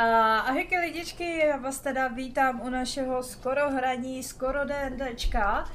[0.00, 5.70] A ahojky lidičky, já vás teda vítám u našeho skoro hraní, skoro DNDčka.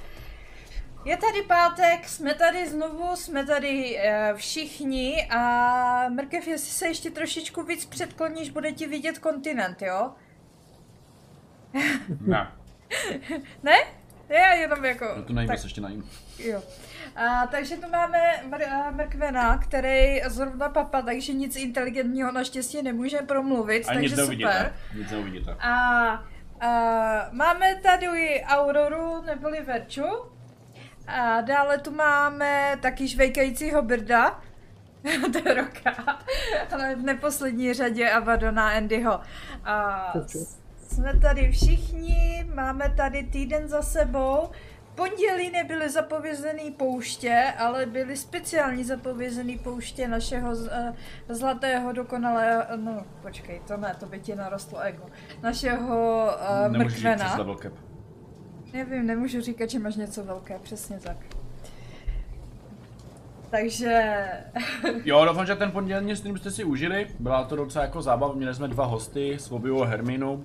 [1.05, 7.11] Je tady pátek, jsme tady znovu, jsme tady e, všichni a Mrkev, jestli se ještě
[7.11, 10.11] trošičku víc předkloníš, bude ti vidět kontinent, jo?
[12.21, 12.51] Ne.
[13.63, 13.75] ne?
[14.29, 15.05] Já jenom jako...
[15.17, 16.09] No to nejvíc ještě najím.
[16.39, 16.63] Jo.
[17.15, 18.19] A, takže tu máme
[18.49, 24.19] Mr- Mrkvena, který zrovna papa, takže nic inteligentního naštěstí nemůže promluvit, A takže nic super.
[24.23, 24.73] neuvidíte.
[24.95, 25.55] Nic neuvidíte.
[25.59, 25.69] A,
[26.61, 30.05] a máme tady Auroru neboli Verču.
[31.07, 34.39] A dále tu máme taky žvejkajícího Brda.
[35.31, 36.17] to je roka.
[36.71, 39.19] Ale v neposlední řadě Avadona Andyho.
[39.65, 40.13] A
[40.95, 44.49] jsme tady všichni, máme tady týden za sebou.
[44.83, 50.93] V pondělí nebyly zapovězený pouště, ale byly speciální zapovězený pouště našeho eh,
[51.29, 55.03] zlatého dokonalého, no počkej, to ne, to by ti narostlo ego,
[55.43, 56.27] našeho
[56.65, 57.37] uh, Nemůžu mrkvena.
[58.73, 61.17] Nevím, nemůžu říkat, že máš něco velké, přesně tak.
[63.49, 64.15] Takže...
[65.05, 67.07] Jo, doufám, že ten pondělní stream jste si užili.
[67.19, 70.43] Byla to docela jako zábava, měli jsme dva hosty, Svobiu a Herminu.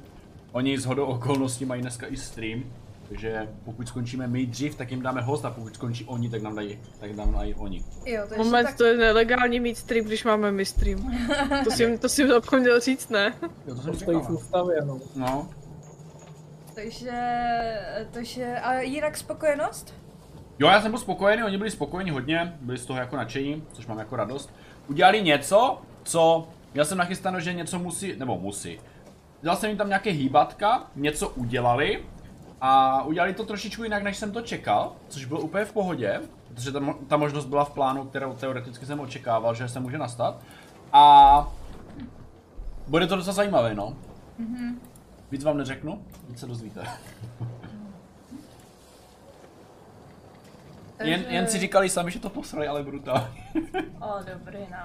[0.52, 2.64] Oni s hodou okolností mají dneska i stream.
[3.08, 6.54] Takže pokud skončíme my dřív, tak jim dáme host a pokud skončí oni, tak nám
[6.56, 7.84] dají, tak nám dají oni.
[8.06, 8.76] Jo, takže Moment, tak...
[8.76, 11.16] to je nelegální mít stream, když máme my stream.
[11.64, 13.34] To si, to si zapomněl říct, ne?
[13.42, 14.34] Jo, to To jsem stojí v říkal.
[14.36, 15.00] ústavě, no.
[15.16, 15.48] No.
[16.74, 17.12] Takže...
[18.10, 18.56] Takže...
[18.58, 19.94] A jinak spokojenost?
[20.58, 23.86] Jo, já jsem byl spokojený, oni byli spokojení hodně, byli z toho jako nadšení, což
[23.86, 24.50] mám jako radost.
[24.88, 28.78] Udělali něco, co, já jsem nachystáno, že něco musí, nebo musí.
[29.42, 32.04] Dal jsem jim tam nějaké hýbatka, něco udělali
[32.60, 36.72] a udělali to trošičku jinak, než jsem to čekal, což bylo úplně v pohodě, protože
[36.72, 40.42] ta, mo- ta možnost byla v plánu, kterou teoreticky jsem očekával, že se může nastat.
[40.92, 41.48] A
[42.88, 43.96] bude to docela zajímavé, no.
[45.30, 46.86] Víc vám neřeknu, víc se dozvíte.
[51.02, 53.42] Jen, jen si říkali sami, že to posrali, ale brutálně.
[54.00, 54.78] O, dobrý, no.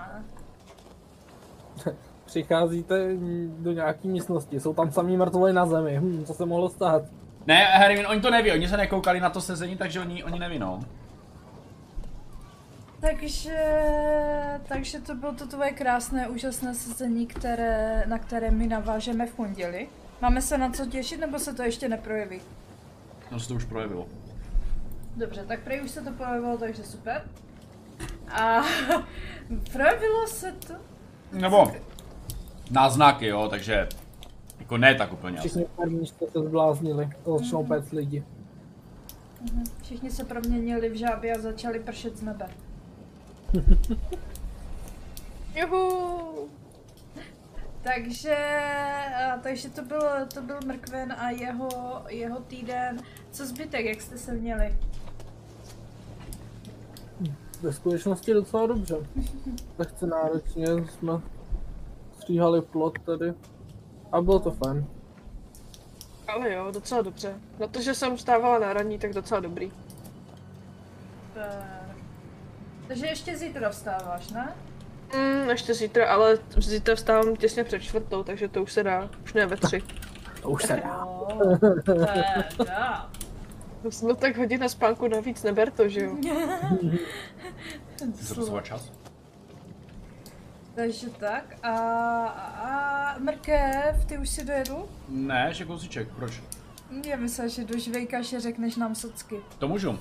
[2.35, 3.09] Přicházíte
[3.59, 7.03] do nějaký místnosti, jsou tam samý mrtvoli na zemi, hm, co se mohlo stát?
[7.47, 10.59] Ne, Harry, oni to neví, oni se nekoukali na to sezení, takže oni, oni neví,
[10.59, 10.79] no.
[12.99, 13.57] Takže,
[14.67, 19.87] takže to bylo to tvoje krásné, úžasné sezení, které, na které my navážeme v pondělí.
[20.21, 22.41] Máme se na co těšit, nebo se to ještě neprojeví?
[23.31, 24.07] No se to už projevilo.
[25.15, 27.21] Dobře, tak prej už se to projevilo, takže super.
[28.31, 28.61] A
[29.71, 30.73] projevilo se to?
[31.31, 31.71] Nebo
[32.71, 33.87] náznaky, jo, takže
[34.59, 35.39] jako ne tak úplně.
[35.39, 38.23] Všichni první jste se zbláznili, to začnou péct lidi.
[39.83, 42.49] Všichni se proměnili v žáby a začali pršet z nebe.
[45.55, 46.49] Juhu!
[47.81, 48.37] Takže,
[49.43, 50.01] takže to byl,
[50.33, 51.69] to byl Mrkven a jeho,
[52.09, 52.99] jeho týden.
[53.31, 54.77] Co zbytek, jak jste se měli?
[57.61, 58.95] Ve skutečnosti docela dobře.
[59.77, 61.13] Lehce náročně jsme
[62.25, 63.33] stříhali plot tady.
[64.11, 64.85] A bylo to fajn.
[66.27, 67.33] Ale jo, docela dobře.
[67.59, 69.71] Na to, že jsem vstávala na raní, tak docela dobrý.
[71.27, 71.51] Super.
[72.87, 74.55] Takže ještě zítra vstáváš, ne?
[75.13, 79.09] Mm, ještě zítra, ale zítra vstávám těsně před čtvrtou, takže to už se dá.
[79.23, 79.83] Už ne ve tři.
[80.41, 81.07] To už se dá.
[84.03, 86.15] No tak hodina spánku navíc, neber to, že jo?
[88.35, 88.91] Posouvat čas?
[90.75, 91.43] Takže tak.
[91.63, 94.87] A, a, mrkev, ty už si dojedl?
[95.09, 96.41] Ne, ještě kousíček, proč?
[97.09, 99.35] Já myslím, že do žvejkaše řekneš nám socky.
[99.59, 99.99] To můžu.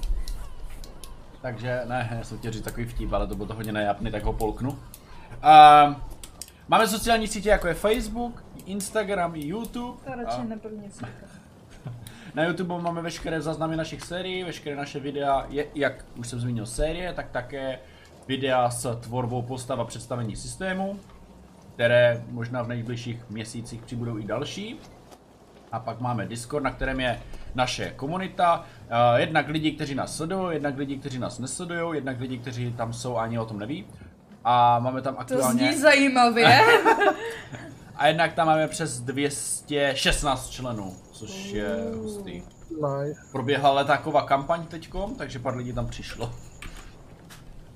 [1.42, 4.22] Takže, ne, já jsem chtěl říct takový vtip, ale to bylo to hodně nejapný, tak
[4.22, 4.70] ho polknu.
[4.70, 4.76] Uh,
[6.68, 10.04] máme sociální sítě jako je Facebook, Instagram, YouTube.
[10.04, 11.00] To radši A nebudu nic
[12.34, 16.66] na YouTube máme veškeré záznamy našich sérií, veškeré naše videa, je, jak už jsem zmínil
[16.66, 17.78] série, tak také
[18.28, 21.00] videa s tvorbou postav a představení systému,
[21.74, 24.80] které možná v nejbližších měsících přibudou i další.
[25.72, 27.20] A pak máme Discord, na kterém je
[27.54, 28.58] naše komunita.
[28.60, 32.92] Uh, jednak lidi, kteří nás sledují, jednak lidi, kteří nás nesledují, jednak lidi, kteří tam
[32.92, 33.86] jsou a ani o tom neví.
[34.44, 35.72] A máme tam To aktuálně...
[35.72, 36.60] zní zajímavě.
[37.96, 42.42] A jednak tam máme přes 216 členů, což je hustý.
[42.70, 43.20] Nice.
[43.32, 46.30] Proběhla letáková kampaň teďkom, takže pár lidí tam přišlo.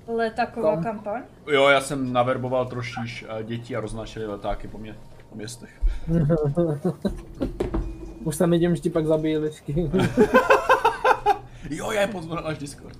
[0.09, 0.83] Letáková Tam.
[0.83, 1.21] kampaň?
[1.47, 4.95] Jo, já jsem naverboval trošiš děti a roznášeli letáky po, mě,
[5.29, 5.81] po městech.
[8.23, 9.91] Už tam vidím, že ti pak zabijí lišky.
[11.69, 12.99] jo, já je pozval až Discord.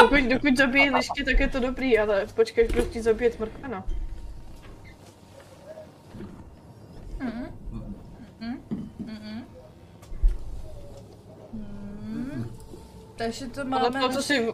[0.00, 3.84] dokud, dokud zabijí lišky, tak je to dobrý, ale počkej, kdo ti zabije tmrkvena.
[13.16, 13.86] Takže to máme...
[13.86, 14.52] Ale to, co si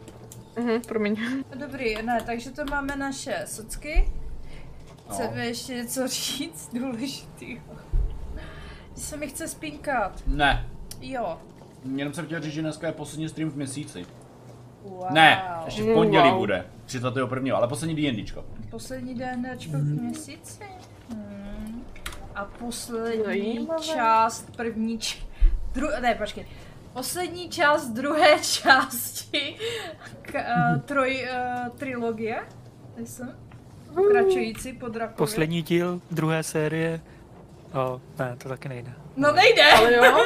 [0.58, 1.16] Mhm, promiň.
[1.55, 4.12] Dobrý, ne, takže to máme naše socky.
[5.08, 5.14] No.
[5.14, 7.62] Chceme ještě něco říct důležitýho.
[8.96, 10.22] Že se mi chce spínkat.
[10.26, 10.69] Ne,
[11.00, 11.38] Jo.
[11.96, 14.06] jenom jsem chtěl říct, že dneska je poslední stream v měsíci.
[14.82, 15.06] Wow.
[15.10, 16.38] Ne, ještě v pondělí Wow.
[16.38, 16.66] bude.
[16.87, 17.56] 31.
[17.56, 18.44] ale poslední D&Dčko.
[18.70, 20.64] Poslední DNDčko v měsíci.
[21.11, 21.84] Hmm.
[22.34, 23.82] A poslední Zajímavé.
[23.82, 25.16] část první č...
[25.72, 25.88] Dru...
[26.00, 26.46] Ne, počkej.
[26.98, 29.56] Poslední část druhé části
[30.22, 32.40] k, uh, troj, uh, trilogie.
[32.96, 33.28] Myslím.
[33.94, 35.16] Pokračující po Drakovi.
[35.16, 37.00] Poslední díl druhé série.
[37.74, 38.92] O, ne, to taky nejde.
[39.16, 39.72] No nejde!
[39.72, 40.24] Ale jo.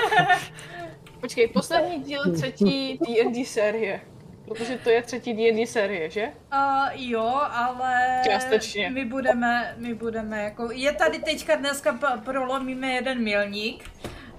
[1.20, 4.00] Počkej, poslední díl třetí D&D série.
[4.48, 6.28] Protože to je třetí D&D série, že?
[6.52, 8.90] Uh, jo, ale Částečně.
[8.90, 13.90] my budeme, my budeme jako, je tady teďka dneska prolomíme jeden milník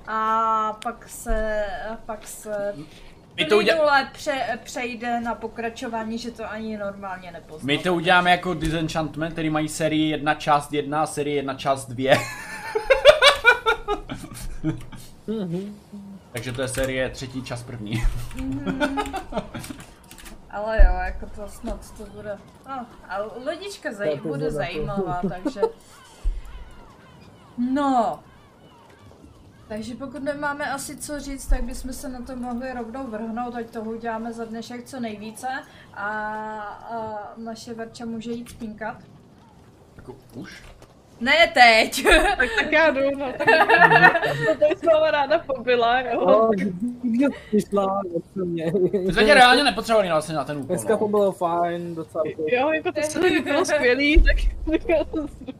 [0.08, 2.74] a pak se, a pak se
[3.38, 7.74] My to, plynule pře- přejde na pokračování, že to ani normálně nepoznáme.
[7.74, 11.86] my to uděláme jako Disenchantment, který mají sérii 1 část 1 a série 1 část
[11.86, 12.16] 2.
[16.32, 18.04] Takže to je série třetí čas první.
[20.50, 22.38] Ale jo, jako to snad to bude,
[22.70, 24.52] no, a lodička zaj- bude.
[24.52, 25.62] zajímavá, takže,
[27.58, 28.20] no,
[29.68, 33.70] takže pokud nemáme asi co říct, tak bychom se na to mohli rovnou vrhnout, ať
[33.70, 35.48] toho uděláme za dnešek co nejvíce
[35.94, 36.08] a,
[36.90, 38.98] a naše Verča může jít spínkat.
[39.96, 40.64] Jako už?
[41.22, 42.06] Ne teď!
[42.38, 43.34] Tak, tak já jdu, no.
[43.38, 43.48] Tak
[44.48, 46.20] to tady s váma ráda pobyla, jo.
[46.22, 46.50] O,
[47.02, 48.02] kde jsi přišla,
[48.34, 48.74] co mě.
[49.06, 50.68] My jsme tě reálně nepotřebovali vlastně na ten úkol.
[50.68, 51.08] Dneska to No.
[51.08, 52.44] bylo fajn, docela to.
[52.48, 54.36] Jo, jako to celé bylo skvělý, tak
[54.72, 55.54] tak já to zdu.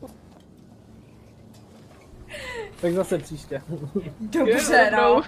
[2.84, 3.62] Tak zase příště.
[4.20, 5.22] Dobře, no.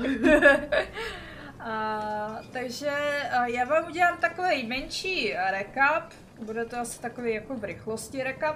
[1.60, 2.92] a, takže
[3.31, 6.04] a já vám udělám takový menší recap.
[6.46, 8.56] Bude to asi takový jako v rychlosti recap.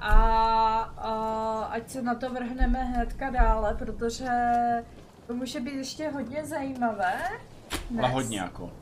[0.00, 0.12] A,
[0.98, 4.30] a ať se na to vrhneme hnedka dále, protože
[5.26, 7.14] to může být ještě hodně zajímavé.
[7.90, 8.04] dnes.
[8.04, 8.72] Ale hodně jako.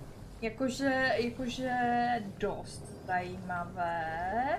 [0.42, 1.72] Jakože, jakože
[2.38, 4.58] dost zajímavé.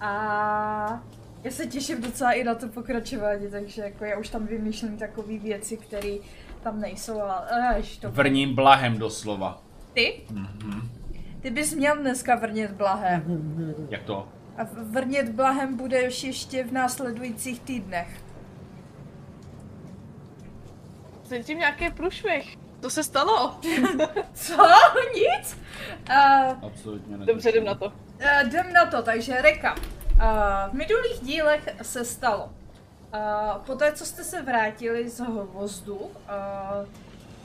[0.00, 1.02] A
[1.46, 5.38] já se těším docela i na to pokračování, takže jako já už tam vymýšlím takové
[5.38, 6.14] věci, které
[6.62, 9.62] tam nejsou, ale až to Vrním blahem doslova.
[9.92, 10.20] ty?
[11.40, 13.22] Ty bys měl dneska vrnět blahem.
[13.90, 14.28] Jak to?
[14.58, 18.08] A vrnět blahem budeš ještě v následujících týdnech.
[21.28, 22.56] Cítím nějaký průšvih.
[22.80, 23.60] To se stalo.
[24.34, 24.56] Co?
[25.14, 25.58] Nic?
[26.10, 27.26] Uh, Absolutně ne.
[27.26, 27.86] Dobře, jdem na to.
[27.86, 29.78] Uh, jdem na to, takže recap.
[30.70, 32.44] V minulých dílech se stalo.
[33.14, 36.10] Uh, poté, co jste se vrátili z hvozdu, uh,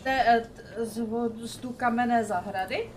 [0.03, 2.89] te, t- z hvozdu kamenné zahrady,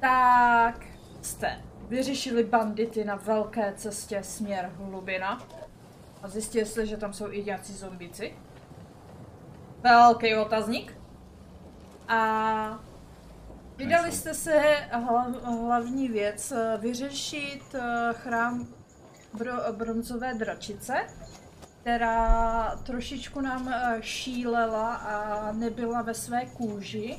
[0.00, 0.86] tak
[1.22, 5.42] jste vyřešili bandity na velké cestě směr hlubina.
[6.22, 8.34] A zjistili jste, že tam jsou i nějací zombíci.
[9.82, 10.98] Velký otazník.
[12.08, 12.78] A
[13.76, 14.60] Vydali jste se
[14.92, 17.80] hla, hlavní věc eh, vyřešit eh,
[18.12, 18.66] chrám
[19.34, 20.94] bro, bronzové dračice,
[21.80, 27.18] která trošičku nám eh, šílela a nebyla ve své kůži.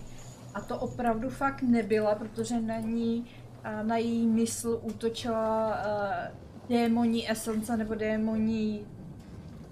[0.53, 3.27] A to opravdu fakt nebyla, protože na ní,
[3.63, 6.31] eh, na její mysl útočila eh,
[6.69, 8.87] démoní esence nebo démoní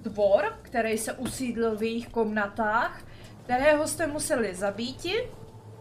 [0.03, 3.01] tvor, který se usídlil v jejich komnatách,
[3.43, 5.13] kterého jste museli zabíti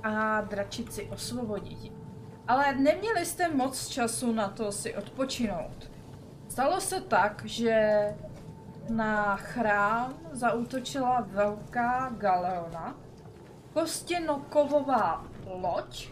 [0.02, 1.93] a dračici osvobodit.
[2.49, 5.90] Ale neměli jste moc času na to si odpočinout.
[6.50, 8.02] Stalo se tak, že
[8.88, 12.95] na chrám zaútočila velká galeona,
[13.73, 16.09] kostěnokovová loď,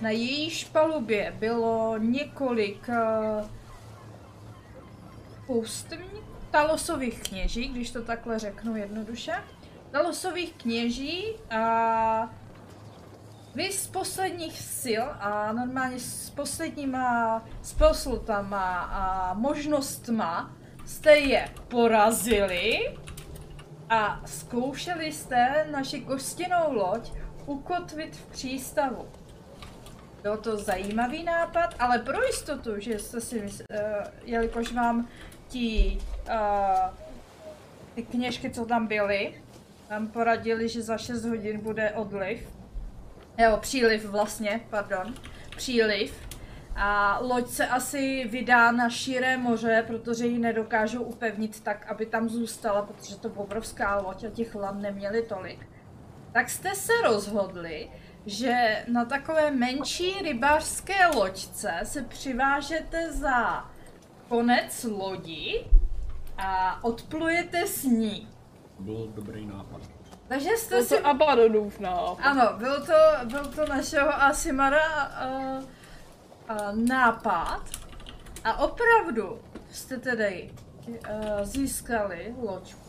[0.00, 3.46] na jejíž palubě bylo několik uh,
[5.46, 6.16] poustevníků,
[6.50, 9.44] talosových kněží, když to takhle řeknu jednoduše.
[9.90, 12.34] Talosových kněží a
[13.56, 22.96] vy z posledních sil a normálně s posledníma spellslotama a možnostma jste je porazili
[23.90, 27.12] a zkoušeli jste naši kostěnou loď
[27.46, 29.08] ukotvit v přístavu.
[30.22, 33.78] Byl to zajímavý nápad, ale pro jistotu, že jste si mysl, uh,
[34.24, 35.08] jelikož vám
[35.48, 35.98] ti
[36.28, 36.94] uh,
[37.94, 39.42] ty kněžky, co tam byly,
[39.90, 42.55] vám poradili, že za 6 hodin bude odliv,
[43.38, 45.14] Jo, příliv vlastně, pardon.
[45.56, 46.26] Příliv.
[46.76, 52.28] A loď se asi vydá na širé moře, protože ji nedokážou upevnit tak, aby tam
[52.28, 55.68] zůstala, protože to obrovská loď a těch lan neměli tolik.
[56.32, 57.90] Tak jste se rozhodli,
[58.26, 63.70] že na takové menší rybářské loďce se přivážete za
[64.28, 65.64] konec lodi
[66.38, 68.28] a odplujete s ní.
[68.78, 69.95] Byl dobrý nápad.
[70.28, 70.94] Takže jste To si...
[70.96, 72.18] to Abadonův nápad.
[72.22, 72.92] Ano, byl to,
[73.24, 75.64] byl to našeho Asimara uh,
[76.50, 77.62] uh, nápad
[78.44, 79.40] a opravdu
[79.72, 80.50] jste tedy
[80.88, 80.96] uh,
[81.42, 82.86] získali loďku.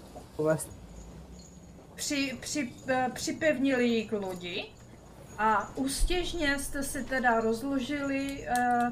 [1.95, 4.65] Při, při, eh, připevnili ji k lodi
[5.37, 8.89] a ústěžně jste si teda rozložili uh,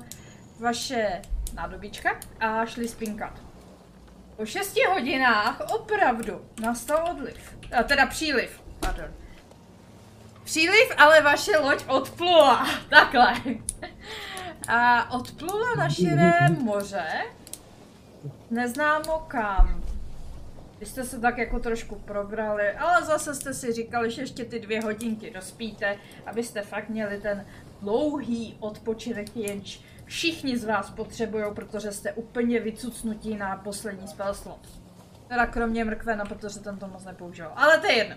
[0.59, 1.21] vaše
[1.53, 3.44] nádobička a šli spinkat.
[4.35, 9.07] Po šesti hodinách opravdu nastal odliv, a teda příliv, pardon.
[10.43, 13.33] Příliv, ale vaše loď odplula, takhle.
[14.67, 17.07] A odplula na širé moře,
[18.51, 19.83] neznámo kam.
[20.79, 24.59] Vy jste se tak jako trošku probrali, ale zase jste si říkali, že ještě ty
[24.59, 27.45] dvě hodinky dospíte, abyste fakt měli ten
[27.81, 34.59] dlouhý odpočinek, jenž všichni z vás potřebují, protože jste úplně vycucnutí na poslední spell slot.
[35.27, 37.51] Teda kromě mrkvena, protože ten to moc nepoužil.
[37.55, 38.15] Ale to je jedno.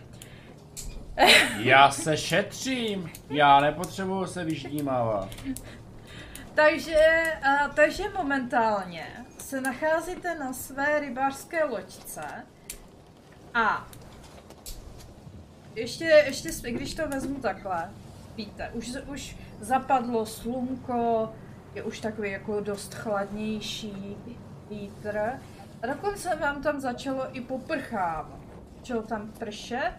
[1.58, 5.28] Já se šetřím, já nepotřebuju se vyždímávat.
[6.54, 6.98] Takže,
[7.42, 9.06] a, takže momentálně
[9.38, 12.22] se nacházíte na své rybářské loďce
[13.54, 13.88] a
[15.74, 17.90] ještě, ještě, když to vezmu takhle,
[18.36, 21.32] víte, už, už zapadlo slunko,
[21.74, 24.16] je už takový jako dost chladnější
[24.70, 25.18] vítr
[25.82, 28.38] a dokonce vám tam začalo i poprchávat.
[28.78, 29.92] Začalo tam pršet,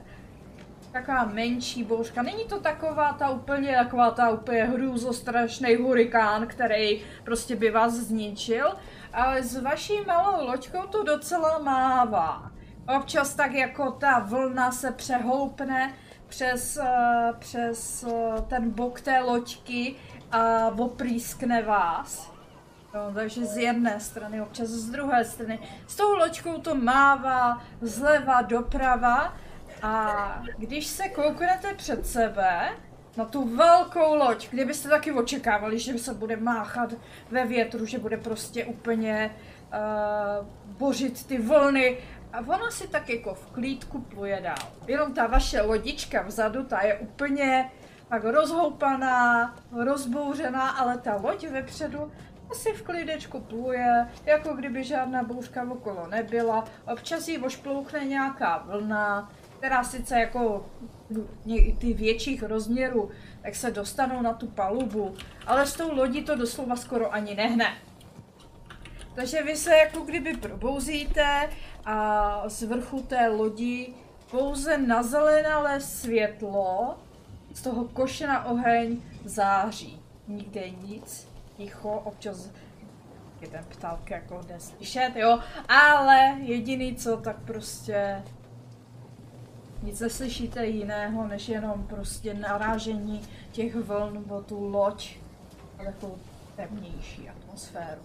[0.91, 2.21] taková menší bouřka.
[2.21, 8.73] Není to taková ta úplně, taková ta úplně hrůzostrašný hurikán, který prostě by vás zničil,
[9.13, 12.51] ale s vaší malou loďkou to docela mává.
[12.97, 15.93] Občas tak jako ta vlna se přehoupne
[16.27, 19.95] přes, eh, přes eh, ten bok té loďky
[20.31, 22.31] a oprýskne vás.
[22.93, 25.59] No, takže z jedné strany, občas z druhé strany.
[25.87, 29.33] S tou loďkou to mává zleva doprava
[29.81, 32.69] a když se kouknete před sebe
[33.17, 36.93] na tu velkou loď, kde byste taky očekávali, že se bude máchat
[37.31, 39.35] ve větru, že bude prostě úplně
[39.73, 41.97] uh, bořit ty vlny
[42.33, 44.69] a ona si tak jako v klídku pluje dál.
[44.87, 47.71] Jenom ta vaše lodička vzadu, ta je úplně
[48.09, 52.11] tak rozhoupaná, rozbouřená, ale ta loď vepředu
[52.51, 56.65] asi v klidečku pluje, jako kdyby žádná bouřka okolo nebyla.
[56.91, 60.65] Občas jí ošplouchne nějaká vlna, která sice jako
[61.77, 63.09] ty větších rozměrů,
[63.41, 65.15] tak se dostanou na tu palubu,
[65.47, 67.77] ale s tou lodí to doslova skoro ani nehne.
[69.15, 71.49] Takže vy se jako kdyby probouzíte
[71.85, 73.93] a z vrchu té lodi
[74.31, 76.97] pouze na zelenalé světlo
[77.53, 80.01] z toho koše na oheň září.
[80.27, 81.27] Nikde nic,
[81.57, 82.49] ticho, občas
[83.41, 88.23] je ten ptálk jako jde slyšet, jo, ale jediný co, tak prostě
[89.83, 95.15] nic neslyšíte jiného, než jenom prostě narážení těch vln o tu loď
[95.79, 96.17] a takovou
[96.55, 98.01] temnější atmosféru.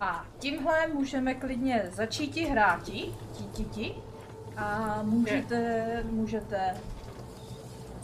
[0.00, 3.94] A tímhle můžeme klidně začít ti hráti, ti, ti, ti,
[4.56, 6.76] a můžete, můžete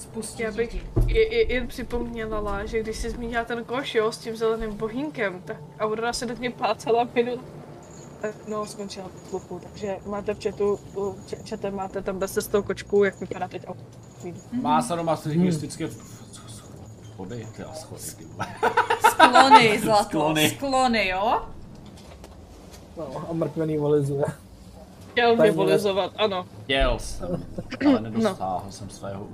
[0.03, 0.87] spustit Já bych děti.
[1.07, 5.43] je, je, jen připomněla, že když jsi zmínila ten koš, jo, s tím zeleným bohínkem,
[5.45, 7.39] tak Aurora se do něj plácala minul.
[8.23, 10.79] Eh, No, skončila v tlupu, takže máte v chatu,
[11.45, 13.87] čete máte tam bez tou kočku, jak vypadá teď Aurora.
[14.53, 15.89] Má sadomasochistické
[17.13, 18.27] schody, ty a schody, ty.
[19.11, 20.51] Sklony, zlato, Sklony.
[20.51, 21.43] sklony, jo?
[22.97, 24.25] No, a mrkvený volizuje.
[25.11, 26.47] Chtěl mě volizovat, ano.
[26.65, 27.45] Chtěl jsem,
[27.89, 29.27] ale nedostáhl jsem svého.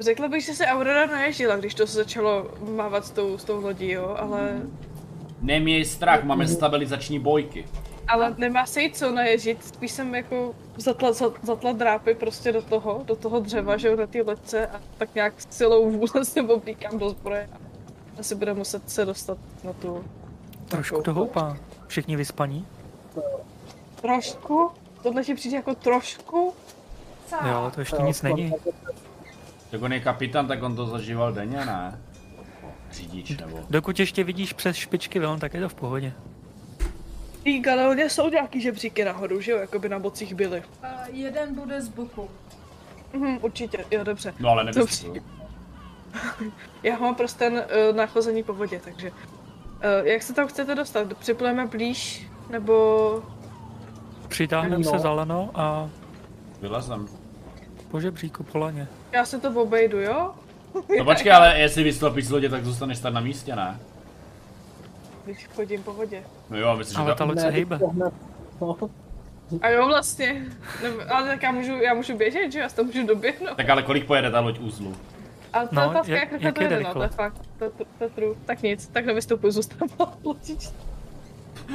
[0.00, 3.60] Řekla bych, že se Aurora naježila, když to se začalo mávat s tou, s tou
[3.60, 4.60] lodí, jo, ale,
[5.42, 7.66] Neměj strach, máme stabilizační bojky.
[8.08, 12.62] ale nemá se jí co naježit, spíš jsem jako zatla, za- zatla drápy prostě do
[12.62, 16.42] toho, do toho dřeva, že jo, na té loďce a tak nějak silou vůle se
[16.42, 17.56] oblíkám do zbroje a
[18.20, 20.04] asi bude muset se dostat na tu...
[20.68, 21.56] Trošku to houpá.
[21.86, 22.66] Všichni vyspaní?
[24.00, 24.70] Trošku?
[25.02, 26.54] Tohle ti přijde jako trošku?
[27.26, 27.36] Co?
[27.48, 28.52] Jo, to ještě nic není.
[29.72, 32.00] Jak on je kapitán, tak on to zažíval denně, ne?
[32.92, 33.60] Řidič nebo...
[33.70, 36.12] Dokud ještě vidíš přes špičky vln, tak je to v pohodě.
[37.42, 40.62] Tý Galeoně jsou nějaký žebříky nahoru, že jo, jako by na bocích byly.
[40.82, 42.28] A jeden bude z boku.
[43.12, 44.34] Mhm, určitě, jo, dobře.
[44.40, 45.22] No ale nevystupuju.
[46.82, 49.10] Já mám prostě ten uh, nachození po vodě, takže...
[49.10, 51.14] Uh, jak se tam chcete dostat?
[51.18, 53.22] Připlujeme blíž, nebo...
[54.28, 54.90] Přitáhneme No.
[54.90, 55.90] se za lano a
[56.60, 57.08] Vylezem.
[57.90, 58.88] po žebříku po laně.
[59.12, 60.34] Já se to obejdu, jo?
[60.98, 63.80] No počkej, ale jestli vystoupíš z lodě, tak zůstaneš stát na místě, ne?
[65.24, 66.22] Když chodím po vodě.
[66.50, 67.26] No jo, myslím, Ale že ta to...
[67.30, 67.78] loď se hejbe.
[67.92, 68.76] No,
[69.62, 70.42] A jo, vlastně.
[70.82, 72.58] Nebo, ale tak já můžu, já můžu běžet, že?
[72.58, 73.56] Já se to můžu doběhnout.
[73.56, 74.96] Tak ale kolik pojede ta loď úzlu?
[75.52, 77.08] Ale to No, je otázka, jak- jak rychle jak to jede jede, no, to je
[77.08, 77.24] rychle?
[77.30, 77.42] fakt.
[77.58, 78.34] To, to, to je true.
[78.46, 80.72] Tak nic, tak nevystupuji, zůstávám lodičce.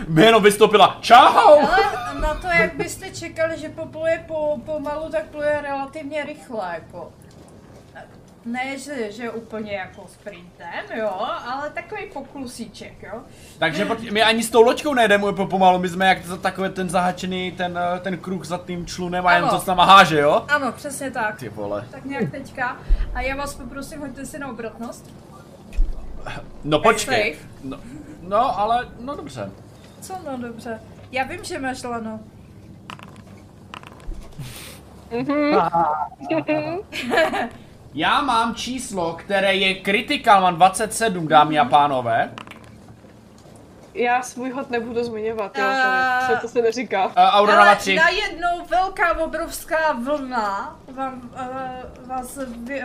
[0.08, 0.98] By jenom vystoupila.
[1.02, 1.16] Čau!
[1.18, 7.12] Ale na to, jak byste čekali, že popluje po, pomalu, tak pluje relativně rychle, jako.
[8.46, 11.10] Ne, že, že úplně jako sprintem, jo,
[11.46, 13.22] ale takový poklusíček, jo.
[13.60, 16.90] Takže my ani s tou loďkou nejdeme úplně pomalu, my jsme jak za takový ten
[16.90, 19.54] zahačený, ten, eh, ten kruh za tím člunem a jen Ano.
[19.54, 20.46] to s náma háže, jo?
[20.48, 21.40] Ano, přesně tak.
[21.40, 21.88] Ty vole.
[21.92, 22.78] Tak nějak teďka.
[23.14, 25.14] A já vás poprosím, hoďte si na obratnost.
[26.64, 27.36] No počkej.
[27.64, 27.78] No,
[28.22, 29.52] no ale, no dobře.
[30.02, 30.82] Co no, dobře.
[31.12, 32.20] Já vím, že máš lano.
[37.98, 42.32] Já mám číslo, které je critical, mám 27, dámy a pánové.
[43.94, 46.28] Já svůj hod nebudu zmiňovat, jo, Eh.
[46.36, 47.06] to, to se neříká.
[47.06, 47.96] Uh, Aurora Ale 3.
[47.96, 51.22] najednou velká obrovská vlna vám,
[52.02, 52.40] uh, vás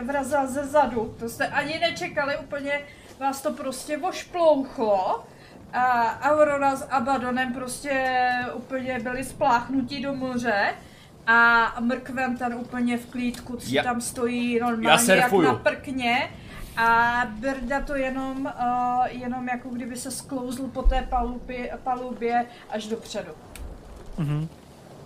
[0.05, 1.15] vrazila ze zadu.
[1.19, 2.81] To jste ani nečekali, úplně
[3.21, 5.25] vás to prostě vošplouchlo.
[5.73, 8.07] A Aurora s Abadonem prostě
[8.55, 10.75] úplně byli spláchnutí do moře.
[11.27, 16.31] A Mrkven ten úplně v klídku, si Já- tam stojí já normálně jak na prkně.
[16.77, 22.87] A Berda to jenom, uh, jenom jako kdyby se sklouzl po té palubě, palubě až
[22.87, 23.33] dopředu.
[24.19, 24.49] Mhm.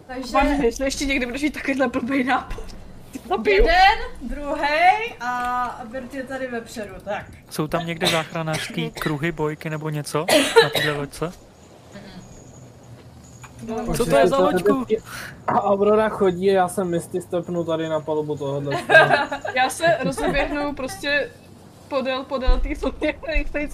[0.07, 2.65] Takže Pane, jestli ještě někdy budeš mít takovýhle blbý nápad.
[3.29, 3.57] Zabiju.
[3.57, 7.27] jeden, druhý a Bert je tady vepředu, tak.
[7.51, 10.27] Jsou tam někde záchranářský kruhy, bojky nebo něco
[10.63, 11.33] na téhle loďce?
[13.97, 14.87] Co to je za loďku?
[15.47, 18.83] A Aurora chodí a já jsem misty stepnu tady na palubu tohohle.
[19.55, 21.31] Já se rozeběhnu prostě
[21.89, 23.13] podél, podél té lodě,
[23.45, 23.69] který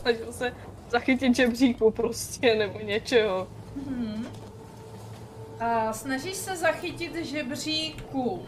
[0.00, 0.52] snažil se
[0.90, 3.48] zachytit žebříku prostě, nebo něčeho.
[5.60, 8.42] A snažíš se zachytit žebříku.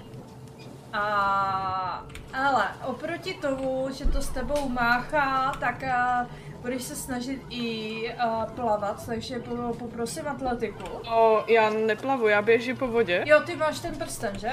[0.92, 2.04] A,
[2.35, 6.26] ale oproti tomu, že to s tebou máchá, tak a,
[6.64, 10.85] budeš se snažit i a, plavat, takže po, poprosím atletiku.
[11.07, 13.22] No, já neplavu, já běžím po vodě.
[13.27, 14.50] Jo, ty máš ten prsten, že?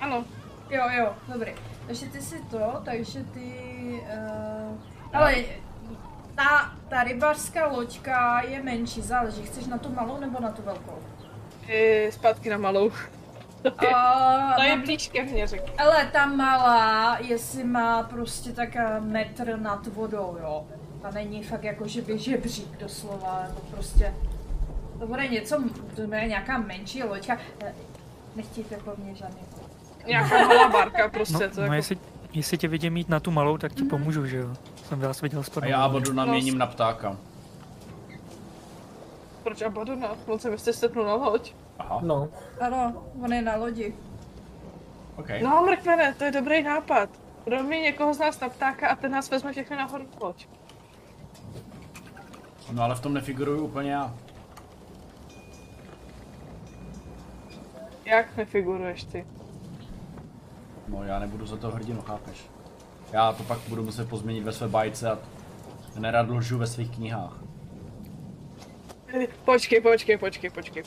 [0.00, 0.24] Ano,
[0.70, 1.52] Jo, jo, dobrý.
[1.86, 3.52] Takže ty si to, takže ty...
[4.72, 4.78] Uh,
[5.12, 5.34] ale
[6.34, 9.42] ta, ta rybářská loďka je menší, záleží.
[9.42, 10.98] Chceš na tu malou nebo na tu velkou?
[11.68, 12.90] i zpátky na malou.
[13.64, 15.72] Uh, To je blíž ke mně, řekl.
[15.78, 18.68] ale ta malá, jestli má prostě tak
[19.00, 20.66] metr nad vodou, jo.
[21.02, 24.14] Ta není fakt jako, že by žebřík doslova, to prostě...
[24.98, 25.62] To bude něco,
[25.96, 27.38] to bude nějaká menší loďka.
[27.64, 27.74] Eh,
[28.36, 29.40] Nechtějte po mně žádný
[30.06, 31.74] Nějaká malá barka No, prostě, to no jako...
[31.74, 31.98] jestli,
[32.32, 34.54] jestli tě vidím mít na tu malou, tak ti pomůžu, že jo?
[34.88, 35.70] Jsem vás viděl A spadnout.
[35.70, 37.16] já vodu naměním na ptáka.
[39.42, 40.08] Proč Abadona?
[40.26, 41.52] On se byste stepnul na loď.
[41.78, 42.28] Aha, No,
[42.60, 43.94] Ano, on je na lodi.
[45.16, 45.28] ok.
[45.42, 47.10] No, mrkvene, to je dobrý nápad.
[47.44, 50.46] Proměň někoho z nás na ptáka a ten nás vezme všechny nahoru na loď.
[52.72, 54.14] No ale v tom nefiguruju úplně já.
[58.04, 59.26] Jak nefiguruješ ty?
[60.88, 62.46] No já nebudu za to hrdinu, chápeš?
[63.12, 65.18] Já to pak budu muset pozměnit ve své bajce a
[65.98, 67.36] nerad lžu ve svých knihách.
[69.44, 70.82] Počkej, počkej, počkej, počkej.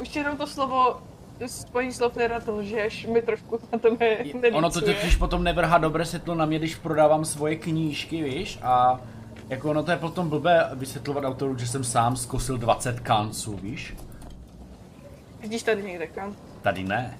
[0.00, 1.02] Už jenom to slovo,
[1.46, 6.04] spojení slov nerad lžeš, mi trošku na to ne, Ono to totiž potom nevrhá dobré
[6.04, 8.58] světlo na mě, když prodávám svoje knížky, víš?
[8.62, 9.00] A
[9.48, 13.94] jako ono to je potom blbé vysvětlovat autoru, že jsem sám zkusil 20 kanců, víš?
[15.40, 16.36] Vidíš tady někde kam?
[16.62, 17.18] Tady ne.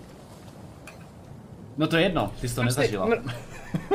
[1.77, 3.07] No to je jedno, ty jsi to nezažila.
[3.09, 3.33] Mr-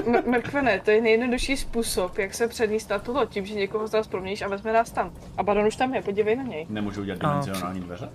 [0.08, 3.88] M- Mrkvene, to je nejjednodušší způsob, jak se předníst na tu loď, tím, že někoho
[3.88, 5.14] z nás proměníš a vezme nás tam.
[5.38, 6.66] A Baron už tam je, podívej na něj.
[6.70, 8.10] Nemůžu udělat dimenzionální dveře?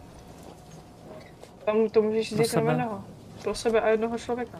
[1.64, 2.62] Tam to můžeš Pro říct sebe.
[2.62, 3.04] jenom jednoho.
[3.42, 4.58] Pro sebe a jednoho člověka.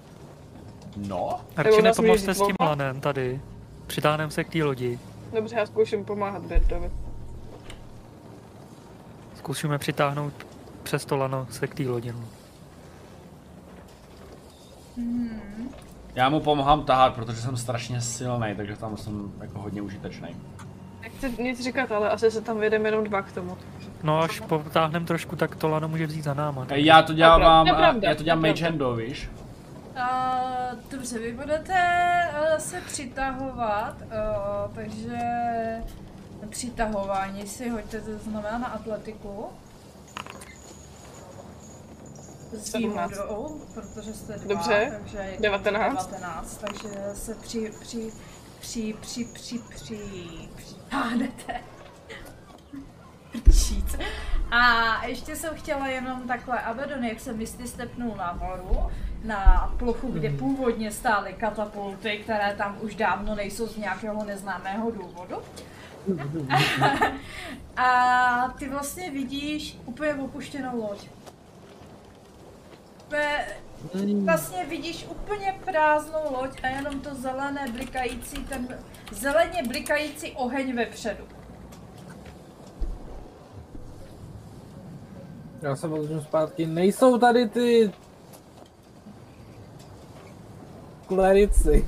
[0.97, 3.41] No, Radši nepomozte s tím lanem tady.
[3.87, 4.99] Přitáhneme se k té lodi.
[5.33, 6.90] Dobře, já zkouším pomáhat Bertovi.
[9.35, 10.33] Zkusíme přitáhnout
[10.83, 12.12] přes to lano se k té lodi.
[12.12, 12.25] No.
[16.14, 20.29] já mu pomáhám tahat, protože jsem strašně silný, takže tam jsem jako hodně užitečný.
[21.03, 23.57] Nechci nic říkat, ale asi se tam vyjedeme jenom dva k tomu.
[24.03, 26.64] no až potáhneme trošku, tak to lano může vzít za náma.
[26.64, 27.66] tak- Já to dělám,
[28.03, 29.31] já to dělám Mage Handou, víš?
[29.97, 31.75] Uh, dobře, vy budete
[32.33, 35.19] uh, se přitahovat, uh, takže
[36.49, 39.47] přitahování si hoďte, to znamená na atletiku.
[42.53, 43.11] s 17.
[43.11, 44.99] výhodou, protože jste dva, Dobře.
[44.99, 46.07] takže je 19.
[46.07, 48.13] 19, takže se při, při,
[48.61, 49.99] při, při, při, při,
[50.57, 51.61] při, pánete.
[53.43, 53.97] Prčíc.
[54.51, 58.91] A ještě jsem chtěla jenom takhle, Abaddon, jak se Misty stepnul nahoru,
[59.25, 65.37] na plochu, kde původně stály katapulty, které tam už dávno nejsou z nějakého neznámého důvodu.
[67.77, 71.09] A ty vlastně vidíš úplně opuštěnou loď.
[73.85, 78.79] Úplně, vlastně vidíš úplně prázdnou loď a jenom to zelené blikající, ten
[79.13, 81.25] zeleně blikající oheň vepředu.
[85.63, 86.67] Já se vezmu zpátky.
[86.67, 87.93] Nejsou tady ty...
[91.14, 91.85] Klerici.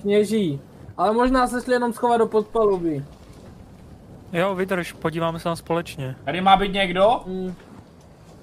[0.00, 0.60] Kněží.
[0.96, 3.04] Ale možná se šli jenom schovat do podpalubí.
[4.32, 6.16] Jo, vydrž, podíváme se tam společně.
[6.24, 7.20] Tady má být někdo?
[7.26, 7.54] Hmm.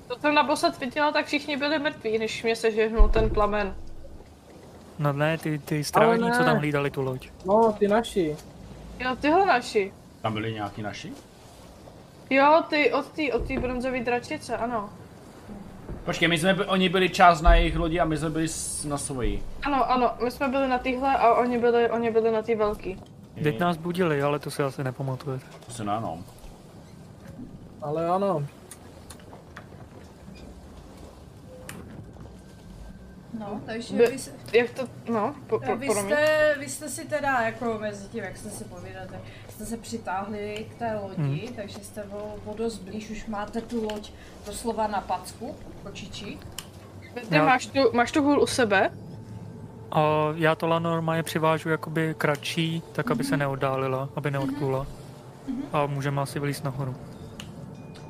[0.07, 3.75] To jsem naposled viděla, tak všichni byli mrtví, než mě sežehnul ten plamen.
[4.99, 6.37] No ne, ty, ty strážní, ne.
[6.37, 7.29] co tam hlídali tu loď.
[7.45, 8.35] No, ty naši.
[8.99, 9.93] Jo, tyhle naši.
[10.21, 11.13] Tam byli nějaký naši?
[12.29, 14.89] Jo, ty od té od bronzové dračice, ano.
[16.05, 18.85] Počkej, my jsme, by- oni byli čas na jejich lodi a my jsme byli s-
[18.85, 19.43] na svojí.
[19.63, 23.01] Ano, ano, my jsme byli na téhle a oni byli, oni byli na té velký.
[23.43, 25.45] Teď nás budili, ale to si asi nepamatujete.
[25.65, 26.19] To se na no.
[27.81, 28.45] Ale ano.
[33.39, 36.15] No, takže By- vy, se- Jak to, no, po, po, vy, pro mě.
[36.15, 39.07] jste, vy jste si teda, jako mezi tím, jak jste si povídali,
[39.55, 43.83] jste se přitáhli k té lodi, takže jste o, o dost blíž, už máte tu
[43.83, 44.11] loď
[44.45, 46.39] doslova na packu, kočičí.
[47.29, 48.91] Ty Já- máš tu, máš tu hůl u sebe?
[49.91, 50.01] A
[50.35, 54.85] já to lano normálně přivážu jakoby kratší, tak aby se neoddálila, aby neodplula.
[55.73, 56.95] A můžeme asi vylíst nahoru.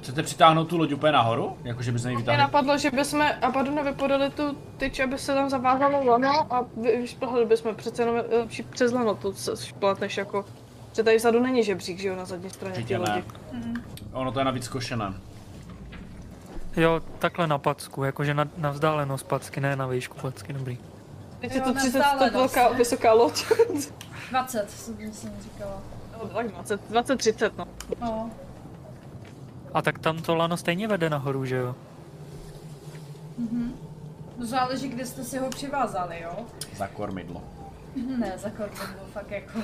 [0.01, 1.57] Chcete přitáhnout tu loď úplně nahoru?
[1.63, 2.41] Jakože by se Mě vytáhli?
[2.41, 7.45] napadlo, že bychom Abadonovi podali tu tyč, aby se tam zavázalo lano a vy- vyšplhali
[7.45, 10.45] bychom přece jenom je lepší přes lano to se šplat, než jako...
[10.95, 13.23] Že tady vzadu není žebřík, že jo, na zadní straně té Určitě lodi.
[13.53, 13.73] ne.
[14.13, 15.13] Ono to je navíc košené.
[16.77, 20.77] Jo, takhle na packu, jakože na, na vzdálenost packy, ne na výšku packy, dobrý.
[21.39, 22.33] Teď Jo, je to na 30 vzdálenost.
[22.55, 23.45] velká, vysoká loď.
[24.31, 25.81] 20, jsem, jsem říkala.
[26.23, 27.67] No, tak 20, 20, 30, no.
[28.01, 28.31] No,
[29.73, 31.75] A tak tam to lano stejně vede nahoru, že jo?
[34.37, 36.45] no záleží, kde jste si ho přivázali, jo?
[36.77, 37.43] Za kormidlo.
[38.17, 39.59] Ne, za kormidlo, fakt jako...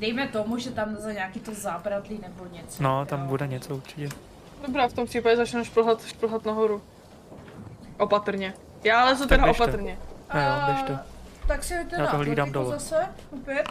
[0.00, 2.82] Dejme tomu, že tam za nějaký to zábradlí nebo něco.
[2.82, 3.26] No, tam jo.
[3.26, 4.08] bude něco určitě.
[4.66, 6.82] Dobrá, v tom případě začneme šplhat, šplhat nahoru.
[7.98, 8.54] Opatrně.
[8.84, 9.62] Já lezu teda běžte.
[9.62, 9.98] opatrně.
[10.34, 10.98] Jo, jo, běžte.
[11.48, 12.70] Tak si hoďte Já to na hlídám dole.
[12.78, 13.68] zase, opět.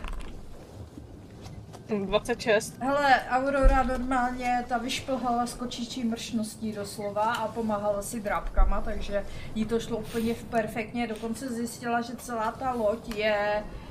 [1.89, 2.79] Hm, 26.
[2.79, 9.65] Hele, Aurora normálně ta vyšplhala s kočičí mršností doslova a pomáhala si drápkama, takže jí
[9.65, 11.07] to šlo úplně v perfektně.
[11.07, 13.88] Dokonce zjistila, že celá ta loď je, uh,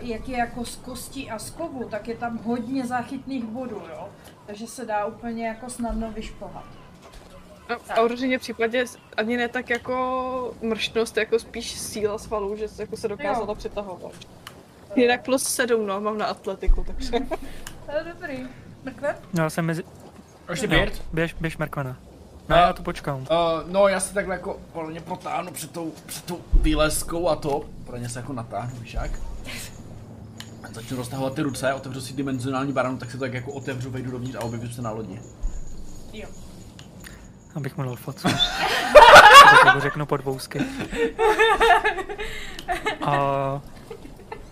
[0.00, 4.08] jak je jako z kostí a z kovu, tak je tam hodně záchytných bodů, jo.
[4.46, 6.64] Takže se dá úplně jako snadno vyšplhat.
[7.70, 8.84] No, v Aurořině případě
[9.16, 13.54] ani ne tak jako mrštnost, jako spíš síla svalů, že se, jako se dokázala Jo.
[13.54, 14.12] přetahovat.
[14.96, 17.10] Jinak plus 7, no, mám na atletiku, takže...
[17.86, 18.46] To je dobrý.
[18.84, 19.16] Mrkve?
[19.34, 19.82] Já jsem mezi...
[20.62, 21.02] Jo, Běrt?
[21.12, 21.96] běž, běž Merkvena.
[22.48, 23.20] Ne, A- já tu počkám.
[23.20, 23.26] Uh,
[23.66, 27.64] no, já se takhle jako mě protáhnu před tou, před tou výleskou a to.
[27.86, 29.10] Pro ně se jako natáhnu, víš jak?
[30.74, 34.10] Začnu roztahovat ty ruce, otevřu si dimenzionální baranu, tak se to tak jako otevřu, vejdu
[34.10, 35.20] dovnitř a objevím se na lodi.
[36.12, 36.28] Jo.
[37.54, 38.28] Abych mu dal facku.
[39.50, 40.60] to jako řeknu pod vousky.
[43.02, 43.60] A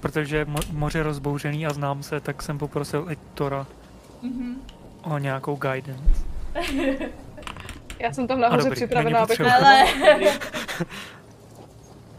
[0.01, 3.67] protože je mo- moře rozbouřený a znám se, tak jsem poprosil i Tora
[5.03, 6.25] o nějakou guidance.
[7.99, 9.41] Já jsem tam nahoře připravená, abych...
[9.63, 9.85] Ale...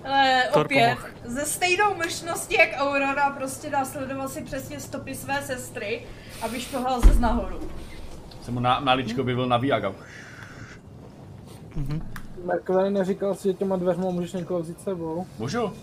[0.06, 6.06] Ale Thor opět, ze stejnou mršností jak Aurora prostě následoval si přesně stopy své sestry
[6.42, 7.60] a vyšplhal ze z nahoru.
[8.42, 9.94] Jsem mu na, maličko objevil na Viaga.
[12.46, 15.28] Merkven neříkal si, že těma dveřma můžeš někoho vzít sebou.
[15.40, 15.74] Můžu?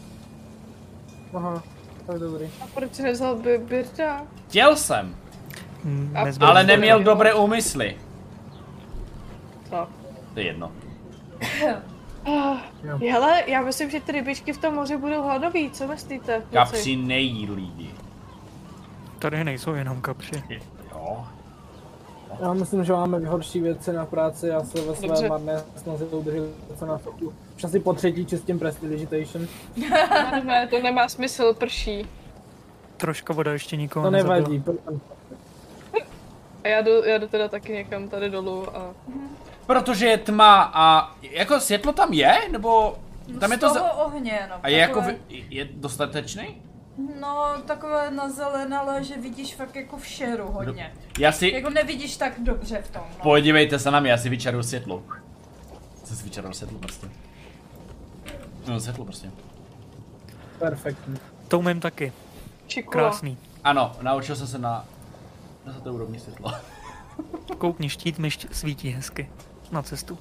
[1.35, 1.63] Aha,
[2.07, 2.45] tak dobrý.
[2.63, 4.23] A proč nevzal by Birda?
[4.49, 5.17] Chtěl jsem,
[5.85, 7.97] Mm, A- nezbyl ale neměl dobré úmysly.
[9.71, 9.89] Co?
[10.35, 10.73] To je jedno.
[12.83, 12.99] Jo.
[13.11, 16.35] Hele, já myslím, že ty rybičky v tom moři budou hladový, co myslíte?
[16.35, 16.53] kluci?
[16.55, 17.91] Kapři nejí lidi.
[19.19, 20.43] Tady nejsou jenom kapři.
[20.93, 21.27] Jo.
[22.41, 26.45] Já myslím, že máme horší věci na práci, já se ve své marné snažím udržet
[26.79, 27.33] co na foku.
[27.57, 29.47] Už asi po třetí čistím prestidigitation.
[30.45, 32.07] Ne, to nemá smysl, prší.
[32.97, 34.63] Troška voda ještě nikoho To nevadí,
[36.65, 38.95] A já jdu, já jdu teda taky někam tady dolů a...
[39.71, 42.99] Protože je tma a jako světlo tam je, nebo
[43.41, 43.93] tam je Z to toho za...
[43.93, 44.57] ohně, no.
[44.63, 46.63] A je jako, vy- je dostatečný?
[47.21, 50.93] No, takové nazelenalé, že vidíš fakt jako v šeru hodně.
[51.19, 53.23] Já si, Jako nevidíš tak dobře v tom, no.
[53.23, 55.03] podívejte se na mě, já si vyčaruju světlo.
[56.05, 57.07] Jsem si vyčaroval světlo prostě.
[58.69, 59.31] No světlo prostě.
[60.59, 61.19] Perfektní.
[61.49, 62.13] To umím taky.
[62.67, 63.03] Čikula.
[63.09, 63.39] Krásný.
[63.65, 64.85] Ano, naučil jsem se na...
[65.67, 66.53] Na té úrovni světlo.
[67.59, 69.31] Koukni, štít mi šť- svítí hezky
[69.73, 70.19] na cestu.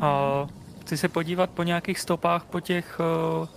[0.00, 0.46] A
[0.80, 3.00] chci se podívat po nějakých stopách po těch
[3.40, 3.48] uh,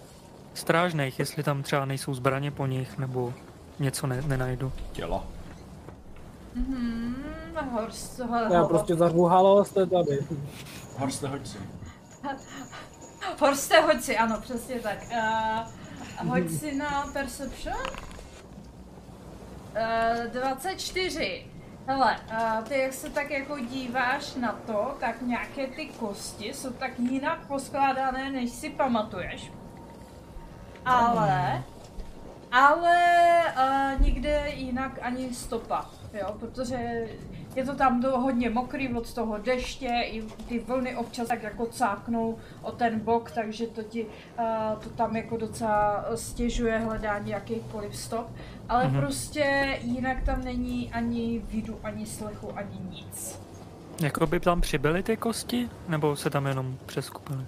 [0.54, 3.34] strážných, jestli tam třeba nejsou zbraně po nich, nebo
[3.80, 4.72] něco ne- nenajdu.
[4.92, 5.26] Tělo.
[6.56, 7.16] Hmm,
[7.72, 8.22] Horst,
[8.54, 10.20] Já prostě zařvu halo, jste tady.
[10.98, 11.58] Horste, hoď si.
[13.40, 14.98] Horste, hoď si, ano, přesně tak.
[16.24, 17.76] Uh, hoď si na Perception.
[20.26, 21.46] Uh, 24.
[21.88, 22.18] Hele,
[22.68, 27.48] ty jak se tak jako díváš na to, tak nějaké ty kosti jsou tak jinak
[27.48, 29.52] poskládané, než si pamatuješ.
[30.86, 31.64] Ale,
[32.52, 32.98] ale
[33.58, 37.08] uh, nikde jinak ani stopa, jo, protože
[37.56, 41.66] je to tam do, hodně mokrý od toho deště, i ty vlny občas tak jako
[41.66, 47.98] cáknou o ten bok, takže to ti uh, to tam jako docela stěžuje hledání jakýchkoliv
[47.98, 48.28] stop.
[48.74, 49.00] Ale Mhm.
[49.02, 53.40] prostě jinak tam není ani vidu, ani slechu, ani nic.
[54.02, 57.46] Jako by tam přibyly ty kosti, nebo se tam jenom přeskupily?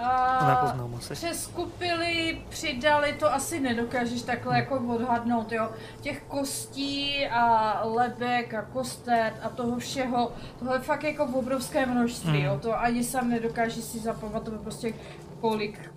[0.00, 1.14] Uh, Nepoznám asi.
[1.14, 5.68] Přeskupili, přidali, to asi nedokážeš takhle jako odhadnout, jo.
[6.00, 12.38] Těch kostí a lebek a kostet a toho všeho, toho je fakt jako obrovské množství,
[12.38, 12.44] Mm.
[12.44, 12.58] jo.
[12.62, 14.92] To ani sám nedokážeš si zapamatovat prostě
[15.40, 15.92] kolik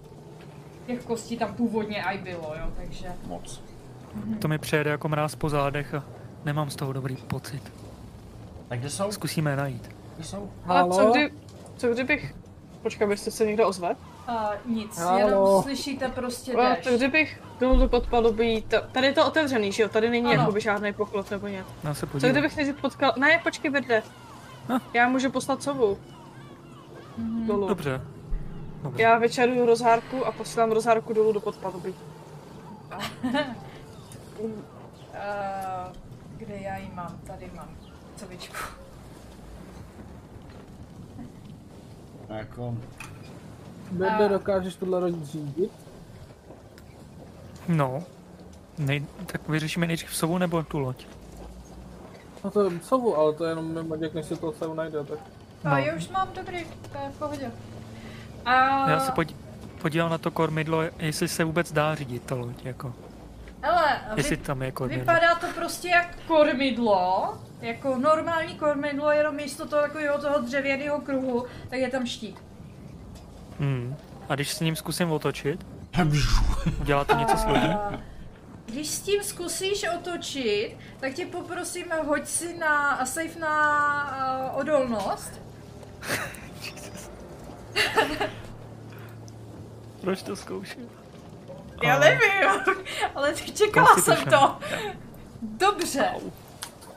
[0.87, 3.07] těch kostí tam původně aj bylo, jo, takže.
[3.27, 3.61] Moc.
[4.39, 6.03] To mi přejede jako mráz po zádech a
[6.45, 7.71] nemám z toho dobrý pocit.
[8.69, 9.11] Tak kde jsou?
[9.11, 9.89] Zkusíme je najít.
[10.15, 10.49] Kde jsou?
[10.67, 11.33] A co, kdy,
[11.77, 12.35] co kdybych...
[12.83, 13.95] Počkej, jestli se někdo ozve.
[14.27, 15.17] A nic, Halo.
[15.17, 16.83] jenom slyšíte prostě A, déšť.
[16.83, 19.89] tak kdybych dolů do podpalubí, ta- tady je to otevřený, že jo?
[19.89, 20.41] Tady není Ano.
[20.41, 21.69] jakoby žádný poklop nebo něco.
[21.83, 22.31] Já se Co podívám.
[22.31, 23.13] kdybych nejdřív potkal...
[23.17, 24.03] Ne, počkej, Verde.
[24.75, 24.79] Ah.
[24.93, 25.97] Já můžu poslat sovu
[27.17, 27.47] Mhm.
[27.47, 27.67] dolů.
[27.67, 28.01] Dobře.
[28.83, 29.03] Dobře.
[29.03, 31.93] Já vyčaruju rozhárku a posílám rozhárku dolů do podpalubí.
[34.39, 35.93] Uh,
[36.37, 37.19] kde já ji mám?
[37.27, 37.69] Tady mám
[38.15, 38.55] covičku.
[42.29, 42.75] Jako...
[43.91, 45.71] Bebe, A- dokážeš tohle rozřídit?
[47.67, 48.03] No.
[48.77, 51.05] Nej, tak vyřešíme nejdřív sovu nebo tu loď?
[52.43, 55.03] No to je sovu, ale to je jenom mimo děk, než si to se najde,
[55.03, 55.19] tak.
[55.63, 55.71] No.
[55.71, 57.51] A já už mám dobrý, to je v pohodě.
[58.45, 58.89] A...
[58.89, 59.35] Já se podí,
[59.81, 62.93] podívám na to kormidlo, jestli se vůbec dá řídit ta loď, jako.
[63.61, 64.99] Hele, Jestli vy, tam je kormidlo.
[64.99, 71.45] vypadá to prostě jak kormidlo, jako normální kormidlo, jenom místo toho takového toho dřevěného kruhu,
[71.69, 72.43] tak je tam štít.
[73.59, 73.95] Hmm.
[74.29, 75.65] A když s ním zkusím otočit,
[76.81, 77.73] udělá to něco s lodí?
[78.65, 85.41] Když s tím zkusíš otočit, tak tě poprosím, hoď si na save na uh, odolnost.
[90.01, 90.89] Proč to zkouším?
[91.83, 92.49] Já A- nevím,
[93.15, 94.57] ale čekala jsem to.
[95.41, 96.09] Dobře.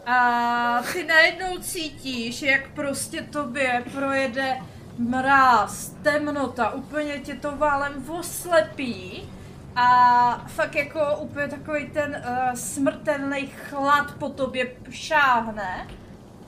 [0.07, 4.59] A ty najednou cítíš, jak prostě tobě projede
[4.99, 9.29] mráz, temnota, úplně tě to válem oslepí.
[9.77, 15.87] A fakt jako úplně takový ten uh, smrtelný chlad po tobě šáhne.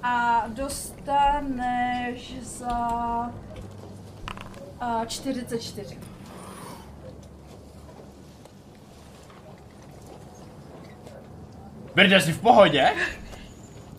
[0.03, 2.79] A dostaneš za
[4.83, 5.99] uh, 44.
[11.95, 12.93] Berde, jsi v pohodě?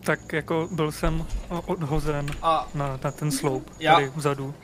[0.00, 1.26] Tak jako byl jsem
[1.66, 4.54] odhozen A na, na ten sloup, Já- tady vzadu.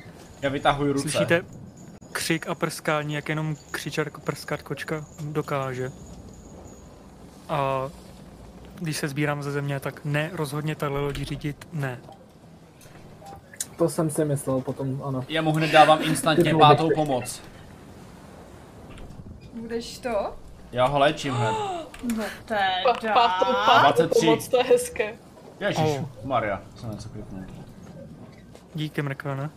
[0.42, 1.09] já vytahuji ruce.
[1.11, 1.42] Slyšíte
[2.12, 5.90] křik a prskání, jak jenom křičarko prskat kočka dokáže.
[7.49, 7.88] A
[8.79, 11.99] když se sbírám ze země, tak ne, rozhodně tahle lodi řídit ne.
[13.79, 15.25] To jsem si myslel potom, ano.
[15.29, 17.42] Já mu hned dávám instantně pátou pomoc.
[19.55, 20.35] Budeš to?
[20.73, 21.55] Já ho léčím hned.
[22.02, 22.24] No
[22.84, 23.14] Pa, teda.
[23.14, 24.20] pátou, pátou 23.
[24.26, 25.14] pomoc, to je hezké.
[25.60, 26.04] Ježíš, Oh.
[26.24, 27.44] Maria, jsem něco kliknul.
[28.74, 29.50] Díky, Mrkvene.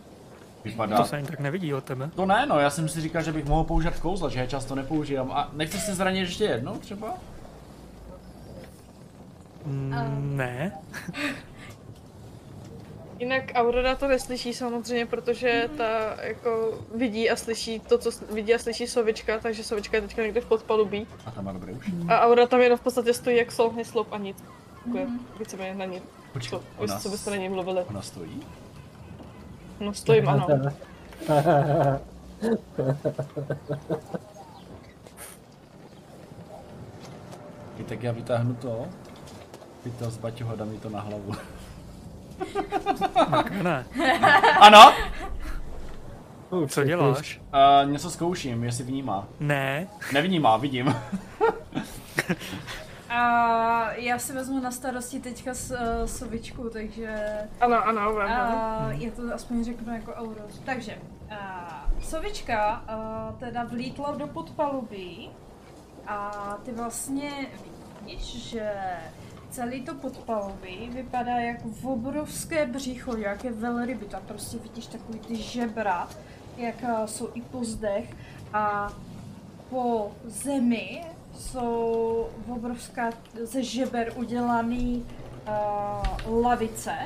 [0.64, 0.96] Vypadá.
[0.96, 2.10] To se ani tak nevidí od tebe.
[2.16, 4.74] To ne, no, já jsem si říkal, že bych mohl používat kouzla, že je často
[4.74, 5.30] nepoužívám.
[5.32, 7.14] A nechceš si zranit ještě jednou třeba?
[9.64, 10.72] Mm, Ne.
[13.18, 18.58] Jinak Aurora to neslyší samozřejmě, protože ta jako vidí a slyší to, co vidí a
[18.58, 21.06] slyší sovička, takže sovička je teďka někde v podpalubí.
[21.26, 21.92] A tam má dobré uši.
[22.08, 24.44] A Aurora tam jenom v podstatě stojí jak slouhný sloup a nic.
[25.38, 26.02] Víceméně na ní.
[26.32, 27.80] Počkej, Co, ona, co byste na něj mluvili.
[27.88, 28.42] ona stojí?
[29.80, 30.46] No stojím, ano.
[37.78, 38.86] I tak já vytáhnu to.
[39.82, 41.32] Pytel z Baťoho, dá mi to na hlavu.
[43.62, 43.86] Ne,
[44.60, 44.92] ano?
[46.50, 47.40] Oh, co děláš?
[47.84, 49.26] Uh, něco zkouším, jestli vnímá.
[49.40, 50.96] Ne, Nevnímá, vidím.
[53.08, 57.16] A já si vezmu na starosti teďka s, uh, sovičku, takže
[57.60, 58.26] Ano, ano, vem.
[58.30, 60.58] uh, já to aspoň řeknu jako Auros.
[60.64, 60.98] Takže
[61.30, 62.82] uh, sovička
[63.30, 65.30] uh, teda vlítla do podpalubí
[66.06, 66.30] a
[66.64, 67.30] ty vlastně
[68.04, 68.72] vidíš, že
[69.56, 76.08] celý to podpalubí vypadá jako obrovské břicho, nějaké velryby, tam prostě vidíš takový ty žebra,
[76.56, 78.16] jak uh, jsou i po zdech
[78.52, 78.92] a
[79.70, 83.10] po zemi jsou obrovská
[83.42, 85.06] ze žeber udělaný
[86.26, 86.96] uh, lavice,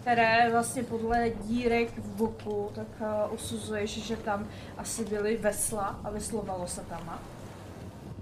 [0.00, 6.10] které vlastně podle dírek v boku tak uh, usuzuješ, že tam asi byly vesla a
[6.10, 7.20] veslovalo se tam.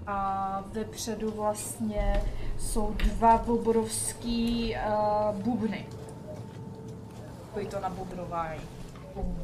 [0.07, 2.23] A vepředu vlastně
[2.59, 5.85] jsou dva obrovský uh, bubny.
[7.45, 8.61] Takový to nabubrování.
[9.15, 9.37] Bum,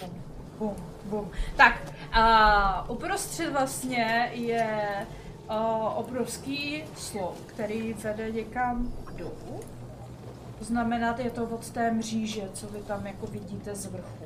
[0.00, 0.10] bum,
[0.58, 1.30] bum, bum.
[1.56, 5.06] Tak, a uprostřed vlastně je
[5.50, 9.60] uh, obrovský slov, který vede někam dolů.
[10.58, 14.24] To znamená, je to od té mříže, co vy tam jako vidíte z vrchu.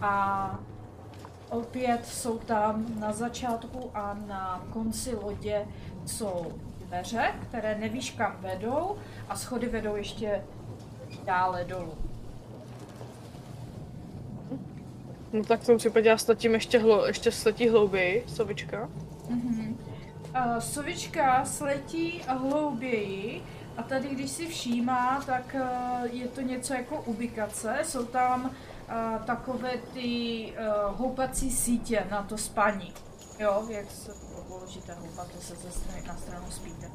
[0.00, 0.58] A
[1.52, 5.66] opět jsou tam na začátku a na konci lodě
[6.06, 6.52] jsou
[6.86, 8.96] dveře, které nevíš kam vedou
[9.28, 10.44] a schody vedou ještě
[11.24, 11.94] dále dolů.
[15.32, 18.88] No tak v tom případě já sletím ještě, hlo, ještě sletí hlouběji, sovička.
[19.28, 19.78] Mhm.
[20.36, 23.42] Uh, sovička sletí hlouběji
[23.76, 27.78] a tady, když si všímá, tak uh, je to něco jako ubikace.
[27.84, 28.50] Jsou tam
[29.26, 32.92] takové ty uh, houpací sítě na to spaní.
[33.38, 34.12] Jo, jak se
[34.48, 36.90] položíte houpat, to se ze strany na stranu spíte.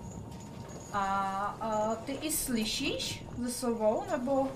[0.93, 4.47] A uh, ty i slyšíš ze sebou, nebo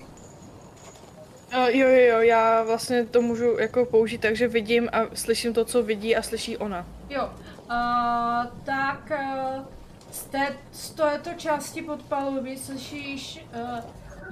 [1.56, 5.52] Uh, jo, jo, jo, já vlastně to můžu jako použít tak, že vidím a slyším
[5.52, 6.86] to, co vidí a slyší ona.
[7.10, 9.64] Jo, uh, tak uh,
[10.10, 13.78] z, té, z této části podpalubí slyšíš uh,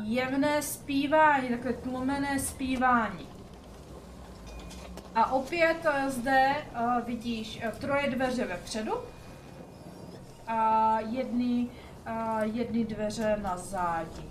[0.05, 3.29] jemné zpívání, takové tlumené zpívání.
[5.15, 8.93] A opět uh, zde uh, vidíš uh, troje dveře vepředu
[10.47, 11.69] a jedny,
[12.07, 14.23] uh, jedny dveře na zádi.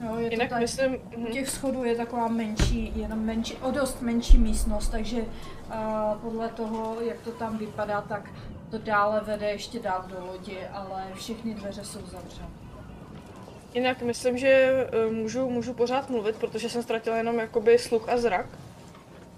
[0.00, 1.32] Jo, je to Jinak tady, myslím, u mhm.
[1.32, 7.00] těch schodů je taková menší, jenom menší, o dost menší místnost, takže uh, podle toho,
[7.00, 8.30] jak to tam vypadá, tak
[8.70, 12.63] to dále vede ještě dál do lodi, ale všechny dveře jsou zavřené.
[13.74, 18.16] Jinak myslím, že eh, můžu, můžu pořád mluvit, protože jsem ztratila jenom jakoby sluch a
[18.16, 18.46] zrak.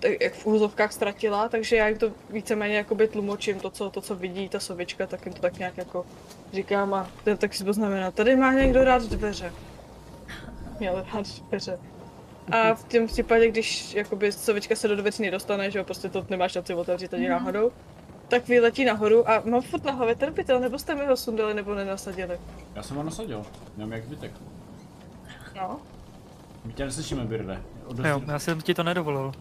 [0.01, 4.01] Tak jak v úzovkách ztratila, takže já jim to víceméně jakoby tlumočím, to co, to,
[4.01, 6.07] co vidí ta sovička, tak jim to tak nějak jako
[6.53, 9.53] říkám a to tak si to znamená, tady má někdo rád dveře.
[10.79, 11.79] Měl rád dveře.
[12.53, 16.27] A v tom případě, když jakoby sovička se do dveří nedostane, že jo, prostě to
[16.31, 17.72] nemáš šanci otevřít ani náhodou,
[18.29, 21.55] tak vyletí nahoru a mám furt na hlavě ten pytel, nebo jste mi ho sundali,
[21.55, 22.39] nebo nenasadili.
[22.75, 23.43] Já jsem ho nasadil,
[23.77, 24.31] nevím jak zbytek.
[25.57, 25.81] No.
[26.65, 27.62] My tě neslyšíme, Birde.
[27.87, 29.33] Odezv- jo, já jsem ti to nedovolil.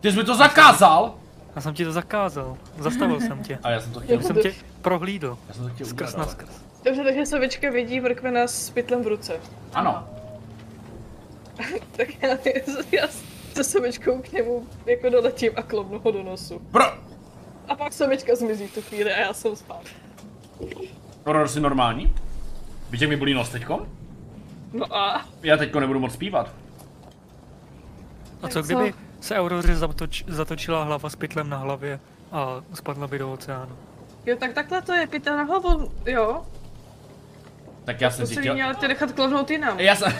[0.00, 1.14] Ty jsi mi to zakázal!
[1.56, 2.56] Já jsem ti to zakázal.
[2.78, 3.58] Zastavil jsem tě.
[3.62, 5.38] A já jsem to chtěl, Já jsem tě prohlídl.
[5.48, 6.48] já jsem to chtěl Skrz na skrz.
[6.84, 9.40] Dobře, takže sovička vidí mrkvena s pytlem v ruce.
[9.74, 10.08] Ano,
[11.96, 12.28] Tak já,
[12.92, 13.08] já
[13.54, 16.58] se sovičkou k němu jako doletím a klobnu ho do nosu.
[16.58, 16.84] pro...
[17.72, 19.82] A pak sovička zmizí tu chvíli a já jsem spát.
[21.26, 22.14] Aurora, jsi normální?
[22.90, 23.86] Víš, jak mi bolí nos teďko?
[24.72, 26.54] No a Já teďko nebudu moc zpívat.
[28.42, 28.62] A co co?
[28.62, 32.00] kdyby se Auroře zatoč, zatočila hlava s pytlem na hlavě
[32.32, 33.76] a spadla by do oceánu?
[34.26, 36.46] jo, tak takhle to je pytel na hlavu, jo.
[37.84, 38.54] Tak já jsem si chtěl...
[38.54, 39.80] měl ty nechat klobnout jinam.
[39.80, 40.12] Já jsem...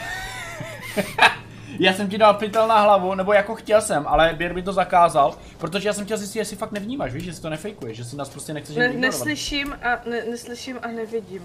[1.78, 4.72] já jsem ti dal pytel na hlavu, nebo jako chtěl jsem, ale Běr mi to
[4.72, 8.04] zakázal, protože já jsem chtěl zjistit, jestli fakt nevnímáš, víš, že si to nefejkuje, že
[8.04, 11.42] si nás prostě nechceš Ne, neslyším a ne, neslyším a nevidím.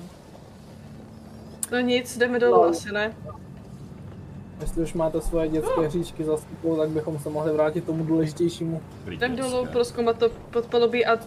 [1.71, 2.69] No nic, jdeme dolů No.
[2.69, 3.13] asi, ne?
[4.61, 8.81] Jestli už máte svoje dětské hříčky za sebou, tak bychom se mohli vrátit tomu důležitějšímu.
[9.09, 11.17] Jdem dolů proskoumat to podpalubí a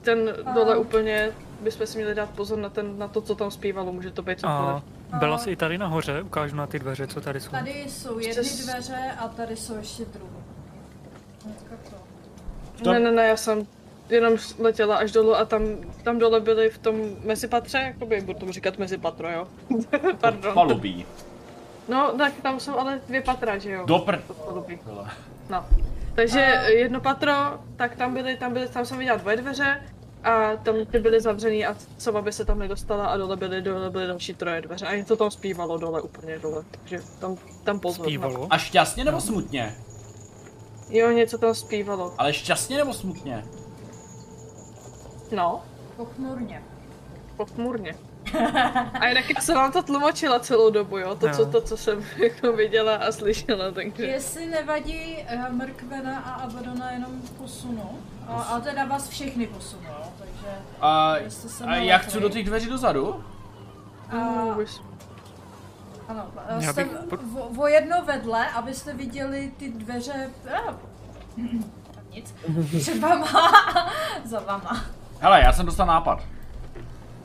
[0.00, 1.30] ten dole úplně
[1.60, 4.40] bychom si měli dát pozor na, ten, na to, co tam zpívalo, může to být
[4.40, 4.82] cokoliv.
[5.18, 6.22] Byla jsi i tady nahoře?
[6.22, 7.50] Ukážu na ty dveře, co tady jsou.
[7.50, 10.42] Tady jsou jedny dveře a tady jsou ještě druhé.
[12.86, 13.66] Ne, ne, ne, já jsem
[14.08, 15.62] jenom letěla až dolů a tam,
[16.02, 19.48] tam dole byly v tom mezipatře, jakoby, budu tomu říkat mezipatro, jo?
[20.20, 20.54] Pardon.
[20.54, 21.06] Palubí.
[21.88, 23.84] No, tak tam jsou ale dvě patra, že jo?
[23.86, 24.16] Do pr...
[24.16, 24.78] To podobí.
[24.84, 25.10] Vole.
[25.50, 25.66] No.
[26.14, 27.32] Takže jedno patro,
[27.76, 29.82] tak tam byly, tam byly, tam jsem viděla dvoje dveře
[30.24, 33.90] a tam ty byly zavřený a sama by se tam nedostala a dole byly, dole
[33.90, 38.06] byly další troje dveře a něco tam zpívalo dole, úplně dole, takže tam, tam pozor.
[38.06, 38.46] Zpívalo.
[38.50, 39.74] A šťastně nebo smutně?
[40.88, 42.14] Jo, něco tam zpívalo.
[42.18, 43.44] Ale šťastně nebo smutně?
[45.32, 45.62] No,
[45.96, 46.62] Pochmurně.
[47.36, 47.94] pochmurně.
[49.00, 51.48] A jinak já jsem vám to tlumočila celou dobu, jo, to, co, Jo.
[51.50, 54.06] to, co jsem jako viděla a slyšela, takže...
[54.06, 57.98] Jestli nevadí eh, Mrkvena a Abadona jenom posunu,
[58.28, 60.46] a, a teda vás všechny posunu, jo, takže...
[60.80, 63.24] A, se a já chci do těch dveří dozadu?
[64.10, 64.64] A, Uh,
[66.08, 66.26] ano,
[66.60, 70.30] Já jste bych po- o, o jedno vedle, abyste viděli ty dveře...
[70.54, 70.74] Ah,
[72.10, 72.34] nic.
[72.80, 73.26] Před vama,
[74.24, 74.84] za vama.
[75.20, 76.22] Hele, já jsem dostal nápad.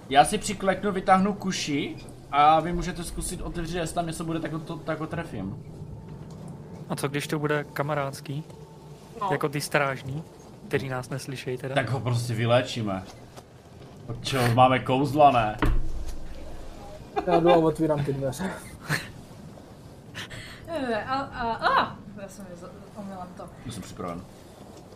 [0.10, 1.96] Já si přikleknu, vytáhnu kuši
[2.32, 5.64] a vy můžete zkusit otevřít, jestli tam něco bude, tak ho, to, tak ho trefím.
[6.90, 8.44] A co když to bude kamarádský?
[9.22, 9.30] no.
[9.32, 10.24] Jako ty strážní,
[10.68, 11.76] kteří nás neslyšejí teda.
[11.76, 13.04] Tak ho prostě vyléčíme.
[14.08, 15.58] Od čeho máme kouzla, ne?
[17.28, 18.52] Já jdu a otvírám ty dveře.
[20.68, 22.46] Eh, A, a, a, já jsem
[22.96, 23.44] omylem to.
[23.66, 24.22] Já jsem připraven.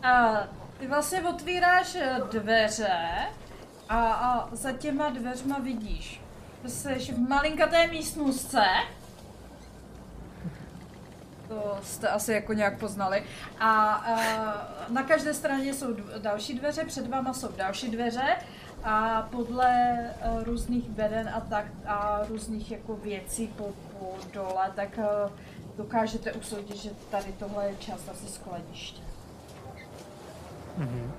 [0.02, 0.32] A
[0.78, 2.98] ty vlastně otvíráš eh, dveře
[3.92, 6.20] a, a za těma dveřma vidíš,
[6.64, 8.64] že jsi v malinkaté místnostce,
[11.48, 13.24] to jste asi jako nějak poznali.
[13.60, 14.16] A, a
[14.88, 18.36] na každé straně jsou dv- další dveře, před váma jsou další dveře
[18.84, 24.98] a podle uh, různých beden a tak a různých jako věcí po, po dole, tak
[24.98, 25.32] uh,
[25.76, 29.02] dokážete usoudit, že tady tohle je část asi skladiště.
[30.78, 31.10] Mm-hmm.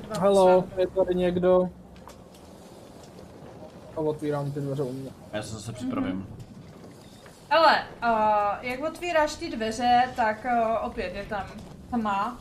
[0.00, 0.18] 2%.
[0.20, 1.70] Halo, je tady někdo?
[3.96, 5.10] A otvírám ty dveře u mě.
[5.32, 6.22] Já se zase připravím.
[6.22, 6.46] Mm-hmm.
[7.50, 11.46] Ale, uh, jak otvíráš ty dveře, tak uh, opět je tam
[11.90, 12.38] tma,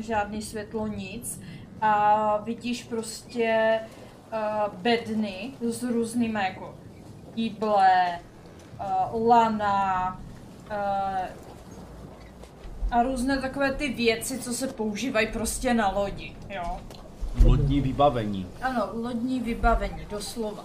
[0.00, 1.40] žádný světlo, nic.
[1.80, 3.80] A vidíš prostě
[4.32, 6.74] uh, bedny s různými jako
[7.36, 8.18] jíble,
[9.12, 10.20] uh, lana,
[10.70, 11.43] uh,
[12.90, 16.80] a různé takové ty věci, co se používají prostě na lodi, jo.
[17.44, 18.46] Lodní vybavení.
[18.62, 20.64] Ano, lodní vybavení, doslova.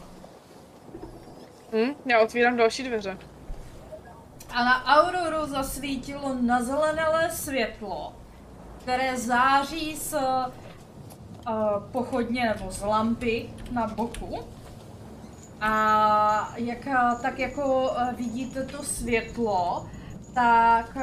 [1.74, 1.94] Hm?
[2.06, 3.18] Já otvírám další dveře.
[4.50, 8.14] A na Auroru zasvítilo nazelenalé světlo,
[8.82, 10.24] které září z uh,
[11.92, 14.40] pochodně nebo z lampy na boku.
[15.62, 16.88] A jak,
[17.22, 19.90] tak jako uh, vidíte to světlo,
[20.34, 21.02] tak uh,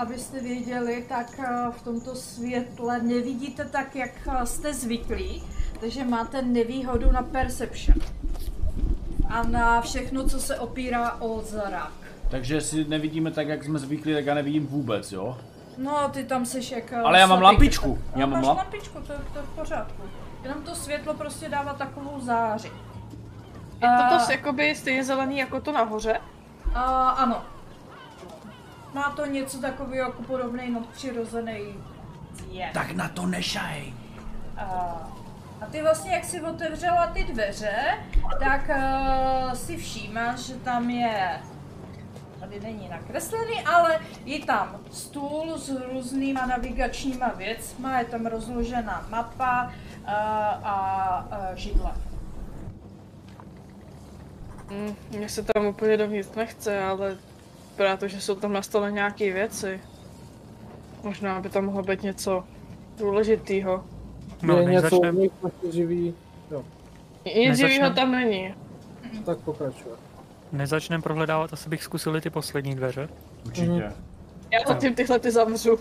[0.00, 5.42] abyste věděli, tak uh, v tomto světle nevidíte tak, jak uh, jste zvyklí,
[5.80, 7.98] takže máte nevýhodu na perception.
[9.28, 11.92] A na všechno, co se opírá o zrak.
[12.30, 15.38] Takže jestli nevidíme tak, jak jsme zvyklí, tak já nevidím vůbec, jo?
[15.78, 16.92] No, ty tam seš jak...
[16.92, 17.94] eh, Ale já mám slabý lampičku.
[17.94, 18.16] kytek.
[18.16, 20.02] Já No, mám máš lamp- lampičku, to, to je v pořádku.
[20.42, 22.72] Jenom to světlo prostě dává takovou záři.
[23.82, 26.20] Je to to jakoby stejně zelený jako to nahoře?
[26.74, 27.42] A, ano.
[28.94, 31.74] Má to něco takového jako podobný nadpřirozený
[32.50, 32.70] je.
[32.74, 33.92] Tak na to nešaj.
[34.56, 34.64] A,
[35.60, 37.74] a ty vlastně, jak si otevřela ty dveře,
[38.38, 41.40] tak uh, si všímáš, že tam je
[42.40, 49.64] tady není nakreslený, ale je tam stůl s různýma navigačníma věcma, je tam rozložená mapa
[49.64, 50.10] uh,
[50.68, 51.92] a uh, židle.
[54.70, 57.16] Hm, mně se tam úplně dovnitř nechce, ale
[57.72, 59.80] vypadá to, že jsou tam na stole nějaké věci.
[61.02, 62.44] Možná by tam mohlo být něco
[62.98, 63.84] důležitýho.
[64.42, 66.14] No, je něco začneme, prostě živý.
[66.50, 66.64] Jo,
[67.24, 68.54] Nic živého Nezačnem- tam není.
[69.26, 69.94] tak pokračuje.
[70.52, 73.08] než začneme prohledávat, asi bych zkusili ty poslední dveře.
[73.46, 73.92] Určitě.
[74.52, 75.78] Já zatím tyhle ty zavřu.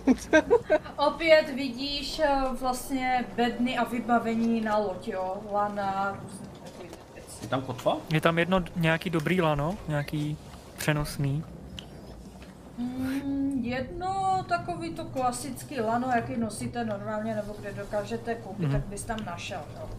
[1.07, 2.29] Opět vidíš eh,
[2.59, 7.37] vlastně bedny a vybavení na loď, jo, lana, různé takové věci.
[7.41, 7.97] Je tam kotva?
[8.13, 10.37] Je tam jedno nějaký dobrý lano, nějaký
[10.77, 11.43] přenosný.
[12.81, 18.71] Mm, jedno takový to klasický lano, jaký nosíte normálně, nebo kde dokážete koupit, Mhm.
[18.71, 19.89] tak bys tam našel, jo.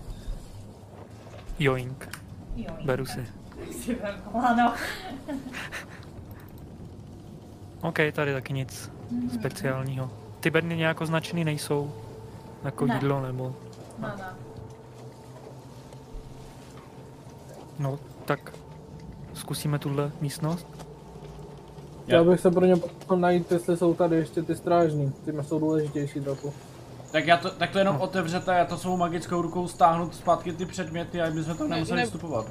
[1.59, 2.19] Joink,
[2.57, 3.27] jo beru si.
[3.73, 3.99] si
[4.35, 4.75] lano.
[7.83, 8.91] OK, tady taky nic
[9.35, 10.11] speciálního.
[10.41, 11.95] Ty bedny nějak označený nejsou?
[12.65, 12.95] Jako Ne.
[12.95, 13.57] jídlo nebo...
[13.99, 14.25] No, no.
[17.79, 18.53] No, tak
[19.35, 20.82] zkusíme tuhle místnost.
[22.07, 22.75] Já- bych se pro ně
[23.17, 25.13] najít, jestli jsou tady ještě ty strážní.
[25.25, 26.53] Ty jsou důležitější trochu.
[27.13, 28.01] Tak, já to, tak to jenom No.
[28.03, 32.01] otevřete, já to svou magickou rukou stáhnu zpátky ty předměty, aby jsme tam Ne, nemuseli
[32.01, 32.47] ne- vstupovat.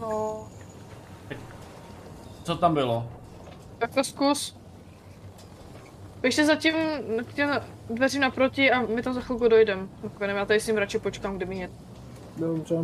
[0.00, 0.42] No,
[2.44, 3.06] Co tam bylo?
[3.78, 4.56] Tak to zkus.
[6.22, 6.74] Běžte zatím
[7.28, 7.50] k těm
[7.90, 9.88] dveři naproti a my tam za chvilku dojdem.
[10.02, 11.70] Mrkvenem, já tady s ním radši počkám, kde mi je.
[12.36, 12.76] Dobře.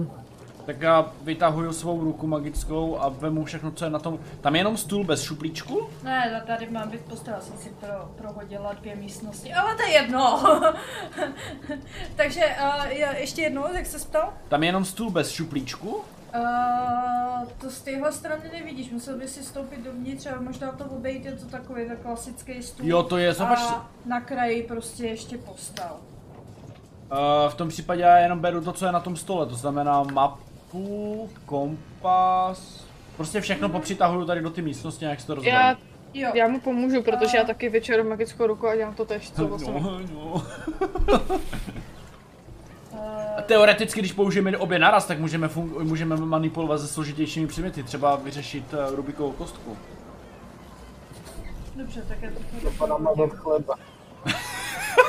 [0.67, 4.19] Tak já vytahuju svou ruku magickou a vemu všechno, co je na tom.
[4.41, 5.89] Tam je jenom stůl bez šuplíčku?
[6.03, 10.43] Ne, tady mám být postel, jsem si pro, prohodila dvě místnosti, ale to je jedno.
[12.17, 14.33] Takže uh, ještě jednou, jak se ptal?
[14.49, 15.89] Tam je jenom stůl bez šuplíčku?
[16.35, 21.25] Uh, to z téhle strany nevidíš, musel by si stoupit dovnitř a možná to obejít,
[21.25, 22.87] je to takový tak klasický stůl.
[22.89, 23.59] Jo, to je, zobač.
[23.59, 25.91] A na kraji prostě ještě postel.
[27.13, 30.05] Uh, v tom případě já jenom beru to, co je na tom stole, to znamená
[30.75, 32.85] mapu, kompas,
[33.17, 35.55] prostě všechno popřitahuju tady do ty místnosti, jak se to rozdělí.
[35.57, 35.77] Já,
[36.15, 36.31] Jo.
[36.35, 39.73] já mu pomůžu, protože já taky většinou magickou ruku a dělám to tež, co vlastně.
[39.81, 40.43] No, no.
[43.39, 48.17] A teoreticky, když použijeme obě naraz, tak můžeme, fun- můžeme manipulovat se složitějšími předměty, třeba
[48.17, 49.77] vyřešit uh, Rubikovou kostku.
[51.77, 53.75] dobře, tak já to Dopadá mazat chleba.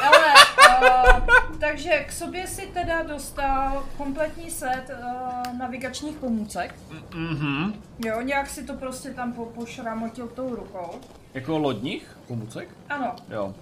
[0.03, 0.33] Ale,
[0.81, 6.75] uh, takže k sobě si teda dostal kompletní set uh, navigačních pomůcek.
[7.15, 7.73] Mhm.
[7.99, 10.99] Jo, nějak si to prostě tam po, pošramotil tou rukou.
[11.33, 12.69] Jako lodních pomůcek?
[12.89, 13.15] Ano.
[13.29, 13.53] Jo.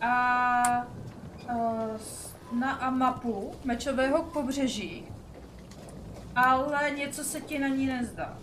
[0.00, 0.86] A
[1.54, 2.00] uh,
[2.60, 5.04] na a mapu mečového pobřeží.
[6.36, 8.38] Ale něco se ti na ní nezdá.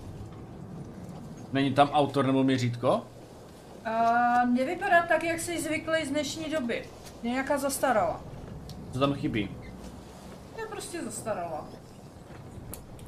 [1.54, 3.06] Není tam autor nebo měřítko?
[3.88, 6.86] Uh, nevypadá tak, jak jsi zvyklý z dnešní doby.
[7.26, 8.22] Nějaká zastarala.
[8.94, 9.50] Co tam chybí?
[10.58, 11.66] Je prostě zastarala.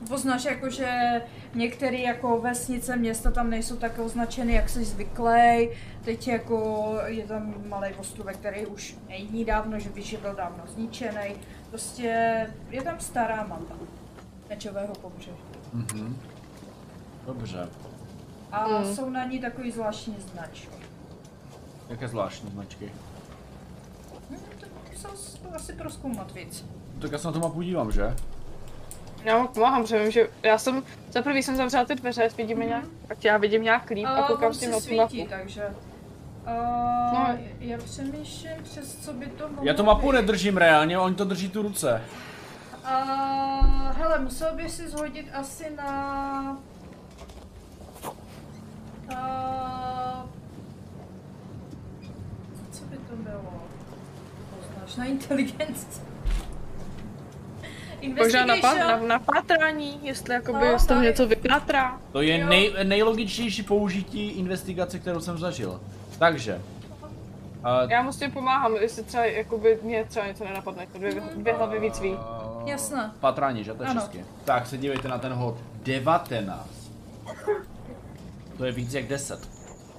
[0.07, 1.21] Poznáš jako, že
[1.53, 5.69] některé jako vesnice, města tam nejsou tak označeny, jak jsi zvyklý.
[6.05, 10.63] Teď jako je tam malý ostrůvek, který už není dávno, že víš, že byl dávno
[10.67, 11.35] zničený.
[11.69, 12.07] Prostě
[12.69, 13.75] je tam stará mapa
[14.49, 15.31] mečového pobřeží.
[15.73, 16.17] Mhm.
[17.25, 17.69] Dobře.
[18.51, 18.95] A Mm.
[18.95, 20.67] jsou na ní takový zvláštní značky.
[21.89, 22.91] Jaké zvláštní značky?
[25.01, 26.65] To s- asi proskoumat víc.
[27.01, 28.15] Tak já se na to mapu dívám, že?
[29.23, 32.65] Já mu pomáhám, protože vím, že já jsem, za prvý jsem zavřela ty dveře, vidíme
[32.65, 34.97] nějak, ať já vidím nějak líp a A koukám on s tím na tu svítí,
[35.19, 35.29] mapu.
[35.29, 35.65] takže...
[36.47, 36.53] Uh,
[37.13, 37.37] No.
[37.59, 40.13] Já přemýšlím, přes co by to mohlo Já tu mapu být.
[40.15, 42.01] nedržím reálně, oni to drží tu ruce.
[42.83, 46.57] Uh, hele, musel by si zhodit asi na...
[49.11, 50.29] Uh,
[52.71, 53.56] co by to bylo?
[54.87, 56.01] Poznáš, na inteligenci.
[58.17, 61.07] Možná na, pa, na, na pátrání, jestli jakoby No, z toho tak.
[61.09, 61.99] něco vypátrá.
[62.11, 65.81] To je nej, nejlogičtější použití investigace, kterou jsem zažil.
[66.19, 66.61] Takže.
[67.83, 71.11] Uh, Já mu s tím pomáhám, jestli třeba jakoby mě třeba něco nenapadne, to dvě,
[71.35, 72.17] dvě hlavy víc ví.
[72.65, 73.11] Jasné.
[73.19, 73.73] Patrání, že?
[73.73, 74.25] To je česky.
[74.45, 75.57] Tak se dívejte na ten hod.
[75.83, 76.69] 19.
[78.57, 79.49] To je víc jak 10.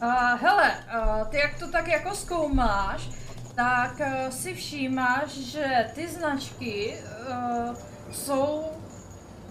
[0.02, 0.10] Uh,
[0.40, 3.10] hele, uh, ty jak to tak jako zkoumáš,
[3.58, 7.74] tak uh, si všímáš, že ty značky uh,
[8.12, 8.62] jsou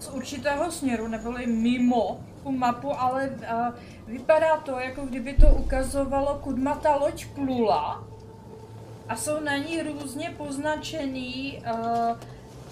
[0.00, 3.74] z určitého směru, neboli mimo tu mapu, ale uh,
[4.06, 8.04] vypadá to, jako kdyby to ukazovalo, kudma ta loď plula
[9.08, 11.62] a jsou na ní různě poznačený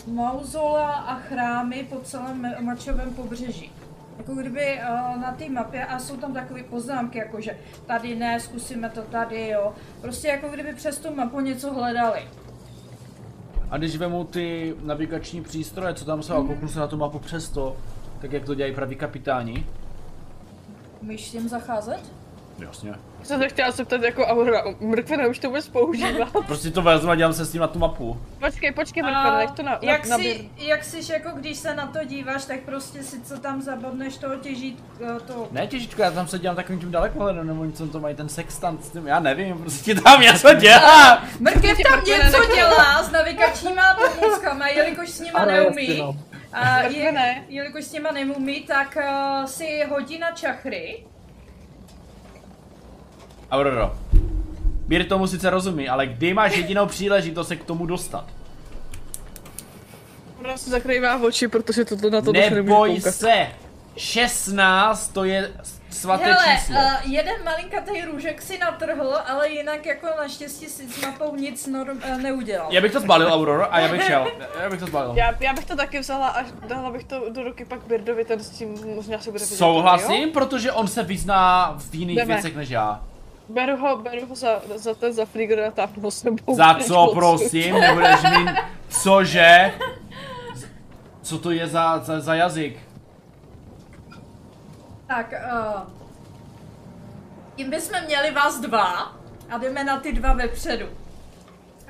[0.07, 3.72] uh, mauzola a chrámy po celém mačovém pobřeží.
[4.19, 8.41] Jako kdyby uh, na té mapě a jsou tam takové poznámky, jako že tady ne,
[8.41, 9.75] zkusíme to tady, jo.
[10.01, 12.21] Prostě jako kdyby přes tu mapu něco hledali.
[13.71, 17.19] A když vemu ty navigační přístroje, co tam jsou, a kouknu se na tu mapu
[17.19, 17.77] přesto,
[18.21, 19.67] tak jak to dělají praví kapitáni.
[21.03, 22.12] Umíš s tím zacházet?
[22.59, 22.95] Jasně.
[23.27, 26.27] Jsem se chtěla zeptat jako Aurora, mrkve už to vůbec používá.
[26.47, 28.20] Prostě to vezmu a dělám se s tím na tu mapu.
[28.41, 31.74] Počkej, počkej mrkve, nech to na, na, jak, na, si, jak jsi, jako když se
[31.74, 35.49] na to díváš, tak prostě si co tam zabodneš toho těžít, eh, to...
[35.51, 38.85] Ne těžičko, já tam se dělám takovým tím dalekohledem, nebo něco to mají ten sextant
[38.85, 41.24] s tím, já nevím, prostě tam něco dělá.
[41.41, 45.99] Mrkev tam něco dělá s navigačníma pomůckama, jelikož s nima Ale neumí.
[45.99, 46.16] no.
[46.53, 51.05] A je, jelikož s nima neumí, tak uh, si hodí na čachry.
[53.51, 53.93] Aurora.
[54.87, 58.25] Bír tomu sice rozumí, ale kdy máš jedinou příležitost se k tomu dostat?
[60.39, 63.47] Aurora se zakrývá oči, protože toto na to nemůže Neboj se!
[63.97, 65.53] 16 to je
[65.91, 66.75] svaté Hele, číslo.
[66.77, 72.01] uh, jeden malinkatý růžek si natrhl, ale jinak jako naštěstí si s mapou nic norm,
[72.11, 72.73] uh, neudělal.
[72.73, 74.27] Já bych to zbalil, Aurora, a já bych šel.
[74.63, 75.13] Já bych to zbalil.
[75.17, 78.41] Já, já bych to taky vzala a dala bych to do ruky pak Birdovi, ten
[78.41, 79.57] s tím možná se bude vidět.
[79.57, 82.35] Souhlasím, protože on se vyzná v jiných Jdeme.
[82.35, 83.01] věcech než já.
[83.49, 86.55] Beru ho, beru ho za, za ten za flíger a táhnu ho sebou.
[86.55, 88.49] Za co, prosím, nebudeš mít...
[88.89, 89.75] Cože?
[91.23, 92.79] Co to je za, za, za jazyk?
[95.07, 95.81] Tak, uh,
[97.57, 99.13] tím bychom měli vás dva
[99.51, 100.87] a jdeme na ty dva vepředu.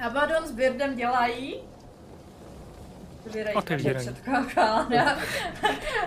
[0.06, 1.60] Abaddon s Birdem dělají...
[3.54, 4.08] Otevírají.
[4.08, 4.74] předkládá.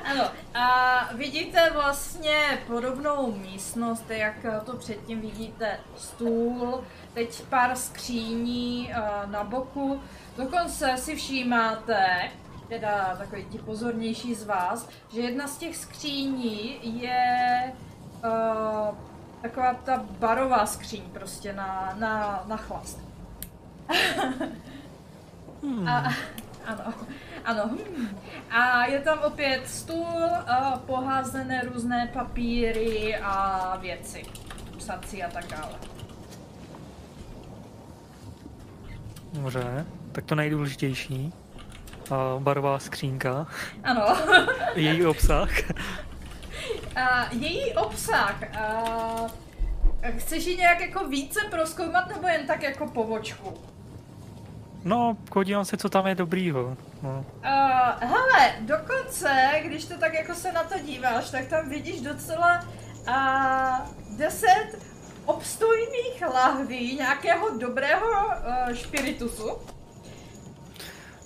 [0.03, 9.01] ano, a vidíte vlastně podobnou místnost, jak to předtím vidíte stůl, teď pár skříní eh,
[9.25, 10.01] na boku,
[10.37, 12.31] dokonce si všímáte,
[12.69, 17.73] teda takový ti pozornější z vás, že jedna z těch skříní je
[18.23, 18.95] uh,
[19.41, 22.99] taková ta barová skříň prostě na, na, na chlast.
[25.89, 26.03] A,
[26.65, 26.93] ano,
[27.45, 27.77] ano.
[28.51, 34.23] A je tam opět stůl, a poházené různé papíry a věci.
[34.77, 35.73] Psací a tak dále.
[39.33, 41.33] Dobře, tak to nejdůležitější.
[42.11, 43.47] A barová skřínka,
[43.83, 44.17] Ano.
[44.75, 45.49] její obsah.
[46.95, 48.43] A její obsah.
[48.57, 48.83] A,
[50.17, 53.53] chceš ji nějak jako více proskoumat nebo jen tak jako povočku?
[54.83, 56.77] No, podívám se, co tam je dobrýho.
[57.03, 57.25] No.
[57.37, 62.65] Uh, hele, dokonce, když to tak jako se na to díváš, tak tam vidíš docela
[63.07, 64.79] uh, deset
[65.25, 69.49] obstojných lahví nějakého dobrého uh, špiritusu,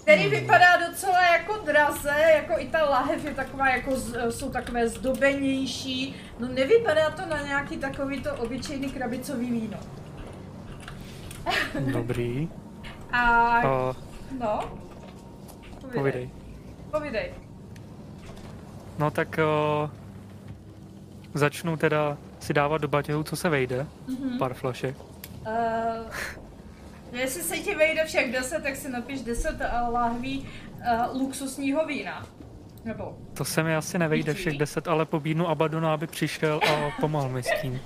[0.02, 4.88] který vypadá docela jako draze, jako i ta lahev je taková jako, z, jsou takové
[4.88, 9.78] zdobenější, no nevypadá to na nějaký takový to obyčejný krabicový víno.
[11.80, 12.50] Dobrý.
[13.14, 13.20] A,
[13.58, 13.96] A
[14.40, 14.60] no,
[15.94, 16.30] povídej.
[16.92, 17.34] Povídej.
[19.00, 19.90] No tak o,
[21.34, 23.86] začnu teda si dávat do batěhu, co se vejde.
[24.08, 24.38] Mhm.
[24.40, 24.96] Pár flašek.
[25.48, 26.12] Uh,
[27.12, 32.26] jestli se ti vejde všech 10, tak si napiš 10 uh, lahví uh, luxusního vína.
[32.86, 37.30] Nebo To se mi asi nevejde všech deset, ale pobídnu Abadona, aby přišel a pomohl
[37.30, 37.80] mi s tím.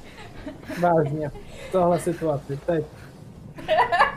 [0.79, 1.29] Vážně.
[1.69, 2.59] V tohle situaci.
[2.65, 2.85] Teď.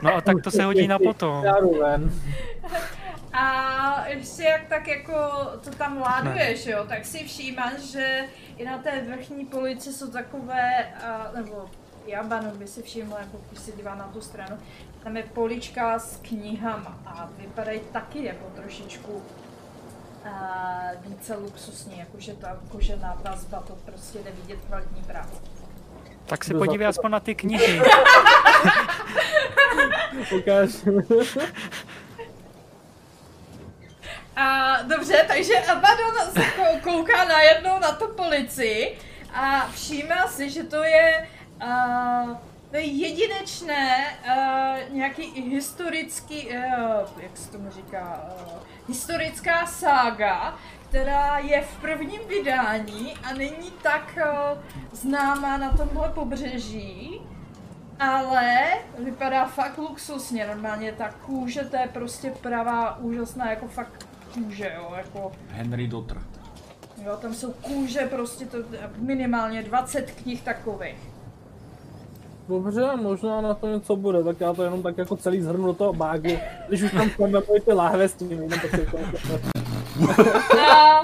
[0.02, 1.44] No a tak to se hodí na potom.
[3.32, 5.14] A ještě jak tak jako
[5.64, 8.24] to tam láduješ, jo, tak si všímáš, že
[8.56, 10.86] i na té vrchní polici jsou takové,
[11.30, 11.70] uh, nebo
[12.06, 14.58] Jabanu by si všiml, jako když se dívá na tu stranu,
[15.04, 19.22] tam je polička s knihama a vypadají taky jako trošičku uh,
[21.06, 25.59] více luxusní, jakože ta kožená vazba, to prostě jde vidět kvalitní práce.
[26.30, 27.80] Tak se podívej za- aspoň na ty knihy.
[30.38, 30.70] Ukáž.
[34.36, 38.98] A dobře, takže Abaddon se kou- kouká najednou na tu policii
[39.34, 41.28] a všímá si, že to je,
[41.62, 42.36] uh,
[42.70, 46.52] to je jedinečné uh, nějaký historický, uh,
[47.22, 48.52] jak se tomu říká, uh,
[48.88, 50.58] historická sága,
[50.90, 54.58] která je v prvním vydání a není tak uh,
[54.92, 57.20] známá na tomhle pobřeží.
[58.00, 58.58] Ale
[58.98, 64.92] vypadá fakt luxusně, normálně ta kůže, to je prostě pravá, úžasná, jako fakt kůže, jo,
[64.96, 66.18] jako, Henry Dotter.
[67.04, 68.58] jo, tam jsou kůže, prostě to
[68.96, 70.98] minimálně 20 knih takových.
[72.48, 75.72] Dobře, možná na to něco bude, tak já to jenom tak jako celý zhrnu do
[75.72, 76.38] toho bágu.
[76.68, 79.69] Když už tam chceme ty láhve s tím, jenom tak to
[80.70, 81.00] A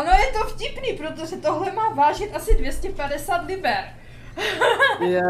[0.00, 3.84] ono je to vtipný, protože tohle má vážit asi 250 liber.
[5.00, 5.22] je,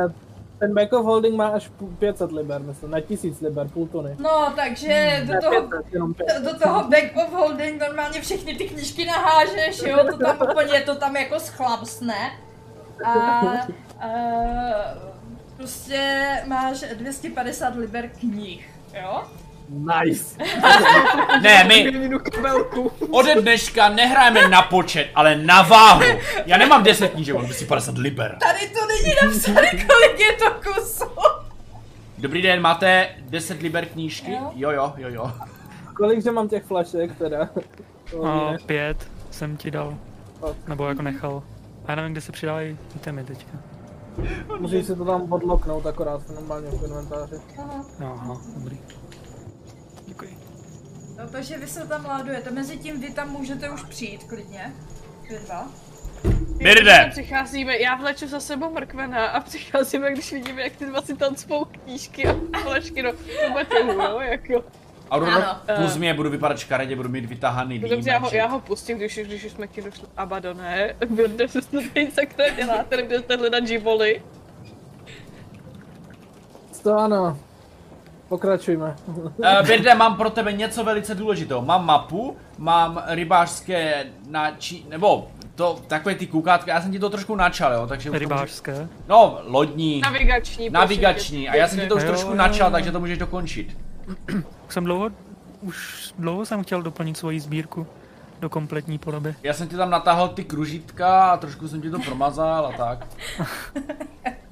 [0.58, 4.16] ten back of holding má až půl- 500 liber, myslím, na 1000 liber, půl tuny.
[4.18, 6.42] No, takže do Ne, toho 500, jenom 500.
[6.42, 10.94] do toho back of holding normálně všechny ty knížky nahážeš, jo, to tam úplně, to
[10.94, 12.30] tam jako schlapsne.
[13.04, 14.08] A, a
[15.56, 18.70] prostě máš 250 liber knih,
[19.02, 19.22] jo?
[19.68, 20.36] Nice.
[21.42, 22.08] Ne, my
[23.10, 26.02] ode dneška nehrajeme na počet, ale na váhu.
[26.46, 28.36] Já nemám 10 knížek, mám 250 liber.
[28.40, 31.04] Tady to není napsané, kolik je to kusů.
[32.18, 34.32] Dobrý den, máte 10 liber knížky?
[34.32, 34.50] Jo.
[34.56, 35.32] Jo, jo, jo.
[35.94, 37.48] Kolik, že mám těch flašek teda?
[38.22, 38.58] Ne.
[38.66, 39.94] pět jsem ti dal.
[40.68, 41.42] Nebo jako nechal.
[41.86, 43.58] A já nevím, kde se přidávají itemy teďka.
[44.60, 47.34] Můžeš si to tam odloknout akorát normálně v inventáři.
[47.58, 47.84] Aha.
[48.12, 48.78] Aha, dobrý.
[51.18, 54.72] No, takže vy se tam ládujete, mezi tím vy tam můžete už přijít klidně.
[55.30, 55.66] Vy dva.
[56.56, 57.08] Birde!
[57.10, 61.36] Přicházíme, já vleču za sebou mrkvena a přicházíme, když vidíme, jak ty dva si tam
[61.36, 64.64] spou knížky a flašky do, do batěhu, jo, jako.
[65.10, 65.60] Aurora, Ano.
[65.76, 68.96] plus mě, budu vypadat škaredě, budu mít vytahaný No dobře, já ho, já ho pustím,
[68.98, 70.06] když, už- když jsme ti došli.
[70.16, 74.22] Abadone, Birde, co jste tady sakra děláte, kde jste hledat živoly?
[76.82, 77.38] To ano.
[78.28, 78.96] Pokračujme.
[79.06, 79.26] Uh,
[79.66, 81.62] Birde, mám pro tebe něco velice důležitého.
[81.62, 84.86] Mám mapu, mám rybářské načí...
[84.88, 88.10] nebo to, takové ty koukátka, já jsem ti to trošku načal, jo, takže...
[88.10, 88.88] už to můžeš- Rybářské.
[89.08, 90.70] No, lodní, Navigační.
[90.70, 92.72] navigační, a já jsem ti to už Jo, trošku jo, načal, jo.
[92.72, 93.76] takže to můžeš dokončit.
[94.68, 95.10] Jsem dlouho,
[95.60, 97.86] už dlouho jsem chtěl doplnit svoji sbírku
[98.40, 99.34] do kompletní podoby.
[99.42, 103.06] Já jsem ti tam natáhl ty kružitka a trošku jsem ti to promazal a tak.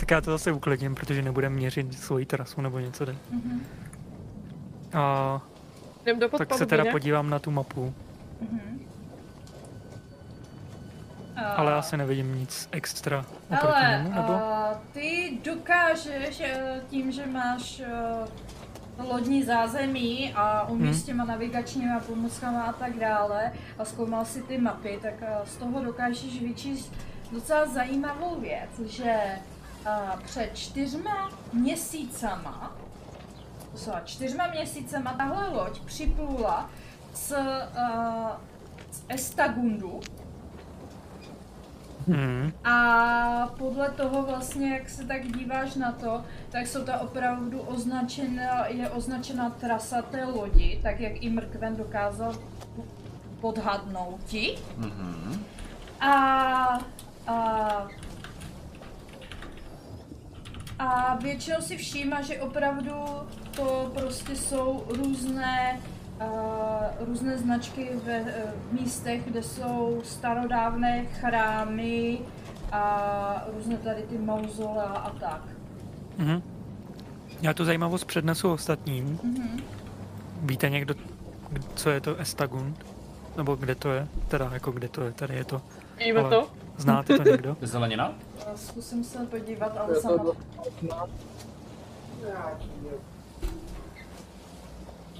[0.00, 3.16] Tak já to zase uklidním, protože nebudem měřit svoji trasu nebo něco jde.
[3.30, 3.62] Mhm.
[4.94, 5.40] A
[6.02, 6.90] Jdem do tak se teda ne?
[6.90, 7.94] podívám na tu mapu,
[11.36, 14.32] A- ale asi nevidím nic extra oproti Ale němu, nebo?
[14.32, 17.92] a, ty dokážeš eh, tím, že máš eh,
[19.02, 21.02] lodní zázemí a umíš Hmm.
[21.06, 25.84] těma navigačníma pomůckama a tak dále a zkoumal si ty mapy, tak eh, z toho
[25.84, 26.92] dokážeš vyčíst
[27.32, 29.14] docela zajímavou věc, že
[29.86, 32.76] eh, před čtyřma měsícama,
[33.72, 36.70] to jsou čtyřma měsícema tahle loď připlula
[37.14, 37.68] z, eh,
[38.90, 40.00] z Estagundu,
[42.08, 42.52] Hmm.
[42.64, 48.66] a podle toho vlastně, jak se tak díváš na to, tak jsou to opravdu označena,
[48.66, 52.34] je označena trasa té lodi, tak jak i Mrkven dokázal
[53.40, 54.58] podhadnout ti.
[54.76, 55.44] Mhm.
[56.00, 56.10] A,
[57.26, 57.88] a,
[60.80, 62.92] a většinou si všímá, že opravdu
[63.56, 65.80] to prostě jsou různé,
[66.20, 72.18] uh, různé značky ve eh, místech, kde jsou starodávné chrámy
[72.72, 75.42] a různé tady ty mauzolea a tak.
[76.18, 76.42] Mhm.
[77.42, 79.20] Já tu zajímavost přednesu ostatním.
[79.22, 79.60] Mhm.
[80.42, 80.94] Víte někdo,
[81.74, 82.86] co je to Estagund?
[83.36, 84.08] Nebo kde to je?
[84.28, 85.62] Teda jako kde to je, tady je to.
[85.98, 86.48] Vidíme Ale- to?
[86.80, 87.56] Znáte to někdo?
[87.62, 88.14] Zelenina?
[88.52, 90.24] A Zkusím se podívat, ale sama...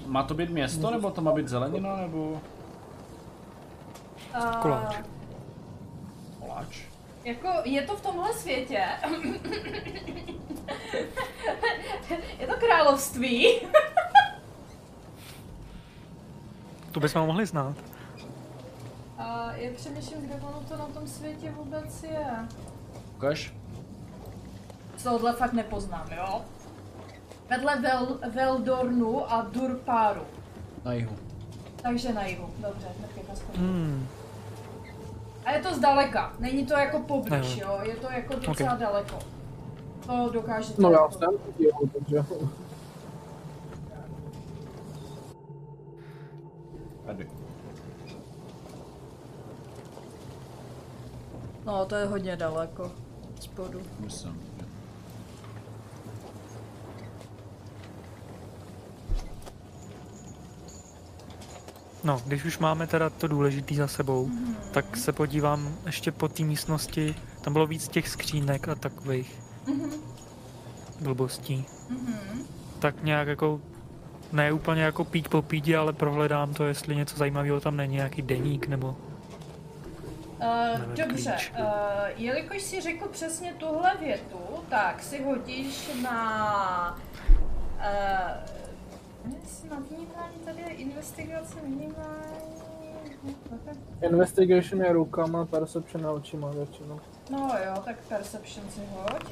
[0.05, 2.41] Má to být město, nebo to má být zelenina, nebo
[4.33, 4.95] a- Koláč.
[6.39, 6.81] koláč?
[7.23, 8.83] Jako, je to v tomhle světě.
[12.39, 13.61] je to království.
[16.91, 17.75] To bychom mohli znát.
[19.55, 22.27] Já přemýšlím, kde ono to na tom světě vůbec je.
[23.15, 23.53] Ukaž?
[24.97, 26.41] Z tohohle fakt nepoznám, jo?
[27.49, 30.21] Vedle Vel, Veldornu a Durparu.
[30.85, 31.15] Na jihu.
[31.81, 32.49] Takže na jihu.
[32.57, 33.55] Dobře, hned aspoň.
[33.55, 34.07] Hmm.
[35.45, 36.33] A je to zdaleka.
[36.39, 37.79] Není to jako poblíž, jo?
[37.83, 38.79] Je to jako docela Ok.
[38.79, 39.19] daleko.
[40.05, 40.81] To dokážete.
[40.81, 41.29] No já jsem
[41.59, 42.25] jo, takže
[47.05, 47.27] Tady.
[51.71, 52.91] No, to je hodně daleko.
[53.39, 53.81] Spodu.
[53.99, 54.41] Myslím.
[62.03, 64.29] No, když už máme teda to důležitý za sebou,
[64.71, 67.15] tak se podívám ještě po té místnosti.
[67.41, 69.39] Tam bylo víc těch skřínek a takových
[71.01, 71.65] blbostí.
[71.89, 72.45] Mhm.
[72.79, 73.61] Tak nějak jako,
[74.31, 78.21] ne úplně jako pít po pídě, ale prohledám to, jestli něco zajímavého tam není, nějaký
[78.21, 78.95] deník nebo...
[80.41, 81.65] Uh, dobře, uh,
[82.15, 84.39] jelikož si řekl přesně tuhle větu,
[84.69, 86.97] tak si hodíš na...
[87.77, 92.61] Uh, jestli na vnímání tady je investigace vnímání...
[94.01, 96.99] investigation je rukama, perception je očima většinou.
[97.29, 99.23] No jo, tak perception si hoď.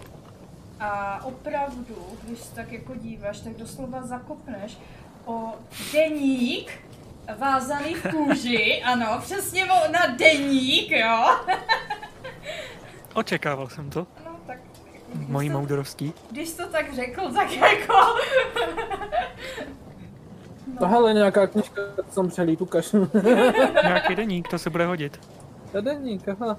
[0.80, 4.78] A opravdu, když se tak jako díváš, tak doslova zakopneš
[5.26, 5.54] o
[5.94, 6.72] deník
[7.38, 11.26] vázaný v kůži, ano, přesně na deník, jo.
[13.14, 14.58] Očekával jsem to, No tak...
[15.14, 16.14] když mojí to- moudrostí.
[16.32, 17.94] Když to tak řekl, tak jako...
[20.82, 22.92] No hele, nějaká knižka, co jsem přehlíd, ukaž.
[23.84, 25.20] Nějaký deník, to se bude hodit.
[25.72, 26.58] To je deník, aha.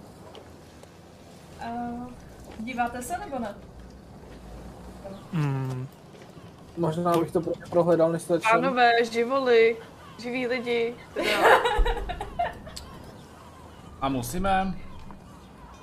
[1.71, 2.07] Uh,
[2.59, 3.55] díváte se nebo ne?
[5.33, 5.89] Hmm,
[6.77, 8.39] Možná bych to pro- prohledal, než to.
[8.53, 9.77] Pánové, živoli,
[10.21, 10.95] živí lidi.
[11.15, 11.31] Teda,
[14.01, 14.75] A musíme...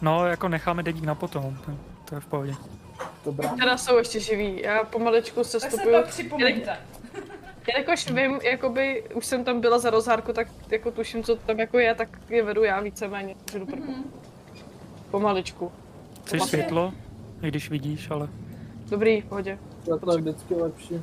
[0.02, 1.72] no, jako necháme deník na potom, to,
[2.06, 2.54] to je v pohodě.
[3.26, 3.50] Dobrá.
[3.50, 4.62] teda jsou ještě živí.
[4.62, 5.96] Já pomaličku se Tak se stupuju.
[6.02, 6.78] pak připomeňte.
[7.74, 11.80] Jelikož vím, jakoby už jsem tam byla za rozhárku, tak jako tuším, co tam jako
[11.80, 13.36] je, tak je vedu já víceméně.
[13.52, 13.96] Že jdu prku.
[15.12, 15.72] Pomaličku.
[16.26, 16.94] Chceš Vlastně- světlo?
[17.42, 18.28] I když vidíš, ale...
[18.90, 19.60] Dobrý, v pohodě.
[19.86, 21.02] To je vždycky lepší.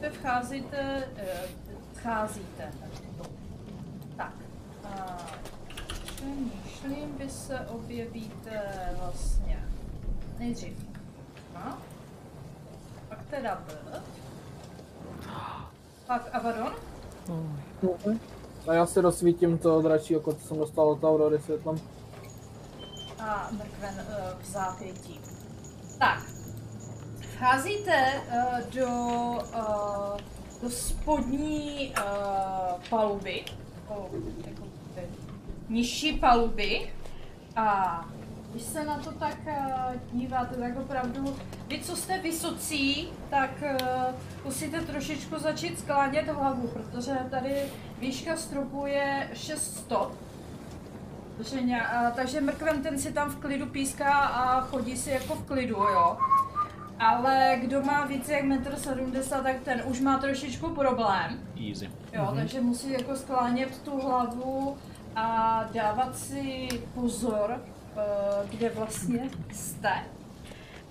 [0.00, 1.48] Vy vcházíte, eh,
[1.94, 2.72] vcházíte.
[4.16, 4.32] Tak.
[4.84, 5.16] A
[6.04, 8.62] přemýšlím, vy se objevíte
[9.00, 9.64] vlastně
[10.38, 10.86] nejdřív.
[11.54, 11.78] No.
[13.08, 14.02] Pak teda B.
[16.06, 16.72] Pak Avadon.
[17.28, 18.20] Mhm.
[18.68, 21.80] A já si rozsvítím to dračí oko, co jsem dostal od Aurory světlem.
[23.18, 25.20] a mrkven uh, v zápětí.
[25.98, 26.22] Tak,
[27.36, 28.88] vcházíte uh, do,
[29.54, 30.18] uh,
[30.62, 33.44] do spodní uh, paluby,
[34.46, 34.62] jako
[35.68, 36.92] nižší paluby
[37.56, 38.04] a
[38.50, 41.36] když se na to tak uh, díváte, tak opravdu,
[41.68, 44.14] vy co jste vysocí, tak uh,
[44.44, 47.62] musíte trošičku začít sklánět hlavu, protože tady
[47.98, 50.12] výška stropu je 6 stop.
[51.36, 51.82] Takže, ně,
[52.14, 56.18] takže mrkven ten si tam v klidu píská a chodí si jako v klidu, jo.
[56.98, 61.40] Ale kdo má více jak 1,70 m, tak ten už má trošičku problém.
[61.68, 61.90] Easy.
[62.12, 62.36] Jo, mm-hmm.
[62.36, 64.76] takže musí jako sklánět tu hlavu
[65.16, 67.60] a dávat si pozor,
[67.96, 68.00] eh,
[68.50, 69.92] kde vlastně jste.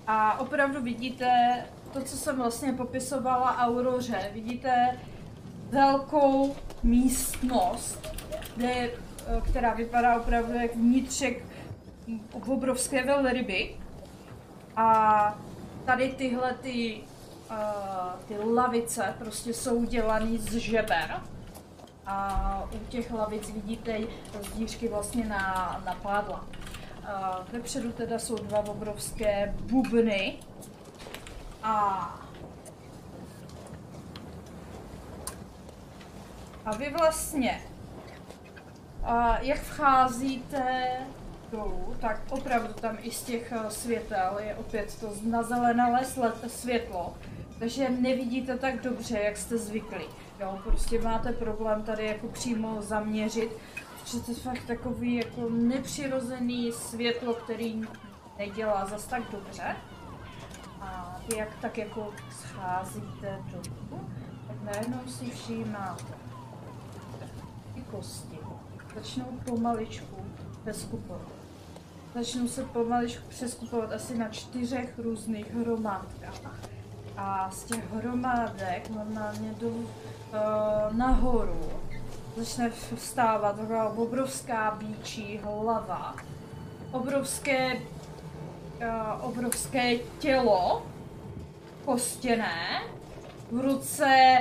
[0.06, 4.30] A opravdu vidíte to, co jsem vlastně popisovala Auroře.
[4.32, 4.98] Vidíte
[5.70, 8.12] velkou místnost,
[8.56, 8.90] kde, eh,
[9.44, 11.44] která vypadá opravdu jak vnitřek
[12.46, 13.76] obrovské velryby.
[14.76, 15.38] A
[15.86, 17.00] tady tyhle ty,
[17.50, 17.56] uh,
[18.28, 21.20] ty lavice prostě jsou dělané z žeber.
[22.06, 23.98] A u těch lavic vidíte
[24.42, 26.44] zdířky vlastně na, na pádla.
[26.98, 30.38] Uh, vepředu teda jsou dva obrovské bubny.
[31.62, 32.26] A
[36.66, 37.60] A vy vlastně,
[39.04, 40.86] a jak vcházíte
[41.56, 46.00] dolů, tak opravdu tam i z těch eh, světel je opět to nazelenalé
[46.46, 47.14] světlo,
[47.58, 50.04] takže nevidíte tak dobře, jak jste zvyklí.
[50.40, 53.50] Jo, prostě máte problém tady jako přímo zaměřit,
[54.04, 57.82] že to je fakt takový jako nepřirozený světlo, který
[58.38, 59.76] nedělá zas tak dobře.
[60.80, 64.10] A vy jak tak jako scházíte dolů,
[64.46, 66.14] tak najednou si všímáte,
[67.74, 68.38] ty kosti
[68.94, 70.16] začnou pomaličku
[70.62, 71.35] přeskupovat.
[72.16, 76.40] Začnou se pomaličku přeskupovat asi na čtyřech různých hromádkách.
[77.16, 79.86] A z těch hromádek normálně do, uh,
[80.92, 81.70] nahoru.
[82.36, 83.56] Začne vstávat
[83.96, 86.16] obrovská bíčí hlava,
[86.92, 87.80] obrovské, uh,
[89.20, 90.86] obrovské tělo,
[91.84, 92.82] kostěné,
[93.50, 94.38] v ruce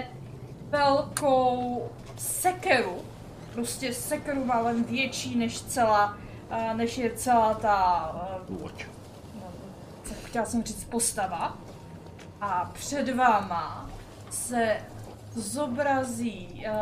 [0.69, 2.97] velkou sekeru,
[3.53, 6.17] prostě sekeru malem větší než celá,
[6.73, 8.11] než je celá ta,
[8.49, 8.85] eh, Watch.
[9.35, 9.41] no,
[10.23, 11.57] chtěla jsem říct postava.
[12.41, 13.89] A před váma
[14.29, 14.77] se
[15.35, 16.73] zobrazí, uh,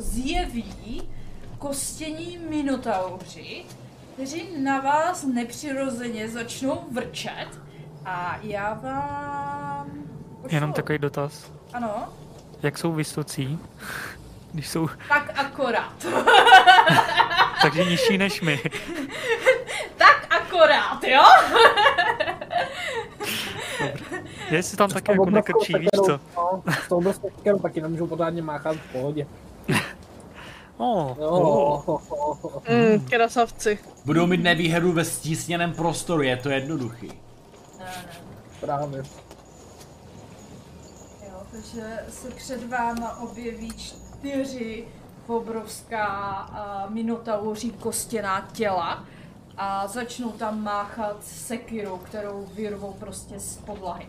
[0.00, 1.08] zjeví
[1.58, 3.64] kostění minotauři,
[4.14, 7.46] kteří na vás nepřirozeně začnou vrčet
[8.04, 9.86] a já vám...
[10.42, 11.50] pošlu- Jenom takový dotaz.
[11.72, 12.08] Ano,
[12.62, 13.58] Jak jsou vysocí,
[14.52, 16.06] když jsou tak akorát.
[17.64, 18.60] takže nižší než my?
[19.96, 21.22] tak akorát, jo?
[24.50, 26.20] Jestli tam S taky jako nekrčí, víš co?
[26.36, 29.26] No, s tou obrovskou sekerou taky nemůžu pořádně máchat v pohodě.
[30.76, 31.84] Oh, Jo, oh.
[31.86, 32.62] ho, ho, ho.
[32.68, 33.78] Mm, krasavci.
[34.04, 37.08] Budou mít nevýhodu ve stísněném prostoru, je to jednoduchý.
[37.08, 38.20] Ne, ne.
[38.60, 39.02] právě.
[41.22, 44.84] Jo, takže se před váma objeví čtyři
[45.26, 46.46] obrovská
[46.86, 49.04] uh, minotauří kostěná těla
[49.56, 54.08] a začnou tam máchat sekirou, kterou vyrvou prostě z podlahy.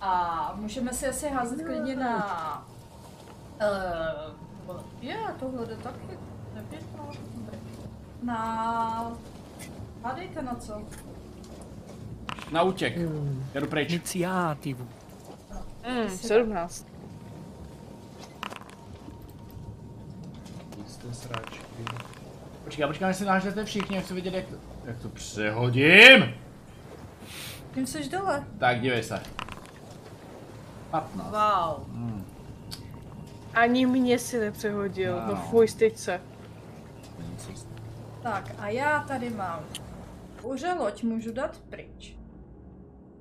[0.00, 2.66] A můžeme si asi házet klidně na...
[4.68, 6.18] Uh, je, tohle jde taky.
[6.54, 7.10] Nevím, no.
[8.22, 9.12] Na...
[10.02, 10.82] Hádejte na co?
[12.52, 12.96] Na útěk.
[12.96, 13.46] Hmm.
[13.54, 13.90] Jdu pryč.
[13.90, 14.88] Iniciátivu.
[15.88, 16.86] Mm, 17.
[21.12, 21.60] Jste sračky.
[22.64, 26.34] Počkej, já počkám, jestli nážete všichni, jak chci vidět, jak to, jak to přehodím.
[27.74, 28.44] Tím jsi dole.
[28.58, 29.22] Tak, dívej se.
[30.90, 31.26] 15.
[31.30, 31.86] Wow.
[31.96, 32.24] Hmm.
[33.54, 35.20] Ani mě si nepřehodil.
[35.26, 35.50] No Wow.
[35.50, 36.20] fuj, styď se.
[38.22, 39.60] Tak a já tady mám.
[40.42, 42.16] Už loď můžu dát pryč.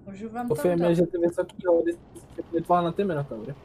[0.05, 0.93] Můžu vám tam Doufujeme, dát.
[0.93, 3.55] že ty vysoký hody se vytvá na ty minotaury.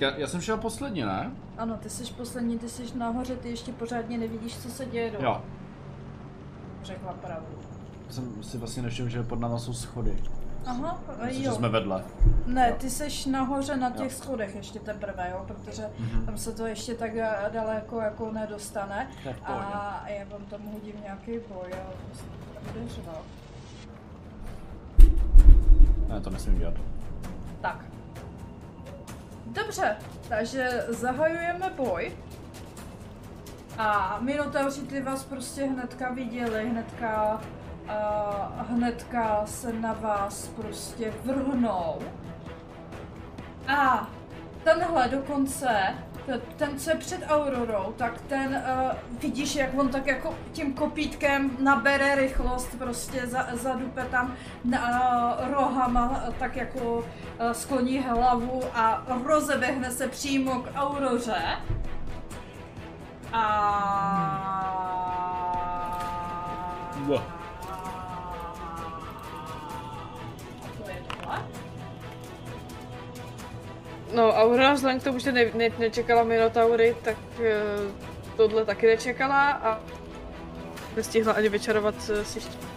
[0.00, 1.30] Počkej, já jsem šel poslední, ne?
[1.58, 5.24] Ano, ty jsi poslední, ty jsi nahoře, ty ještě pořádně nevidíš, co se děje dole.
[5.24, 5.42] Jo.
[6.82, 7.46] Řekla pravdu.
[8.10, 10.16] Jsem si vlastně nevšiml, že pod náma jsou schody.
[10.66, 11.54] Aha, a Myslím, že jo.
[11.54, 12.04] jsme vedle.
[12.46, 12.76] Ne, jo.
[12.80, 14.18] ty jsi nahoře na těch Jo.
[14.18, 16.26] schodech ještě teprve, jo, protože Mhm.
[16.26, 17.10] tam se to ještě tak
[17.52, 19.08] daleko jako nedostane.
[19.22, 19.36] Pohodě.
[19.46, 22.86] A já vám tam hodím nějaký boj a prostě to bude.
[26.08, 26.74] Ne, to nesmím dělat.
[27.60, 27.84] Tak.
[29.50, 29.96] Dobře,
[30.28, 32.12] takže zahajujeme boj.
[33.78, 37.40] A Minotauři ty vás prostě hnedka viděli, hnedka,
[37.84, 41.98] uh, hnedka se na vás prostě vrhnou.
[43.68, 44.10] A
[44.64, 45.68] tenhle dokonce,
[46.56, 51.50] ten, co je před Aurorou, tak ten uh, vidíš, jak on tak jako tím kopítkem
[51.60, 54.80] nabere rychlost, prostě za, zadupe tam na,
[55.38, 57.04] uh, rohama, tak jako uh,
[57.52, 61.42] skloní hlavu a rozeběhne se přímo k Auroře.
[63.32, 63.46] A...
[67.06, 67.22] Wow.
[70.84, 71.59] To je tohle.
[74.14, 77.44] No, Aurora vzhledem k tomu, že ne, ne, nečekala Minotaury, tak uh,
[78.36, 79.80] tohle taky nečekala a
[80.96, 82.68] nestihla ani vyčarovat uh, si štít.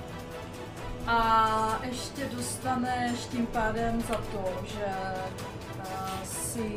[1.07, 4.85] A ještě dostaneš tím pádem za to, že
[5.77, 6.75] uh, si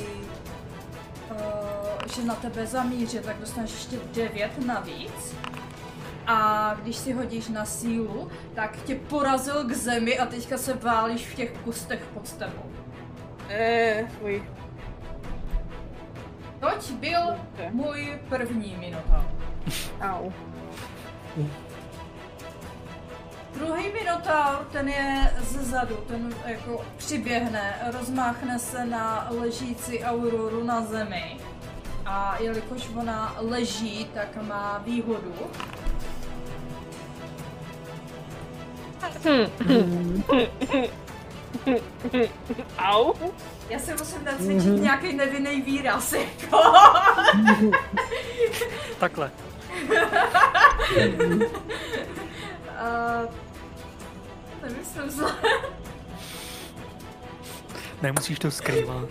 [1.30, 5.34] uh, že na tebe zamíří, tak dostaneš ještě 9 navíc.
[6.26, 11.28] A když si hodíš na sílu, tak tě porazil k zemi a teďka se válíš
[11.28, 12.75] v těch kustech pod tebou.
[13.48, 14.42] Eh, fuj.
[16.60, 17.20] Toť byl
[17.70, 19.24] můj první minotaur.
[20.00, 20.32] Au.
[23.54, 30.84] Druhý minotaur, ten je ze zadu, ten jako přiběhne, rozmáchne se na ležící Auroru na
[30.84, 31.36] zemi.
[32.06, 35.34] A jelikož ona leží, tak má výhodu.
[42.78, 43.12] Au.
[43.68, 44.80] Já si musím nacvičit mm-hmm.
[44.80, 46.58] nějaký nevinný výraz, jako.
[48.98, 49.30] Takhle.
[52.70, 53.34] uh,
[54.62, 55.34] nemyslím zle.
[58.02, 59.08] Nemusíš to skrývat.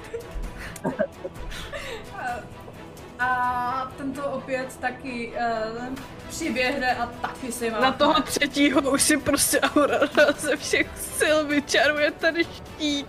[3.19, 5.33] A tento opět taky
[5.77, 5.95] uh,
[6.29, 7.79] přiběhne a taky si má.
[7.79, 10.87] Na toho třetího už si prostě Aurora ze všech
[11.17, 13.07] sil vyčaruje ten štít.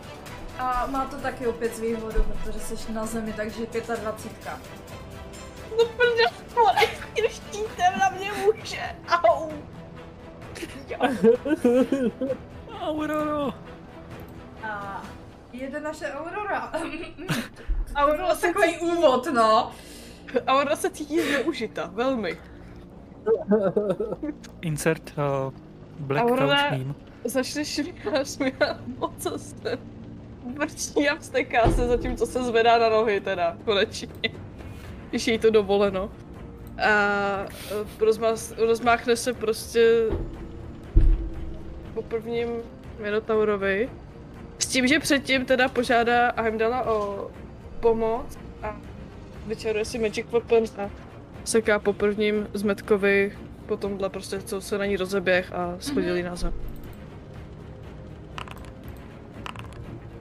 [0.59, 4.53] A má to taky opět s výhodou, protože jsi na zemi, takže 25.
[5.71, 5.85] No
[6.55, 6.81] vole,
[7.15, 8.97] tím štítem na mě může.
[9.09, 9.51] Au.
[12.81, 13.55] Auroro!
[14.63, 15.03] A
[15.53, 16.73] jede naše Aurora.
[17.95, 19.73] Aurora takový úvod, no.
[20.47, 22.37] Aurora se cítí zneužita, velmi.
[24.61, 25.55] Insert uh,
[25.99, 26.95] Black Aurora- meme.
[27.25, 29.79] Začne šmíhat, šmíhat moc se
[30.55, 34.09] vrčí a vsteká se, zatímco se zvedá na nohy teda, konečně.
[35.11, 36.11] Když jí to dovoleno.
[36.79, 36.91] A
[37.71, 40.07] eh, rozmás, rozmáchne se prostě
[41.95, 42.49] po prvním
[43.03, 43.91] Minotaurovi.
[44.59, 47.31] S tím, že předtím teda požádá Heimdala o
[47.81, 48.39] pomoc
[49.47, 50.91] a vyčaruje si Magic Weapon a
[51.45, 56.31] seká po prvním zmetkovi, po tomhle prostě, co se na ní rozeběh a schodili mm-hmm.
[56.31, 56.53] na zem.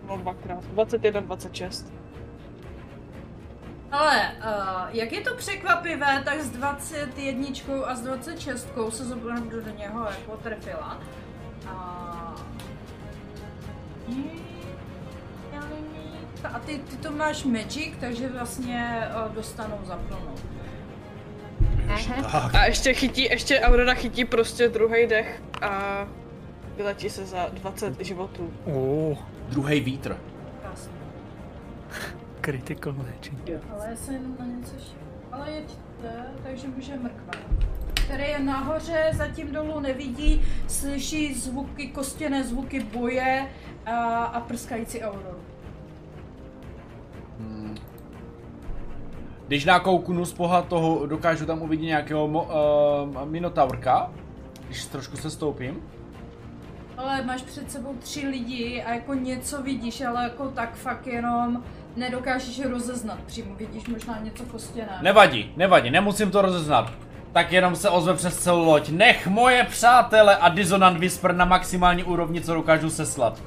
[0.07, 0.63] No dvakrát.
[0.65, 1.93] 21, 26.
[3.91, 7.47] Ale uh, jak je to překvapivé, tak s 21
[7.85, 11.01] a s 26 se opravdu do něho jako trefila.
[16.45, 16.55] A...
[16.55, 20.35] A ty, ty to máš magic, takže vlastně uh, dostanou za plnou.
[22.53, 26.07] A ještě chytí, ještě Aurora chytí prostě druhý dech a
[26.77, 28.53] vyletí se za 20 životů.
[28.65, 29.17] Oh,
[29.49, 30.17] Druhý vítr.
[30.61, 30.93] Krásně.
[32.41, 33.41] critical léčení.
[33.73, 34.75] Ale já se jenom na něco.
[35.31, 37.37] Ale jeďte, takže může mrkvat.
[37.93, 43.47] Který je nahoře, zatím dolů nevidí, slyší zvuky, kostěné zvuky boje
[43.85, 45.37] a, a prskající auroru.
[49.47, 54.11] Když nakouknu z pohledu toho, dokážu tam uvidět nějakého mo, uh, minotaurka,
[54.67, 55.81] když trošku se stoupím.
[56.97, 61.63] Ale máš před sebou tři lidi a jako něco vidíš, ale jako tak fakt jenom
[61.95, 64.99] nedokážeš rozeznat přímo, vidíš možná něco kostěné.
[65.01, 66.91] Nevadí, nevadí, nemusím to rozeznat.
[67.31, 68.89] Tak jenom se ozve přes celou loď.
[68.89, 73.41] Nech moje přátele a Dissonant Whisper na maximální úrovni, co dokážu seslat.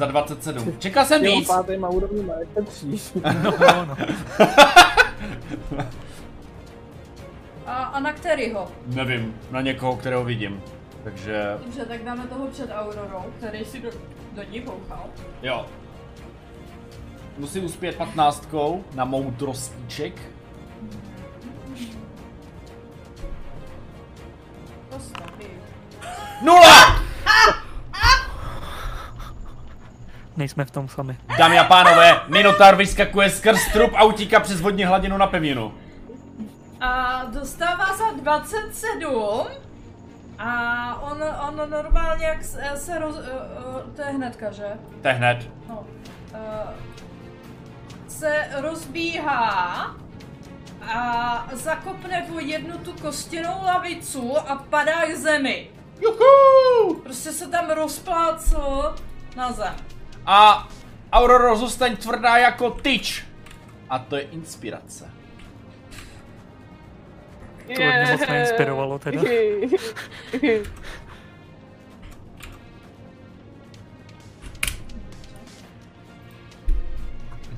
[0.00, 0.76] Za 27.
[0.78, 1.48] Čekal jsem víc.
[1.48, 3.12] pátým úrovni má ještě kříž.
[3.42, 3.96] No, no.
[7.66, 8.68] A, a na kterýho?
[8.86, 10.62] Nevím, na někoho, kterého vidím.
[11.04, 13.90] Takže Dobře, tak dáme toho před Aurorou, který si do,
[14.32, 15.04] do ní bouchal.
[15.42, 15.66] jo.
[17.38, 18.48] Musím uspět 15
[18.94, 20.22] na moudrostíček.
[24.90, 25.46] Postaví.
[26.42, 27.00] Nula!
[30.36, 31.16] Nejsme v tom sami.
[31.38, 35.74] Dámy a pánové, Minotaur vyskakuje skrz trup a utíká přes vodní hladinu na pevninu.
[36.80, 39.46] A dostává za 27.
[40.38, 43.16] A on, on normálně jak se, se roz...
[43.16, 44.66] Uh, uh, to je hnedka, že?
[45.02, 45.48] To je hned.
[45.68, 45.84] No.
[46.32, 46.38] Uh,
[48.08, 49.96] se rozbíhá
[50.94, 55.70] a zakopne o jednu tu kostěnou lavicu a padá k zemi.
[56.00, 56.94] Juhu!
[57.02, 58.94] Prostě se tam rozplácl
[59.36, 59.74] na zem.
[60.30, 60.68] A
[61.12, 63.24] Aurora zůstaň tvrdá jako tyč.
[63.88, 65.10] A to je inspirace.
[67.66, 69.22] To mě moc neinspirovalo teda.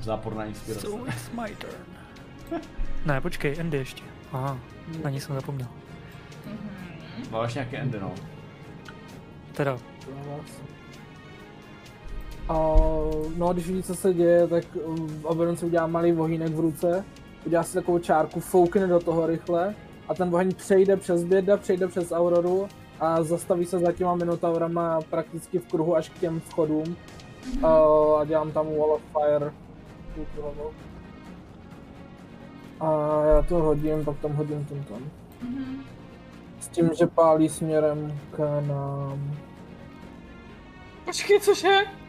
[0.01, 0.87] Záporná inspirace.
[0.87, 1.75] So it's my turn.
[3.07, 4.03] Ne, počkej, Andy ještě.
[4.33, 4.59] Aha,
[5.05, 5.69] na ní jsem zapomněl.
[7.31, 8.15] Máš nějaké endy, no.
[9.53, 9.79] Teda,
[12.49, 12.77] A
[13.37, 17.05] no, když vidí, co se děje, tak um, Oberon si udělá malý vohýnek v ruce,
[17.47, 19.75] udělá si takovou čárku, foukne do toho rychle
[20.09, 22.69] a ten oheň přejde přes běda, přejde přes Auroru
[23.01, 26.97] a zastaví se za těma Minotaurama prakticky v kruhu až k těm vchodům
[27.63, 27.69] a,
[28.21, 29.53] a dělám tam Wall of Fire.
[32.81, 35.03] A já to hodím, pak tam hodím ten tam.
[36.61, 39.37] S tím, že pálí směrem k nám.
[41.05, 42.02] Počkej, cože?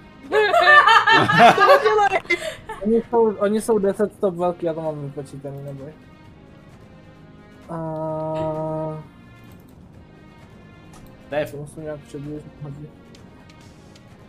[2.84, 5.93] Oni jsou, oni jsou 10 stop velký, já to mám vypočítaný, neboj.
[7.69, 7.78] A
[11.30, 11.99] To je, to musím nějak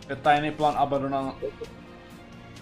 [0.07, 1.35] to je tajný plán Abadona.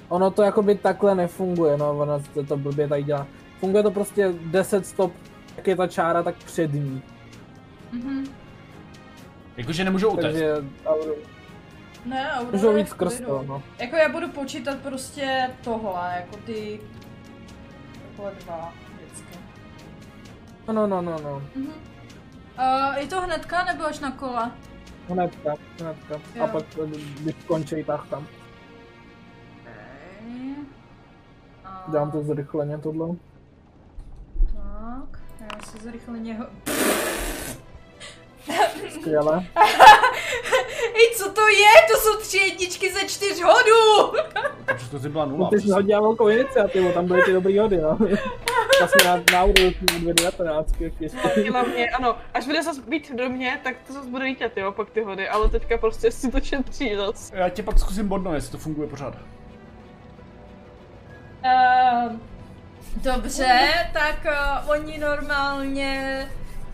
[0.09, 3.27] Ono to jakoby takhle nefunguje, no, ono to, to blbě tady dělá.
[3.59, 5.13] Funguje to prostě 10 stop,
[5.57, 7.01] jak je ta čára, tak před ní.
[9.57, 10.23] Jakože nemůžou utéct.
[10.23, 10.55] Takže
[12.06, 13.64] Ne, Aurora můžou víc skrz to, no.
[13.80, 16.80] Jako já budu počítat prostě tohle, jako ty...
[18.08, 19.39] Takhle dva vždycky.
[20.68, 21.41] No, no, no, no, no.
[22.60, 24.51] Uh, je to hnedka nebo až na kole?
[25.10, 26.16] Hnedka, hnedka.
[26.36, 26.43] Jo.
[26.43, 26.64] A pak,
[27.20, 28.28] když skončí, tak tam.
[29.62, 30.56] Okay.
[31.66, 33.16] A, Dělám to zrychleně tohle.
[34.54, 36.45] Tak, já si zrychleně ho...
[38.89, 39.37] Skvěle.
[40.93, 41.87] Hej, co to je?
[41.93, 44.17] To jsou tři jedničky ze čtyř hodů!
[44.65, 45.49] To předchozí byla No, nula.
[45.49, 47.97] ty jsi hodila velkou iniciativu, tam byly ty dobrý hody, no.
[48.79, 51.17] Vlastně na, na Auro 2.19, jak ještě.
[51.97, 52.15] Ano.
[52.33, 55.29] Až bude zase být do mě, tak to zase bude lítat, jo, pak ty hody,
[55.29, 57.31] ale teďka prostě si to šetří zas.
[57.35, 59.13] Já tě pak zkusím bodnout, jestli to funguje pořád.
[61.45, 62.11] Uh,
[62.95, 66.27] dobře, tak uh, oni normálně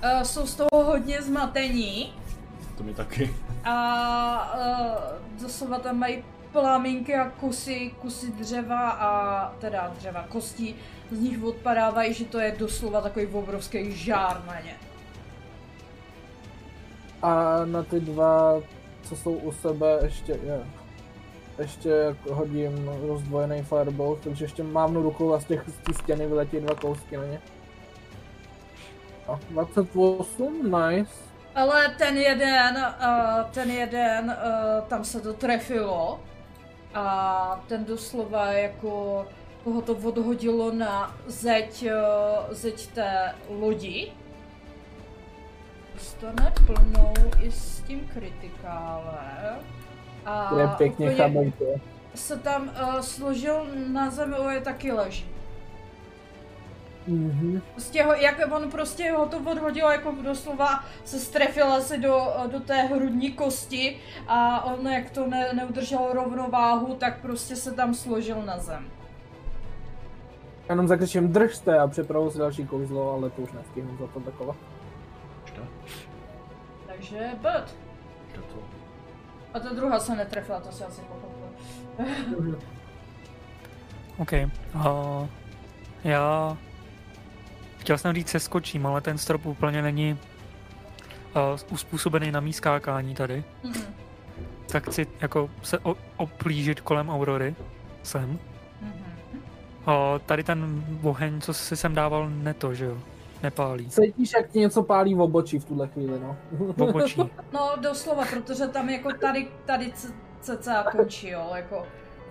[0.03, 2.13] uh, jsou z toho hodně zmatení
[2.77, 3.35] To mi taky.
[3.63, 10.75] a uh, doslova tam mají plamínky a kusy, kusy dřeva a teda dřeva, kostí
[11.11, 14.75] z nich odpadávají, že to je doslova takový obrovský žár na ně.
[17.21, 18.53] A na ty dva,
[19.03, 20.61] co jsou u sebe, ještě je.
[21.59, 26.59] Ještě hodím rozdvojený fireball, takže ještě mávnu rukou a z těch z té stěny vyletí
[26.59, 27.41] dva kousky na ně.
[29.33, 31.11] A 28, nice.
[31.55, 36.19] Ale ten jeden, uh, ten jeden, uh, tam se to trefilo
[36.93, 39.25] a ten doslova jako
[39.63, 44.11] toho to odhodilo na zeď, uh, zeď té lodi.
[45.93, 49.55] Dostane plnou i s tím kritikálem.
[50.25, 51.65] A To je pěkně chabajte.
[52.15, 55.25] se tam uh, složil na zemi, je taky leží.
[57.09, 57.61] Mhm.
[57.71, 62.59] Prostě ho, jak on prostě ho to odhodil, jako doslova se strefil asi do, do
[62.59, 68.41] té hrudní kosti a on jak to ne, neudržel rovnováhu, tak prostě se tam složil
[68.41, 68.89] na zem.
[70.69, 74.53] Jenom zakřičím držte a připravu si další kouzlo, ale to už nestihnu za to takové.
[76.87, 77.75] Takže Bud.
[78.35, 78.59] To?
[79.53, 82.59] A ta druhá se netrefila, to si asi pochopil.
[84.17, 84.31] OK.
[84.75, 85.27] Uh,
[86.03, 86.57] já
[87.79, 90.17] chtěl jsem říct seskočím, ale ten strop úplně není
[91.35, 93.43] uh, uspůsobený na mý skákání tady.
[93.63, 93.83] Mhm,
[94.71, 97.55] Tak chci jako se o- oplížit kolem Aurory.
[98.03, 98.39] Sem.
[98.81, 98.93] mhm.
[99.87, 99.93] Uh,
[100.25, 102.97] tady ten oheň, co si sem dával, neto, že jo?
[103.43, 103.89] Nepálí.
[103.89, 106.37] Cítíš, jak ti něco pálí v obočí v tuhle chvíli, no.
[106.51, 107.21] V obočí.
[107.53, 109.93] No doslova, protože tam jako tady, tady
[110.41, 111.85] cca končí, jo, jako.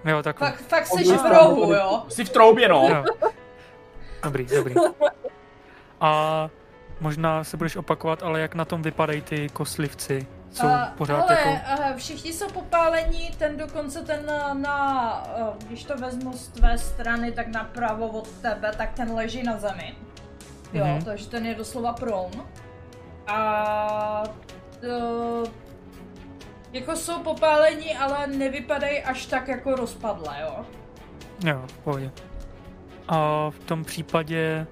[0.04, 0.50] Jo, takhle.
[0.50, 2.02] Fakt, fakt seš Obě v rohu, jo.
[2.08, 2.88] Jsi v troubě, no.
[2.88, 3.04] Jo.
[4.24, 4.74] Dobrý, dobrý.
[6.00, 6.48] A
[7.00, 11.38] možná se budeš opakovat, ale jak na tom vypadají ty koslivci jsou A, pořád ale
[11.38, 11.82] jako...
[11.82, 14.74] a všichni jsou popálení, ten dokonce ten na, na,
[15.10, 19.56] a, když to vezmu z tvé strany, tak napravo od tebe, tak ten leží na
[19.58, 19.94] zemi.
[20.72, 21.02] Jo, Mhm.
[21.04, 22.42] takže ten je doslova prone.
[23.26, 24.22] A
[24.80, 25.44] to,
[26.72, 30.64] jako jsou popálení, ale nevypadají až tak jako rozpadlé, jo.
[31.44, 32.10] Jo, v pohodě.
[33.08, 34.66] A v tom případě,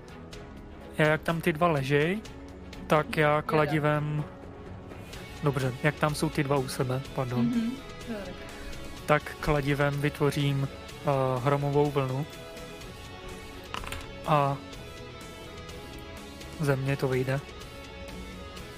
[0.99, 2.21] já jak tam ty dva ležej,
[2.87, 4.25] tak já kladivem...
[5.43, 7.71] Dobře, jak tam jsou ty dva u sebe, pardon, Mhm.
[8.09, 8.33] Dobrý.
[9.07, 12.27] tak kladivem vytvořím uh, hromovou vlnu.
[14.27, 14.57] A
[16.61, 17.41] ze mě to vyjde.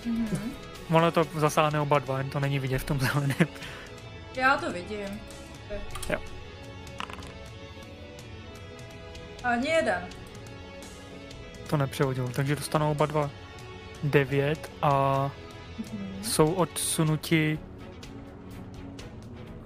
[0.07, 0.53] Mhm.
[0.93, 3.49] Ono to zasáhne oba dva, jen to není vidět v tom zeleném.
[4.35, 5.21] Já to vidím.
[6.11, 6.19] Jo.
[9.45, 10.07] Ani jeden.
[11.71, 13.31] To nepřehodil, takže dostanou oba dva
[14.03, 15.31] 9 a
[15.93, 16.23] Mhm.
[16.25, 17.59] jsou odsunuti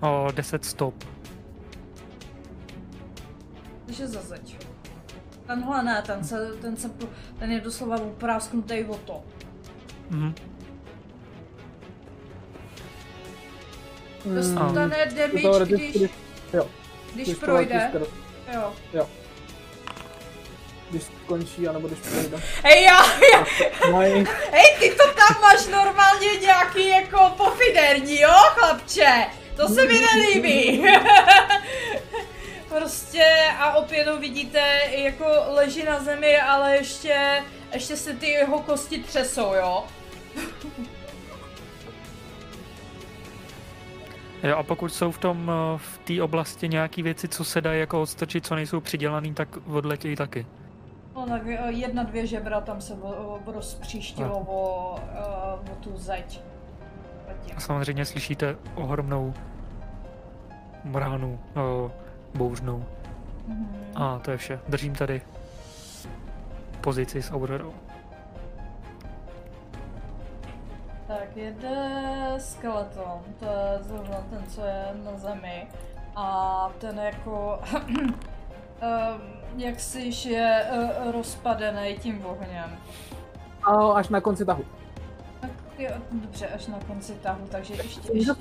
[0.00, 1.04] o 10 stop.
[3.86, 4.56] Takže za zeď.
[5.46, 6.90] Tenhle ne, ten, se, ten, se,
[7.38, 9.22] ten je doslova uprásknutý o to.
[10.10, 10.34] Mhm.
[14.34, 16.10] Dostane To damage, teoreticky, když,
[16.52, 16.68] jo,
[17.14, 17.90] když když to projde.
[17.94, 18.08] letíš,
[18.92, 19.08] Jo.
[20.92, 22.42] Když skončí, anebo když projde.
[22.62, 22.98] Hej, já,
[23.32, 23.44] já,
[24.50, 29.26] hej, ty to tam máš normálně nějaký jako pofiderní, jo, chlapče?
[29.56, 30.84] To se mi nelíbí.
[32.68, 33.24] prostě
[33.58, 37.42] a opět ho vidíte, jako leží na zemi, ale ještě,
[37.72, 39.84] ještě se ty jeho kosti třesou, jo.
[44.42, 47.80] Jo, a pokud jsou v tom eh, v té oblasti nějaké věci, co se dají
[47.80, 50.46] jako odstrčit, co nejsou přidělaný, tak odletějí taky.
[51.14, 56.40] No tak eh, jedna, dvě žebra tam se o- rozpříštilo o, eh, o tu zeď.
[57.56, 59.34] A samozřejmě slyšíte ohromnou
[60.84, 61.90] mránu o,
[62.34, 62.84] bouřnou.
[63.46, 63.76] Mhm.
[63.94, 64.60] A to je vše.
[64.68, 65.22] Držím tady
[66.80, 67.72] pozici s Aurorou.
[71.06, 75.66] Tak jede skeleton, to je zrovna ten, co je na zemi.
[76.16, 78.12] A ten jako, um,
[79.56, 82.78] jak si je uh, rozpadený tím ohněm.
[83.62, 84.64] a až na konci tahu.
[85.40, 88.32] Tak jo, dobře, až na konci tahu, takže ještě, ještě,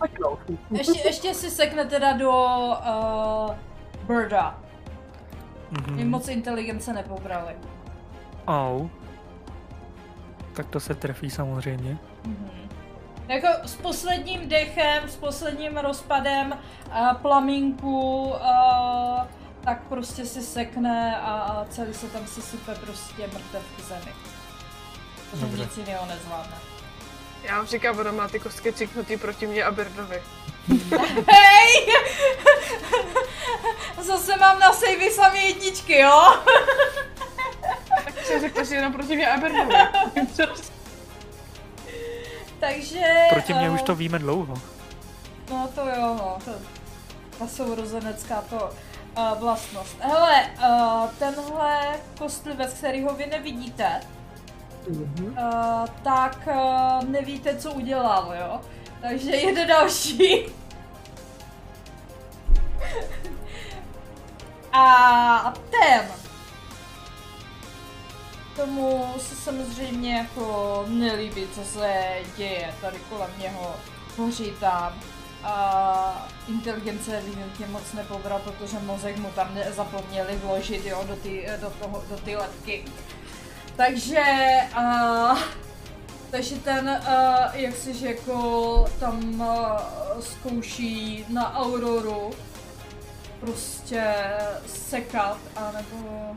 [0.71, 3.55] ještě, ještě si sekne teda do uh,
[4.07, 4.59] Birda.
[5.71, 5.93] Mhm.
[5.95, 7.55] Mě moc inteligence nepobrali.
[8.47, 8.87] Au.
[10.53, 11.97] Tak to se trefí samozřejmě.
[12.25, 12.49] Mhm.
[13.27, 16.51] Jako s posledním dechem, s posledním rozpadem
[16.87, 19.21] uh, plamínku, uh,
[19.63, 24.13] tak prostě si sekne a, a celý se tam sesype prostě mrtev k zemi.
[25.31, 25.63] Protože Dobře.
[25.63, 26.57] nic jiného nezvládne.
[27.43, 30.23] Já vám říkám, ona má ty kostky ciknutý proti mě a Birdovi.
[31.27, 31.87] Hej!
[34.01, 36.21] Zase mám na savey samý jedničky, jo?
[38.05, 39.75] Tak si řekla, že jenom proti mě a Birdovi.
[42.59, 43.05] Takže...
[43.29, 44.53] Proti mě eh, už to víme dlouho.
[45.49, 46.51] No to jo, no, to,
[47.39, 48.69] ta sourozenecká to
[49.17, 49.95] uh, vlastnost.
[49.99, 54.01] Hele, uh, tenhle kostlivec, kterýho vy nevidíte,
[54.89, 55.25] Mhm.
[55.27, 58.61] uh, tak uh, nevíte, co udělal, jo?
[59.01, 60.45] Takže jede další.
[64.73, 66.07] A ten
[68.55, 72.03] tomu se samozřejmě jako nelíbí, co se
[72.37, 73.75] děje tady kolem něho,
[74.17, 74.93] hoří tam.
[75.43, 81.69] A inteligence evidentně moc nepobral, protože mozek mu tam zapomněli vložit jo, do ty, do,
[81.69, 82.85] toho, do ty letky.
[83.75, 84.23] Takže,
[84.77, 85.39] uh,
[86.31, 92.31] takže ten, uh, jak si jako tam uh, zkouší na Auroru
[93.39, 94.15] prostě
[94.65, 96.35] sekat, anebo...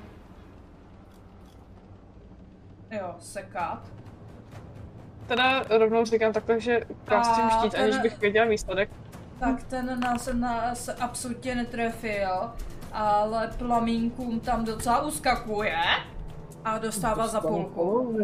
[2.90, 3.82] Jo, sekat.
[5.26, 8.90] Teda rovnou říkám takhle, že kástím štít, ten- aniž bych věděla výsledek.
[9.40, 12.50] Tak ten nás, nás absolutně netrefil,
[12.92, 15.76] ale plamínkům tam docela uskakuje
[16.64, 18.18] a dostává za půlku.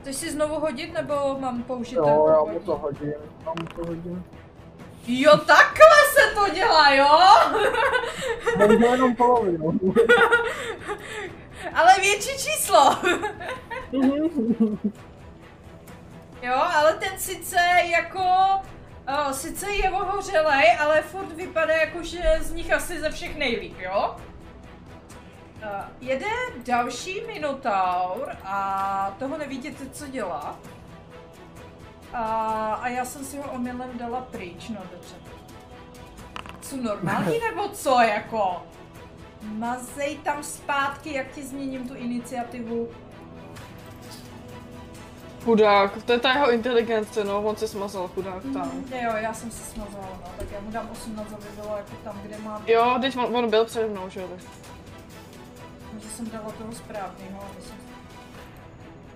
[0.00, 3.12] Chceš si znovu hodit, nebo mám použít ten Jo, já mu to hodím,
[3.44, 4.24] já mu to hodím.
[5.06, 7.18] Jo, takhle se to dělá, jo?
[8.68, 9.78] Možná jenom polovinu.
[11.74, 12.96] ale větší číslo.
[16.44, 18.24] jo, ale ten sice jako...
[19.08, 23.78] Uh, sice je ohořelej, ale furt vypadá jako, že z nich asi ze všech nejlíp,
[23.78, 24.16] jo?
[25.62, 26.26] Uh, jede
[26.66, 30.58] další Minotaur a toho nevidíte, co dělá.
[32.12, 32.24] A,
[32.82, 35.14] a já jsem si ho omylem dala pryč, no dobře.
[36.62, 38.62] Jsou normální nebo co, jako?
[39.42, 42.88] Mazej tam zpátky, jak ti změním tu iniciativu.
[45.44, 48.70] Chudák, to je ta jeho inteligence, no, on se smazal, chudák tam.
[48.74, 51.90] Mm, jo, já jsem se smazala, no, tak já mu dám 18, aby bylo jako
[52.04, 52.62] tam, kde mám.
[52.66, 54.38] Jo, teď on, on byl přede mnou, že jo, tak.
[56.02, 57.40] Že jsem dala toho správného.
[57.52, 57.76] aby jsem-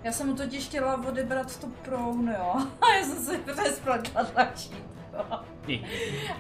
[0.05, 2.55] Já jsem mu totiž chtěla odebrat to proun, jo.
[2.81, 4.89] A já jsem si přespletla tlačítko.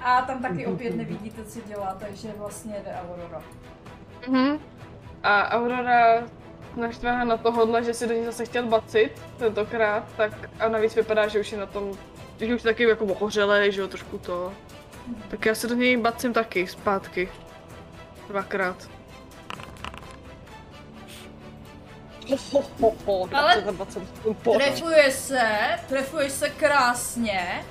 [0.03, 3.43] A tam taky opět nevidíte, co dělá, takže vlastně jde Aurora.
[4.29, 4.59] Mhm.
[5.23, 6.23] A Aurora
[6.79, 11.29] naštvaná na tohohle, že si do ní zase chtěl bacit tentokrát, tak a navíc vypadá,
[11.29, 11.99] že už je na tom,
[12.41, 14.53] že už je taky jako ohořelej, že jo, trošku to.
[15.29, 17.29] Tak já se do něj bacím taky, zpátky.
[18.29, 18.89] Dvakrát.
[22.31, 24.03] Ho, ho, ho, ho, Ale 20, 20,
[24.43, 24.59] pořád.
[24.59, 25.49] Trefuje se,
[25.89, 27.65] trefuje se krásně.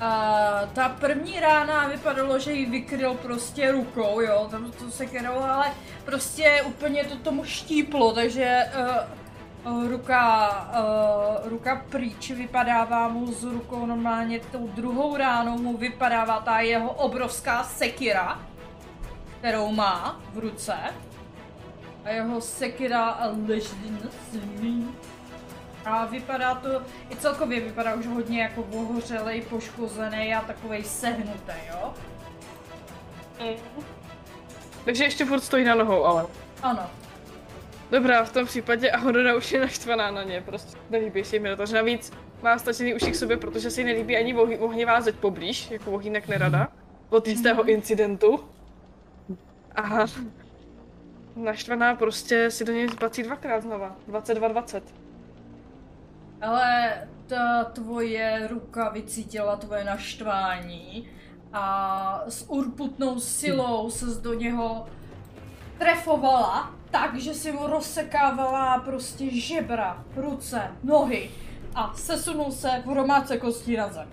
[0.00, 5.44] A ta první rána vypadalo, že ji vykryl prostě rukou, jo, tam to se keralo,
[5.44, 5.72] ale
[6.04, 8.64] prostě úplně to tomu štíplo, takže
[9.64, 10.50] uh, ruka,
[11.42, 16.90] uh, ruka pryč vypadává mu z rukou normálně tou druhou ránou mu vypadává ta jeho
[16.90, 18.42] obrovská sekira,
[19.38, 20.74] kterou má v ruce.
[22.04, 24.84] A jeho sekira leží na zemi.
[25.88, 31.94] A vypadá to, i celkově vypadá už hodně jako ohořelej, poškozený a takovej sehnutý, jo?
[33.40, 33.84] Mhm.
[34.84, 36.26] Takže ještě furt stojí na nohou, ale.
[36.62, 36.90] Ano.
[37.90, 41.68] Dobrá, v tom případě Aurora už je naštvaná na ně, prostě nelíbí se jim Minotaur.
[41.70, 42.12] Navíc
[42.42, 46.28] má stačený uši k sobě, protože si nelíbí ani ohy- ohnivá zeď poblíž, jako ohýnek
[46.28, 46.68] nerada,
[47.10, 48.48] od jistého incidentu.
[49.76, 50.06] A
[51.36, 54.82] naštvaná prostě si do něj zbací dvakrát znova, 22-20.
[56.40, 56.94] Ale
[57.26, 61.08] ta tvoje ruka vycítila tvoje naštvání
[61.52, 64.86] a s urputnou silou se do něho
[65.78, 71.30] trefovala tak, že si mu rozsekávala prostě žebra, ruce, nohy
[71.74, 74.08] a sesunul se v hromádce kostí na zem.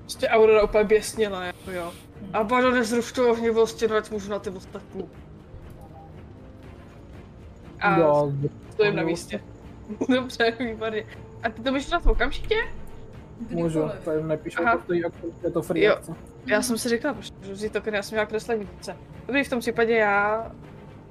[0.00, 1.92] Prostě Aurora úplně běsněla, jako jo.
[2.32, 5.08] A Bado nezruš tu ohnivost, ať můžu na ty ostatní.
[7.80, 8.32] A Jo,
[8.72, 9.40] stojím na místě.
[10.08, 11.04] Dobře, výborně.
[11.42, 12.54] A ty to můžeš dát okamžitě?
[13.50, 14.76] Můžu, tady nepíšu, Aha.
[14.76, 15.02] to stojí,
[15.44, 15.92] je to free Jo.
[15.94, 16.12] akce.
[16.46, 18.96] Já jsem si říkala, proč můžu vzít token, já jsem měla kreslení více.
[19.26, 20.50] Dobrý, v tom případě já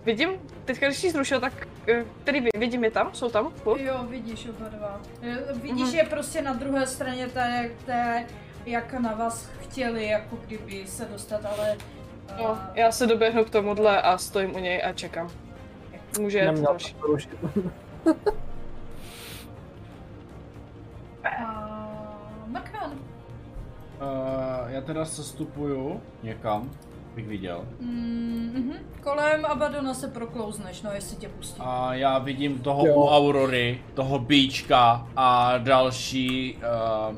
[0.05, 0.29] vidím,
[0.65, 3.51] teďka když jsi zrušil, tak eh, který vi- vidím je tam, jsou tam?
[3.51, 3.79] Furt?
[3.81, 5.01] Jo, vidíš oba dva.
[5.21, 5.95] Eh, Vidíš Mhm.
[5.95, 8.25] je prostě na druhé straně té, té,
[8.65, 11.77] jak na vás chtěli, jako kdyby se dostat, ale...
[12.29, 15.29] eh, No, já se doběhnu k tomuhle a stojím u něj a čekám.
[16.19, 16.95] Může jet Neměl další.
[21.23, 21.35] rušit.
[21.45, 21.89] A...
[22.47, 22.91] Makran.
[22.91, 22.97] Uh,
[24.67, 26.69] já teda sestupuju někam,
[27.15, 27.65] bych viděl.
[27.79, 28.73] Mm,
[29.03, 31.61] Kolem Abadona se proklouzneš, no jestli tě pustí.
[31.65, 32.95] A já vidím toho Jo.
[32.95, 36.55] u Aurory, toho bíčka a další
[37.11, 37.17] uh,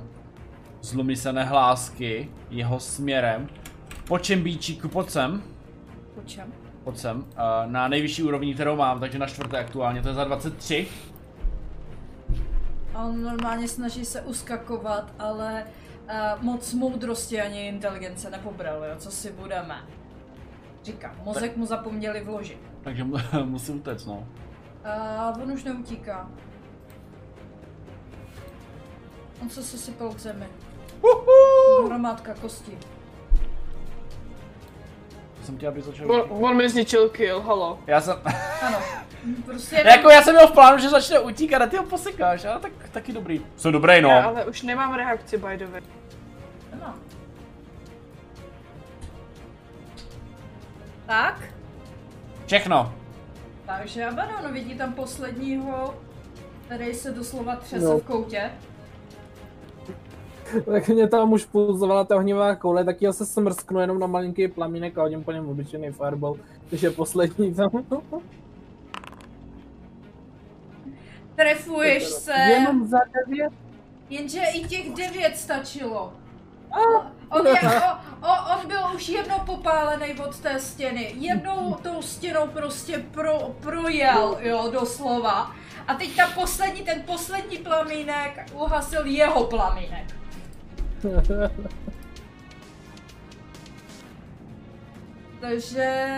[0.81, 3.47] zlomysené hlásky jeho směrem.
[4.07, 5.43] Po čem bíčíku, sem,
[6.15, 6.53] Po čem?
[6.83, 7.25] pojď sem, uh,
[7.71, 10.87] na nejvyšší úrovni, kterou mám, takže na čtvrté aktuálně, to je za 23.
[12.95, 15.63] A on normálně snaží se uskakovat, ale
[16.35, 19.81] uh, moc moudrosti ani inteligence nepobral, jo, co si budeme.
[20.83, 22.59] Říkám, mozek mu zapomněli vložit.
[22.83, 24.27] Takže mu- musím utéct, no.
[24.85, 26.29] A on už neutíká.
[29.41, 30.45] On se sesypal k zemi.
[31.85, 32.77] Hromádka kosti.
[35.41, 36.11] To jsem chtěl, aby začal.
[36.11, 37.79] On, on mi zničil kill, halo.
[37.87, 38.15] Já jsem,
[38.61, 38.77] Ano.
[39.45, 39.93] Prostě jenom...
[39.93, 42.71] jako já jsem měl v plánu, že začne utíkat a ty ho posekáš, ale tak
[42.91, 43.45] taky dobrý.
[43.57, 44.09] Jsou dobrý, no.
[44.09, 45.81] Já ale už nemám reakci, by the way.
[46.79, 46.93] No.
[51.05, 51.43] Tak,
[52.45, 52.93] Všechno.
[53.65, 55.95] takže Abaddon vidí tam posledního,
[56.65, 57.97] který se doslova třese No.
[57.97, 58.51] v koutě.
[60.65, 64.47] tak mě tam už pulzovala ta ohnivá koule, tak já se smrsknu jenom na malinký
[64.47, 66.37] plamínek a hodím po něm obyčejný fireball,
[66.69, 67.69] když je poslední tam.
[71.35, 73.53] Trefuješ se, Jenom za devět.
[74.09, 76.13] jenže i těch devět stačilo.
[77.29, 81.13] On, je, o, o, on byl už jednou popálený od té stěny.
[81.17, 85.51] Jednou tou stěnou prostě pro, projel, jo, doslova.
[85.87, 90.20] A teď ta poslední, ten poslední plamínek uhasil jeho plamínek.
[95.41, 96.09] Takže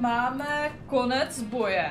[0.00, 1.90] máme konec boje.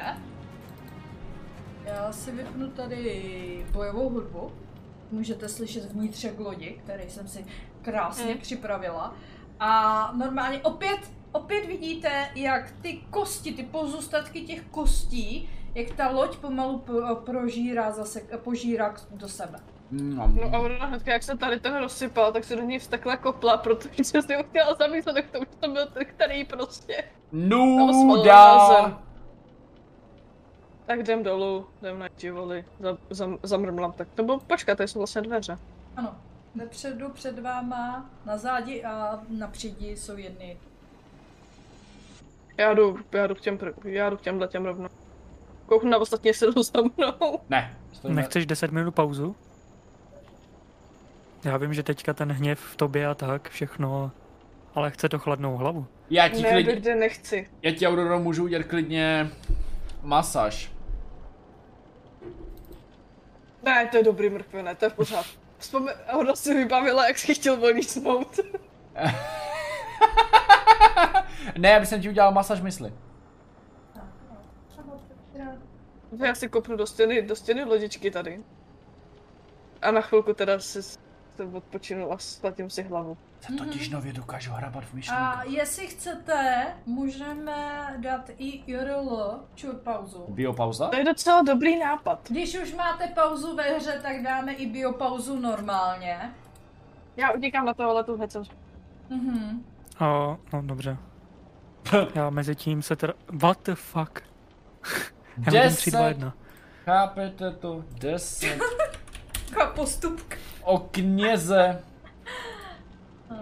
[1.85, 4.51] Já si vypnu tady bojovou hudbu.
[5.11, 7.45] můžete slyšet vnitřek lodi, který jsem si
[7.81, 9.15] krásně připravila.
[9.59, 10.99] A normálně opět,
[11.31, 17.91] opět vidíte, jak ty kosti, ty pozůstatky těch kostí, jak ta loď pomalu pro- prožírá
[17.91, 19.59] zase, požírá do sebe.
[19.91, 23.57] Mm, No Aurora hnedka, jak se tady ten rozsypal, tak se do něj vstakla kopla,
[23.57, 27.03] protože jsem ho chtěla zamyslet k tomu, že to byl ten, který prostě.
[27.31, 28.59] Nuda!
[28.59, 29.01] svalila
[30.85, 34.07] Tak jdem dolů, jdem na divoli, za, za, zamrmlám tak.
[34.15, 35.57] To bylo, počkat, to jsou vlastně dveře.
[35.95, 36.15] Ano,
[36.55, 40.57] vepředu před váma, na zádi a na předí jsou jedny.
[42.57, 44.89] Já jdu, já jdu k těm, já jdu k těmhle těm rovnou.
[45.65, 47.39] Kouknu na ostatní, jestli jdou za mnou.
[47.49, 47.77] Ne.
[48.07, 49.35] Nechceš 10 minut pauzu?
[51.43, 54.11] Já vím, že teďka ten hněv v tobě a tak, všechno,
[54.75, 55.87] ale chce to chladnou hlavu.
[56.09, 57.49] Já ti Ne, klidně, kde nechci.
[57.61, 59.29] já ti Aurora můžu udělat klidně
[60.01, 60.71] masáž.
[63.63, 65.31] Ne, to je dobrý mrkve, ne, to je v pořádku.
[65.57, 68.39] Vzpomín, Aurora si vybavila, jak jsi chtěl volísnout.
[71.57, 72.93] ne, aby jsem ti udělal masáž mysli.
[76.25, 78.43] Já si kopnu do stěny, do stěny lodičky tady.
[79.81, 80.79] A na chvilku teda si
[81.43, 83.17] odpočinu a splatím si hlavu.
[83.41, 85.45] Se totiž nově dokážu hrabat v A myšlenkách.
[85.49, 90.25] jestli chcete, můžeme dát i IRL, čur pauzu.
[90.29, 90.87] Biopauza?
[90.87, 92.19] To je docela dobrý nápad.
[92.29, 96.33] Když už máte pauzu ve hře, tak dáme i biopauzu normálně.
[97.17, 98.43] Já utíkám na tohle tu hned jsem
[99.09, 99.65] Mhm.
[99.99, 100.97] A, no dobře.
[102.15, 103.13] Já mezi tím se teda...
[103.33, 104.21] What the fuck?
[105.53, 106.33] Já mám 3, 2, 1.
[106.85, 107.83] Chápete to?
[107.99, 108.59] Deset.
[109.49, 110.35] Taková postupka.
[110.67, 111.81] O kněze.
[113.29, 113.35] To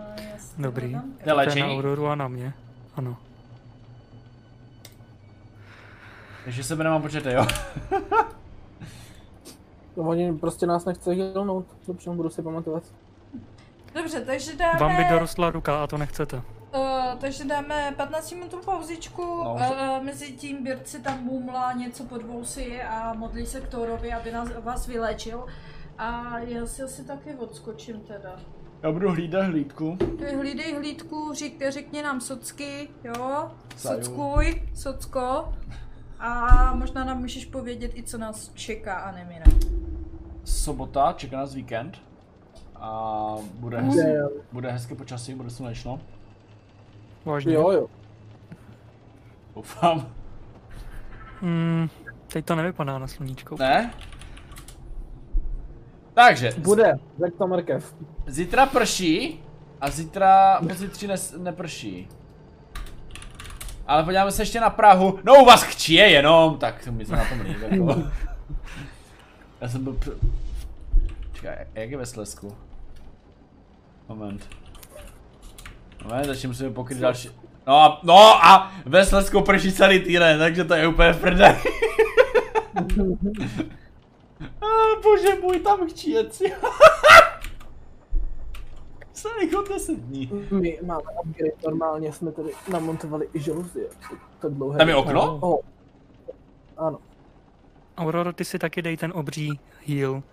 [0.57, 0.91] Dobrý.
[1.23, 1.67] To je To na?
[1.67, 2.53] Auroru a na mě.
[2.95, 3.17] Ano.
[6.43, 7.47] Takže sebe nemám počete, jo?
[9.97, 12.83] No, oni prostě nás nechce hilnout, dobře, budu si pamatovat.
[13.93, 14.79] Dobře, takže dáme...
[14.79, 16.37] Vám by dorostla ruka a to nechcete.
[16.37, 16.83] Uh,
[17.19, 22.23] takže dáme 15 minutovou pauzičku, No, uh, mezi tím Bird si tam mumlá něco pod
[22.23, 25.45] vousy a modlí se k Thorovi, aby nás, vás vyléčil.
[25.97, 28.35] A já si asi taky odskočím teda.
[28.83, 29.97] Já budu hlídat hlídku.
[30.17, 33.51] Ty Hlídej hlídku, řek, řekni nám socky, jo?
[33.77, 34.03] Saju.
[34.03, 35.53] Sockuj, socko.
[36.19, 39.45] A možná nám můžeš povědět i co nás čeká a nemine.
[40.43, 42.01] Sobota, čeká nás víkend.
[42.75, 43.83] A bude,
[44.15, 44.29] jo.
[44.51, 46.01] bude hezky počasí, bude slunečno.
[47.25, 47.53] Vážně.
[47.53, 47.87] Jo, jo.
[49.55, 50.07] Doufám.
[51.41, 51.89] Mm,
[52.27, 53.55] teď to nevypadá na sluníčko.
[53.59, 53.93] Ne?
[56.15, 56.93] Takže, Bude,
[57.25, 57.95] řekl to mrkev.
[58.27, 59.43] zítra prší
[59.81, 62.09] a zítra pozítří ne, neprší.
[63.87, 65.19] Ale podíváme se ještě na Prahu.
[65.23, 67.61] No u vás chčije jenom, tak mi se na tom líbí.
[67.69, 68.03] Jako.
[69.61, 69.93] Já jsem byl...
[69.93, 70.11] Pr...
[71.33, 72.55] Čekaj, jak je ve Slesku?
[74.09, 74.49] Moment.
[76.03, 77.29] Moment, začně musíme pokryt další...
[77.67, 81.55] No a, no a ve Slesku prší celý týden, takže to je úplně v.
[84.41, 84.65] A
[85.03, 86.41] bože můj, tam chčijec.
[89.13, 90.31] Celých od 10 dní.
[90.51, 93.87] My máme upgrade, normálně jsme tady namontovali i žaluzie.
[94.39, 94.77] Tak dlouhé.
[94.77, 95.37] Tam je okno?
[95.41, 95.59] Oh.
[96.77, 96.97] Ano.
[97.97, 100.23] Aurora, ty si taky dej ten obří heal,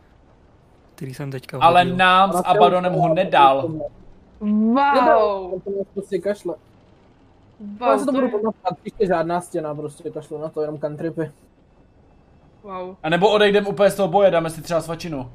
[0.94, 1.96] který jsem teďka Ale hodil.
[1.96, 3.68] nám s Abadonem ho nedal.
[4.40, 5.60] Wow!
[5.94, 6.54] Prostě kašle.
[7.80, 10.78] Já Wow, to to budu je, pamatovat, příště žádná stěna, prostě kašlu na to, jenom
[10.78, 11.30] cantripy.
[12.62, 12.96] Wow.
[13.02, 15.32] A nebo odejdem úplně z toho boje, dáme si třeba svačinu.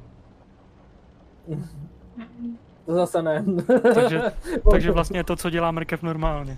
[2.85, 3.43] To zase ne.
[3.93, 4.21] Takže,
[4.71, 6.57] takže vlastně to, co dělá mrkev normálně.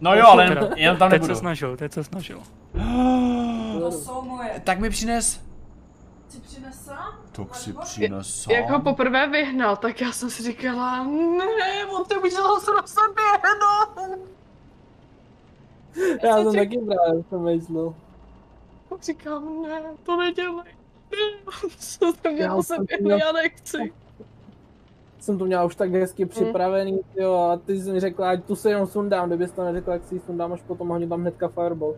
[0.00, 1.34] No jo, ale jen, jen tam teď nebudu.
[1.34, 2.40] se snažil, teď se snažil.
[3.80, 4.60] To jsou moje.
[4.64, 5.40] Tak mi přines.
[6.28, 7.14] Chci přines sám?
[7.32, 12.04] To si Nebo- přines Jak ho poprvé vyhnal, tak já jsem si říkala, ne, on
[12.04, 13.24] to udělal se na sobě,
[13.60, 14.02] no.
[16.22, 17.94] Já jsem si- taky právě přemýšlel.
[19.02, 20.64] Říkám, ne, to nedělej.
[21.12, 21.18] Ne,
[21.78, 23.92] co to Já měl jsem se to měl- já nechci.
[25.18, 28.56] Jsem to měl už tak hezky připravený, jo, a ty jsi mi řekla, ať tu
[28.56, 31.48] se jenom sundám, kdybys to neřekla, jak si ji sundám až potom hodím tam hnedka
[31.48, 31.96] fireball.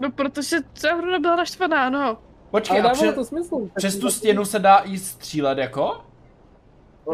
[0.00, 2.18] No protože ta hra nebyla naštvaná, no.
[2.50, 3.68] Počkej, Ale a pře- to smysl.
[3.74, 6.00] přes tu stěnu se dá i střílet jako?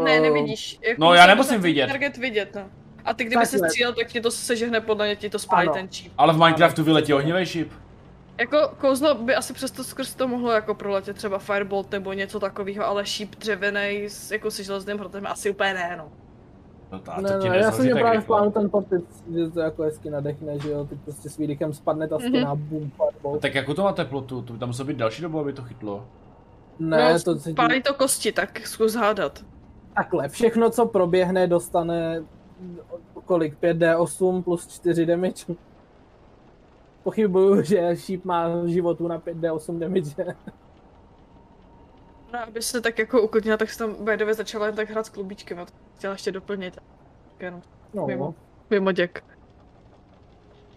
[0.03, 0.79] Ne, Eh, nevidíš.
[0.87, 1.87] Jako No, já nemusím vidět.
[1.87, 2.61] Target vidět, no.
[3.05, 5.73] A ty kdyby se střílel, tak ti to sežehne podle mě, ti to spálí Ano.
[5.73, 6.13] ten číp.
[6.17, 7.71] Ale v Minecraftu vyletí ohnivej šip.
[8.39, 12.85] Jako kouzlo by asi přesto skrz to mohlo jako proletět třeba Firebolt nebo něco takového,
[12.85, 16.11] ale šíp dřevěný s, jako se železným hrotem asi úplně ne, no.
[16.91, 19.03] No to, Ne, ne, já jsem měl právě v plánu ten pocit,
[19.33, 22.91] že to jako hezky nadechne, že jo, ty prostě s výdychem spadne ta stěna, boom,
[22.91, 23.33] fireball.
[23.33, 24.41] No tak jakou to má teplotu?
[24.41, 26.05] To by tam muselo být další dobu, aby to chytlo.
[26.79, 27.55] Ne, no, to cítím.
[27.55, 29.45] Pálí to kosti, tak zkus hádat.
[29.95, 32.23] Takhle, všechno, co proběhne, dostane
[33.25, 33.59] kolik?
[33.61, 35.45] 5D8 plus 4 damage.
[37.03, 40.11] Pochybuju, že šíp má životu na 5D8 damage.
[42.33, 45.09] No, aby se tak jako uklidnila, tak se tam Bajdové začala jen tak hrát s
[45.09, 46.77] klubíčkem a to chtěla ještě doplnit.
[47.39, 47.61] Jenom
[47.93, 48.35] No, mimo,
[48.69, 49.23] mimo děk.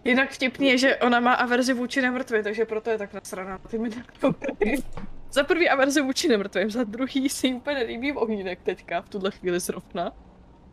[0.03, 3.57] Jinak vtipný je, že ona má averzi vůči nemrtvým, takže proto je tak nasraná na
[3.57, 4.03] ty minulé.
[5.31, 9.59] Za prvý averzi vůči nemrtvým, za druhý si úplně nelíbí ohýnek teďka, v tuhle chvíli
[9.59, 10.11] zrovna.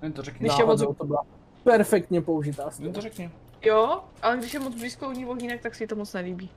[0.03, 0.41] Jen to řekni.
[0.49, 1.23] Když je moc- náhodou to byla
[1.65, 3.31] perfektně použitá Jen to řekni.
[3.65, 6.51] Jo, ale když je moc blízko u ní ohýnek, tak si to moc nelíbí.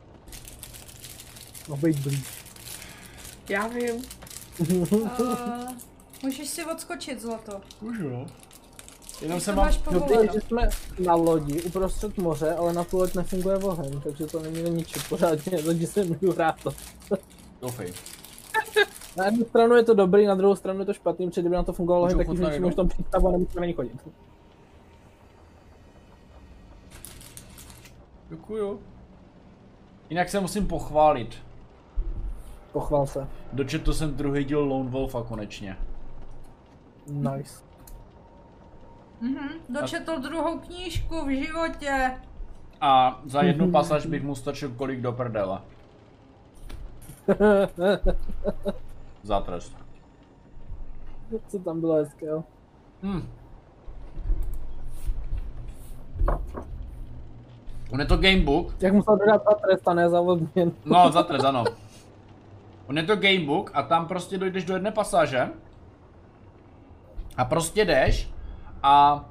[1.69, 2.23] No, být blíž.
[3.49, 4.01] Já vím.
[4.59, 5.09] Uh,
[6.23, 7.61] můžeš si odskočit, zlato.
[7.81, 8.25] Můžu, no.
[9.21, 9.65] Jenom se mám...
[9.65, 10.33] máš No, povoleno.
[10.33, 10.69] že jsme
[10.99, 15.01] na lodi uprostřed moře, ale na tu loď nefunguje oheň, takže to není na ničem
[15.09, 16.73] pořádně, takže se můžu hrát to.
[17.61, 17.93] Doufej.
[19.17, 21.63] Na jednu stranu je to dobrý, na druhou stranu je to špatný, protože kdyby na
[21.63, 22.29] to fungovalo oheň, tak
[22.65, 23.91] už tam přístavu a nemusíme na ní chodit.
[28.29, 28.81] Děkuju.
[30.09, 31.43] Jinak se musím pochválit.
[32.71, 33.27] Pochval se.
[33.53, 35.77] Dočetl jsem druhý díl Lone Wolfa konečně.
[37.07, 37.63] Nice.
[39.21, 42.11] Mhm, dočetl druhou knížku v životě.
[42.81, 45.61] A za jednu pasáž bych mu stačil kolik do prdele.
[49.23, 49.77] Za trest.
[51.47, 52.43] Co tam bylo hezkého?
[53.03, 53.27] Hm.
[57.91, 60.71] On je to gamebook, Jak musel dodat za trest a ne za odměn.
[60.85, 61.63] no za trest, ano.
[62.87, 65.49] On je to gamebook a tam prostě dojdeš do jedné pasáže
[67.37, 68.29] a prostě jdeš
[68.83, 69.25] a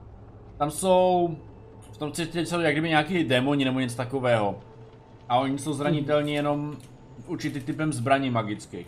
[0.58, 1.36] tam jsou,
[1.92, 4.54] v tom cítě jsou jak kdyby nějaký démoni nebo něco takového.
[5.28, 6.76] A oni jsou zranitelní jenom
[7.26, 8.86] určitý typem zbraní magických.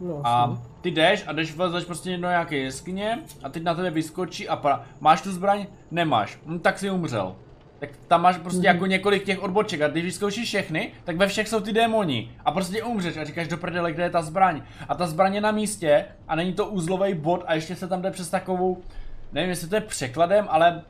[0.00, 3.90] No, A ty jdeš a jdeš vlezeš prostě do nějaké jeskyně a teď na tebe
[3.90, 4.84] vyskočí a pra...
[5.00, 5.66] máš tu zbraň?
[5.90, 6.38] Nemáš.
[6.46, 7.34] Hm, tak si umřel.
[7.86, 11.48] Tak tam máš prostě jako několik těch odboček a když vyzkoušíš všechny, tak ve všech
[11.48, 12.30] jsou ty démoni.
[12.44, 14.62] A prostě umřeš a říkáš do prdele, kde je ta zbraň.
[14.88, 18.02] A ta zbraň je na místě a není to uzlový bod a ještě se tam
[18.02, 18.82] jde přes takovou,
[19.32, 20.82] nevím jestli to je překladem, ale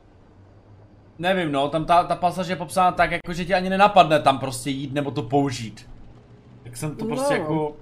[1.19, 4.39] nevím no, tam ta, ta pasáž je popsána tak, jako že ti ani nenapadne tam
[4.39, 5.89] prostě jít nebo to použít.
[6.63, 7.39] Tak jsem to prostě No.
[7.39, 7.75] jako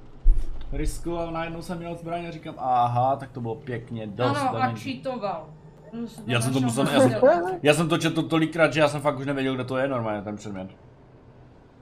[0.72, 4.73] riskoval, najednou jsem měl zbraň a říkám, aha, tak to bylo pěkně, dost Ano, a
[4.73, 5.45] cheatoval.
[6.26, 7.11] Já jsem to musel, já jsem,
[7.64, 10.22] já jsem to četl tolikrát, že já jsem fakt už nevěděl, kde to je normálně
[10.22, 10.68] ten předmět.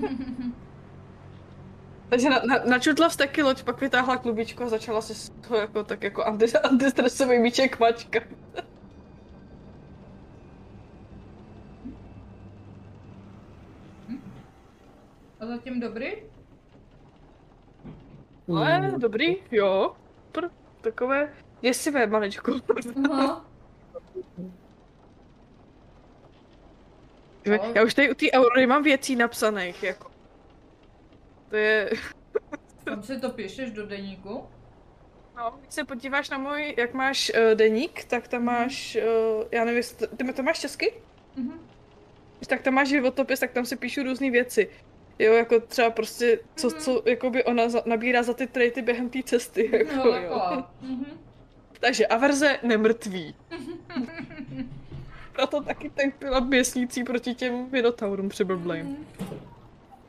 [2.08, 5.84] Takže na, na, načutla vzteky loď, pak vytáhla klubičku a začala si z toho jako,
[5.84, 8.20] tak jako anti, antistresový míček mačka.
[15.40, 16.12] A zatím dobrý?
[18.48, 19.00] Ale Hmm.
[19.00, 19.96] dobrý, jo.
[20.32, 20.44] Pr,
[20.80, 22.52] takové děsivé maličko.
[23.10, 23.44] Aha.
[27.74, 30.10] Já už tady u té Aurory mám věcí napsaných, jako.
[31.48, 31.90] To je...
[32.84, 34.44] Tam si to píšeš do deníku?
[35.36, 38.98] No, když se podíváš na můj, jak máš uh, deník, tak tam máš,
[39.36, 39.82] uh, já nevím,
[40.16, 40.92] ty to máš česky?
[41.36, 41.60] Mhm.
[42.48, 44.70] Tak tam máš životopis, tak tam si píšu různé věci.
[45.20, 46.78] Jo, jako třeba prostě, co, Mhm.
[46.80, 50.12] co jakoby ona za, nabírá za ty traity během té cesty, jako, No, jo.
[50.12, 50.70] taková.
[50.82, 51.04] Mhm.
[51.80, 53.34] Takže averze nemrtví.
[55.32, 58.86] Proto taky tak byla běsnící proti těm minotaurům přiblblým.
[58.86, 59.06] Mhm.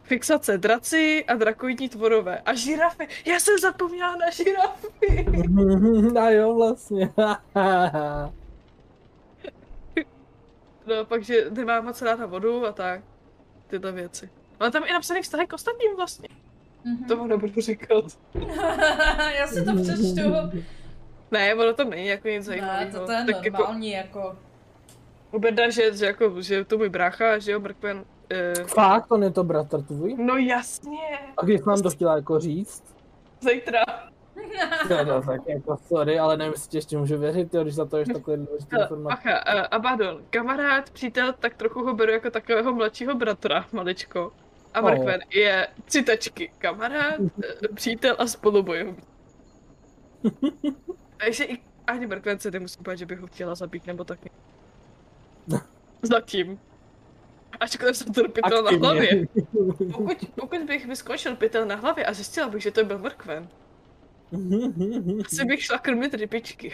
[0.04, 2.40] Fixace draci a drakoidní tvorové.
[2.40, 3.08] A žirafy.
[3.26, 5.26] Já jsem zapomněla na žirafy.
[6.20, 7.10] a jo, vlastně.
[10.88, 13.02] No, pak, že nemá moc ráda vodu a tak.
[13.68, 14.30] Tyhle věci.
[14.62, 16.28] Ale tam je napsaný vztah k ostatním vlastně.
[16.86, 17.06] Mhm.
[17.08, 18.06] To vám nebudu říkat.
[19.40, 20.32] Já si to přečtu.
[21.32, 23.00] Ne, ono tam není jako nic Ne, zajímavého.
[23.00, 24.36] to, to je tak jako, normální, jako...
[25.32, 27.98] u Berda, že, že, jako, že je to můj brácha, že jo, Mrkven.
[27.98, 30.16] Uh, Fakt, on je to bratr tvůj?
[30.20, 31.00] no jasně,
[31.38, 32.84] A když nám to chtěla jako říct?
[33.52, 33.80] zítra.
[34.90, 37.86] Ne, no, tak jako sorry, ale nevím, jestli ti ještě můžu věřit, jo, když za
[37.86, 39.16] to ještě takové důležité Hele, informace.
[39.26, 44.32] Bacha, uh, Abaddon, kamarád, přítel, tak trochu ho beru jako takového mladšího bratra, maličko.
[44.74, 44.90] A Oh.
[44.92, 49.06] Mrkven je citačky, kamarád, eh, přítel a spolubojovník.
[51.18, 51.58] Takže i
[51.88, 54.30] ani Mrkven se nemusí bát, že bych ho chtěla zabít, nebo taky.
[56.02, 56.60] Zatím.
[57.60, 59.28] Ačkoliv jsem to pytel na hlavě.
[59.92, 63.50] Pokud, pokud bych vyskočil pytel na hlavě a zjistila bych, že to byl Mrkven,
[65.26, 66.74] asi bych šla krmit rybičky.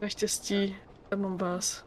[0.00, 0.76] Naštěstí,
[1.08, 1.84] tam mám vás.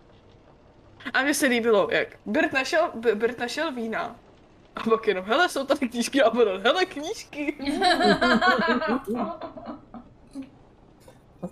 [1.13, 4.15] A mně se líbilo, jak Bert našel, Bert našel vína.
[4.75, 7.55] A pak jenom, hele, jsou tady knížky a byl, hele, knížky.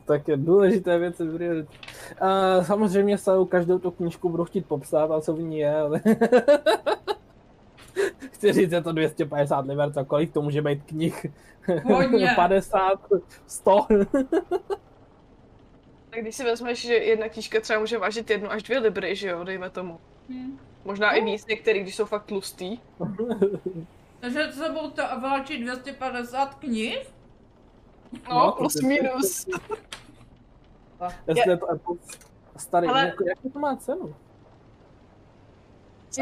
[0.06, 1.68] tak je důležité věci priorit.
[2.22, 6.02] Uh, samozřejmě se každou tu knížku budu chtít popsat, a co v ní je, ale...
[8.32, 11.26] Chci říct, je to 250 liber, co kolik to může být knih?
[11.84, 12.32] Hodně.
[12.36, 13.00] 50,
[13.48, 13.88] 100.
[16.12, 19.30] Tak když si vezmeš, že jedna knížka třeba může vážit jednu až dvě libry, že
[19.30, 20.00] jo, dejme tomu.
[20.30, 20.60] Hm.
[20.86, 22.80] Možná i víc některý, když jsou fakt tlustý.
[24.20, 26.98] Takže s sebou to vláčí 250 knih?
[28.30, 29.46] No, No, plus to- minus.
[31.28, 31.96] Jestli je to Apple
[32.58, 34.16] starý, Ale- jako, jakou to má cenu?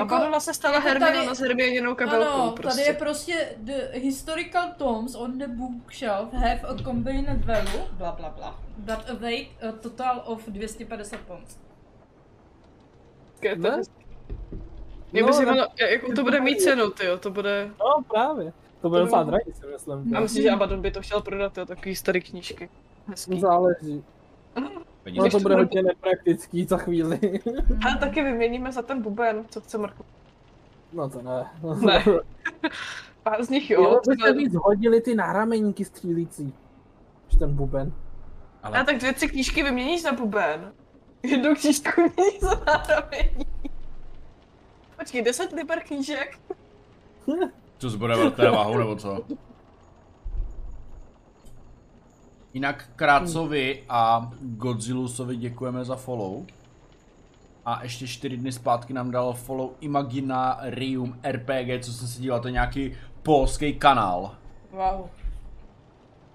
[0.01, 2.69] A Badona se stala jako Hermiona tady- s kabelkou Ano, prostě.
[2.81, 8.29] tady je prostě the historical tomes on the bookshelf have a combined value, bla bla
[8.29, 11.57] bla, but a weight a total of 250 pounds.
[13.41, 13.81] Je to Ne?
[15.11, 17.69] Mě by No, zajímalo, jako to bude mít cenu, tyjo, to bude...
[17.79, 18.53] No právě.
[18.81, 20.15] To bude docela by- drahý, si myslím.
[20.15, 22.69] A myslím, že Abaddon by to chtěl prodat, jo, takový starý knížky.
[23.07, 23.39] Hezký.
[23.39, 24.03] Záleží.
[25.03, 25.21] Peníze.
[25.23, 27.19] No to bude hodně nepraktický za chvíli.
[27.85, 30.03] Ale taky vyměníme za ten buben, co chce Marko.
[30.93, 31.45] No to ne.
[31.85, 32.03] Ne.
[33.23, 33.99] Pár z nich Jo, jo.
[34.09, 36.53] by se víc hodili ty nárameníky střílící.
[37.25, 37.93] Než ten buben.
[38.63, 40.73] A Ale tak dvě, tři knížky vyměníš za buben.
[41.23, 43.45] Jednu knížku vyměníš za náramení.
[44.99, 46.39] Počkej, 10 liber knížek?
[47.77, 49.21] co zbude velké váhou, nebo co?
[52.53, 56.45] Jinak Krácovi a Godzilusovi děkujeme za follow.
[57.65, 62.47] A ještě čtyři dny zpátky nám dal follow Imaginarium RPG, co jsem si díval, to
[62.47, 64.35] je nějaký polský kanál.
[64.71, 65.09] Wow.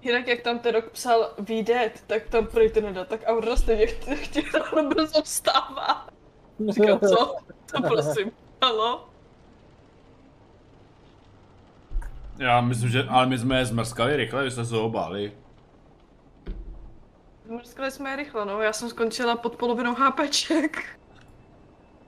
[0.05, 1.29] Jinak jak tam ten rok psal
[1.63, 6.07] Dead, tak tam prej to nedá, tak Aurora stejně chtě- chtěla brzo vstává.
[6.69, 7.35] Říkám, co?
[7.71, 8.31] To prosím,
[8.63, 9.07] halo?
[12.37, 15.31] Já myslím, že, ale my jsme je zmrskali rychle, vy jste se ho báli.
[17.89, 20.83] Jsme je rychle, no, já jsem skončila pod polovinou HPček.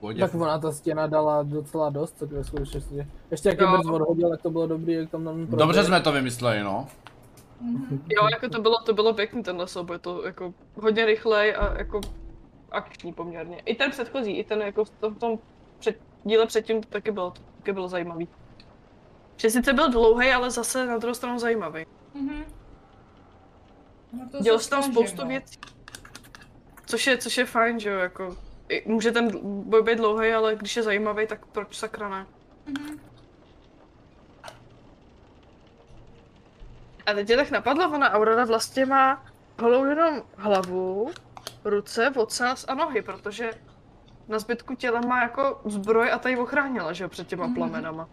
[0.00, 0.20] Pohodě.
[0.20, 3.06] Tak ona ta stěna dala docela dost, tak ve skutečnosti.
[3.30, 3.76] Ještě jak je Jo.
[3.76, 6.88] brz odhodil, tak to bylo dobrý, jak tam nám Dobře jsme to vymysleli, no.
[8.08, 12.00] Jo, jako to bylo, to bylo pěkný tenhle souboj, to jako hodně rychlej a jako
[12.70, 13.60] akční poměrně.
[13.60, 15.38] I ten předchozí, i ten jako v tom, v tom
[15.78, 18.28] před, díle předtím to taky bylo, to taky bylo zajímavý.
[19.36, 21.86] Že sice byl dlouhý, ale zase na druhou stranu zajímavý.
[22.14, 22.44] Mhm.
[24.12, 25.28] No to Dělal se tam spoustu no.
[25.28, 25.58] věcí.
[26.86, 28.36] Což je, což je fajn, že jo, jako...
[28.86, 32.26] Může ten boj být dlouhý, ale když je zajímavý, tak proč sakra ne?
[32.66, 33.00] Mhm.
[37.08, 39.24] A teď tě tak napadlo, ona Aurora vlastně má
[39.60, 41.10] holou jenom hlavu,
[41.64, 43.50] ruce, ocas a nohy, protože
[44.28, 47.54] na zbytku těla má jako zbroj a ta ji ochránila, že jo, před těma Mhm.
[47.54, 48.08] plamenama.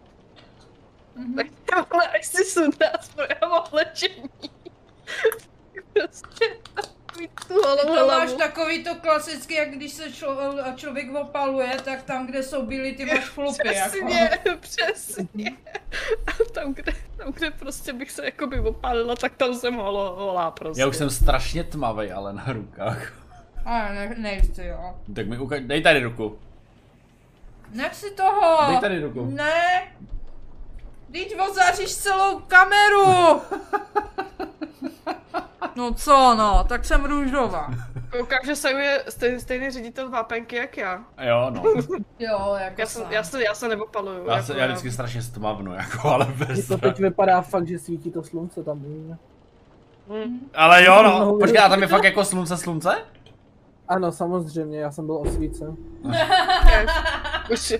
[1.14, 1.34] Mhm.
[1.34, 1.46] Tak
[1.94, 4.30] ona až si sundá zbroj a má lečení.
[5.92, 6.56] prostě
[7.16, 8.38] takový tu holou To máš hlavu.
[8.38, 10.36] takový to klasický, jak když se člo,
[10.76, 13.74] člověk opaluje, tak tam, kde jsou bílí, ty máš chlupy.
[13.74, 13.90] Jako.
[13.90, 14.30] Přesně,
[14.60, 15.50] přesně.
[16.26, 20.50] A tam kde, tam, kde prostě bych se jakoby opálila, tak tam jsem holo, holá
[20.50, 20.80] prostě.
[20.80, 23.12] Já už jsem strašně tmavý, ale na rukách.
[23.64, 24.94] Ale ne, nejsi, jo.
[25.14, 26.38] Tak mi ukaž, dej tady ruku.
[27.72, 28.66] Nech si toho!
[28.66, 29.26] Dej tady ruku.
[29.30, 29.92] Ne!
[31.12, 33.42] Teď ozaříš celou kameru!
[35.76, 37.70] No co no, tak jsem růžová.
[38.10, 41.00] Koukám, že se je stejný, stejný ředitel vápenky jak já.
[41.28, 41.62] Jo, no.
[42.18, 43.12] Jo, jako Já, jsem, sám.
[43.12, 44.26] já, se, já se neopaluju.
[44.26, 46.68] Já, jako se, já vždycky strašně stmavnu, jako, ale bez...
[46.68, 48.80] To teď vypadá fakt, že svítí to slunce tam.
[48.82, 49.16] víš?
[50.08, 50.50] Hm.
[50.54, 51.38] Ale jo, no.
[51.38, 52.94] Počkej, a tam je fakt jako slunce, slunce?
[53.88, 55.76] Ano, samozřejmě, já jsem byl osvícen.
[57.52, 57.74] Už,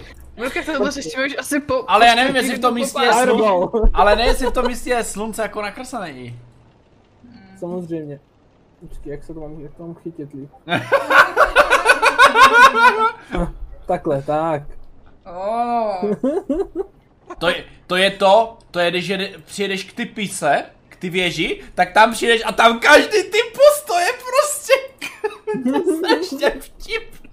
[0.67, 1.85] tohle řešíme už asi po...
[1.89, 3.91] Ale já nevím, jestli v tom místě je slunce.
[3.95, 6.39] Ale ne, jestli v tom místě je slunce jako nakreslený.
[7.59, 8.21] Samozřejmě.
[8.81, 10.51] Počkej, jak se to mám, jak to mám chytit líp?
[13.87, 14.63] Takhle, tak.
[15.27, 16.15] Oh.
[17.39, 21.11] To je, to je to, to je, když jede, přijedeš k ty pise, k ty
[21.11, 24.73] věži, tak tam přijedeš a tam každý ty postoje prostě
[25.73, 27.27] to strašně vtipné.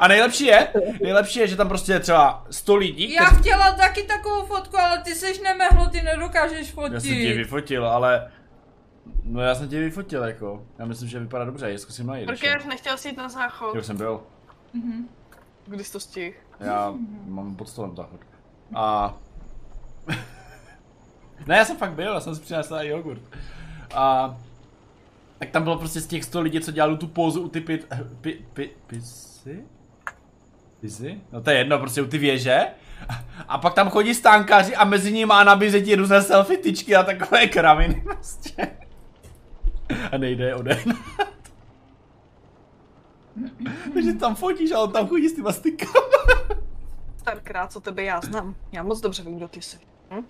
[0.00, 0.68] A nejlepší je,
[1.02, 3.40] nejlepší je, že tam prostě je třeba 100 lidí, Já kteří...
[3.40, 6.92] chtěla taky takovou fotku, ale ty seš nemehlo, ty nedokážeš fotit.
[6.92, 8.30] Já jsem ti vyfotil, ale...
[9.24, 10.66] No já jsem ti vyfotil jako.
[10.78, 12.26] Já myslím, že vypadá dobře, je zkusím najít.
[12.28, 13.74] Mrkev nechtěl si jít na záchod.
[13.74, 14.20] Jo, jsem byl.
[15.66, 16.36] Kdy jsi to stihl?
[16.60, 16.94] Já
[17.26, 18.20] mám pod stolem záchod.
[18.74, 19.14] A...
[21.46, 23.22] ne, já jsem fakt byl, já jsem si přinesl i jogurt.
[23.94, 24.36] A...
[25.38, 27.86] Tak tam bylo prostě z těch 100 lidí, co dělali tu pózu u ty pit...
[28.20, 29.64] Pi, pi, pisy?
[30.80, 31.20] Pisy?
[31.32, 32.66] No to je jedno, prostě u ty věže.
[33.48, 37.02] A pak tam chodí stánkaři a mezi nimi má nabízet ti různé selfie tyčky a
[37.02, 38.68] takové kraviny prostě.
[40.12, 40.96] A nejde je odehnat.
[43.94, 46.00] Takže tam fotíš a on tam chodí s těma stykama.
[47.16, 48.54] Starkrát, co tebe já znám.
[48.72, 49.78] Já moc dobře vím, kdo ty jsi.
[50.10, 50.26] Hm?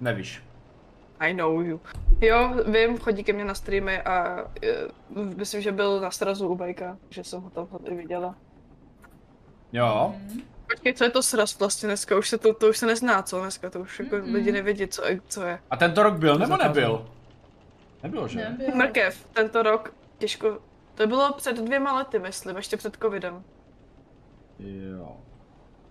[0.00, 0.42] Nevíš.
[1.20, 1.80] I know you.
[2.20, 4.42] Jo, vím, chodí ke mně na streamy a
[5.16, 8.34] uh, myslím, že byl na srazu u Bajka, že jsem ho tam i viděla.
[9.72, 10.14] Jo.
[10.74, 12.18] Počkej, co je to sraz vlastně dneska?
[12.18, 15.02] Už se to, to už se nezná, co dneska, to už jako lidi nevědí, co,
[15.28, 15.58] co je.
[15.70, 17.08] A tento rok byl nebo nebyl?
[18.02, 18.38] Nebyl, že?
[18.38, 18.74] Nebyl.
[18.74, 20.58] Mrkev, tento rok těžko,
[20.94, 23.44] to bylo před dvěma lety, myslím, ještě před covidem.
[24.58, 25.16] Jo.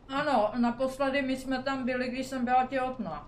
[0.10, 3.28] Ano, naposledy my jsme tam byli, když jsem byla těhotná.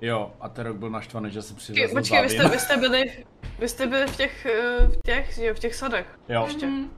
[0.00, 2.76] Jo, a ten rok byl naštvaný, že jsem Počkej, přivezl počkej vy, jste, vy jste
[2.76, 3.24] byli,
[3.58, 6.18] vy jste byli v těch, eh, v těch, jo, v těch sadech.
[6.28, 6.42] Jo.
[6.46, 6.66] Ještě.
[6.66, 6.90] Mhm.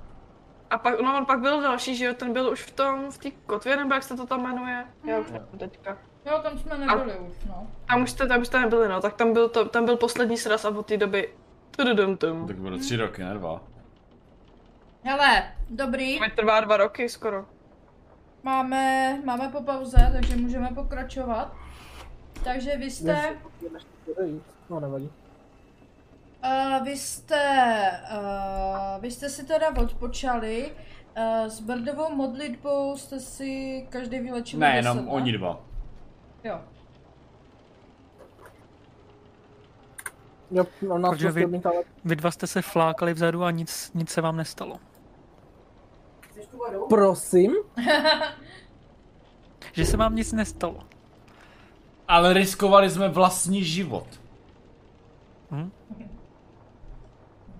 [0.70, 3.18] A pak, no on pak byl další, že jo, ten byl už v tom, v
[3.18, 4.84] té kotvě, nebo jak se to tam jmenuje?
[5.04, 5.98] Já už nevím teďka.
[6.26, 7.66] Jo, tam jsme nebyli už, no.
[7.88, 10.36] Tam už jste, tam už jste nebyli, no, tak tam byl, to, tam byl poslední
[10.38, 11.34] sraz a od té doby
[11.70, 12.46] tududum tum.
[12.46, 13.60] Tak bylo tři roky, ne dva.
[15.04, 17.44] Hele, dobrý, To trvá dva roky skoro.
[18.42, 21.52] máme, máme po pauze, takže můžeme pokračovat.
[22.44, 23.36] Takže vy jste.
[24.70, 25.10] No, nevadí.
[26.44, 27.42] uh, vy jste,
[28.12, 30.72] uh, vy jste si teda odpočali.
[31.18, 35.60] Uh, s Brdovou modlitbou jste si každý vylečili Ne, 10, jenom oni dva.
[36.44, 36.60] Jo.
[40.50, 41.60] Jo, no, na Protože to vy-
[42.04, 44.76] Vy dva jste se flákali vzadu a nic, nic se vám nestalo.
[46.88, 47.52] prosím.
[49.72, 50.78] Že se vám nic nestalo.
[52.08, 54.06] Ale riskovali jsme vlastní život.
[55.50, 55.70] Hm?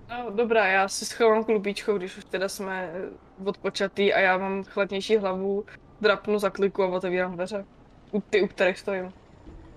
[0.09, 3.09] No, dobrá, já si schovám klubíčko, když už teda jsme eh,
[3.45, 5.65] odpočatý a já mám chladnější hlavu,
[6.01, 7.65] drapnu za kliku a otevírám dveře.
[8.11, 9.13] U ty, u kterých stojím.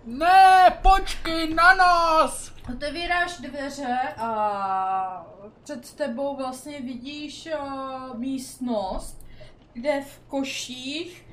[0.05, 2.53] Ne, počkej na nás!
[2.73, 5.27] Otevíráš dveře a
[5.63, 9.27] před tebou vlastně vidíš uh, místnost,
[9.73, 11.27] kde v koších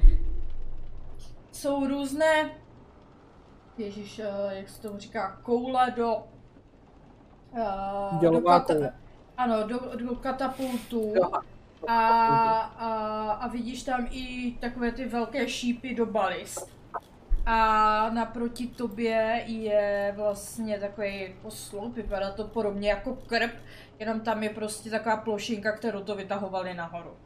[1.51, 2.49] jsou různé,
[3.79, 6.15] ježíš, uh, jak se tomu říká, koule do...
[7.51, 8.93] Uh, Dělová koule.
[9.37, 11.13] Ano, do, do katapultů.
[11.15, 11.31] Jo.
[11.87, 11.97] A,
[12.59, 16.77] a, a vidíš tam i takové ty velké šípy do balist.
[17.45, 23.51] A naproti tobě je vlastně takový sloup, vypadá to podobně jako krb,
[23.99, 27.17] jenom tam je prostě taková plošinka, kterou to vytahovali nahoru.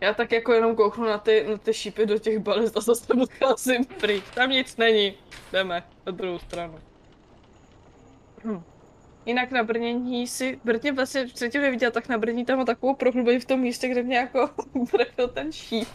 [0.00, 3.12] Já tak jako jenom kouknu na ty, na ty šípy do těch balist a zase
[3.12, 4.24] odcházím pryč.
[4.34, 5.14] Tam nic není.
[5.52, 6.78] Jdeme na druhou stranu.
[8.44, 8.62] Hm.
[9.26, 13.40] Jinak na brnění si, Brně vlastně předtím neviděla, tak na brnění tam má takovou prohlubení
[13.40, 14.50] v tom místě, kde mě jako
[14.90, 15.88] trefil ten šíp.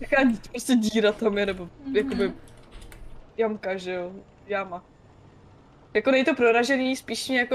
[0.00, 0.16] Jaká
[0.50, 2.32] prostě díra tam je, nebo jakoby
[3.36, 4.12] jamka, že jo,
[4.46, 4.84] jama.
[5.94, 7.54] Jako není to proražený, spíš mě jako,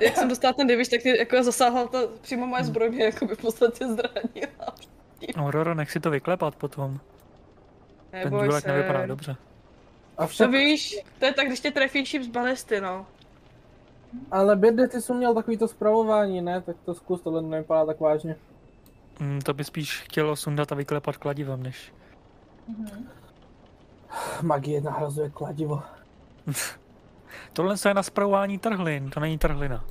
[0.00, 3.26] jak jsem dostala ten diviš, tak mě jako zasáhla ta, přímo moje zbroj mě jako
[3.26, 4.74] by v podstatě zranila.
[5.36, 7.00] No Roro, nech si to vyklepat potom.
[8.10, 8.72] Ten Neboj důlek se.
[8.72, 9.36] nevypadá dobře.
[10.18, 13.06] A To však, víš, to je tak, když tě trefí šíp z balisty, no.
[14.30, 16.60] ale Birdy, ty jsi měl takovýto zpravování, ne?
[16.60, 18.36] Tak to zkus, tohle nevypadá tak vážně.
[19.20, 21.92] Mm, to by spíš chtělo sundat a vyklepat kladivem, než...
[24.42, 25.82] Magie nahrazuje kladivo.
[27.52, 29.84] Tohle je na spravování trhlin, to není trhlina.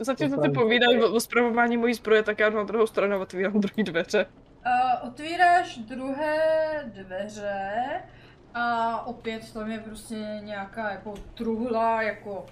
[0.00, 3.16] Zatím, co To ty povídají o, o zpravování mojí zbroje, tak já na druhou stranu
[3.16, 4.26] a otvírám druhý dveře.
[4.66, 7.84] Uh, otvíráš druhé dveře
[8.54, 12.46] a opět tam je prostě nějaká jako truhla, jako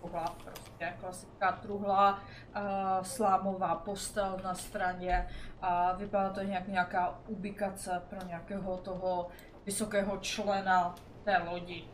[0.00, 2.12] truhla, prostě klasická truhla,
[2.56, 2.62] uh,
[3.02, 5.28] slámová postel na straně
[5.62, 9.28] a vypadá to nějak nějaká ubikace pro nějakého toho
[9.66, 10.94] vysokého člena
[11.24, 11.84] té lodi.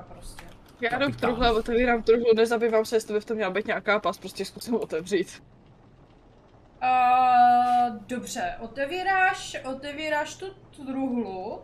[0.00, 0.44] A prostě.
[0.80, 1.20] Já jdu k Kapitán.
[1.20, 4.74] truhle, otevírám truhlu, nezabývám se, jestli by v tom měla být nějaká pas, prostě zkusím
[4.74, 5.42] otevřít.
[6.82, 10.46] Uh, dobře, otevíráš, otevíráš tu
[10.86, 11.62] truhlu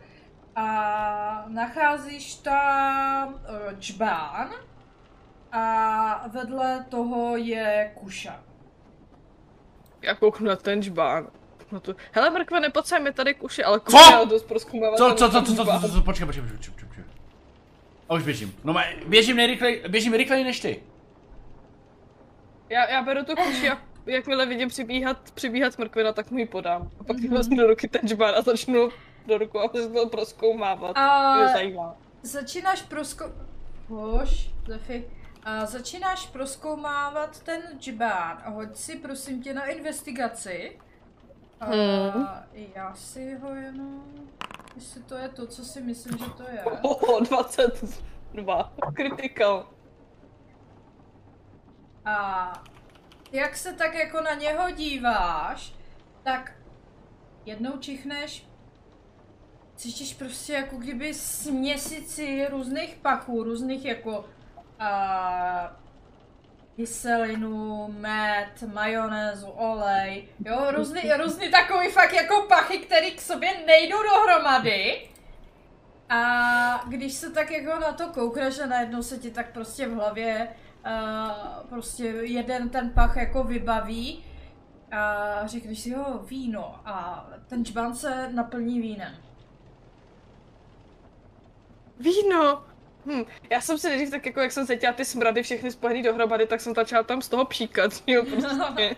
[0.57, 4.51] a nacházíš tam uh, džbán
[5.53, 8.41] a vedle toho je kuša.
[10.03, 11.27] Já kouknu na ten žbán.
[11.73, 11.95] No to...
[12.13, 12.61] Hele, mrkve,
[13.05, 13.85] je tady kuši, ale Co?
[13.85, 14.99] kuši, já dost proskumávat.
[14.99, 16.86] Co, co, co, co, co, co, co, co, počkej, počkej, počkej, počkej, počkej.
[18.09, 18.55] A už běžím.
[18.65, 20.83] No, ma- běžím nejrychleji, běžím rychleji než ty.
[22.69, 26.91] Já, já beru tu kuši a jakmile vidím přibíhat, přibíhat mrkvina, tak mu ji podám.
[27.01, 27.29] A pak Mhm.
[27.29, 28.01] si vezmu do ruky ten
[28.37, 28.89] a začnu
[29.27, 30.97] do ruku a to proskoumávat.
[30.97, 31.97] A- Mě zajímá.
[32.23, 33.25] Začínáš prosko...
[33.89, 34.51] Hoš.
[35.45, 38.39] A začínáš proskoumávat ten džbán.
[38.45, 40.77] A hoď si prosím tě na investigaci.
[41.61, 42.27] A Hmm.
[42.75, 44.03] já si ho jenom...
[44.77, 46.65] Jestli to je to, co si myslím, že to je.
[46.65, 48.73] Oho, 22.
[48.97, 49.71] Critical.
[52.05, 52.53] A
[53.33, 55.75] jak se tak jako na něho díváš,
[56.23, 56.53] tak
[57.47, 58.47] jednou čichneš,
[59.77, 64.25] cítíš prostě jako kdyby směsici různých pachů, různých jako
[64.79, 65.77] a,
[66.77, 74.03] kyselinu, med, majonézu, olej, jo, různý, různý takový fakt jako pachy, který k sobě nejdou
[74.03, 75.09] dohromady.
[76.09, 79.95] A když se tak jako na to koukneš a najednou se ti tak prostě v
[79.95, 80.49] hlavě
[80.87, 84.25] uh, prostě jeden ten pach jako vybaví
[84.93, 89.13] a řekneš si, jo, víno a ten čbán se naplní vínem.
[92.01, 92.76] Víno!
[93.07, 96.47] Hm, já jsem si nejdřív tak jako, jak jsem cítila ty smrady všechny spojený dohromady,
[96.47, 98.97] tak jsem začala tam z toho příkat, jo, prostě.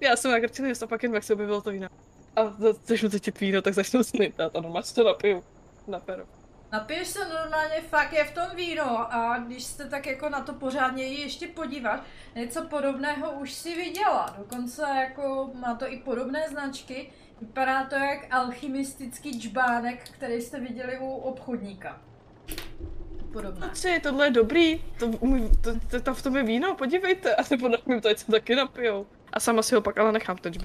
[0.00, 1.88] já jsem nakrčený a pak jen jak se objevilo to víno.
[2.36, 5.44] A za- začnu cítit víno, tak začnu snitat a normálně to napiju.
[5.86, 6.26] Na peru.
[6.72, 10.52] Napiješ se normálně, fakt je v tom víno a když se tak jako na to
[10.52, 12.04] pořádně ještě podívat,
[12.34, 14.34] něco podobného už si viděla.
[14.38, 17.12] Dokonce jako má to i podobné značky.
[17.40, 22.00] Vypadá to jak alchymistický džbánek, který jste viděli u obchodníka.
[23.32, 23.66] Podobné.
[23.66, 25.10] Kluci, tohle je dobrý, to,
[25.60, 28.54] to, to, to, v tom je víno, podívejte, a nebo mi to ať se taky
[28.56, 29.06] napijou.
[29.32, 30.58] A sama si ho pak ale nechám teď.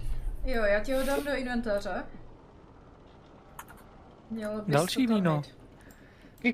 [0.46, 2.06] Jo, já ti ho dám do inventáře.
[4.30, 5.36] Mělo bys Další to víno.
[5.38, 5.56] mít.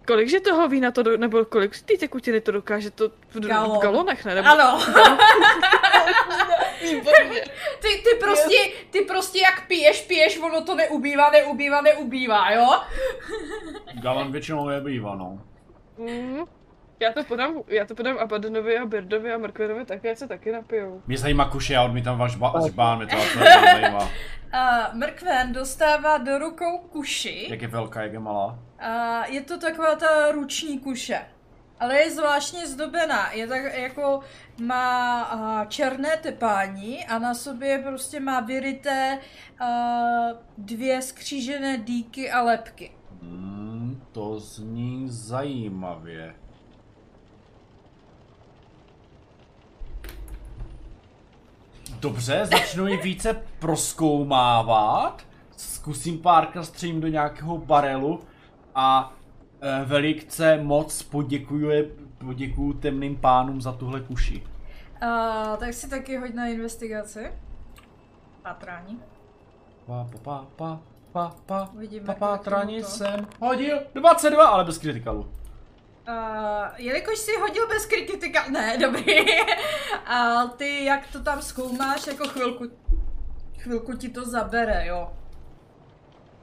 [0.05, 3.77] Kolikže toho vína to, do, nebo kolik ty tekutiny to dokáže to v, Galon.
[3.77, 4.35] v galonech, ne?
[4.35, 4.79] Nebo, Ano,
[7.81, 8.57] ty, ty prostě,
[8.89, 12.67] ty prostě jak piješ, piješ, ono to neubývá, neubývá, neubývá, jo?
[14.01, 15.41] Galon většinou je bývá, no.
[15.99, 16.39] Mm.
[17.01, 20.51] Já to podám, já to podám Abadenovi a Birdovi a Mrkvinovi taky, ať se taky
[20.51, 21.01] napijou.
[21.07, 23.17] Mě zajímá kuše, já odmítám váš ba- žbán, mě to
[23.71, 24.09] zajímá.
[24.53, 27.47] A mrkven dostává do rukou kuši.
[27.49, 28.59] Jak je velká, jak je malá.
[28.79, 31.21] A je to taková ta ruční kuše.
[31.79, 33.31] Ale je zvláštně zdobená.
[33.31, 34.19] Je tak jako
[34.61, 39.19] má a, černé tepání a na sobě prostě má vyryté
[39.59, 39.67] a,
[40.57, 42.91] dvě skřížené dýky a lepky.
[43.21, 46.35] Hmm, to zní zajímavě.
[51.99, 55.25] Dobře, začnu ji více proskoumávat.
[55.57, 58.19] Zkusím párkrát střelím do nějakého barelu
[58.75, 59.13] a
[59.61, 64.43] e, velikce moc poděkuje, poděkuju temným pánům za tuhle kuši.
[65.01, 67.31] A, tak si taky hoď na investigaci.
[68.41, 68.99] Pátrání.
[69.85, 70.79] Pa, pa, pa, pa,
[71.11, 75.19] pa, pa, Uvidíme, pa, pátraní jsem hodil 22, ale bez kritikalu.
[75.19, 76.15] Uh,
[76.77, 79.15] jelikož si hodil bez kritika, ne, dobrý.
[80.05, 82.65] A ty, jak to tam zkoumáš, jako chvilku,
[83.57, 85.13] chvilku ti to zabere, jo.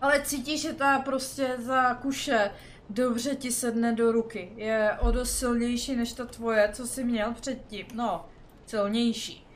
[0.00, 2.50] Ale cítíš, že ta prostě za kuše
[2.90, 4.52] dobře ti sedne do ruky.
[4.56, 7.86] Je o dost silnější než ta tvoje, co jsi měl předtím.
[7.94, 8.28] No,
[8.66, 9.46] silnější.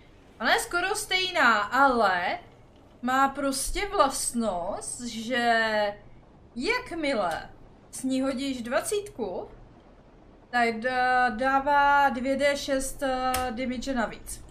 [0.41, 2.39] Ona je skoro stejná, ale
[3.03, 5.63] má prostě vlastnost, že
[6.57, 7.49] jakmile
[7.91, 9.49] s ní hodíš dvacítku,
[10.51, 10.81] tak
[11.37, 14.45] dává 2d6 uh, damage navíc.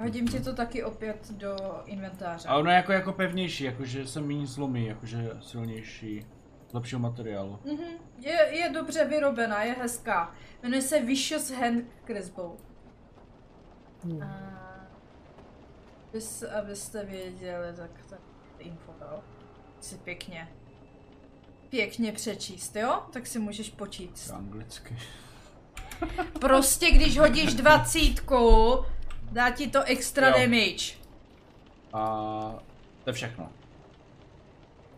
[0.00, 2.48] Hodím ti to taky opět do inventáře.
[2.48, 6.26] A ono je jako, jako pevnější, jakože se méně zlomí, jakože silnější,
[6.68, 7.58] z lepšího materiálu.
[7.64, 10.34] Mhm, je, je dobře vyrobená, je hezká.
[10.62, 12.56] Jmenuje se Vicious Hand Crossbow.
[14.04, 14.22] Hmm.
[14.22, 14.67] A...
[16.10, 18.18] Abys, abyste věděli, tak tak
[18.58, 19.20] info, jo.
[19.80, 20.48] Si pěkně.
[21.68, 23.02] Pěkně přečíst, jo?
[23.12, 24.30] Tak si můžeš počíst.
[24.30, 24.96] Anglicky.
[26.40, 28.38] Prostě když hodíš dvacítku,
[29.32, 30.34] dá ti to extra Jo.
[30.38, 30.94] damage.
[31.92, 32.54] A
[33.04, 33.48] to je všechno.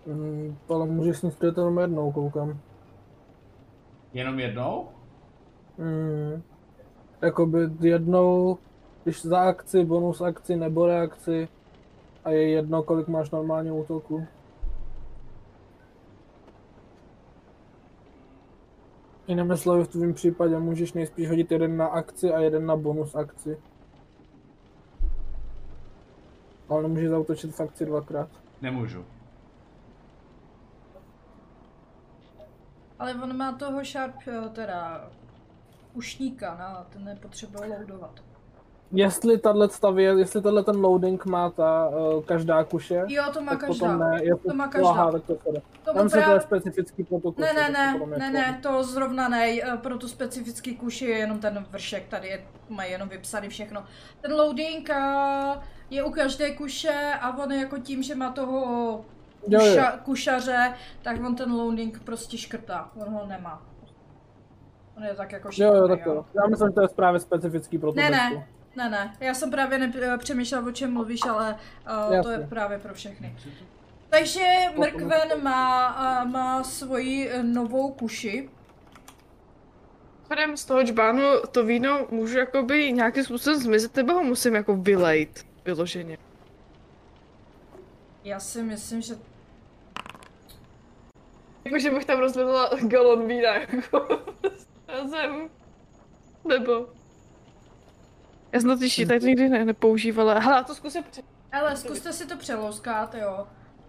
[0.07, 2.61] Mm, ale můžeš sníst to jenom jednou, koukám.
[4.13, 4.89] Jenom jednou?
[5.79, 6.43] Mm.
[7.23, 8.59] Jakoby jednou,
[9.03, 11.49] když za akci, bonus akci nebo reakci
[12.25, 14.27] a je jedno, kolik máš normálně útoku.
[19.29, 23.15] Jinými slovy, v tvém případě můžeš nejspíš hodit jeden na akci a jeden na bonus
[23.15, 23.59] akci.
[26.69, 28.29] Ale nemůžeš zautočit v akci dvakrát.
[28.63, 29.05] Nemůžu.
[32.99, 35.11] Ale on má toho sharp, eh, teda
[35.95, 38.30] ušníka, no, ten nepotřebuje loadovat.
[38.93, 43.51] Jestli tahle stavě, jestli tenhle ten loading má ta uh, každá kuše, Jo, to má
[43.53, 43.87] tak každá.
[43.87, 44.19] potom ne.
[44.25, 44.89] Jestli, To má každá.
[44.91, 46.41] Aha, tak to se To Tam se to je právě...
[46.41, 49.77] specifický pro tu kuši, Ne, ne, to ne, je ne, ne, to zrovna ne, eh,
[49.77, 53.85] pro tu specifický kuši je jenom ten vršek, tady je, mají jenom vypsaný všechno.
[54.21, 55.61] Ten loading eh,
[55.91, 58.61] je u každé kuše a on jako tím, že má toho
[59.49, 59.71] Jo, jo.
[59.71, 60.73] kuša, kušaře,
[61.03, 63.63] tak on ten loading prostě škrtá, on ho nemá.
[64.97, 66.25] On je tak jako Jo, škrtný, jo, tak to.
[66.35, 69.51] Já myslím, že to je právě specifický pro tu Ne, ne, ne, ne, já jsem
[69.51, 71.57] právě nepřemýšlela, o čem mluvíš, ale
[72.15, 73.37] uh, to je právě pro všechny.
[74.09, 78.51] Takže Mrkven má, uh, má svoji eh, novou kuši.
[80.31, 84.77] Mimochodem z toho džbánu to víno můžu jakoby nějakým způsobem zmizet, nebo ho musím jako
[84.77, 86.19] vylejt vyloženě.
[88.25, 89.15] Já si myslím, že
[91.65, 94.09] Jakože bych tam rozvedla galon vína jako
[94.89, 95.49] na zem.
[96.49, 96.89] Nebo...
[98.53, 100.39] Já jsem to totiž tady to nikdy ne, nepoužívala.
[100.39, 101.05] Hele, já to zkusím.
[101.53, 103.47] Ale zkuste si to přelouskat, jo.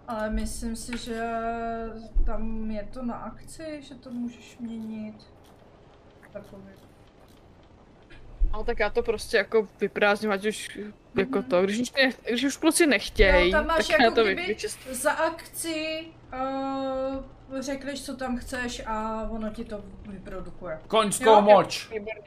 [0.07, 1.19] Ale myslím si, že
[2.25, 5.15] tam je to na akci, že to můžeš měnit.
[6.33, 6.63] Takový.
[8.53, 10.79] No tak já to prostě jako vyprázdním, ať už
[11.15, 14.15] jako to, když už, ne, když už kluci nechtějí, Jo, tam máš tak já jako
[14.15, 14.93] to kdyby vyčistím.
[14.93, 20.79] za akci uh, řekneš, co tam chceš a ono ti to vyprodukuje.
[20.88, 21.41] Koňskou Jo, jo.
[21.41, 21.89] moč!
[21.89, 22.21] Výborně.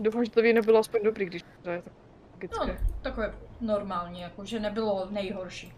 [0.00, 4.44] Doufám, že to víno bylo aspoň dobrý, když to je tak No, takové normální, jako
[4.44, 5.72] že nebylo nejhorší.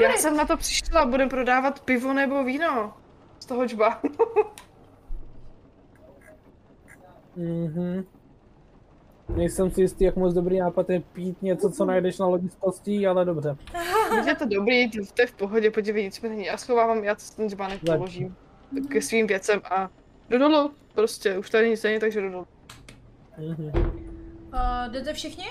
[0.00, 2.94] Já jsem na to přišla, budem prodávat pivo nebo víno.
[3.38, 4.00] Z toho džba.
[7.36, 8.04] Mhm.
[9.36, 12.54] Nejsem si jistý, jak moc dobrý nápad je pít něco, co najdeš na lodi z
[12.54, 13.56] kostí, ale dobře.
[14.26, 16.44] Je to dobrý, to to je v pohodě, podívej, nic mi není.
[16.44, 18.36] Já schovávám, já ten džbánek položím
[18.88, 19.90] ke svým věcem a
[20.30, 20.74] jdu dolů.
[20.94, 22.46] Prostě, už tady nic není, takže dolů.
[23.38, 23.66] Mhm.
[23.74, 25.44] Uh, jdete všichni?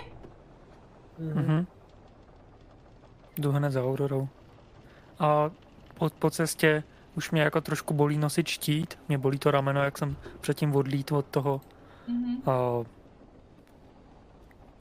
[1.19, 1.67] Mhm.
[3.37, 4.27] Jdu hned za Aurorou.
[5.19, 5.51] A
[5.93, 6.83] po, po cestě
[7.15, 8.99] už mě jako trošku bolí nosit štít.
[9.07, 11.61] Mě bolí to rameno, jak jsem předtím odlítl od toho
[12.07, 12.49] Mhm.
[12.49, 12.83] a,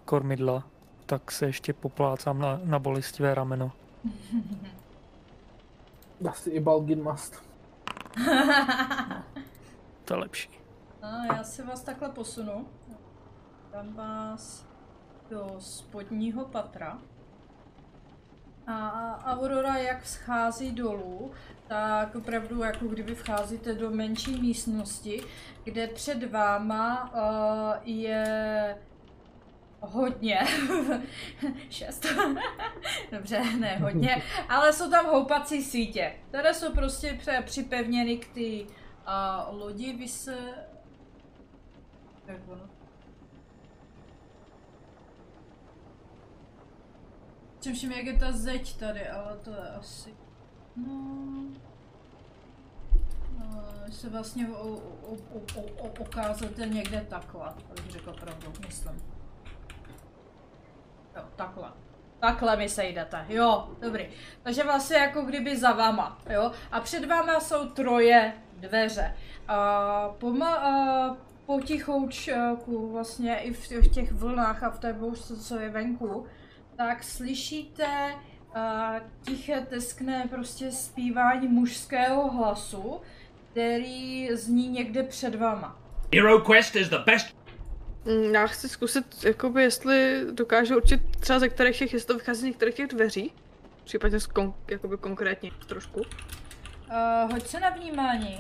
[0.05, 0.65] kormidla.
[1.07, 3.73] Tak se ještě poplácám na, na bolestivé rameno.
[6.31, 7.43] Asi i Balgin must.
[10.05, 10.51] To je lepší.
[11.03, 12.69] A já si vás takhle posunu.
[13.73, 14.67] Dám vás
[15.31, 16.99] do spodního patra.
[18.67, 21.31] A Aurora jak schází dolů,
[21.67, 25.23] tak opravdu jako kdyby vcházíte do menší místnosti,
[25.65, 28.79] kde před váma uh, je
[29.81, 30.41] hodně.
[31.71, 32.07] Šest.
[33.13, 34.23] Dobře, ne hodně.
[34.49, 38.67] Ale jsou tam houpací sítě, které jsou prostě připevněny k ty
[39.07, 39.93] uh, lodi.
[39.93, 40.39] Vy se...
[42.27, 42.69] Jak ono?
[47.59, 50.15] Přemýšlím, jak je ta zeď tady, ale to je asi...
[50.77, 50.87] No...
[53.39, 54.49] no se vlastně
[56.01, 59.03] okázete někde takhle, abych řekl pravdu, myslím.
[61.17, 61.73] Jo, takhle.
[62.19, 64.09] Takhle mi sejdete, jo, dobrý.
[64.43, 66.53] Takže vlastně jako kdyby za váma, jo.
[66.73, 69.15] A před váma jsou troje dveře.
[69.49, 71.17] A poma, a
[71.47, 76.27] potichoučku vlastně i v, v těch vlnách a v té bouřce, co je venku,
[76.77, 77.87] tak slyšíte
[78.57, 78.63] uh,
[79.23, 83.01] tiché teskné prostě zpívání mužského hlasu,
[83.51, 85.79] který zní někde před váma.
[86.15, 87.43] Hero Quest is the best
[88.05, 92.41] Mm, Já chci zkusit, jakoby, jestli dokážu určit třeba ze kterých těch, jestli to vychází
[92.41, 93.33] z některých těch dveří.
[93.85, 96.03] Případně z kon, jakoby konkrétně trošku.
[96.93, 98.39] Uh, hoď se na vnímání.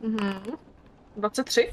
[0.00, 0.56] Mhm.
[1.16, 1.70] 23.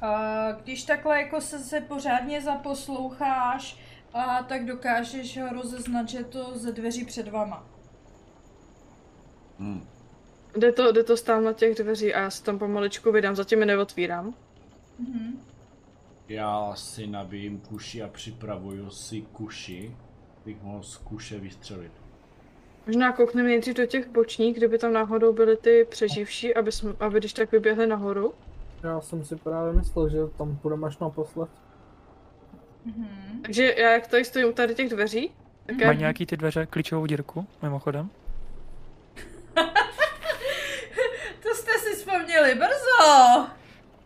[0.00, 3.78] A když takhle jako se, se pořádně zaposloucháš
[4.14, 7.66] A tak dokážeš rozeznat, že je to ze dveří před vama.
[9.58, 9.88] Hmm.
[10.56, 13.60] Jde to, jde to stál na těch dveří a já se tam pomaličku vydám, zatím
[13.60, 14.34] je neotvírám.
[14.98, 15.40] Mhm.
[16.28, 19.96] Já si nabijím kuši a připravuju si kuši,
[20.44, 22.01] bych mohl z kuše vystřelit.
[22.86, 27.18] Možná koukneme nejdřív do těch bočních, kdyby tam náhodou byly ty přeživší, aby, jsme, aby
[27.18, 28.34] když tak vyběhli nahoru.
[28.82, 31.48] Já jsem si právě myslel, že tam půjdeme až naposled.
[32.84, 33.42] Mhm.
[33.42, 35.32] Takže já jak tady stojím u tady těch dveří,
[35.66, 38.10] tak já Mají nějaký ty dveře klíčovou dírku, mimochodem?
[41.42, 43.46] To jste si vzpomněli brzo!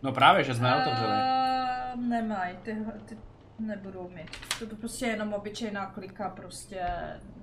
[0.03, 1.11] No právě, že jsme otevřeli.
[1.11, 3.17] Uh, nemají, ty, ty
[3.59, 4.29] nebudou mít.
[4.59, 6.79] To je prostě jenom obyčejná klika prostě,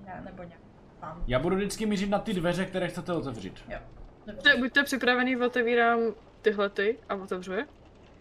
[0.07, 0.64] ne, nebo nějak
[1.05, 1.25] tam.
[1.27, 3.65] Já budu vždycky mířit na ty dveře, které chcete otevřít.
[3.69, 3.79] Jo.
[4.27, 4.57] Dobře.
[4.57, 6.01] buďte, připravený, otevírám
[6.43, 7.67] tyhle ty a otevřu je.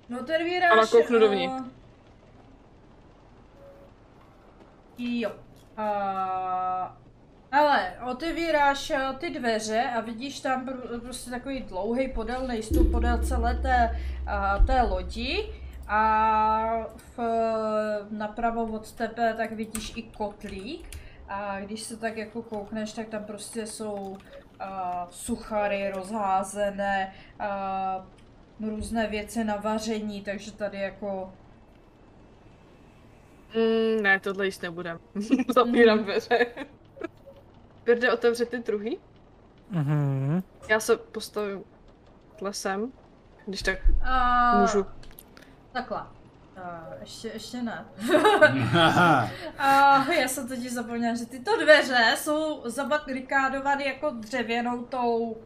[0.09, 0.71] No otevíráš...
[0.71, 1.53] Ale kouknu eh, dovnitř.
[4.97, 5.31] Jo.
[5.77, 5.85] Uh,
[7.51, 13.17] ale otevíráš eh, ty dveře a vidíš tam pr- prostě takový dlouhý podélný stup podél
[13.17, 15.49] celé té, uh, té lodi
[15.87, 16.85] a
[17.17, 17.19] v,
[18.09, 21.02] napravo od tebe tak vidíš i kotlík
[21.33, 24.17] a když se tak jako koukneš, tak tam prostě jsou uh,
[25.09, 27.13] suchary rozházené,
[28.59, 31.33] uh, různé věci na vaření, takže tady jako
[33.55, 34.99] Mm, ne, tohle jíst nebudem.
[35.55, 36.45] Zapírám dveře.
[37.85, 38.99] Birde, otevře ty druhý.
[39.69, 40.43] Mhm.
[40.69, 41.63] Já se postavím
[42.41, 42.91] lesem,
[43.45, 44.57] když tak A...
[44.59, 44.85] můžu.
[45.71, 46.03] Takhle.
[46.57, 47.85] Uh, ještě, ještě ne.
[49.57, 55.37] A já jsem totiž zapomněla, že tyto dveře jsou zabarikádované jako dřevěnou tou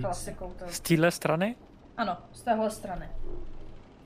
[0.00, 0.52] klasikou.
[0.58, 0.64] Tou.
[0.68, 1.56] Z téhle strany
[1.96, 3.08] Ano, z téhle strany.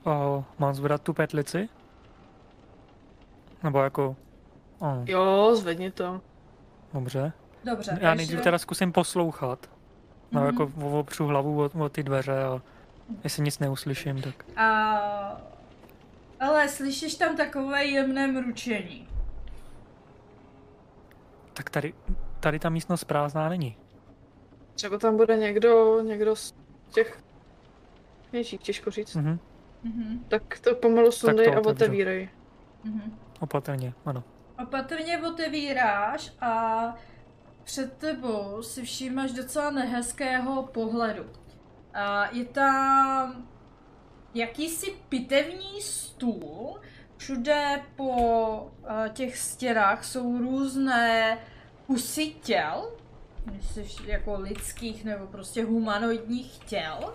[0.03, 1.69] o, mám zvedat tu petlici?
[3.63, 4.15] Nebo jako...
[4.79, 6.21] O, Jo, zvedni to.
[6.93, 7.31] dobře.
[7.63, 7.97] Dobře.
[8.01, 9.69] Já nejdřív teda zkusím poslouchat.
[10.31, 10.49] No Mhm.
[10.49, 12.61] jako opřu hlavu o, o ty dveře a
[13.23, 14.45] jestli nic neuslyším, tak...
[14.57, 15.41] A...
[16.41, 19.07] Ale slyšíš tam takové jemné mručení.
[21.53, 21.93] Tak tady,
[22.39, 23.77] tady ta místnost prázdná není.
[24.75, 26.53] Třeba tam bude někdo, někdo z
[26.93, 27.23] těch
[28.29, 29.15] kněžík, těžko říct.
[29.15, 29.39] Mhm.
[29.83, 32.29] Mhm, Tak to pomalu sundej to a otevírej.
[32.83, 33.17] mhm.
[33.39, 34.23] Opatrně, ano.
[34.63, 36.95] Opatrně otevíráš a
[37.63, 41.23] před tebou si všímáš docela nehezkého pohledu.
[41.93, 43.47] A je tam
[44.33, 46.79] jakýsi pitevní stůl,
[47.17, 48.71] všude po
[49.05, 51.37] eh, těch stěnách jsou různé
[51.87, 52.91] kusy těl,
[54.05, 57.13] jako lidských nebo prostě humanoidních těl.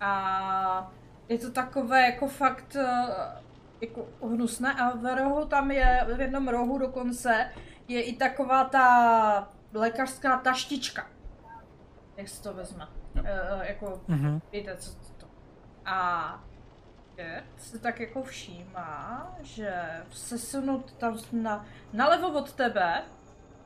[0.00, 0.92] A
[1.28, 3.42] je to takové jako fakt eh,
[3.80, 7.50] jako hnusné a v rohu tam je, v jednom rohu dokonce
[7.88, 11.06] je i taková ta lékařská taštička.
[12.16, 12.88] Jak se to vezme?
[13.14, 13.22] Jo.
[13.24, 14.40] E, jako, Mhm.
[14.52, 14.90] víte, co.
[15.86, 16.40] A
[17.16, 19.72] Gert se tak jako všímá, že
[20.12, 23.02] sesunut tam na, nalevo od tebe,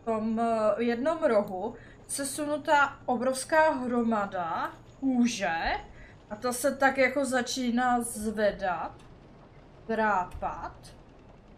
[0.00, 1.74] v tom eh, jednom rohu,
[2.06, 4.70] sesunutá obrovská hromada
[5.00, 5.72] kůže
[6.30, 8.92] a ta se tak jako začíná zvedat
[9.88, 10.76] drápat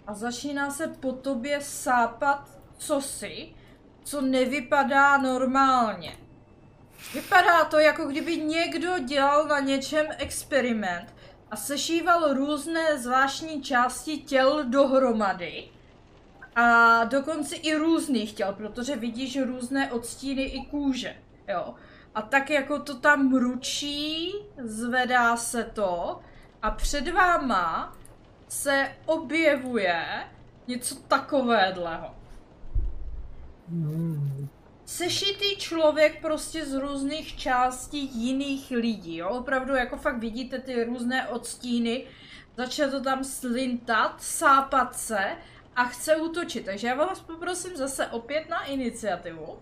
[0.07, 2.49] a začíná se po tobě sápat
[2.79, 3.55] cosi,
[4.05, 6.22] co nevypadá normálně.
[7.15, 11.15] Vypadá to, jako kdyby někdo dělal na něčem experiment
[11.51, 15.69] a sešíval různé zvláštní části těl dohromady.
[16.57, 21.17] A dokonce i různých těl, protože vidíš různé odstíny i kůže.
[21.49, 21.75] Jo.
[22.15, 24.33] A tak jako to tam mručí,
[24.65, 26.21] zvedá se to
[26.63, 27.97] a před váma
[28.49, 30.05] se objevuje
[30.67, 32.15] něco takovéhleho.
[33.69, 34.49] Hmm.
[34.93, 39.29] Sešitý člověk prostě z různých částí jiných lidí, jo?
[39.29, 42.07] Opravdu jako fakt vidíte ty různé odstíny,
[42.57, 45.37] začne to tam slintat, sápat se
[45.77, 46.65] a chce útočit.
[46.65, 49.59] Takže já vás poprosím zase opět na iniciativu.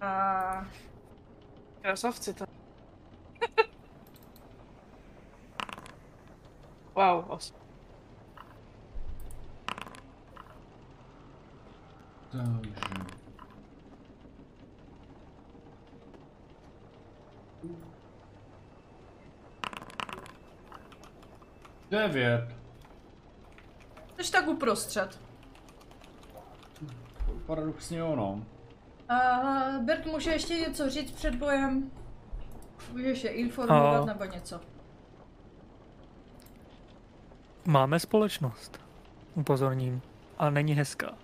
[0.00, 0.66] A
[1.82, 2.44] Krasavci to.
[6.94, 7.54] wow, os.
[12.32, 13.21] Takže...
[21.92, 22.56] Devět.
[24.20, 25.20] jsi tak uprostřed.
[27.46, 28.44] Paradoxně jo, no.
[29.08, 29.18] A
[29.80, 31.90] Bert může ještě něco říct před bojem?
[32.92, 34.60] Můžeš je informovat A- nebo něco?
[37.64, 38.80] Máme společnost.
[39.34, 40.02] Upozorním.
[40.38, 41.14] Ale není hezká.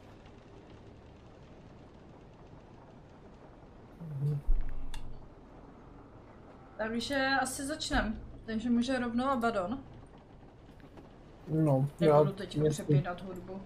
[6.76, 8.20] Takže asi začnem.
[8.46, 9.78] Takže může rovnou Abaddon.
[11.50, 13.60] No, já, Nebudu teď mě- přepínat hudbu.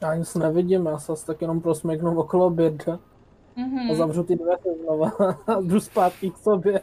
[0.00, 2.98] já nic nevidím, já se tak jenom prosměknu okolo běda
[3.56, 3.90] Mhm.
[3.90, 5.12] a zavřu ty dveře znova
[5.46, 6.80] a jdu zpátky k sobě.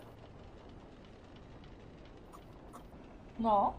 [3.40, 3.76] No.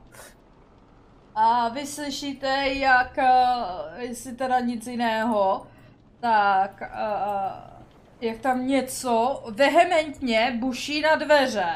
[1.35, 3.33] A vy slyšíte, jak, eh,
[3.99, 5.67] jestli teda nic jiného,
[6.21, 6.91] tak eh,
[8.21, 11.73] jak tam něco vehementně buší na dveře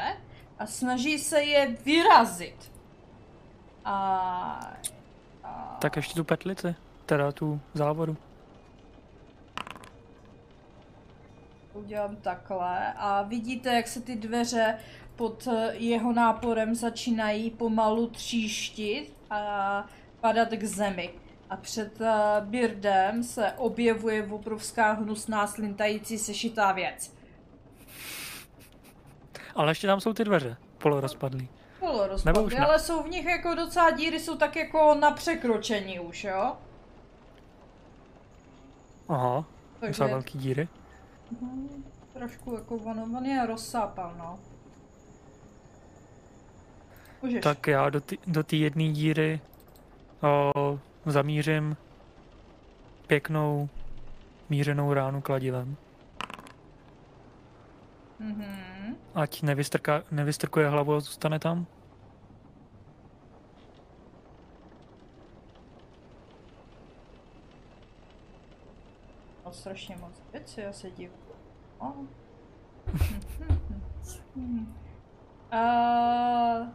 [0.59, 2.71] a snaží se je vyrazit.
[3.85, 4.71] A...
[5.43, 6.75] a Tak ještě tu petlici.
[7.05, 8.17] Teda tu závodu.
[11.79, 14.77] udělám takhle a vidíte, jak se ty dveře
[15.15, 19.85] pod eh, jeho náporem začínají pomalu tříštit a
[20.19, 21.09] padat k zemi.
[21.49, 22.11] A před eh,
[22.41, 27.18] Birdem se objevuje obrovská hnusná slintající sešitá věc.
[29.59, 30.57] Ale ještě tam jsou ty dveře.
[30.77, 31.49] Polorozpadlý.
[31.79, 32.59] Polo Nebo rozpadly, už ne.
[32.59, 36.57] ale jsou v nich jako docela díry, jsou tak jako na překročení už, jo?
[39.09, 39.45] Aha.
[39.79, 40.67] Takže Docela velký díry.
[41.41, 41.83] Mhm,
[42.13, 44.39] trošku jako on, on je rozsápal, no.
[47.21, 47.43] Můžeš.
[47.43, 49.41] Tak já do té do jedné díry
[50.21, 51.77] o, zamířím
[53.07, 53.69] pěknou
[54.49, 55.75] mířenou ránu kladivem.
[58.19, 58.68] Mhm.
[59.19, 61.65] Ať nevystrká, nevystrkuje hlavu a zůstane tam.
[69.45, 71.17] No, strašně moc věcí, já se dívám.
[71.77, 71.89] Oh.
[75.53, 76.67] uh,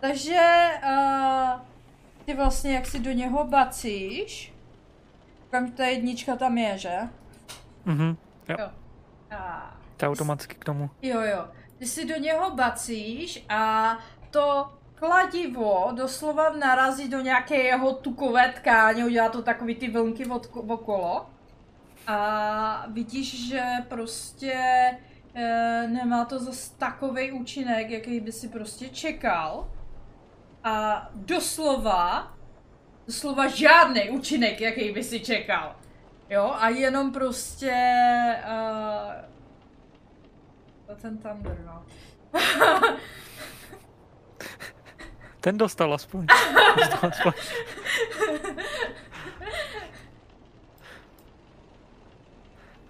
[0.00, 1.60] takže uh,
[2.24, 4.54] ty vlastně jak si do něho bacíš,
[5.50, 6.98] kam ta jednička tam je, že?
[7.84, 8.16] Mhm.
[8.48, 8.56] Jo.
[8.58, 8.70] Jo.
[9.30, 10.90] A To automaticky k tomu.
[11.02, 11.44] Jo, jo.
[11.78, 13.98] Ty si do něho bacíš a
[14.30, 20.50] to kladivo doslova narazí do nějaké jeho tukové tkáně, udělá to takový ty vlnky od,
[20.54, 21.26] okolo.
[22.06, 24.54] A vidíš, že prostě
[25.34, 29.70] e, nemá to zas takový účinek, jaký by si prostě čekal.
[30.64, 32.34] A doslova,
[33.06, 35.76] doslova žádný účinek, jaký by si čekal.
[36.30, 37.74] Jo, a jenom prostě
[38.44, 39.35] uh,
[40.86, 41.84] to ten Thunder, no.
[45.40, 46.26] Ten dostal aspoň.
[46.76, 47.32] Dostal aspoň.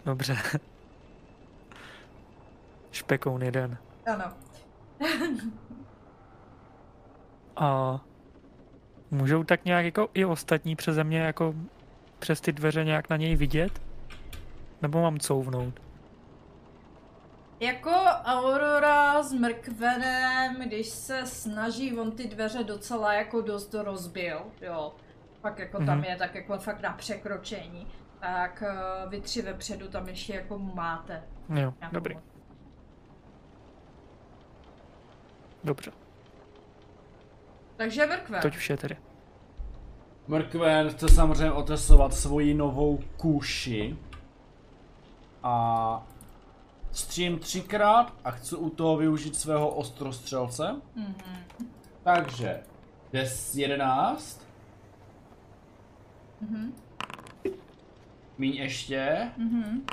[0.05, 0.37] Dobře.
[2.93, 3.79] Špekoun jeden.
[4.13, 4.33] Ano.
[7.57, 8.01] A
[9.11, 11.55] můžou tak nějak jako i ostatní přeze mě jako
[12.19, 13.83] přes ty dveře nějak na něj vidět?
[14.83, 15.86] Nebo mám couvnout?
[17.61, 17.91] Jako
[18.25, 24.95] Aurora s mrkvenem, když se snaží, on ty dveře docela jako dost rozbil, jo.
[25.41, 26.05] Pak jako tam Mhm.
[26.05, 27.87] je tak jako fakt na překročení.
[28.21, 31.23] Tak eh, vy tři vepředu tam ještě jako máte.
[31.55, 32.15] Jo, dobrý.
[32.15, 32.25] moc.
[35.65, 35.91] Dobře.
[37.77, 38.41] Takže mrkven.
[38.43, 38.97] Teď už je tedy.
[40.27, 43.97] Mrkven chce samozřejmě otestovat svoji novou kůši.
[45.43, 46.07] A
[46.93, 50.77] střím třikrát a chci u toho využít svého ostrostřelce.
[50.95, 51.15] Mhm.
[52.03, 52.63] Takže
[53.13, 54.41] 10, 11.
[56.41, 56.75] Mhm.
[58.39, 59.31] Míň ještě.
[59.37, 59.87] Mhm.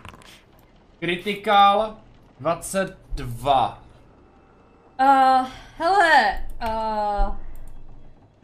[0.99, 1.97] Critical
[2.39, 3.83] 22.
[4.99, 5.47] Uh,
[5.77, 7.35] hele, uh,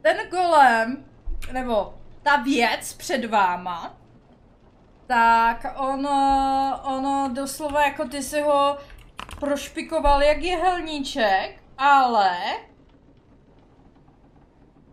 [0.02, 1.06] ten golem,
[1.54, 1.94] nebo
[2.24, 3.98] ta věc před váma,
[5.10, 8.78] tak ono, ono doslova jako ty si ho
[9.40, 12.38] prošpikoval jak jehelníček, ale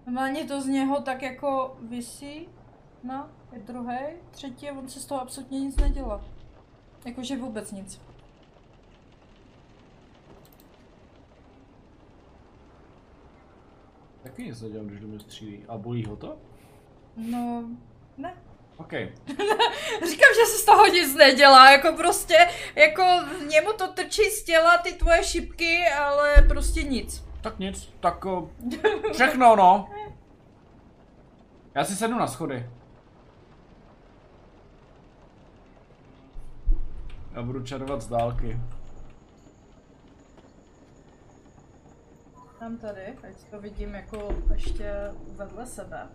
[0.06, 2.48] normálně to z něho tak jako visí,
[3.04, 3.98] no, je druhý,
[4.30, 6.24] třetí a on se z toho absolutně nic nedělá.
[7.04, 8.00] Jakože vůbec nic.
[14.22, 15.64] Taky nic nedělám, když do mě střílí.
[15.68, 16.38] A bolí ho to?
[17.16, 17.64] No,
[18.18, 18.45] ne.
[18.76, 18.92] OK.
[20.08, 23.02] Říkám, že se z toho nic nedělá, jako prostě, jako
[23.48, 27.24] němu to trčí z těla ty tvoje šipky, ale prostě nic.
[27.40, 28.50] Tak nic, tak o,
[29.12, 29.88] všechno no.
[31.74, 32.70] Já si sednu na schody.
[37.34, 38.60] Já budu čarovat z dálky.
[42.60, 44.92] Mám tady, ať to vidím jako ještě
[45.36, 46.08] vedle sebe.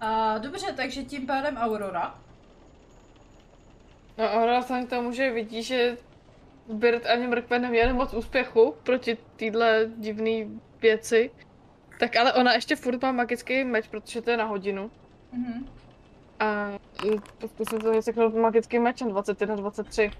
[0.00, 2.14] A, dobře, takže tím pádem Aurora.
[4.18, 5.96] No a ona vzhledem k tomu, že vidí, že
[6.68, 11.30] Bird ani mrkve neměli moc úspěchu proti téhle divné věci,
[12.00, 14.90] tak ale ona ještě furt má magický meč, protože to je na hodinu.
[15.32, 15.68] Mhm.
[16.40, 16.68] A
[17.04, 20.10] mm, zkusím to vyseknout magický meč na 21, 23.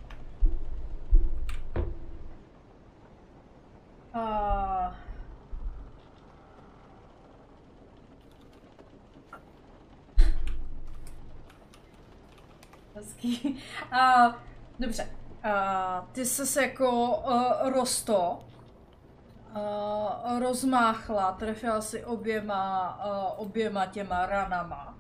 [4.15, 4.97] A...
[13.01, 13.59] Hezký.
[13.93, 14.35] A,
[14.79, 15.09] dobře.
[15.43, 18.45] A, ty jsi se jako uh, rosto
[19.57, 24.99] uh, rozmáchla, trefila si oběma, uh, oběma těma ranama.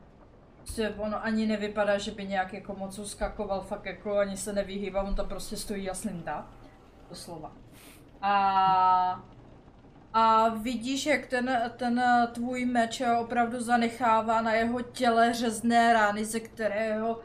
[0.57, 5.03] Prostě ono ani nevypadá, že by nějak jako moc uskakoval, fakt jako ani se nevyhýbá,
[5.03, 6.47] on tam prostě stojí a slintá.
[7.09, 7.53] Doslova.
[8.23, 9.25] A,
[10.15, 12.03] a vidíš, jak ten, ten
[12.33, 17.21] tvůj meč opravdu zanechává na jeho těle řezné rány, ze kterého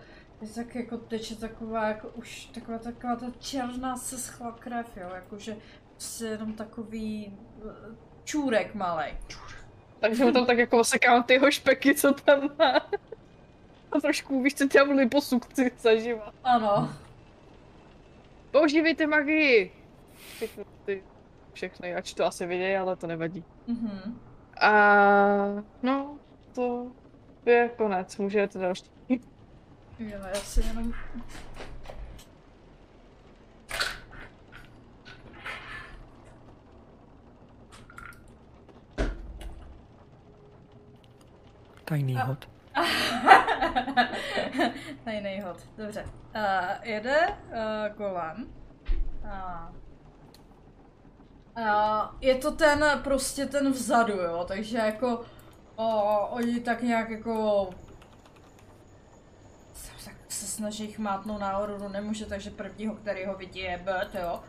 [0.56, 5.58] tak jako teče taková, jako už taková, taková ta černá se schla krev, jo, jakože
[5.90, 9.18] prostě jenom takový eh, čůrek malej.
[10.00, 12.90] Takže mu tam tak jako osekám ty jeho špeky, co tam má.
[13.92, 16.34] A trošku, víš co, dělám liposukci zaživa.
[16.44, 16.94] Ano.
[18.52, 19.72] Používejte magii!
[20.36, 21.04] Všechny ty,
[21.54, 23.44] všechny, ač to asi vidějí, ale to nevadí.
[23.68, 24.20] Mhm.
[24.62, 24.72] A
[25.84, 26.18] no,
[26.56, 26.92] to
[27.46, 28.95] je konec, můžete další.
[30.00, 30.94] Jo, já si jenom...
[41.86, 42.50] Tajný hod.
[45.04, 46.06] Tajný hod, dobře.
[46.36, 46.42] Uh,
[46.82, 48.46] jede uh, Golan.
[49.24, 49.76] Uh,
[51.58, 55.18] uh, je to ten, prostě ten vzadu, jo, takže jako
[55.76, 57.70] uh, oni tak nějak jako
[60.36, 64.44] se- snaží chmátnout na Auroru, nemůže, takže prvního, který ho vidí, je Bet, jo.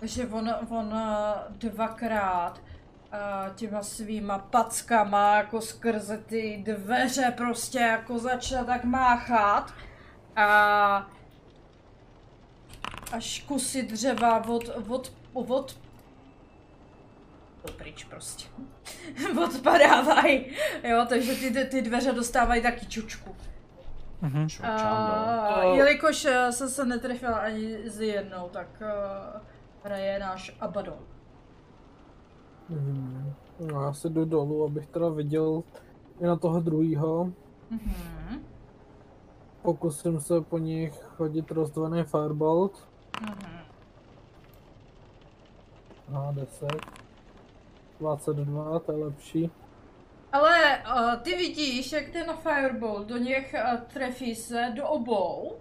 [0.00, 8.18] Takže on, on uh, dvakrát uh, těma svýma packama jako skrze ty dveře prostě jako
[8.18, 9.74] začal tak máchat
[10.36, 11.10] a
[13.12, 15.76] až kusy dřeva od, od, od
[17.76, 18.44] pryč prostě.
[19.44, 23.36] Odpadávají, jo, takže ty, ty dveře dostávají taky čučku.
[24.22, 24.48] Mhm.
[24.48, 24.82] Čočando.
[24.82, 29.40] A, jelikož eh, jsem se netrefila ani z jednou, tak uh,
[29.84, 30.98] hraje náš Abaddon.
[32.68, 33.32] Mhm.
[33.60, 35.62] No, já si jdu dolů, abych teda viděl
[36.20, 37.32] i na toho druhýho.
[37.70, 38.44] Mhm.
[39.62, 42.88] Pokusím se po nich chodit rozdvojený firebolt.
[43.20, 43.62] Mhm.
[46.14, 46.68] A 10.
[48.00, 49.50] 22, to je lepší.
[50.32, 55.56] Ale uh, ty vidíš, jak ten fireball do něch uh, trefí se do obou.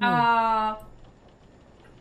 [0.00, 0.78] A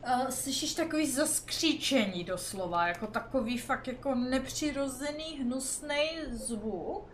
[0.08, 7.08] uh, slyšíš takový zaskříčení doslova, jako takový fakt jako nepřirozený, hnusný zvuk.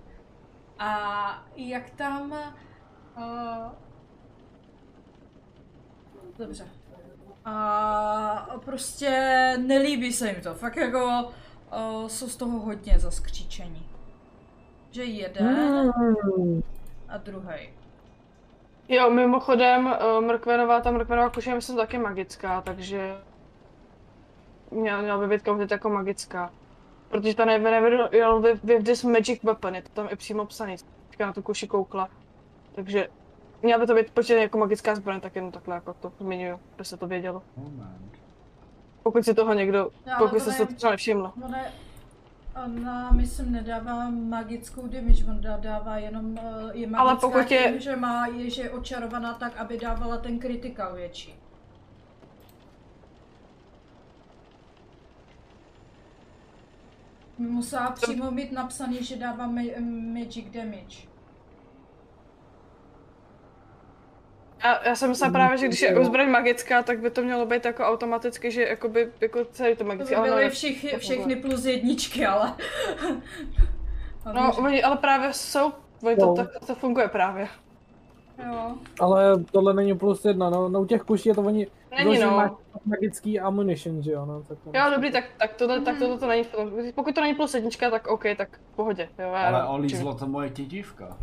[0.79, 2.31] A jak tam...
[3.17, 3.71] Uh,
[6.37, 6.67] dobře.
[7.45, 9.09] A prostě
[9.57, 13.88] nelíbí se jim to, fakt jako uh, jsou z toho hodně zaskříčení.
[14.91, 16.61] Že jeden Hmm.
[17.09, 17.69] a druhý.
[18.87, 23.17] Jo, mimochodem, uh, mrkvenová, ta mrkvenová kuše je myslím taky magická, takže
[24.71, 26.51] měla, měla by být komplet jako magická.
[27.09, 30.45] Protože ta never never you with, with this magic weapon, je to tam i přímo
[30.45, 30.75] psaný,
[31.09, 32.09] teďka na tu kuši koukla.
[32.75, 33.07] Takže
[33.61, 36.85] měla by to být počet jako magická zbraň, tak jenom takhle jako to zmiňuju, aby
[36.85, 37.41] se to vědělo.
[37.57, 38.11] Moment.
[39.03, 41.31] Pokud si toho někdo, No, ale pokud to se to třeba nevšiml.
[41.45, 41.57] Ona,
[42.65, 46.41] ona myslím nedává magickou damage, on dá- dává jenom, eh,
[46.73, 50.17] je magická Ale pokud je- tím, že má, je, že je očarovaná tak, aby dávala
[50.17, 51.35] ten kritikal větší.
[57.37, 61.08] Musela přímo mít napsaný, že dává ma- magic damage.
[64.61, 67.65] A já jsem myslela právě, že když je zbraň magická, tak by to mělo být
[67.65, 71.65] jako automaticky, že jakoby, jako celý to To magické, by ale byly všich, všechny plus
[71.65, 72.53] jedničky, ale...
[74.33, 75.71] No, oni, ale právě jsou,
[76.03, 77.47] oni to, tak to funguje právě.
[78.47, 78.75] Jo.
[78.99, 81.67] Ale tohle není plus jedna, no, no u těch kuší je to oni
[81.97, 82.57] Není, no.
[82.85, 86.43] magický ammunition, že jo, no, tak Jo, dobrý, tak, tak tohle, tak tohle to není,
[86.95, 90.27] pokud to není plus jednička, tak OK, tak v pohodě, jo, já, Ale olízlo to
[90.27, 91.17] moje tětívka.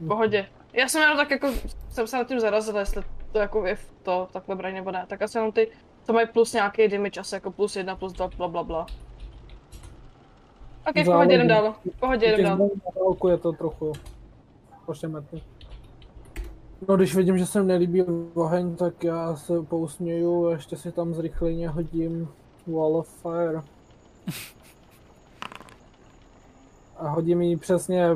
[0.00, 0.46] v pohodě.
[0.76, 1.48] Já jsem jenom tak jako,
[1.88, 5.04] jsem se nad tím zarazila, jestli to jako je v to takhle braň nebo ne,
[5.08, 5.68] tak asi jenom ty
[6.06, 8.86] To mají plus nějaký damage asi jako plus jedna, plus dva, bla bla bla.
[10.88, 11.74] Ok, v pohodě jdem dál.
[11.96, 12.54] V pohodě jdem dál.
[12.54, 13.92] zbraní na dálku je to trochu
[14.86, 15.42] pošemetný.
[16.88, 18.02] No když vidím, že se mi nelíbí
[18.34, 22.28] oheň, tak já se pousměju a ještě si tam zrychleně hodím
[22.66, 23.62] Wall of Fire.
[26.96, 28.08] A hodím ji přesně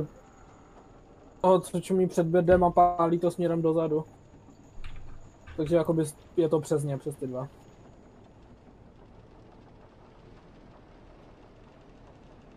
[1.40, 4.04] toho, co čumí před bedem a pálí to směrem dozadu.
[5.56, 6.04] Takže jakoby
[6.36, 7.48] je to přesně přes ty dva.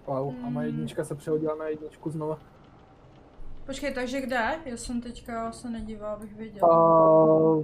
[0.07, 2.39] Wow, a má jednička se přehodila na jedničku znova.
[3.65, 4.59] Počkej, takže kde?
[4.65, 7.63] Já jsem teďka se nedívala, abych A věděla.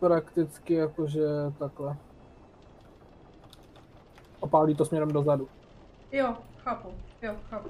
[0.00, 1.26] prakticky jakože
[1.58, 1.96] takhle.
[4.42, 5.48] A pálí to směrem dozadu.
[6.12, 6.88] Jo, chápu.
[7.22, 7.68] Jo, chápu.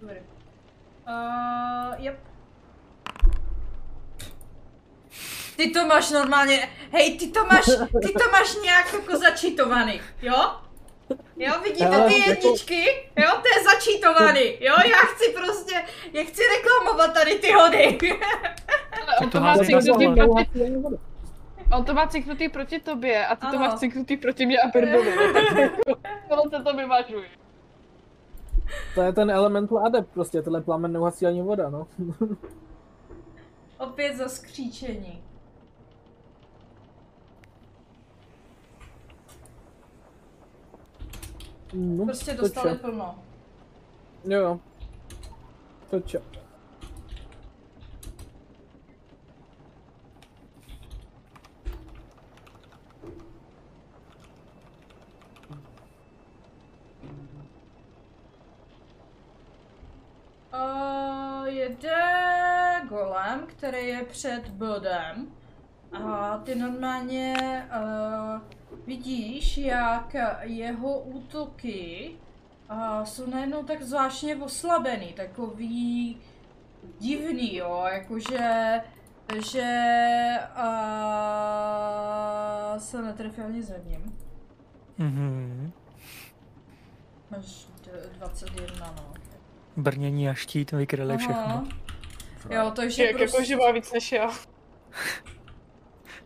[0.00, 0.16] Dobrý.
[1.06, 2.18] Uh, yep.
[5.56, 7.64] Ty to máš normálně, hej, ty to máš,
[8.02, 10.36] ty to máš nějak jako začítovaný, jo?
[11.36, 12.84] Jo, vidíte ty jedničky?
[13.16, 14.74] Jo, to je začítovaný, jo?
[14.84, 15.74] Já chci prostě,
[16.12, 17.98] já chci reklamovat tady ty hody.
[19.02, 20.50] Ale on to to má cinknutý proti,
[21.72, 23.58] on to má cinknutý proti tobě a ty to Ano.
[23.58, 25.16] máš cinknutý proti mě a Birdovi.
[25.16, 25.72] no, tak
[26.28, 27.28] Tohle se to vyvažuje.
[28.94, 31.86] To je ten elemental adept prostě, tenhle plamen neuhasí ani voda, no.
[33.78, 35.22] Opět za skříčení.
[41.76, 43.18] no Prostě dostali plno.
[44.24, 44.60] Jo, jo.
[45.90, 46.18] To če.
[60.52, 65.26] Uh, jede golem, který je před bodem.
[65.92, 67.34] A ty normálně
[67.82, 68.40] uh,
[68.86, 72.10] vidíš, jak jeho útoky
[72.70, 76.16] uh, jsou najednou tak zvláštně oslabený, takový
[76.98, 78.80] divný, jo, jakože
[79.50, 79.72] že
[80.56, 80.62] uh,
[82.78, 84.18] se netrefil ani ze ním.
[84.98, 85.72] Mhm.
[87.30, 89.25] Máš d- 21, no.
[89.76, 91.68] Brnění a štít vykryli všechno.
[92.50, 93.56] Jo, takže Jak prostě...
[93.56, 94.30] má víc než já.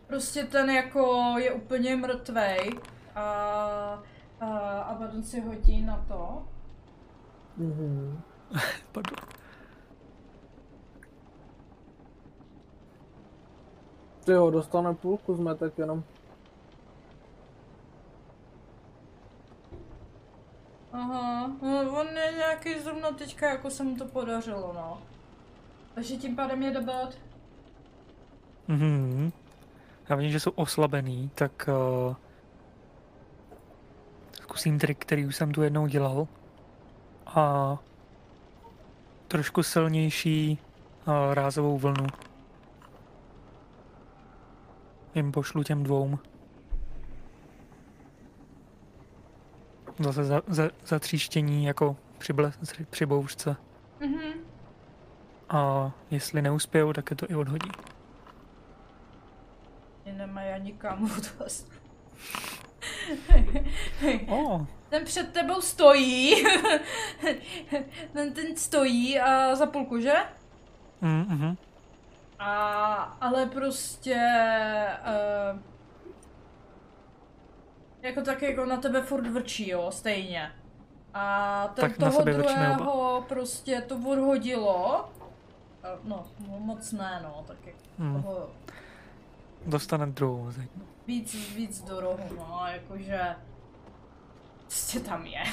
[0.07, 2.71] Prostě ten jako je úplně mrtvej
[3.15, 3.23] a,
[4.39, 4.47] a
[4.81, 6.43] Abaddon si hodí na to.
[7.57, 8.21] Mhm.
[8.91, 9.17] Pardon.
[14.25, 16.03] Ty jo, dostane půlku zmetek jenom.
[20.93, 25.01] Aha, no, on je nějaký zrovna teďka, jako se mu to podařilo, no.
[25.95, 27.13] Takže tím pádem je debat.
[28.67, 29.31] Mhm.
[30.09, 31.69] Já vím, že jsou oslabený, tak
[32.07, 32.15] uh,
[34.31, 36.27] zkusím trik, který už jsem tu jednou dělal.
[37.25, 37.77] A
[39.27, 40.59] trošku silnější
[41.07, 42.07] uh, rázovou vlnu.
[45.15, 46.19] Jim pošlu těm dvou.
[50.03, 52.51] Zase za, za, za tříštění jako při, ble,
[52.89, 53.55] při bouřce.
[53.99, 54.33] Mhm.
[55.49, 57.69] A jestli neuspějou, tak je to i odhodí.
[60.05, 61.71] Mě nemají ani kam odvést.
[64.27, 66.43] Oh, Ten před tebou stojí.
[68.13, 70.13] ten, ten stojí a za půlku, že?
[71.01, 71.57] mm, mhm.
[72.39, 74.17] A, ale prostě...
[75.53, 75.59] Uh,
[78.01, 80.51] jako tak jako na tebe furt vrčí, jo, stejně.
[81.13, 85.09] A ten Tak toho druhého prostě to odhodilo.
[85.83, 88.23] Eh, No, moc ne, no, tak jako Mm.
[88.23, 88.49] toho
[89.65, 90.69] Dostane druhou zeď.
[91.07, 93.35] víc, víc do rohu, no, jakože...
[94.67, 95.43] Prostě tam je.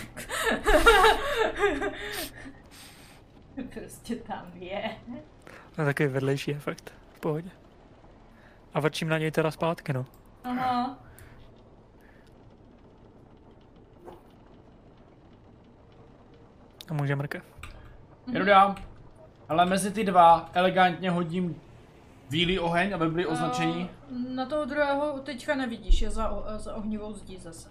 [3.75, 4.91] prostě tam je.
[5.75, 6.93] To je takový vedlejší efekt.
[7.13, 7.51] V pohodě.
[8.75, 10.07] A vrčím na něj teda zpátky, no.
[10.45, 10.99] Aha.
[16.91, 17.45] A může mrkev.
[18.33, 18.75] Jedu dál.
[19.49, 21.57] Ale mezi ty dva elegantně hodím
[22.31, 23.91] bílý oheň, aby byli označení.
[24.11, 27.69] Uh, na toho druhého teďka nevidíš, je za, o- za ohnivou zdí zase.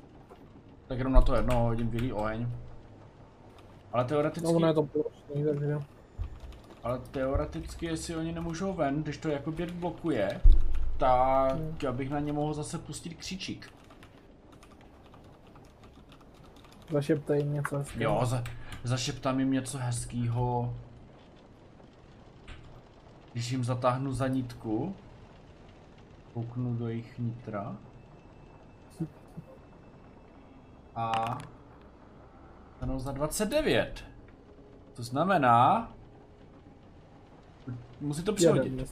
[0.88, 2.48] Tak jenom na to jedno hodím bílý oheň.
[3.94, 5.80] Ale teoreticky, No, ono je to plošný, takže...
[6.84, 10.41] ale teoreticky, jestli oni nemůžou ven, když to jako bět blokuje,
[10.98, 13.69] tak já bych na ně mohl zase pustit křičík.
[16.91, 17.84] Zašeptej něco.
[17.98, 18.44] Jo, za,
[18.88, 20.76] zašeptám jim něco hezkýho.
[23.34, 24.95] Když jim zatáhnu za nitku,
[26.34, 27.77] kouknu do jejich nitra.
[30.95, 31.38] A...
[32.72, 34.05] Dostanou za 29.
[34.93, 35.91] To znamená...
[38.01, 38.72] Musí to přihodit.
[38.72, 38.88] Jeden.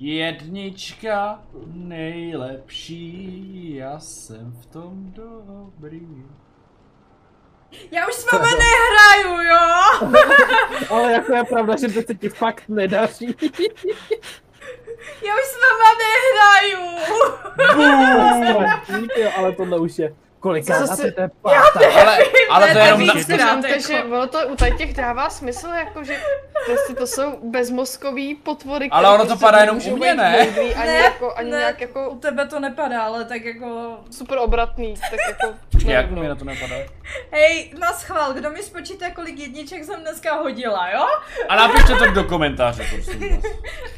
[0.00, 6.24] Jednička nejlepší, já jsem v tom dobrý.
[7.90, 9.58] Já už s váma nehraju, jo?
[10.90, 13.26] Ale jako je pravda, že to se ti fakt nedaří.
[15.26, 16.86] Já už s váma nehraju.
[19.00, 21.80] Díky, jo, ale tohle už je koliká Zase- to je pátá.
[22.00, 22.18] Ale,
[22.50, 23.06] ale to je jenom...
[23.06, 23.14] Na...
[23.14, 23.80] Přiznám, jako.
[23.88, 26.20] že ono to u tady těch dává smysl, jako že
[26.66, 30.38] prostě to jsou bezmozkový potvory, Ale ono to prostě padá jenom u mě, ne?
[30.44, 31.58] moudrý, Ani, Ne, jako, ani ne.
[31.58, 33.96] nějak U jako tebe to nepadá, ale tak jako...
[34.10, 35.54] super obratný, tak jako...
[35.86, 36.74] Jak mi na to nepadá?
[37.30, 41.06] Hej, na schvál, kdo mi spočítá, kolik jedniček jsem dneska hodila, jo?
[41.48, 43.42] A napište to do komentáře, prosím vás.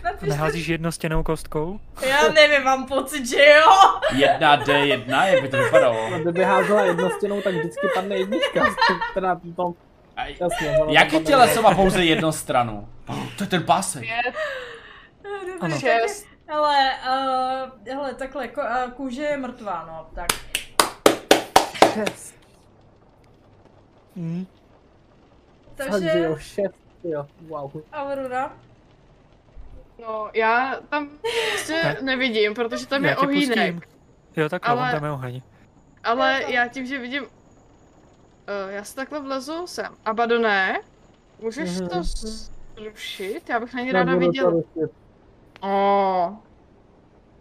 [0.04, 0.26] Napište.
[0.26, 1.80] Neházíš jednostěnou kostkou?
[2.06, 3.70] Já nevím, mám pocit, že jo.
[4.12, 6.10] 1D1, jak by to vypadalo?
[6.31, 8.65] Kdyby házela jednostěnou, tak vždycky padne jednička.
[9.15, 9.74] Teda to,
[10.40, 10.77] jasně.
[10.89, 12.89] Jaký tam těleso má pouze jednu stranu?
[13.39, 14.02] To je ten pásek.
[14.02, 14.35] Pět,
[15.61, 15.78] Ano.
[15.78, 20.28] šest, Hele, uh, hele, takhle, ko, uh, kůže je mrtvá, no, tak.
[21.93, 22.35] Šest.
[24.16, 24.47] Hm.
[25.74, 26.74] Takže Takže jo, šest,
[27.05, 27.70] jo, wow.
[27.93, 28.52] Aurora.
[30.01, 31.09] no já tam
[31.52, 31.97] prostě Ne.
[32.02, 33.89] nevidím, protože tam Já je ohýnek.
[34.36, 34.93] Jo, takhle, Ale- ale...
[34.93, 35.43] tam je oheň.
[36.05, 37.22] Ale já tím, že vidím...
[37.22, 37.28] Uh,
[38.70, 39.94] já si takhle vlezu sem.
[40.05, 40.81] Abadoné,
[41.40, 41.89] můžeš Mhm.
[41.89, 43.48] to zrušit?
[43.48, 44.51] Já bych na ně ráda viděla.
[44.51, 44.90] rušit.
[45.60, 46.32] Oh.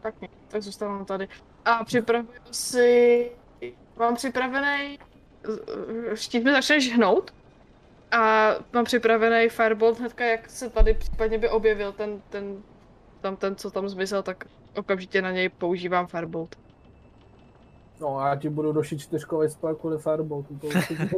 [0.01, 1.27] Tak, ne, tak zůstávám tady.
[1.65, 3.31] A připravuju si...
[3.97, 4.99] Mám připravený...
[6.13, 7.33] Štít mi začneš hnout.
[8.11, 12.63] A mám připravený firebolt hnedka, jak se tady případně by objevil ten, ten,
[13.21, 14.43] tam ten, co tam zmizel, tak
[14.75, 16.55] okamžitě na něj používám firebolt.
[17.99, 21.09] No a já ti budu došit čtyřkový spell kvůli určitě.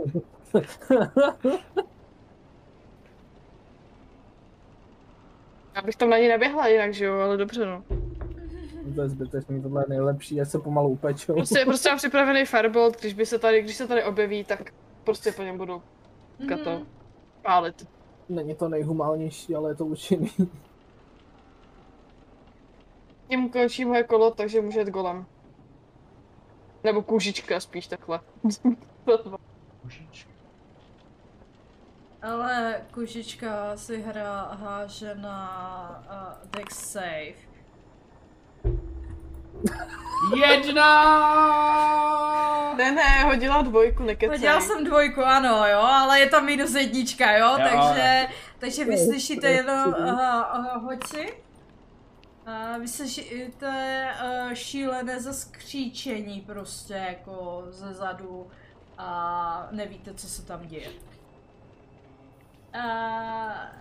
[5.76, 7.84] Já bych tam na něj neběhla jinak, že jo, ale dobře no.
[8.96, 11.34] to je zbytečný, tohle je nejlepší, až se pomalu upečou.
[11.34, 15.32] Prostě, prostě mám připravený firebolt, když by se tady, když se tady objeví, tak prostě
[15.32, 15.82] po něm budu
[16.40, 16.64] mm-hmm.
[16.64, 16.82] to
[17.42, 17.88] pálit.
[18.30, 20.32] Není to nejhumálnější, ale je to účinný.
[23.28, 25.26] Tím končí moje kolo, takže může jít golem.
[26.84, 28.20] Nebo kůžička spíš takhle.
[32.22, 36.04] Ale kužička si hra háže na
[36.44, 37.52] uh, Dex save.
[40.36, 41.02] Jedna!
[42.78, 44.38] ne, ne, hodila dvojku, nekecej.
[44.38, 47.58] Hodila jsem dvojku, ano, jo, ale je tam minus jednička, jo, Jo.
[47.70, 48.28] takže,
[48.60, 50.08] takže vy Jo, slyšíte jo, jenom, jo.
[50.08, 50.40] aha,
[52.46, 58.48] A vy slyšíte uh, šílené zaskříčení prostě jako ze zadu
[58.98, 60.90] a nevíte, co se tam děje.
[62.74, 63.72] A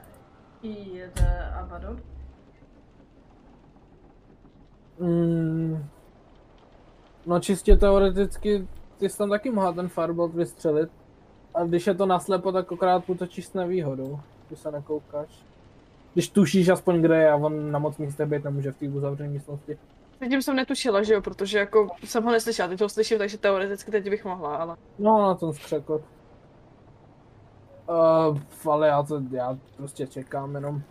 [0.63, 2.03] jde Abaddon.
[4.99, 5.87] Mm.
[7.27, 8.69] No čistě teoreticky,
[8.99, 10.91] ty jsi tam taky mohla ten firebolt vystřelit.
[11.55, 15.50] A když je to naslepo, tak akorát útočíš s nevýhodou, když se nekoukáš.
[16.13, 19.31] Když tušíš aspoň kde je a on na moc místech být nemůže v té uzavřené
[19.31, 19.79] místnosti.
[20.21, 23.91] Předtím jsem netušila, že jo, protože jako jsem ho neslyšela, teď ho slyším, takže teoreticky
[23.91, 24.77] teď bych mohla, ale...
[24.99, 26.03] No na ten skřekot.
[27.89, 28.39] Uh,
[28.73, 30.83] ale já to, já prostě čekám jenom.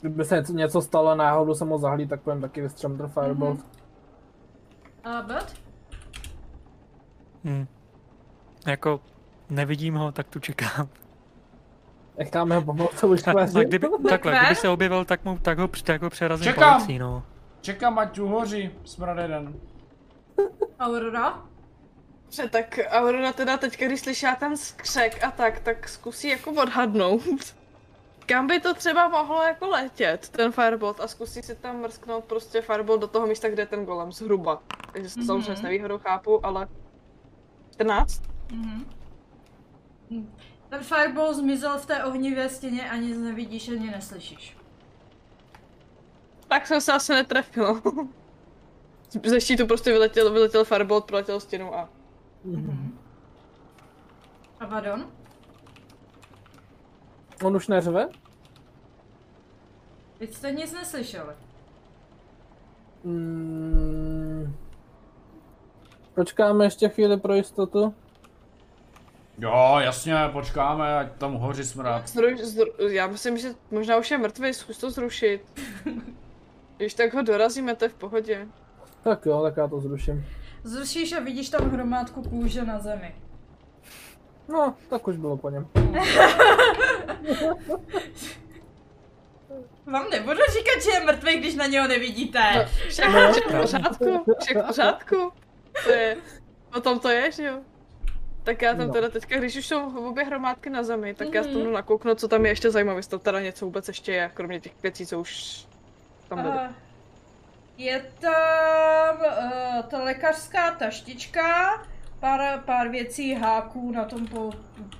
[0.00, 3.58] Kdyby se něco, něco stalo, náhodou jsem ho zahlí, tak povím taky vystřelím ten firebolt.
[5.04, 5.14] Mhm.
[5.14, 5.54] Abad?
[7.44, 7.66] Hm.
[8.66, 9.00] Jako
[9.50, 10.88] nevidím ho, tak tu čekám.
[12.20, 15.58] Necháme ho pomalu to už A, a kdyby, takhle, kdyby se objevil, tak, mu, tak
[15.58, 16.74] ho, tak ho přerazím Čekám.
[16.74, 17.22] policií, no.
[17.60, 19.54] Čekám, ať uhoří smrad jeden.
[20.80, 21.42] Aurora?
[22.24, 27.22] Dobře, tak Aurora teda teďka, když slyšela ten skřek a tak, tak zkusí jako odhadnout.
[28.26, 32.62] Kam by to třeba mohlo jako letět, ten firebolt, a zkusí si tam mrsknout prostě
[32.62, 34.62] firebolt do toho místa, kde je ten golem, zhruba.
[34.92, 35.26] Takže mm-hmm.
[35.26, 36.68] samozřejmě s nevýhodou chápu, ale...
[37.70, 38.22] 14?
[38.52, 38.86] Mhm.
[40.70, 44.56] Ten fireball zmizel v té ohnivé stěně a nic nevidíš, ani neslyšíš.
[46.48, 47.82] Tak jsem se asi netrefila.
[49.26, 51.88] Ze štítu prostě vyletěl, vyletěl firebolt, proletěl stěnu a...
[54.60, 55.12] Abaddon?
[57.44, 58.08] On už neřve?
[60.18, 61.34] Teď jste nic neslyšeli.
[63.04, 64.56] Mm.
[66.14, 67.94] Počkáme ještě chvíli pro jistotu.
[69.40, 72.08] Jo, jasně, počkáme, ať tam hoří smrad.
[72.08, 75.40] Zruš, zru, já myslím, že možná už je mrtvý, zkus to zrušit.
[76.76, 78.46] Když tak ho dorazíme, to je v pohodě.
[79.02, 80.26] Tak jo, tak já to zruším.
[80.64, 83.14] Zrušíš a vidíš tam hromádku kůže na zemi.
[84.48, 85.68] No, tak už bylo po něm.
[89.86, 92.68] Vám nebudu říkat, že je mrtvý, když na něho nevidíte.
[92.88, 95.32] Všechno, všechno v pořádku, všechno v pořádku.
[95.84, 96.16] To je,
[96.76, 97.58] o tom to je, že jo?
[98.44, 98.92] Tak já tam No.
[98.92, 101.52] teda teďka, když už jsou obě hromádky na zemi, tak já Mhm.
[101.52, 104.30] tam jdu nakouknout, co tam je ještě zajímavé, jestli tam teda něco vůbec ještě je,
[104.34, 105.64] kromě těch věcí, co už
[106.28, 106.52] tam byly.
[106.58, 106.74] A
[107.78, 111.82] je tam uh, ta lékařská taštička,
[112.20, 114.50] pár, pár věcí háků na tom po,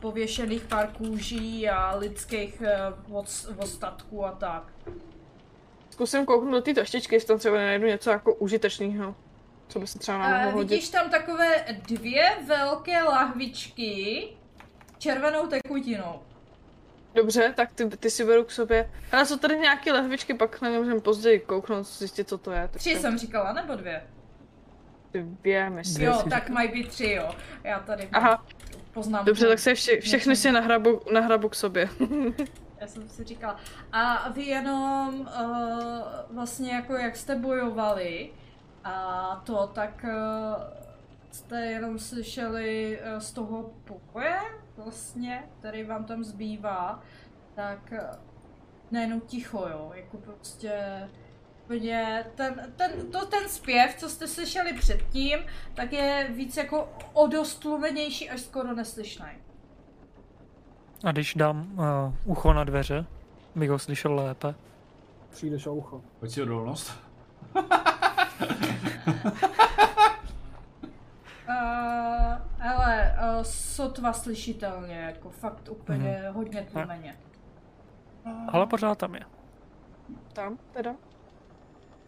[0.00, 2.62] pověšených, pár kůží a lidských
[3.08, 4.62] uh, os, ostatků a tak.
[5.90, 9.14] Zkusím kouknout do té taštičky, jestli tam třeba najdu něco jako užitečného.
[9.70, 10.70] Co by se třeba mohlo hodit.
[10.70, 14.28] vidíš tam takové dvě velké lahvičky
[14.98, 16.22] červenou tekutinou.
[17.14, 18.90] Dobře, tak ty, ty si beru k sobě.
[19.12, 22.68] Ale jsou tady nějaké lehvičky, pak na ně můžeme později kouknout, zjistit, co to je.
[22.72, 24.02] Tak Tři jsem říkala, nebo dvě?
[25.12, 26.04] Dvě, myslím.
[26.06, 26.54] Jo, tak říkala.
[26.54, 27.34] mají být tři, jo.
[27.64, 28.44] Já tady Aha,
[28.92, 29.24] poznám.
[29.24, 31.88] dobře, tak se vše, všechny si nahrabu, nahrabu k sobě.
[32.80, 33.56] Já jsem si říkala.
[33.92, 35.26] A vy jenom uh,
[36.30, 38.30] vlastně jako jak jste bojovali
[38.84, 40.62] a to, tak uh,
[41.30, 44.40] jste jenom slyšeli uh, z toho pokoje
[44.76, 47.02] vlastně, který vám tam zbývá,
[47.54, 47.98] tak uh,
[48.90, 51.02] nejenom ticho, jo, jako prostě
[51.64, 55.38] úplně ten, ten, to, ten zpěv, co jste slyšeli předtím,
[55.74, 59.30] tak je víc jako o dost tlumenější, až skoro neslyšný.
[61.04, 63.06] A když dám uh, ucho na dveře,
[63.54, 64.54] bych ho slyšel lépe.
[65.30, 66.02] Přijdeš o ucho.
[66.20, 66.92] Pojď si odolnost.
[71.48, 76.32] Uh, ale uh, sotva slyšitelně, jako fakt úplně mm-hmm.
[76.32, 77.16] hodně tlumeně.
[78.48, 79.20] Ale pořád tam je.
[80.32, 80.94] Tam, teda.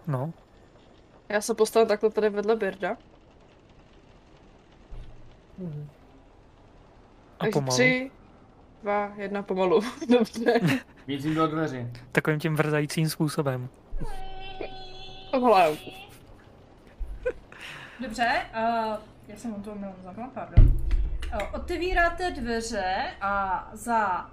[0.06, 0.32] No,
[1.28, 2.96] Já se postavím takhle tady vedle Birda.
[5.58, 5.88] Mhm.
[7.38, 7.72] a Takže pomalu.
[7.72, 8.10] tři,
[8.82, 9.80] dva, jedna pomalu.
[10.08, 10.60] Dobře.
[11.06, 11.86] Jim do dveří.
[12.12, 13.68] Takovým tím vrzajícím způsobem.
[15.30, 15.76] Pomalu.
[18.02, 18.96] Dobře, uh,
[19.28, 20.64] já jsem mu to omylem zapla, pardon.
[20.66, 24.30] Uh, otevíráte dveře a za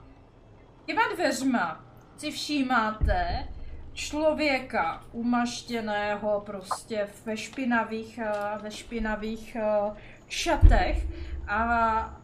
[0.86, 1.86] těma dveřma
[2.18, 3.48] si všímáte
[3.94, 11.08] člověka umaštěného prostě ve špinavých, uh, ve špinavých uh, šatech
[11.48, 12.22] a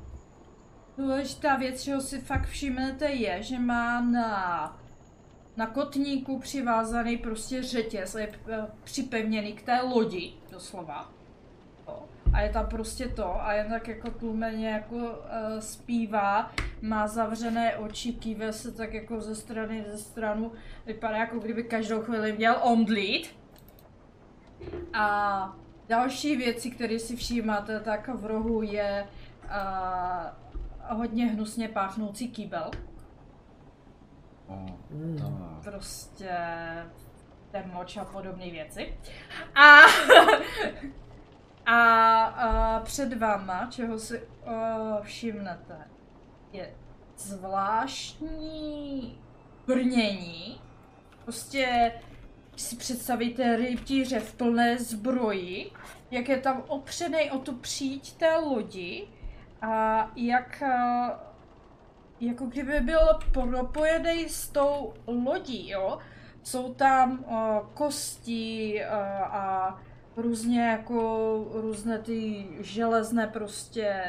[0.98, 4.80] důležitá věc, čeho si fakt všimnete je, že má na
[5.58, 8.40] na kotníku přivázaný prostě řetěz, je
[8.84, 11.15] připevněný k té lodi, doslova.
[12.34, 15.10] A je tam prostě to a jen tak jako tlumeně jako uh,
[15.60, 20.52] zpívá, má zavřené oči, kýve se tak jako ze strany ze stranu,
[20.86, 23.36] vypadá jako kdyby každou chvíli měl omdlít.
[24.94, 29.08] A další věci, které si všímáte, tak v rohu je
[29.44, 32.72] uh, hodně hnusně páchnoucí kýbel.
[34.50, 35.62] Mm.
[35.64, 36.30] prostě
[37.52, 38.94] ten moč a podobné věci.
[39.56, 39.82] A,
[41.66, 44.26] a, a před váma, čeho si uh,
[45.02, 45.78] všimnete,
[46.52, 46.76] je
[47.18, 48.68] zvláštní
[49.68, 50.62] brnění.
[51.24, 51.92] Prostě
[52.56, 55.72] si představíte rytíře v plné zbroji,
[56.12, 59.08] jak je tam opřený o tu příď té lodi
[59.62, 61.10] a jak uh,
[62.20, 66.00] jako kdyby byl propojený s tou lodí, jo.
[66.44, 67.38] Jsou tam uh,
[67.74, 68.92] kosti uh,
[69.36, 69.80] a
[70.18, 74.04] různě jako různé ty železné prostě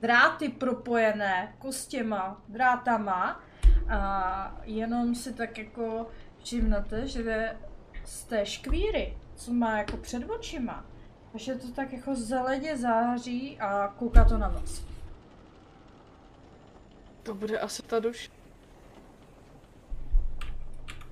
[0.00, 3.40] dráty propojené kostěma, drátama
[3.88, 6.06] a jenom si tak jako
[6.42, 7.56] všimnete, že jde
[8.04, 10.84] z té škvíry, co má jako před očima,
[11.32, 14.82] takže to tak jako zeleně září a kouká to na vás.
[17.22, 18.30] To bude asi ta duš.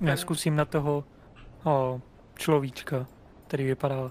[0.01, 1.05] Já zkusím na toho
[1.65, 2.01] o,
[2.37, 3.07] človíčka,
[3.47, 4.11] který vypadá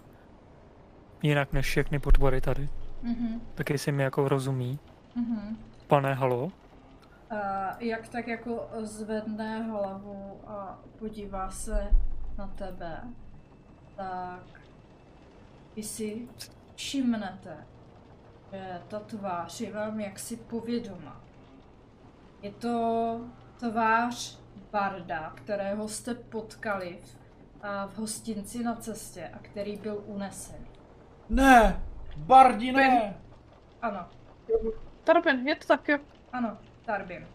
[1.21, 2.69] jinak než všechny potvory tady.
[3.03, 4.79] Mhm, Tak jestli mi jako rozumí.
[5.15, 5.57] mhm.
[5.87, 6.51] Pane, halo?
[7.29, 7.35] A
[7.79, 11.87] jak tak jako zvedne hlavu a podívá se
[12.37, 13.01] na tebe,
[13.95, 14.61] tak
[15.75, 16.27] vy si
[16.75, 17.57] všimnete,
[18.51, 21.21] že ta tvář je vám jaksi povědomá.
[22.41, 23.21] Je to
[23.59, 24.39] tvář
[24.71, 27.17] Barda, kterého jste potkali v,
[27.65, 30.59] a v hostinci na cestě a který byl unesen.
[31.29, 31.83] Ne!
[32.17, 33.17] Bardi ne!
[33.81, 34.05] Ano.
[35.03, 35.97] Tarbin, je to tak, jo.
[36.33, 37.27] Ano, Tarbin.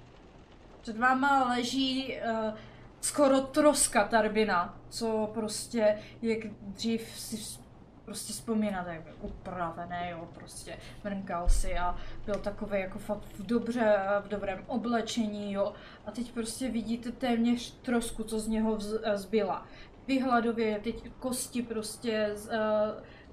[0.80, 2.54] Před váma leží uh,
[3.00, 7.60] skoro troska Tarbina, co prostě, jak dřív si
[8.04, 13.46] prostě vzpomínáte, jak byl upravený, jo, prostě mrnkal si a byl takový jako fakt v,
[13.46, 15.72] dobře, v dobrém oblečení, jo.
[16.06, 19.66] A teď prostě vidíte téměř trosku, co z něho vz, zbyla.
[20.06, 22.54] Vyhladově teď kosti prostě z, uh,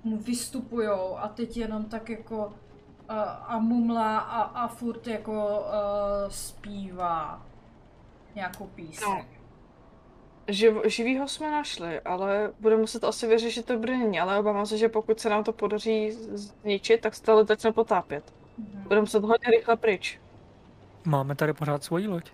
[0.04, 3.16] mu vystupujou a teď jenom tak jako uh,
[3.48, 7.46] a mumlá a, a furt jako uh, zpívá
[8.36, 9.08] nějakou píseň.
[9.10, 9.26] No.
[10.48, 14.90] Živ, živýho jsme našli, ale budeme muset asi vyřešit to brnění, ale obávám se, že
[14.90, 18.34] pokud se nám to podaří zničit, tak se to začne potápět.
[18.58, 18.84] Mhm.
[18.84, 20.20] Budeme muset hodně rychle pryč.
[21.06, 22.32] Máme tady pořád svoji loď.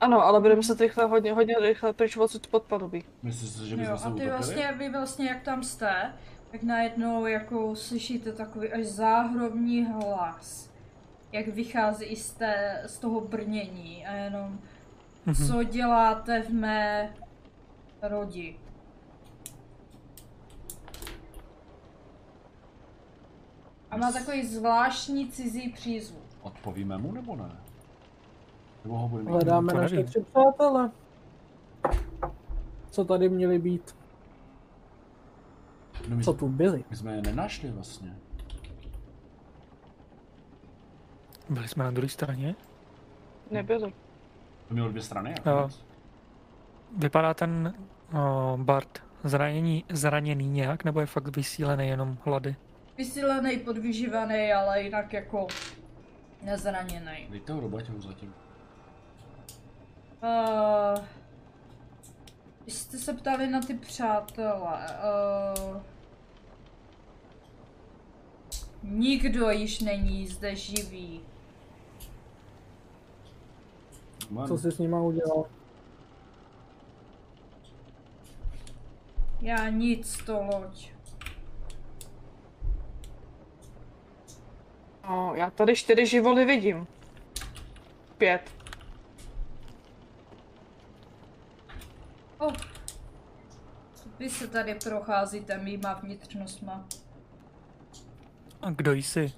[0.00, 3.04] Ano, ale budeme muset rychle, hodně, hodně rychle pryč odsud pod palubí.
[3.22, 4.30] Myslíš si, že by Jo, se a ty utopili?
[4.30, 6.12] vlastně, vy vlastně jak tam jste,
[6.50, 10.70] tak najednou jako slyšíte takový až záhrobní hlas,
[11.32, 14.58] jak vychází z, té, z toho brnění a jenom
[15.26, 15.46] Mhm.
[15.46, 17.14] co děláte v mé
[18.02, 18.56] rodi.
[23.90, 26.22] A má takový zvláštní cizí přízvuk.
[26.42, 27.50] Odpovíme mu nebo ne?
[28.84, 30.90] Nebo ho budeme Hledáme to naše tři přátele.
[32.90, 33.96] Co tady měli být?
[36.08, 36.84] No my, Co tu byli?
[36.90, 38.16] my jsme je nenašli vlastně.
[41.48, 42.54] Byli jsme na druhé straně.
[43.50, 43.92] Nebyli.
[44.68, 45.36] To mělo dvě strany, Jo.
[45.36, 45.68] jako
[46.98, 47.74] Vypadá ten
[48.18, 52.56] o, Bart zranění, zraněný nějak, nebo je fakt vysílený jenom hlady?
[52.98, 55.46] Vysílený, podvyživaný, ale jinak jako
[56.42, 57.26] nezraněný.
[57.30, 58.34] Dejte ho do baťohu zatím.
[60.22, 61.04] Uh,
[62.62, 64.86] když jste se ptali na ty přátelé,
[65.64, 65.80] uh,
[68.82, 71.20] nikdo již není zde živý.
[74.30, 75.46] Man, Co jsi s nima udělal?
[79.40, 80.90] Já nic, to loď.
[85.08, 86.86] No, já tady čtyři živoly vidím.
[88.18, 88.59] Pět.
[92.40, 92.52] Oh.
[94.18, 96.84] Vy se tady procházíte mýma vnitřnostma.
[98.62, 99.32] A kdo jsi?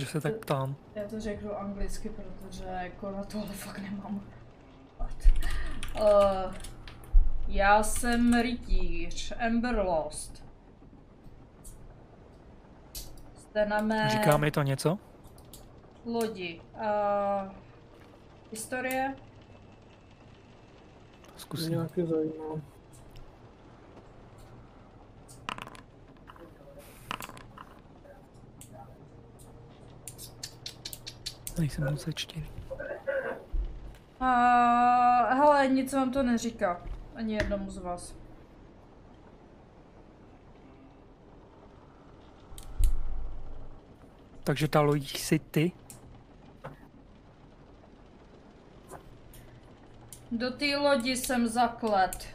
[0.00, 0.76] Že se tak ptám.
[0.94, 4.20] Já to řeknu anglicky, protože jako na tohle fakt nemám.
[6.00, 6.54] Uh,
[7.48, 10.44] já jsem rytíř, Emberlost.
[13.34, 14.98] Jste na mé Říká mi to něco?
[16.04, 16.60] lodi.
[16.74, 17.52] Uh,
[18.50, 19.16] historie?
[21.38, 21.70] Zkusím.
[21.70, 22.60] Nějaký zajímá.
[31.58, 32.46] Nejsem moc sečtěný.
[34.20, 34.26] Uh,
[35.38, 36.82] hele, nic vám to neříká.
[37.14, 38.14] Ani jednomu z vás.
[44.44, 45.72] Takže ta loď jsi ty?
[50.32, 52.28] Do té lodi jsem zaklet.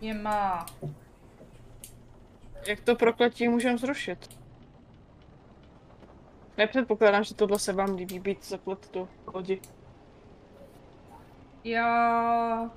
[0.00, 0.66] Je má.
[2.66, 4.38] Jak to prokletí můžeme zrušit?
[6.56, 9.60] Nepředpokládám, že tohle se vám líbí být zaklet do lodi.
[11.64, 12.70] Já...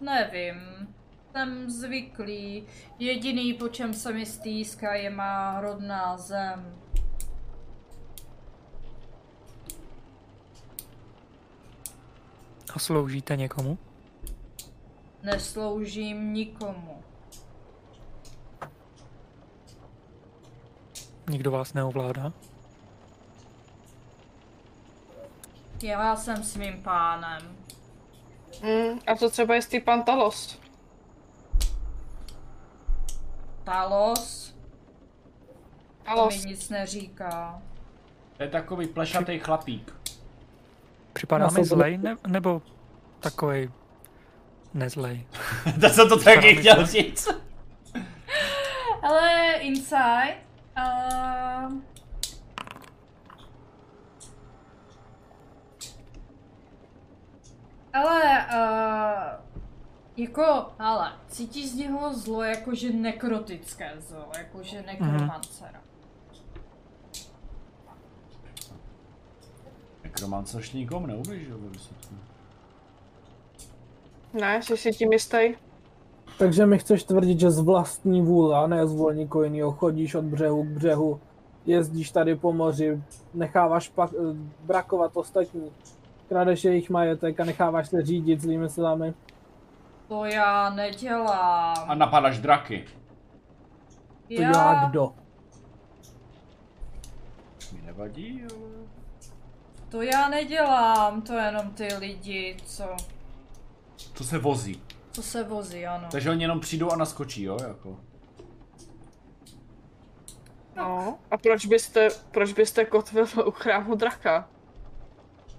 [0.00, 0.56] Nevím.
[1.32, 2.66] Jsem zvyklý.
[2.98, 6.79] Jediný, po čem se mi stýská, je má rodná zem.
[12.74, 13.78] A sloužíte někomu?
[15.22, 17.02] Nesloužím nikomu.
[21.30, 22.32] Nikdo vás neovládá?
[25.82, 27.56] Já jsem svým pánem.
[28.62, 30.60] Mm, a to třeba jestli pan Talos.
[33.64, 34.54] Talos,
[35.98, 36.44] to Talos.
[36.44, 37.62] mi nic neříká.
[38.36, 39.99] To je takový plešatý chlapík.
[41.20, 42.62] Připadá mi zlej, ne, nebo
[43.20, 43.70] takový
[44.74, 45.26] nezlej?
[45.80, 47.28] to jsem to taky chtěl říct.
[49.02, 50.36] Ale inside.
[50.78, 51.72] Uh...
[57.92, 59.44] Ale uh,
[60.16, 65.80] jako, ale cítíš z něho zlo jakože nekrotické zlo, jakože nekromancera.
[70.10, 72.14] Nekromance ještě nikomu neubližil ve výsledku.
[74.40, 75.54] Ne, jsi si tím jistý?
[76.38, 80.14] Takže mi chceš tvrdit, že z vlastní vůle a ne z vůle nikoho jiného chodíš
[80.14, 81.20] od břehu k břehu,
[81.66, 83.02] jezdíš tady po moři,
[83.34, 84.16] necháváš pak, eh,
[84.64, 85.70] brakovat ostatní,
[86.28, 89.14] kradeš jejich majetek a necháváš se řídit zlými silami.
[90.08, 91.76] To já nedělám.
[91.86, 92.84] A napadaš draky.
[94.28, 95.12] To dělá kdo?
[97.72, 98.99] Mi nevadí, ale...
[99.90, 102.84] To já nedělám, to jenom ty lidi, co,
[104.14, 104.82] Co se vozí.
[105.12, 106.08] co se vozí, ano.
[106.10, 107.96] Takže oni jenom přijdou a naskočí, jo, jako.
[110.76, 111.18] No.
[111.30, 114.48] A proč byste, proč byste kotvil u chrámu draka?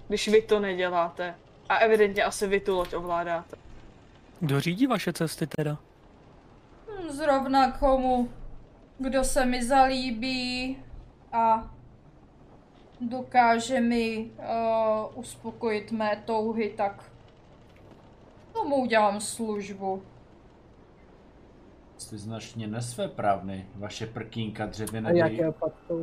[0.08, 1.34] Když vy to neděláte.
[1.68, 3.56] A evidentně asi vy tu loď ovládáte.
[4.40, 5.78] Kdo řídí vaše cesty teda?
[6.88, 8.30] Hm, Zrovna komu,
[8.98, 10.78] kdo se mi zalíbí
[11.32, 11.70] a
[13.08, 17.12] dokáže mi uh, uspokojit mé touhy, tak
[18.52, 20.02] tomu udělám službu.
[21.96, 23.66] Jste značně nesvéprávny.
[23.74, 25.52] Vaše prkínka dřevěné měli,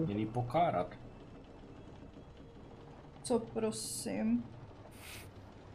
[0.05, 0.95] měli pokárat.
[3.23, 4.43] Co prosím?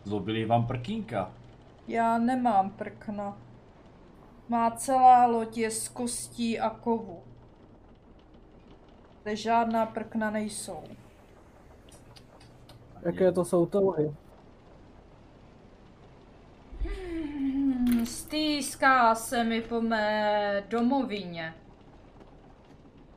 [0.04, 1.32] Zlobili vám prkínka.
[1.88, 3.38] Já nemám prkna.
[4.48, 7.22] Má celá loď je z kostí a kovu.
[9.20, 10.82] Zde žádná prkna nejsou.
[13.05, 14.15] Jaké to jsou touhy?
[16.81, 21.55] Hmm, stýská se mi po mé domovině.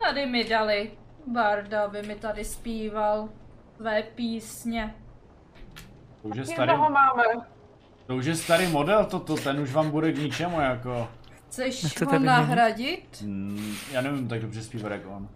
[0.06, 0.92] Tady mi dali
[1.28, 3.30] Barda, aby mi tady zpíval
[3.76, 4.96] své písně.
[6.22, 7.24] To už je starý, máme.
[8.08, 11.08] to už je starý model, toto, ten už vám bude k ničemu, jako.
[11.48, 13.22] Chceš Nechcete ho nahradit?
[13.22, 15.30] Mm, já nevím tak dobře zpívat jako on.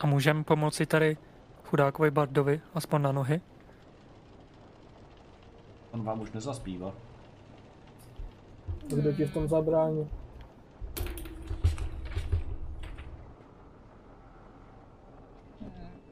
[0.00, 1.16] A můžeme pomoci tady
[1.64, 3.40] chudákovi Bardovi, aspoň na nohy?
[5.92, 6.92] On vám už nezaspívá.
[8.88, 10.08] Kdo ti v tom zabrání?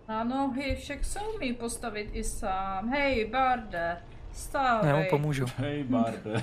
[0.08, 2.88] Na nohy však se umí postavit i sám.
[2.90, 4.90] Hej, Barde, stávej.
[4.90, 5.46] Já mu pomůžu.
[5.56, 6.42] Hej, Barde.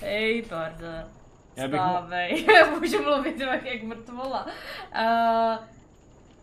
[0.00, 1.06] Hej, Barde,
[1.56, 2.46] Já bych mu- stávej.
[2.80, 4.46] Můžu mluvit tak jak mrtvola.
[4.46, 5.64] Uh,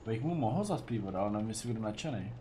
[0.05, 2.33] Bych mu mohl zaspívat, ale nevím, jestli bude nadšený.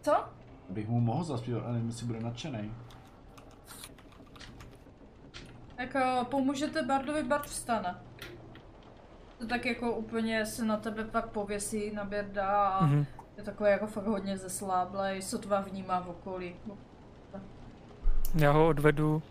[0.00, 0.24] co?
[0.68, 2.72] Bych mu mohl zaspívat, ale nevím, jestli bude nadšený.
[5.76, 7.94] Tak uh, pomůžete Bardovi, Bard vstane.
[9.38, 13.06] To tak jako úplně se na tebe pak pověsí na Berda a Mhm.
[13.36, 16.54] je takový jako fakt hodně zesláblej, sotva vnímá v okolí.
[18.34, 19.22] Já ho odvedu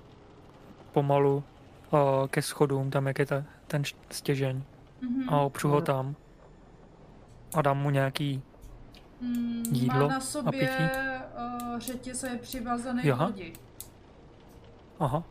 [0.94, 1.44] pomalu
[1.92, 4.62] uh, ke schodům, tam jak je ta, ten stěžeň.
[5.02, 5.30] Mhm.
[5.30, 6.16] A opřu ho tam.
[7.54, 8.42] A dám mu nějaký...
[9.22, 10.84] Mm, jídlo má a na sobě pití?
[11.74, 13.54] uh, řetěz a je přivázaný k lodi.
[15.00, 15.24] Aha.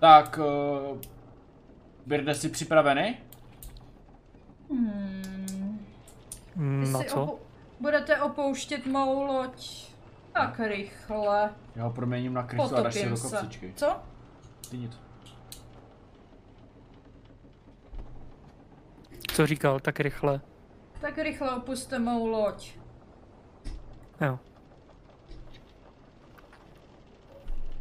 [0.00, 0.38] Tak,
[0.92, 0.98] uh,
[2.06, 3.16] Birde, jsi připravený?
[4.70, 5.86] Hmm.
[6.56, 7.16] Mm, Na co?
[7.26, 7.38] opo-
[7.80, 9.86] budete opouštět mou loď
[10.32, 13.36] tak rychle, Já ho proměním na krysu a dáš si potopím do se.
[13.36, 13.72] kopsičky.
[13.76, 13.96] Co?
[14.70, 14.98] Ty nic.
[19.34, 20.40] Co říkal tak rychle?
[21.00, 22.72] Tak rychle opuste mou loď.
[24.20, 24.38] Jo.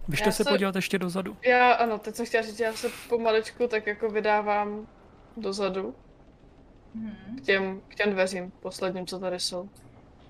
[0.07, 1.37] Běžte Já se se- podívat ještě dozadu.
[1.45, 4.87] Já, ano, teď jsem chtěla říct, já se pomaličku tak jako vydávám
[5.37, 5.95] dozadu.
[6.95, 7.37] Hmm.
[7.37, 9.69] K těm, k těm dveřím posledním, co tady jsou.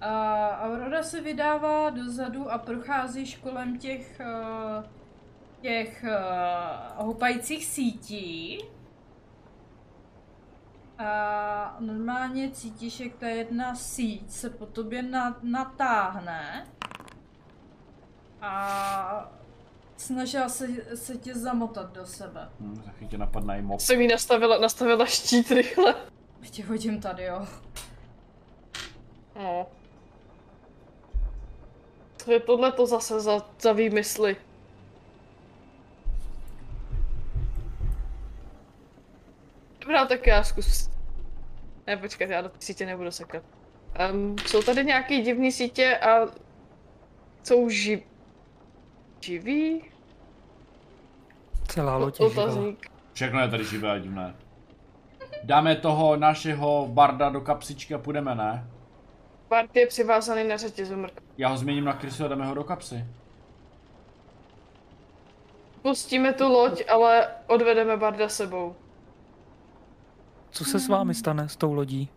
[0.01, 4.83] A Aurora se vydává dozadu a procházíš kolem těch, eh,
[5.61, 8.59] těch uh, houpajících sítí.
[10.99, 16.67] A normálně cítíš, jak ta jedna síť se po tobě na, natáhne.
[18.41, 19.31] A
[19.97, 22.49] snažila se, se tě zamotat do sebe.
[22.59, 23.79] Hm, taky tě napadne i mop.
[23.79, 25.95] Jsem jí nastavila, nastavila štít rychle.
[26.51, 27.47] Tě hodím tady, jo.
[29.35, 29.67] No.
[32.17, 34.37] Co je tohle to zase za, za výmysly?
[39.89, 40.89] Dobrá, tak já zkus.
[41.87, 43.43] Ne, počkat, já do té sítě nebudu sekat.
[44.11, 46.27] Um, jsou tady nějaký divný sítě a
[47.43, 48.03] jsou ži...
[49.19, 49.83] živí?
[51.67, 52.45] Celá loď je živá.
[53.13, 54.35] Všechno je tady živé a divné.
[55.43, 58.67] Dáme toho našeho barda do kapsičky a půjdeme, ne?
[59.49, 61.21] Bart je přivázaný na řetězu mrk.
[61.37, 63.05] Já ho změním na krysu a dáme ho do kapsy.
[65.81, 68.75] Pustíme tu loď, ale odvedeme Barda sebou.
[70.51, 72.09] Co se s vámi stane s tou lodí?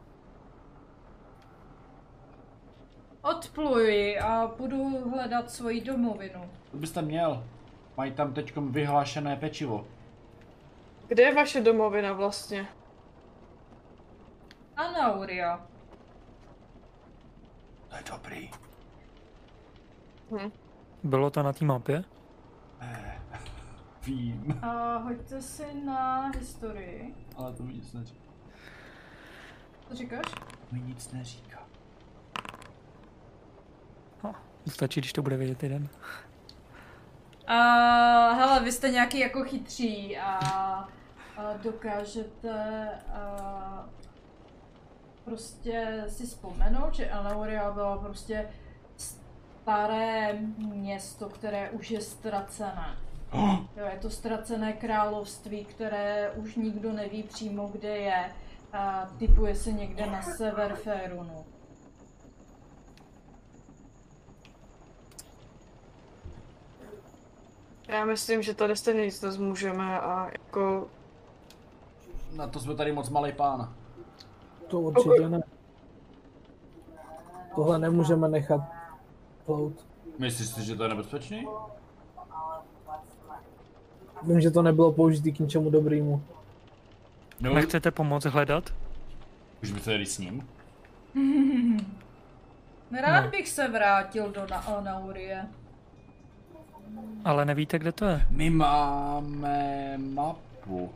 [3.23, 6.51] Od odpluji a budu hledat svoji domovinu.
[6.71, 7.45] To byste měl.
[7.97, 9.87] Mají tam teďkom vyhlášené pečivo.
[11.09, 12.67] Kde je vaše domovina vlastně?
[14.77, 15.67] Anauria.
[17.89, 18.51] To je dobrý.
[20.31, 20.51] Hm.
[21.05, 22.05] Bylo to na té mapě?
[24.07, 27.15] Vím, A hoďte si na historii.
[27.37, 28.33] Ale to mi nic neříká.
[29.89, 30.25] Co říkáš?
[30.73, 31.63] Mi nic neříká.
[34.69, 35.89] Stačí, když to bude vědět jeden.
[37.47, 37.55] A
[38.33, 40.35] hele, vy jste nějaký jako chytří a,
[41.37, 43.89] a dokážete a,
[45.25, 48.49] prostě si vzpomenout, že Anauria byla prostě
[48.97, 52.97] staré město, které už je ztracené.
[53.77, 58.33] Jo, je to ztracené království, které už nikdo neví přímo, kde je.
[58.73, 61.45] A typuje se někde na sever Ferunu.
[67.89, 70.89] Já myslím, že tady stejně nic nezmůžeme a jako...
[72.33, 73.75] Na to jsme tady moc malý pán.
[74.69, 75.43] To určitě ne.
[77.55, 78.61] Tohle nemůžeme nechat
[79.47, 79.87] plout.
[80.19, 81.47] Myslíš si, že to je nebezpečný?
[84.27, 86.23] Vím, že to nebylo použitý k ničemu dobrýmu.
[87.41, 88.75] Nebo Nechcete pomoct hledat?
[89.63, 90.49] už byste jeli s ním?
[93.01, 93.31] Rád No.
[93.31, 95.47] bych se vrátil do Na- Anaurie.
[97.25, 98.27] Ale nevíte, kde to je?
[98.31, 100.93] My máme mapu.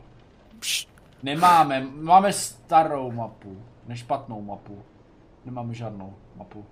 [1.23, 3.57] Nemáme, máme starou mapu.
[3.87, 4.83] Nešpatnou mapu.
[5.45, 6.65] Nemáme žádnou mapu.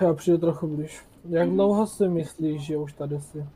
[0.00, 1.00] Já přijdu trochu blíž.
[1.28, 3.46] Jak dlouho si myslíš, že už tady jsi?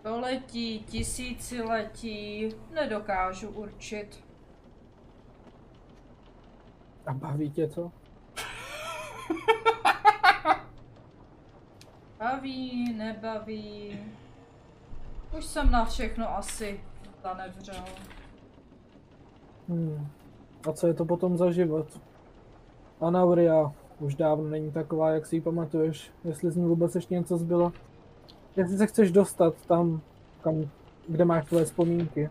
[0.00, 4.24] Století, tisíciletí, nedokážu určit.
[7.06, 7.92] A baví tě to?
[12.18, 14.00] Baví, nebaví.
[15.38, 16.80] Už jsem na všechno asi
[17.22, 17.84] zanevřel.
[19.68, 20.08] Hmm.
[20.68, 22.00] A co je to potom za život?
[23.00, 26.10] Anauria už dávno není taková, jak si ji pamatuješ.
[26.24, 27.72] Jestli z ní vůbec ještě něco zbylo.
[28.56, 30.00] Jestli se chceš dostat tam,
[30.42, 30.68] kam,
[31.08, 32.30] kde máš tvoje vzpomínky,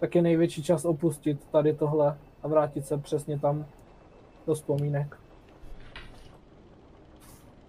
[0.00, 3.66] tak je největší čas opustit tady tohle a vrátit se přesně tam
[4.46, 5.16] do vzpomínek.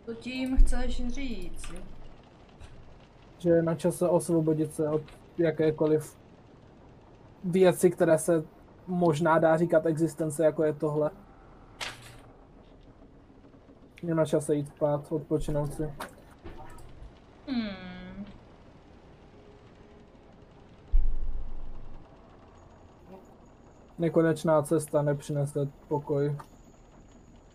[0.05, 1.73] Co tím chceš říct?
[3.37, 5.01] Že je na čase osvobodit se od
[5.37, 6.17] jakékoliv
[7.43, 8.43] věci, které se
[8.87, 11.11] možná dá říkat existence, jako je tohle.
[14.05, 15.93] Je na čase jít spát, odpočinout si.
[17.47, 18.25] Hmm.
[23.97, 26.37] Nekonečná cesta nepřinese pokoj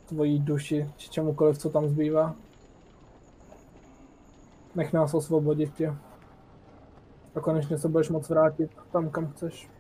[0.07, 2.35] tvojí duši, či čemukoliv, co tam zbývá.
[4.75, 5.95] Nech nás osvobodit tě.
[7.35, 9.71] A konečně se budeš moc vrátit tam, kam chceš.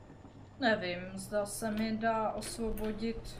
[0.60, 3.36] Nevím, zda se mi dá osvobodit.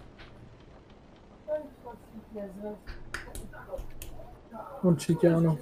[4.82, 5.58] Určitě ano.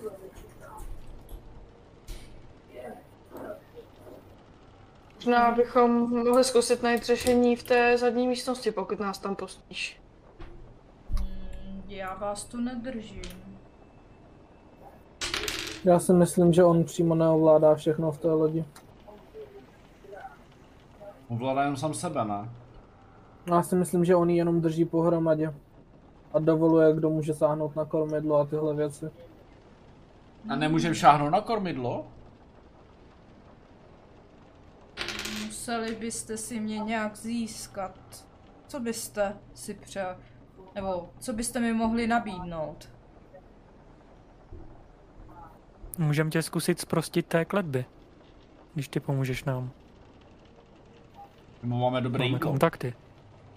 [5.15, 10.01] Možná bychom mohli zkusit najít řešení v té zadní místnosti, pokud nás tam pustíš.
[11.11, 13.23] Hmm, já vás tu nedržím.
[15.85, 18.65] Já si myslím, že on přímo neovládá všechno v té lodi.
[21.29, 22.51] Ovládá jenom sám sebe, ne?
[23.47, 25.55] Já si myslím, že on ji jenom drží pohromadě.
[26.33, 29.11] A dovoluje, kdo může sáhnout na kormidlo a tyhle věci.
[30.49, 32.07] A nemůžeme šáhnout na kormidlo?
[35.47, 38.27] Museli byste si mě nějak získat.
[38.67, 40.17] Co byste si přál?
[40.75, 42.89] Nebo co byste mi mohli nabídnout?
[45.99, 47.85] Můžeme tě zkusit zprostit té kletby.
[48.75, 49.71] Když ty pomůžeš nám.
[51.63, 52.95] My máme dobré Máme kontakty.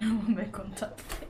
[0.00, 1.21] Máme kontakty.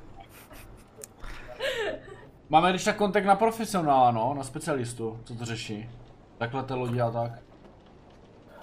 [2.49, 5.91] Máme když tak kontakt na profesionála, no, na specialistu, co to řeší.
[6.39, 7.33] Takhle ty lodi a tak.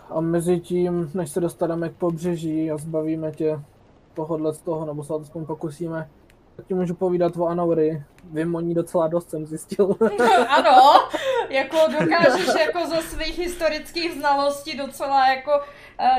[0.09, 3.59] A mezi tím, než se dostaneme k pobřeží a zbavíme tě
[4.13, 6.09] tohohle z toho, nebo se alespoň pokusíme,
[6.55, 8.03] tak ti můžu povídat o Anaury.
[8.31, 9.95] Vím o ní docela dost, jsem zjistil.
[10.47, 11.09] ano,
[11.49, 15.51] jako dokážeš jako ze svých historických znalostí docela jako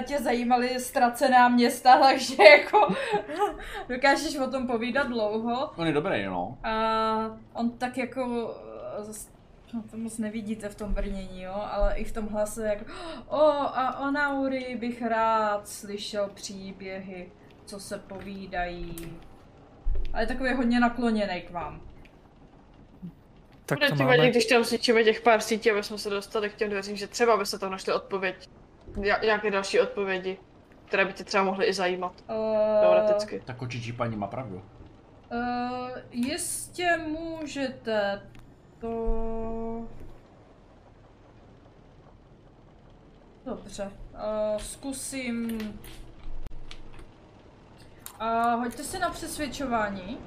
[0.07, 2.95] tě zajímaly ztracená města, takže jako
[3.89, 5.71] dokážeš o tom povídat dlouho.
[5.77, 6.59] On je dobrý, no.
[6.65, 8.55] A on tak jako,
[9.01, 9.13] eh,
[9.75, 12.85] no to moc nevidíte v tom brnění, jo, ale i v tom hlase jako,
[13.29, 17.33] o a o Nauri bych rád slyšel příběhy.
[17.65, 19.19] co se povídají.
[20.13, 21.81] Ale je takový hodně nakloněný k vám.
[23.67, 24.31] Tak Bude to máme.
[24.31, 27.37] když tam zničíme těch pár sítí, aby jsme se dostali k těm dveřím, že třeba
[27.37, 28.49] by se tam našly odpověď.
[28.97, 30.39] Ja- nějaké další odpovědi,
[30.85, 32.13] které by tě třeba mohly i zajímat.
[32.31, 33.43] Uh, Teoreticky.
[33.45, 34.57] Ta kočičí paní má pravdu.
[35.33, 38.23] Uh, jistě můžete
[38.79, 39.89] to...
[43.45, 45.59] Dobře, uh, zkusím...
[48.21, 50.19] Uh, hoďte si na přesvědčování.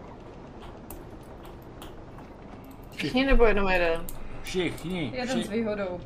[2.92, 4.06] Všichni nebo jenom jeden?
[4.42, 5.58] Všichni, Jeden s všichni.
[5.58, 6.00] výhodou.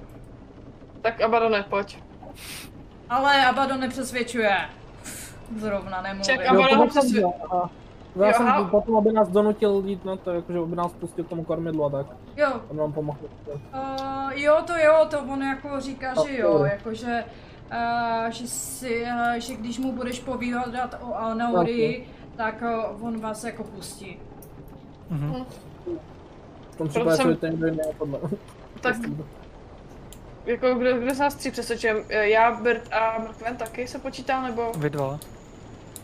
[1.02, 2.04] Tak Abadone, pojď.
[3.10, 4.58] Ale Abado nepřesvědčuje.
[5.58, 6.24] Zrovna nemluvím.
[6.24, 6.50] Ček,
[7.22, 7.70] ho aha.
[8.16, 11.28] Já Jo, jsem potom, aby nás donutil jít na to, jakože aby nás pustil k
[11.30, 12.06] tomu kormidlu a tak.
[12.38, 13.20] Jo, Aby nám pomohl.
[13.48, 16.64] Uh, jo, to jo, to on jako říká, A že jo, jo.
[16.66, 17.24] jakože,
[17.72, 22.64] uh, že, si, uh, že když mu budeš povídat o Anaurii, tak
[22.96, 24.20] uh, on vás jako pustí.
[25.10, 25.46] Mhm.
[26.72, 28.20] V tom případě jsem- se ten kdo podle.
[28.82, 28.96] Tak
[30.48, 32.04] jako kdo, kdo z nás tří přesvědčujem?
[32.10, 34.72] Já, Bert a Mrkven taky se počítá, nebo?
[34.78, 35.20] Vy dva.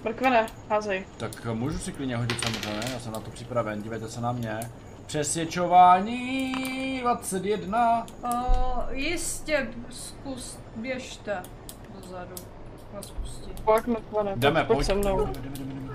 [0.03, 1.05] Mrkvene, házej.
[1.17, 4.59] Tak můžu si klidně hodit samozřejmě, já jsem na to připraven, dívejte se na mě.
[5.05, 6.53] Přesvědčování
[7.01, 8.05] 21.
[8.23, 8.29] Uh,
[8.91, 11.43] jistě, zkus, běžte
[12.01, 12.35] dozadu.
[12.93, 13.51] Vás pustí.
[13.65, 14.87] Pojď Mrkvene, Jdeme, pojď, pojď.
[14.87, 15.17] se mnou.
[15.25, 15.93] Jdeme, jdeme, jdeme, jdeme.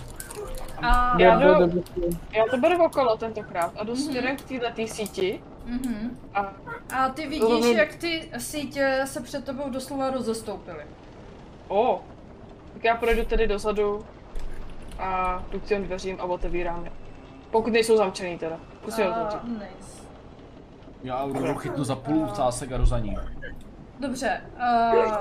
[0.83, 1.85] A, Já Jde, jdu-.
[2.33, 6.19] Já to beru okolo tentokrát a jdu směrem k této síti mhm.
[6.35, 6.53] a
[6.95, 10.85] a ty vidíš, jak ty sítě se před tebou doslova rozestoupily.
[11.69, 12.05] o,
[12.73, 14.07] tak já projdu tedy dozadu
[14.99, 16.93] a jdu k těm dveřím a otevírám je.
[17.51, 18.61] Pokud nejsou zamčený teda.
[18.81, 19.49] Zkusím otevřít.
[19.49, 20.03] nice.
[21.03, 23.17] Já Auroru chytnu za půl cásek a jdu za ní.
[24.01, 24.43] Dobře.
[25.05, 25.15] Uh,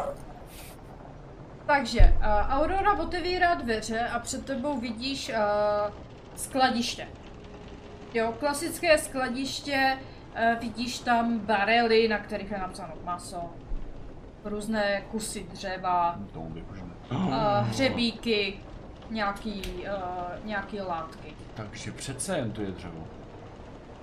[1.65, 5.93] takže, uh, Aurora otevírá dveře a před tebou vidíš uh,
[6.35, 7.07] skladiště.
[8.13, 10.16] Jo, klasické skladiště, uh,
[10.59, 13.37] vidíš tam barely, na kterých je napsáno maso,
[14.45, 16.19] různé kusy dřeva,
[17.11, 18.59] uh, hřebíky,
[19.09, 21.33] nějaký, uh, nějaký látky.
[21.53, 23.07] Takže přece jen to je dřevo.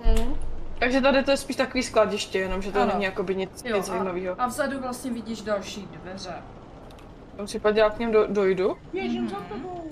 [0.05, 0.35] Mhm.
[0.79, 2.93] Takže tady to je spíš takový skladiště, jenom že to Ano.
[2.93, 4.41] není jakoby nic, Jo, nic zajímavého.
[4.41, 6.35] a, a vzadu vlastně vidíš další dveře.
[7.35, 8.77] V tom případě já k něm do, dojdu.
[8.93, 9.85] Běžím za tebou.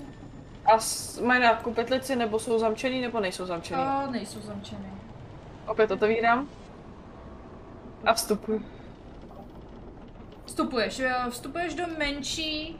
[0.65, 3.81] A s, mají nějakou petlici, nebo jsou zamčený, nebo nejsou zamčený.
[3.81, 4.85] A nejsou zamčeny.
[5.67, 6.49] Opět otevírám.
[8.05, 8.65] A vstupuji.
[10.45, 12.79] Vstupuješ, jo, vstupuješ do menší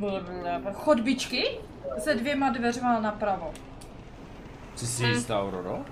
[0.00, 1.60] uh, chodbičky
[1.98, 3.52] se dvěma dveřma napravo.
[4.76, 5.84] Jsi si jistá, Auroro?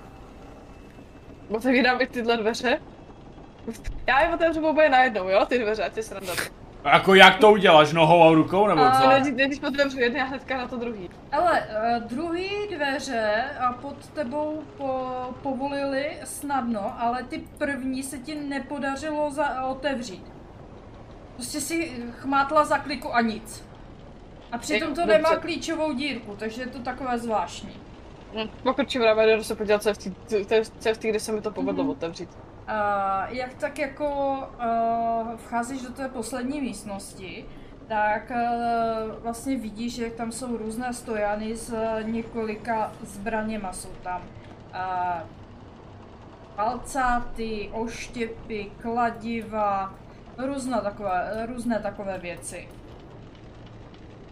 [1.48, 2.81] Otevírám i tyhle dveře.
[4.06, 6.32] Já je otevřu oboje najednou, jo, ty dveře, ať je sranda.
[6.84, 9.08] A jako jak to uděláš, nohou a rukou, nebo A- co?
[9.08, 11.10] Než, než otevřu jedny a hnedka na to druhý.
[11.32, 11.60] Ale
[12.00, 15.10] uh, druhý dveře a pod tebou po,
[15.42, 20.24] povolili snadno, ale ty první se ti nepodařilo za, otevřít.
[21.34, 23.64] Prostě si chmátla za kliku a nic.
[24.52, 27.70] A přitom to nemá klíčovou dírku, takže je to takové zvláštní.
[28.34, 31.84] Hm, Pokročím ráme, jdu se podívat, co je v té, kde se mi to povedlo
[31.84, 31.90] Mhm.
[31.90, 32.28] otevřít.
[32.66, 37.44] A jak tak jako uh, vcházíš do té poslední místnosti,
[37.88, 43.72] tak uh, vlastně vidíš, jak tam jsou různé stojany s uh, několika zbraněma.
[43.72, 45.28] Jsou tam uh,
[46.56, 49.94] palcáty, oštěpy, kladiva,
[50.38, 52.68] různé takové, různé takové věci.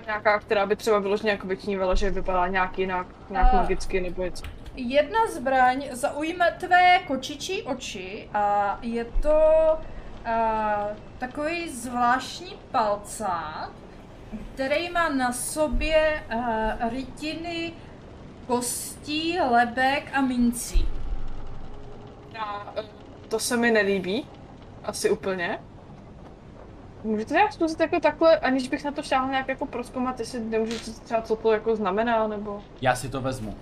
[0.06, 4.22] Nějaká, která by třeba vyloženě jako vyčnívala, že vypadá nějak jinak, nějak A- magicky nebo
[4.22, 4.44] něco.
[4.74, 9.40] Jedna zbraň zaujme tvé kočičí oči a je to
[10.24, 13.70] a, takový zvláštní palcát,
[14.54, 17.72] který má na sobě a, rytiny
[18.46, 20.88] kostí, lebek a mincí.
[22.34, 22.82] Já, eh,
[23.28, 24.26] to se mi nelíbí,
[24.84, 25.58] asi úplně.
[27.04, 30.78] Můžete nějak zkusit jako takhle, aniž bych na to šáhl nějak jako proskoumat, jestli nemůžu
[30.78, 32.62] říct třeba, co to jako znamená, nebo...
[32.80, 33.56] Já si to vezmu.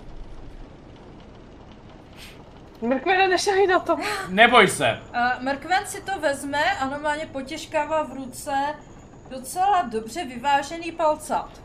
[2.81, 3.97] Mrkvene, nešahej na to!
[4.29, 4.99] Neboj se!
[5.13, 8.51] A Mrkven si to vezme a normálně potěžkává v ruce
[9.29, 11.61] docela dobře vyvážený palcát.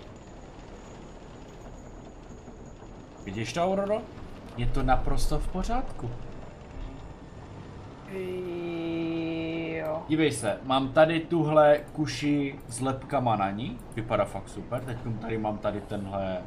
[3.24, 4.02] Vidíš to, Auroro?
[4.56, 6.10] Je to naprosto v pořádku.
[9.76, 10.02] Jo.
[10.08, 15.38] Dívej se, mám tady tuhle kuši s lepkama na ní, vypadá fakt super, teď tady
[15.38, 16.42] mám tady tenhle...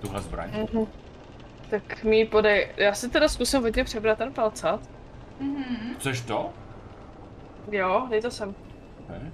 [0.00, 0.50] Tuhle zbraň.
[0.50, 0.86] Mhm.
[1.70, 2.68] Tak mi podej.
[2.76, 4.80] Já si teda zkusím hodně přebrat ten palcát.
[5.40, 5.94] Mhm.
[5.98, 6.50] Chceš to?
[7.70, 8.54] Jo, dej to sem.
[9.04, 9.32] Okay.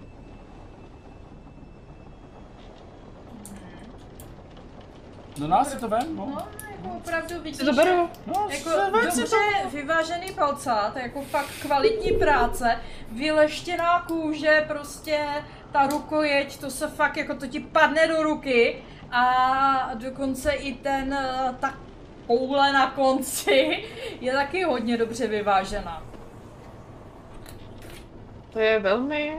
[5.38, 6.26] No dá si to ven, no.
[6.26, 8.08] No, jako opravdu vidíš, to beru.
[8.26, 9.36] No, Jako dobře
[9.72, 12.78] vyvážený palcát, jako fakt kvalitní práce,
[13.12, 15.18] vyleštěná kůže, prostě
[15.72, 21.12] ta rukojeť, to se fakt, jako to ti padne do ruky a dokonce i ten,
[21.12, 21.74] eh, ta
[22.26, 23.84] koule na konci
[24.20, 26.02] je taky hodně dobře vyvážená.
[28.52, 29.36] To je velmi,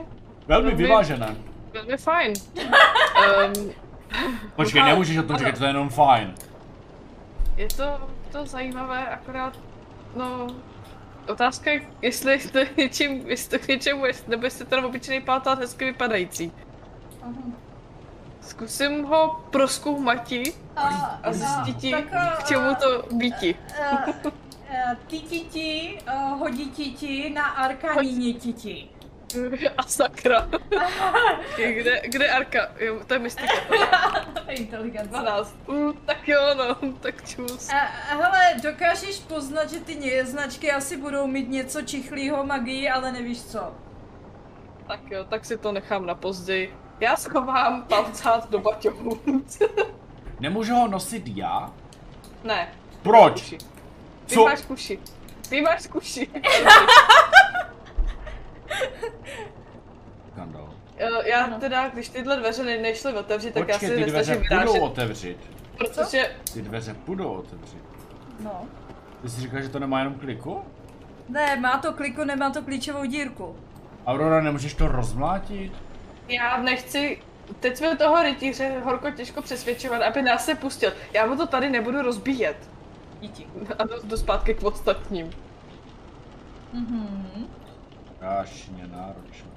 [0.47, 1.35] Velmi Velmi- vyvážené.
[1.73, 2.33] velmi fajn.
[2.57, 3.71] um,
[4.55, 6.35] Počkej, nemůžeš o tom říkat, to je jenom fajn.
[7.57, 9.59] je to, to zajímavé, akorát,
[10.15, 10.47] no,
[11.27, 15.25] otázka je, jestli to je něčím, jestli to k něčemu, nebo jestli to je obyčejný
[15.25, 16.51] plátát hezky vypadající.
[18.45, 20.43] Zkusím ho proskoumatí
[20.75, 20.81] A,
[21.23, 23.55] a zjistit, tak, k čemu to býti.
[23.91, 28.89] a- a Ty titi, a hodí titi na arkaníně titi.
[29.77, 30.47] A sakra.
[31.57, 32.59] kde, kde Arka?
[32.79, 33.53] Jo, to je mystika.
[34.49, 35.07] Inteligence.
[35.09, 35.55] 12.
[35.67, 37.69] Uh, tak jo, no, tak čus.
[37.69, 37.75] A,
[38.15, 43.73] hele, dokážeš poznat, že ty značky asi budou mít něco čichlýho magii, ale nevíš co.
[44.87, 46.73] Tak jo, tak si to nechám na později.
[46.99, 49.19] Já schovám palcát do baťohu.
[50.39, 51.71] Nemůžu ho nosit já?
[52.43, 52.67] ne,
[53.01, 53.33] Proč?
[53.41, 53.57] kuši.
[54.25, 54.43] Ty Co?
[54.45, 54.99] máš kuši.
[55.49, 56.27] Ty máš kuši.
[61.25, 64.49] Já teda, když tyhle dveře ne- nešly otevřít, tak já Počkej, si ty dveře budou
[64.49, 65.37] vyrážet, otevřít.
[65.77, 67.83] protože Ty dveře budou otevřít.
[68.39, 68.61] No.
[69.21, 70.61] Ty jsi říkal, že to nemá jenom kliku?
[71.29, 73.55] Ne, má to kliku, nemá to klíčovou dírku.
[74.07, 75.73] Aurora, nemůžeš to rozmlátit?
[76.27, 77.21] Já nechci
[77.59, 80.91] Teď jsme toho rytíře horko těžko přesvědčovat, aby nás se pustil.
[81.13, 82.69] Já mu to tady nebudu rozbíjet.
[83.19, 83.47] Díky.
[83.79, 85.29] A jdu, jdu zpátky k ostatním.
[86.73, 87.47] Mhm.
[88.15, 89.49] Strašně náročné.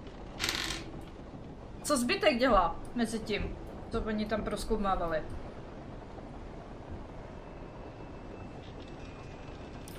[1.83, 3.57] Co zbytek dělá mezi tím,
[3.91, 5.23] co oni tam proskoumávali?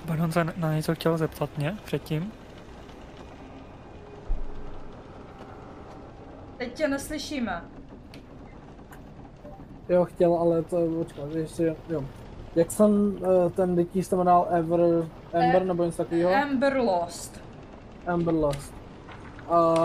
[0.05, 2.31] Baron se na něco chtěl zeptat mě předtím.
[6.59, 7.63] Teď tě neslyšíme.
[9.89, 12.03] Jo, chtěl, ale to, počkat, ještě, jo.
[12.55, 14.81] Jak jsem uh, ten rytíř se jmenoval Ever,
[15.33, 16.35] Ember Eh, nebo něco takového?
[16.35, 17.41] Amber Lost.
[18.07, 18.73] Amber Lost.
[19.49, 19.75] A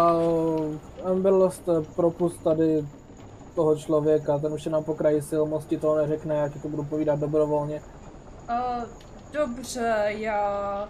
[1.04, 2.86] Amber Lost eh, propust tady
[3.54, 6.68] toho člověka, ten už je na pokraji sil, moc ti toho neřekne, já ti to
[6.68, 7.82] budu povídat dobrovolně.
[8.50, 8.84] Uh,
[9.32, 10.88] dobře, já...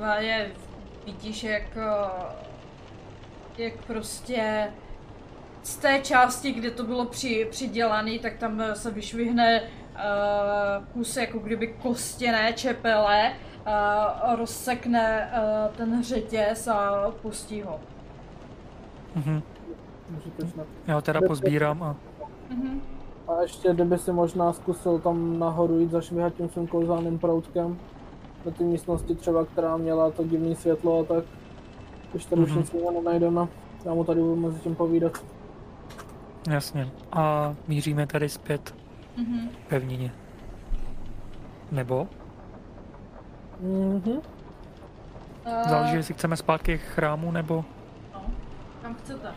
[0.00, 0.50] Váně,
[1.06, 1.76] vidíš, jak...
[1.76, 2.48] Uh,
[3.58, 4.72] jak prostě...
[5.62, 11.16] Z té části, kde to bylo při, přidělané, tak tam eh, se vyšvihne uh, kus
[11.16, 13.32] jako kdyby kostěné čepele,
[13.66, 17.80] uh, rozsekne uh, ten řetěz a pustí ho.
[19.14, 19.42] Mhm.
[20.10, 20.66] Můžete snad.
[20.86, 21.96] Já ho teda pozbírám a
[22.50, 22.80] Mhm.
[23.28, 27.78] A ještě kdyby si možná zkusil tam nahoru jít zašvihat tím svým kouzelným proutkem.
[28.44, 31.24] Do té místnosti třeba, která měla to divné světlo a tak.
[32.10, 32.58] Když tady už Mhm.
[32.58, 33.48] nic jiného nenajdeme,
[33.84, 35.12] já mu tady budu mezi tím povídat.
[36.54, 36.88] Jasně.
[37.12, 38.74] A míříme tady zpět
[39.16, 39.48] Mhm.
[39.48, 40.12] k pevnině.
[41.70, 42.08] Nebo?
[43.60, 44.08] Mhm.
[44.12, 47.64] Uh, Záleží, jestli chceme zpátky k chrámu, nebo...
[48.14, 48.22] No,
[48.82, 49.28] kam chcete?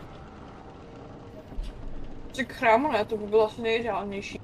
[2.36, 4.40] Že k chrámu ne, to by bylo asi nejideálnější.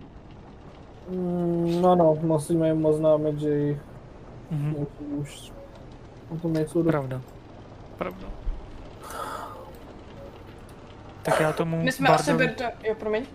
[1.11, 3.79] Mm, no no, musíme jim oznámit, že jich
[4.51, 4.87] Mhm.
[5.17, 5.53] už
[6.31, 6.91] o tom nejsou do...
[6.91, 7.21] Pravda.
[7.99, 8.27] Pravda.
[11.31, 13.27] Tak já tomu My jsme asi Bardovi, Berta, jo promiň.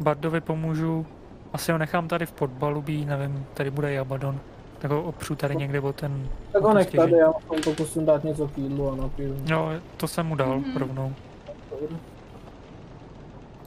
[0.00, 1.06] Bardovi pomůžu.
[1.52, 4.40] Asi ho nechám tady v podbalubí, nevím, tady bude i Abaddon.
[4.78, 6.28] Tak ho opřu tady někde o ten...
[6.52, 9.36] Tak ho nech tady, já mu pokusím dát něco k jídlu a napiju.
[9.46, 10.76] Jo, to jsem mu dal Mhm.
[10.76, 11.14] rovnou.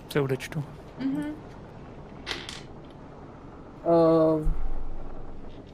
[0.10, 0.64] Se odečtu.
[1.00, 1.24] Mhm.
[3.86, 4.48] Uh,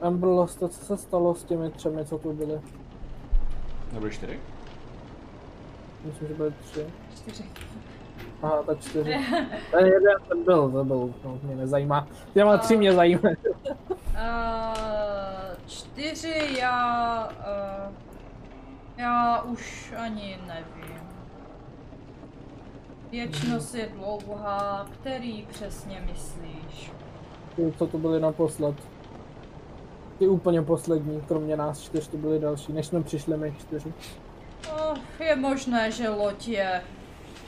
[0.00, 2.60] Amber Lost, co se stalo s těmi třemi, co tu byli?
[3.92, 4.38] Nebyly čtyři?
[6.04, 6.86] Myslím, že byly tři.
[7.16, 7.44] Čtyři.
[8.44, 9.16] Aha, tak čtyři.
[9.70, 12.08] Ten jeden ten byl, to byl, no, mě nezajímá.
[12.34, 13.36] Těma tři mě zajímají.
[13.36, 13.44] Uh,
[15.66, 17.28] čtyři já...
[17.28, 17.92] Uh,
[18.96, 20.98] já už ani nevím.
[23.10, 26.92] Věčnost je dlouhá, který přesně myslíš?
[27.56, 28.74] Ty, co tu byli naposled.
[30.18, 33.94] Ty úplně poslední, kromě nás čtyř, tu byli další, než jsme přišli my čtyři.
[34.72, 36.82] Oh, je možné, že loď je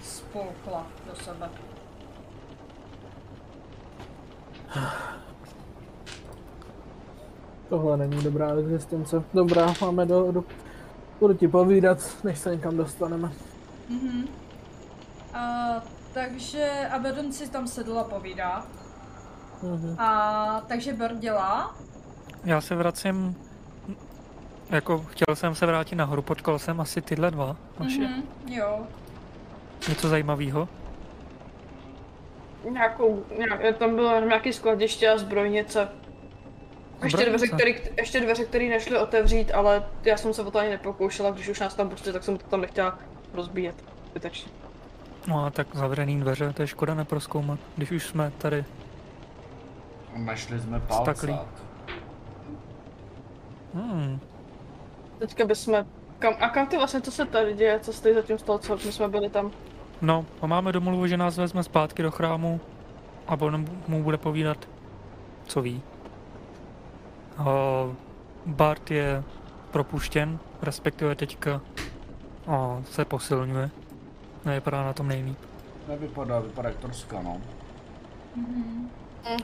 [0.06, 1.50] spolkla do sebe.
[7.68, 9.22] Tohle není dobrá existence.
[9.34, 10.44] Dobrá, máme do, do...
[11.20, 13.32] Budu ti povídat, než se někam dostaneme.
[13.88, 14.28] Mhm.
[15.34, 15.66] A,
[16.12, 18.66] takže Abaddon si tam sedl a povídá.
[19.62, 20.00] Mhm.
[20.00, 21.76] A takže Bird dělá.
[22.44, 23.36] Já se vracím,
[24.70, 28.00] jako chtěl jsem se vrátit nahoru, potkal jsem asi tyhle dva naše.
[28.00, 28.86] Mhm, jo.
[29.88, 30.68] Něco zajímavého.
[32.70, 35.88] Nějakou, nějak, tam bylo jenom nějaký skladiště a zbrojnice.
[37.04, 40.70] Ještě dveře, který, ještě dveře, které nešly otevřít, ale já jsem se o to ani
[40.70, 42.98] nepokoušela, když už nás tam pustili, tak jsem to tam nechtěla
[43.34, 43.84] rozbíjet.
[44.10, 44.52] Zbytečně.
[45.26, 48.64] No a tak zavřený dveře, to je škoda neproskoumat, když už jsme tady.
[50.16, 51.48] Našli jsme palcát.
[53.74, 54.20] Hmm,
[55.18, 55.86] Teďka bychom...
[56.26, 58.76] Kam, a kam ty vlastně, co se tady děje, co stojí za tím stol, co
[58.86, 59.50] my jsme byli tam?
[60.00, 62.60] no a máme domluvu, že nás vezme zpátky do chrámu
[63.28, 64.68] a on mu bude povídat,
[65.46, 65.82] co ví.
[67.38, 67.44] A
[68.46, 69.22] Bart je
[69.70, 71.60] propuštěn, respektive teďka
[72.46, 73.70] a se posilňuje.
[74.44, 75.38] Nevypadá na tom nejlíp.
[75.88, 77.40] Nevypadá, vypadá jak troska, no.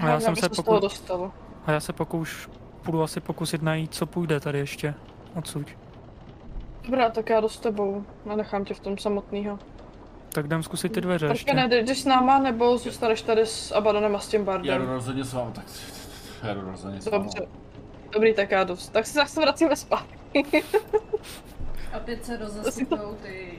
[0.00, 0.48] A já jsem se
[0.80, 1.32] dostal.
[1.66, 2.48] A já se pokouš,
[2.84, 4.94] budu asi pokusit najít, co půjde tady ještě
[5.34, 5.81] odsud.
[6.84, 8.04] Dobrá, tak já jdu s tebou.
[8.24, 9.58] Nenechám tě v tom samotného.
[10.32, 11.54] Tak jdem zkusit ty dveře Tak ještě.
[11.54, 14.88] ne, jdeš s náma, nebo zůstaneš tady s Abadonem a s tím Já jdu Bardem?
[14.88, 15.64] rozhodně s vámi, tak
[16.42, 17.24] já jdu rozhodně s vámi.
[17.24, 17.46] Dobře.
[18.12, 18.76] Dobrý, tak já jdu.
[18.92, 20.44] Tak se zase vracíme zpátky.
[21.96, 23.58] Opět se rozesypou ty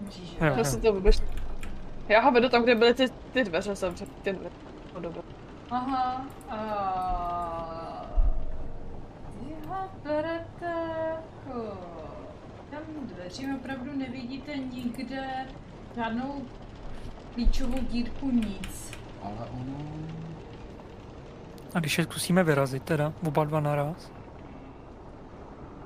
[0.00, 0.36] mříže.
[0.40, 1.22] Já si to vůbec...
[2.08, 4.10] Já ho vedu tam, kde byly ty, ty dveře zavřené.
[4.22, 4.50] Ty dveře.
[4.94, 5.22] No, dobré.
[5.70, 6.26] Aha.
[6.48, 8.06] A...
[9.40, 10.74] Vy ho berete
[11.46, 11.78] jako...
[12.76, 15.46] Tam dveřím opravdu nevidíte nikde
[15.96, 16.42] žádnou
[17.34, 18.92] klíčovou dírku, nic.
[19.22, 19.76] Ale ono...
[21.74, 24.10] A když je zkusíme vyrazit teda, oba dva naraz.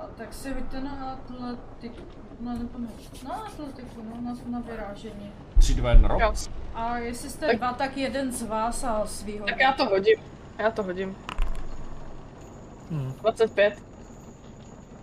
[0.01, 2.03] A tak si hoďte na atletiku.
[2.41, 2.89] No, nebo ne.
[3.29, 5.33] Na atletiku, no, na, na vyrážení.
[5.59, 6.23] 3, 2, 1, rok.
[6.75, 9.47] A jestli jste Tak- dva, tak jeden z vás a svýho.
[9.47, 10.19] tak já to hodím.
[10.59, 11.17] Já to hodím.
[12.91, 13.13] Hmm.
[13.21, 13.83] 25.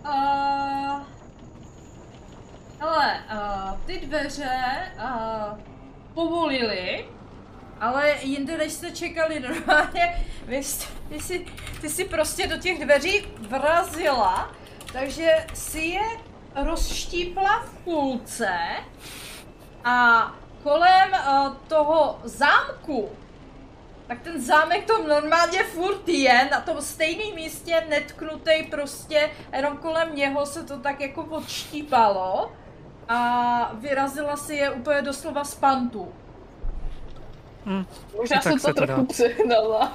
[0.04, 0.47] Uh,
[2.80, 5.58] hele, uh, ty dveře uh,
[6.14, 7.08] povolili,
[7.80, 11.46] ale jinde než jste čekali normálně, vy, jste, ty, si,
[11.80, 14.52] ty si prostě do těch dveří vrazila,
[14.92, 16.04] takže si je
[16.54, 18.58] rozštípla v půlce
[19.84, 20.32] a
[20.62, 23.10] kolem uh, toho zámku
[24.08, 30.14] tak ten zámek to normálně furt je na tom stejném místě, netknutý prostě, jenom kolem
[30.14, 32.52] něho se to tak jako odštípalo
[33.08, 36.08] a vyrazila si je úplně doslova z pantu.
[37.64, 37.86] Hmm.
[38.16, 39.06] Možná jsem se to trochu dá.
[39.08, 39.92] přehnala.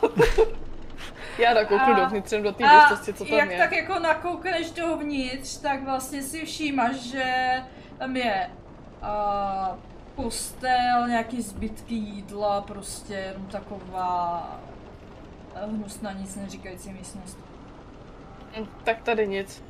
[1.38, 3.58] já nakouknu A- dovnitř, jsem do té místnosti, co tam jak je.
[3.58, 7.24] tak jako nakoukneš dovnitř, tak vlastně si všímáš, že
[7.98, 8.50] tam je
[9.02, 9.78] uh,
[10.16, 14.48] postel, nějaký zbytky jídla, prostě jenom taková
[15.56, 17.38] eh, hnusná, nic neříkající místnost.
[18.60, 19.64] Hm, Tak tady nic.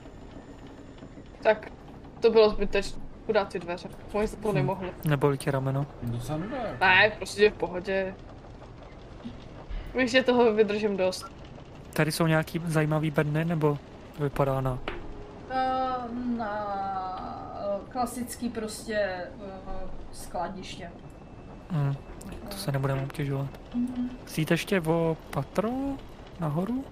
[1.44, 1.72] Tak,
[2.20, 3.03] to bylo zbytečné.
[3.26, 3.90] Chudá ty dveře.
[4.14, 4.56] Oni se to Hm.
[4.56, 4.92] nemohli.
[5.06, 5.86] Neboli ti rameno.
[6.04, 6.58] Docela nedá.
[6.80, 8.16] Ne, prostě v pohodě.
[9.98, 11.26] Víš, že toho vydržím dost.
[11.94, 13.78] Tady jsou nějaký zajímavý bedny, nebo
[14.18, 14.72] to vypadá na...
[14.72, 16.66] Uh, na
[17.82, 20.92] uh, klasický prostě uh, skladiště.
[21.70, 21.96] Hmm.
[22.50, 23.48] To se nebudeme obtěžovat.
[24.26, 25.70] Chcete ještě o patro
[26.40, 26.86] nahoru?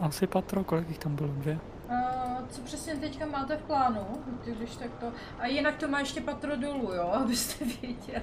[0.00, 1.28] Asi patro, kolik jich tam bylo?
[1.28, 1.58] Dvě?
[1.92, 4.06] Uh, co přesně teďka máte v plánu?
[4.44, 5.06] Ty, Když tak to...
[5.38, 8.22] A jinak to má ještě patro dolů, jo, abyste věděli.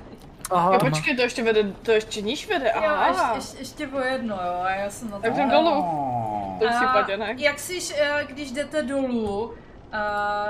[0.51, 3.07] Aha, Jo, počkej, to ještě vede, to ještě níž vede, Jo, aha.
[3.07, 5.22] ještě, ještě, ještě o jedno, jo, a já jsem na to...
[5.22, 5.72] Tak jdem dolů.
[5.72, 6.56] Oh.
[6.56, 7.35] V tom případě ne.
[7.38, 9.53] jak si, eh, když jdete dolů,
[9.91, 10.45] a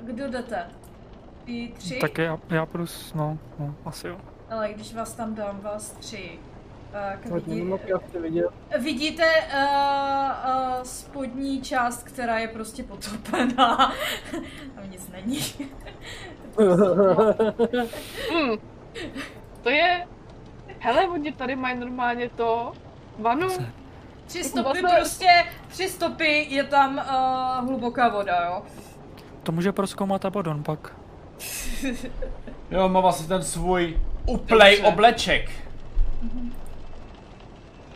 [0.00, 0.66] kdo jdete?
[1.44, 1.98] Ty tři?
[2.00, 3.14] Tak já, já půjdu s...
[3.14, 4.16] No, no, asi jo.
[4.50, 6.38] Ale když vás tam dám, vás tři.
[6.94, 7.70] Tak vidí,
[8.20, 8.46] vidět.
[8.80, 9.60] vidíte uh,
[10.78, 13.76] uh, spodní část, která je prostě potopená.
[14.74, 15.38] Tam nic není.
[18.34, 18.56] Hm.
[19.62, 20.06] To je...
[20.78, 22.72] Hele, oni tady mají normálně to...
[23.18, 23.48] Vanu.
[24.26, 25.26] Tři stopy Vlastně- prostě,
[25.68, 28.62] tři stopy je tam uh, hluboká voda, jo.
[29.42, 30.96] To může proskoumat Abadon pak.
[32.70, 34.92] Jo, má vlastně ten svůj uplej Dobře.
[34.92, 35.50] obleček.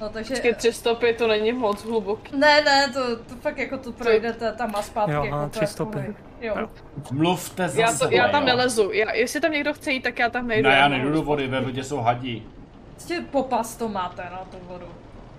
[0.00, 0.34] No takže...
[0.34, 2.36] Počkej, tři stopy, to není moc hluboký.
[2.36, 5.12] Ne, ne, to, to fakt jako to projdete tam a zpátky.
[5.12, 6.14] Jo, jako tři stopy.
[6.40, 6.68] Jo.
[7.12, 8.46] Mluvte za Já, to, sebe, já tam jo.
[8.46, 8.90] nelezu.
[8.92, 10.68] Já, jestli tam někdo chce jít, tak já tam nejdu.
[10.68, 12.46] Ne, já nejdu do vody, ve vodě jsou hadí.
[12.92, 14.86] Prostě popas to máte na tu vodu.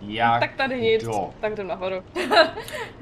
[0.01, 1.29] Jak Tak tady nic, kdo?
[1.41, 1.95] tak jdem nahoru.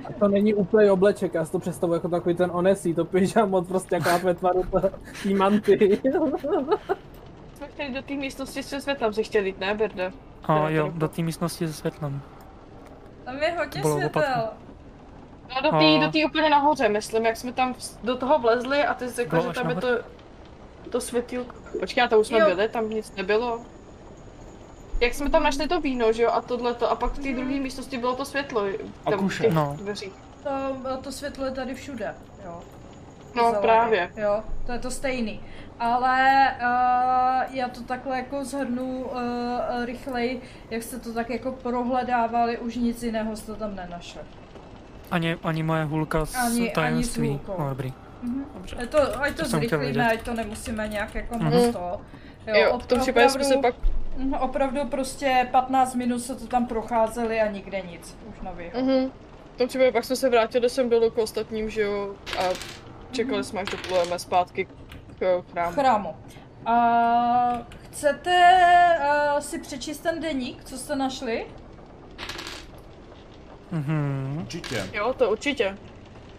[0.06, 3.62] A to není úplný obleček, já si to představuji jako takový ten onesí, to pyžamo
[3.62, 4.64] prostě jako ve tvaru
[5.24, 6.00] té manty.
[7.58, 10.12] Jsme chtěli do té místnosti se světlem, si chtěli jít, ne, Birde?
[10.44, 12.22] A Jo, do té místnosti se světlem.
[13.26, 14.50] Tam je hodně Bylo světel.
[15.56, 18.84] No do té A- do té úplně nahoře, myslím, jak jsme tam do toho vlezli
[18.84, 19.88] a ty jsi Bylo že tam je to,
[20.90, 21.56] to světýlko.
[21.80, 22.46] Počkej, a to už jsme Jo.
[22.46, 23.62] byli, tam nic nebylo.
[25.02, 27.60] Jak jsme tam našli to víno, že jo, a tohleto, a pak v té druhé
[27.60, 28.66] místnosti bylo to světlo.
[29.06, 29.50] A tam kuše.
[29.52, 29.78] No.
[30.44, 32.62] To, to světlo je tady všude, jo.
[33.36, 34.12] No Zelený, právě.
[34.16, 35.42] Jo, to je to stejný.
[35.80, 39.20] Ale uh, já to takhle jako zhrnu uh,
[39.86, 44.22] rychleji, jak jste to tak jako prohledávali, už nic jiného jste tam nenašli.
[45.12, 47.40] Ani, ani moje hulka z Ani- ani s tajemství.
[47.60, 47.94] No dobrý.
[48.24, 48.46] Mhm.
[48.54, 48.76] Dobře.
[48.80, 51.54] Je to, ať to, To zrychlíme, ať to nemusíme nějak jako Mhm.
[51.54, 52.02] moc to.
[52.60, 53.76] Jo, v tom případě jsme se pak,
[54.18, 58.18] Mhm, Opravdu prostě 15 minut se to tam procházeli a nikde nic.
[58.30, 58.72] Už nový.
[58.82, 59.12] mhm.
[59.56, 62.44] v tom případě pak jsme se vrátili sem dolů k ostatním, že jo, a
[63.12, 64.68] čekali jsme, až doplujeme zpátky
[65.20, 65.74] k chrámu.
[65.74, 66.16] chrámu.
[66.66, 66.74] A
[67.84, 68.40] chcete
[69.34, 71.46] uh, si přečíst ten deník, co jste našli?
[73.72, 74.38] Mhm.
[74.42, 74.90] Určitě.
[74.94, 75.78] Jo, to určitě.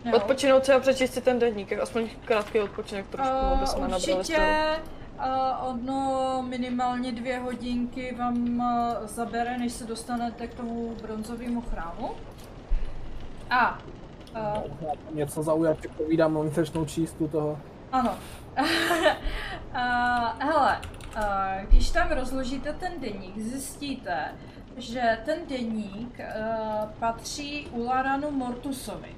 [0.04, 0.16] Jo.
[0.16, 4.12] Odpočinout se a přečíst si ten deník, aspoň krátký odpočinek trošku, aby jsme Uh, nabrali
[4.14, 5.28] určitě stylu.
[5.62, 12.10] uh, ono minimálně dvě hodinky vám uh, zabere, než se dostanete k tomu bronzovému chrámu.
[13.50, 13.78] A
[14.56, 14.62] uh,
[15.14, 17.58] Něco zaujat, povídám, oni začnou číst tu toho.
[17.92, 18.14] Ano.
[18.58, 18.66] Uh,
[20.38, 20.80] hele,
[21.16, 21.22] uh,
[21.68, 24.34] když tam rozložíte ten deník, zjistíte,
[24.76, 29.16] že ten deník uh, patří Ularanu Mortusovi.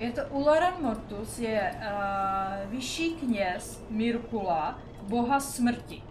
[0.00, 6.02] Je to Ularan Mortus, je uh, vyšší kněz Mirkula, boha smrti.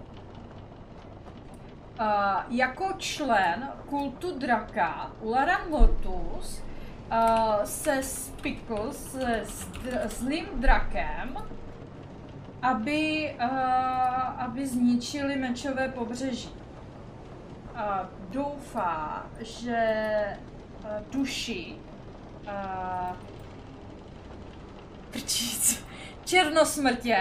[1.99, 2.05] Uh,
[2.49, 6.64] jako člen kultu draka Ularan Mortus
[7.11, 11.37] uh, se spikl se zdr- zlým drakem,
[12.61, 16.49] aby, uh, aby zničili mečové pobřeží.
[16.49, 17.81] Uh,
[18.31, 19.87] doufá, že
[20.79, 21.75] uh, duši
[22.43, 23.17] uh,
[25.11, 25.85] prčíc,
[26.25, 27.17] černosmrtě,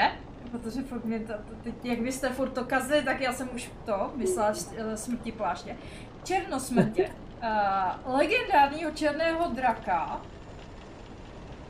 [0.51, 3.49] protože furt mě to, to, teď, jak vy jste furt to kazili, tak já jsem
[3.55, 4.53] už to myslela
[4.95, 5.77] smrti pláště.
[6.25, 7.11] Černosmrtě,
[7.45, 10.21] uh, legendárního černého draka,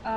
[0.05, 0.11] uh,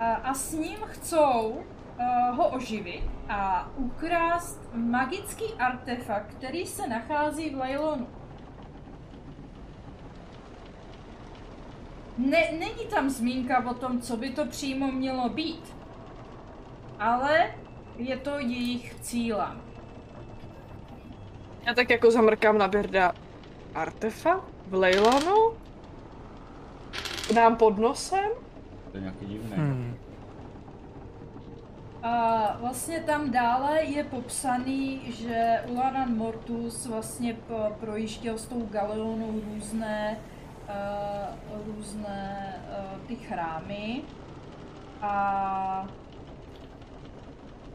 [0.00, 7.50] a, a s ním chcou uh, ho oživit a ukrást magický artefakt, který se nachází
[7.50, 8.06] v Leilonu.
[12.18, 15.76] Ne, není tam zmínka o tom, co by to přímo mělo být,
[16.98, 17.54] ale
[17.96, 19.62] je to jejich cílem.
[21.66, 23.12] Já tak jako zamrkám na Birda.
[23.74, 24.44] Artefakt?
[24.66, 25.36] V Leilanu?
[27.34, 28.30] Nám pod nosem?
[28.90, 29.52] To je nějaký divný.
[29.56, 29.96] Hmm.
[32.02, 37.36] A vlastně tam dále je popsaný, že Ularan Mortus vlastně
[37.80, 40.18] projížděl s tou Galeonou různé,
[40.68, 44.02] uh, různé uh, ty chrámy
[45.02, 45.86] a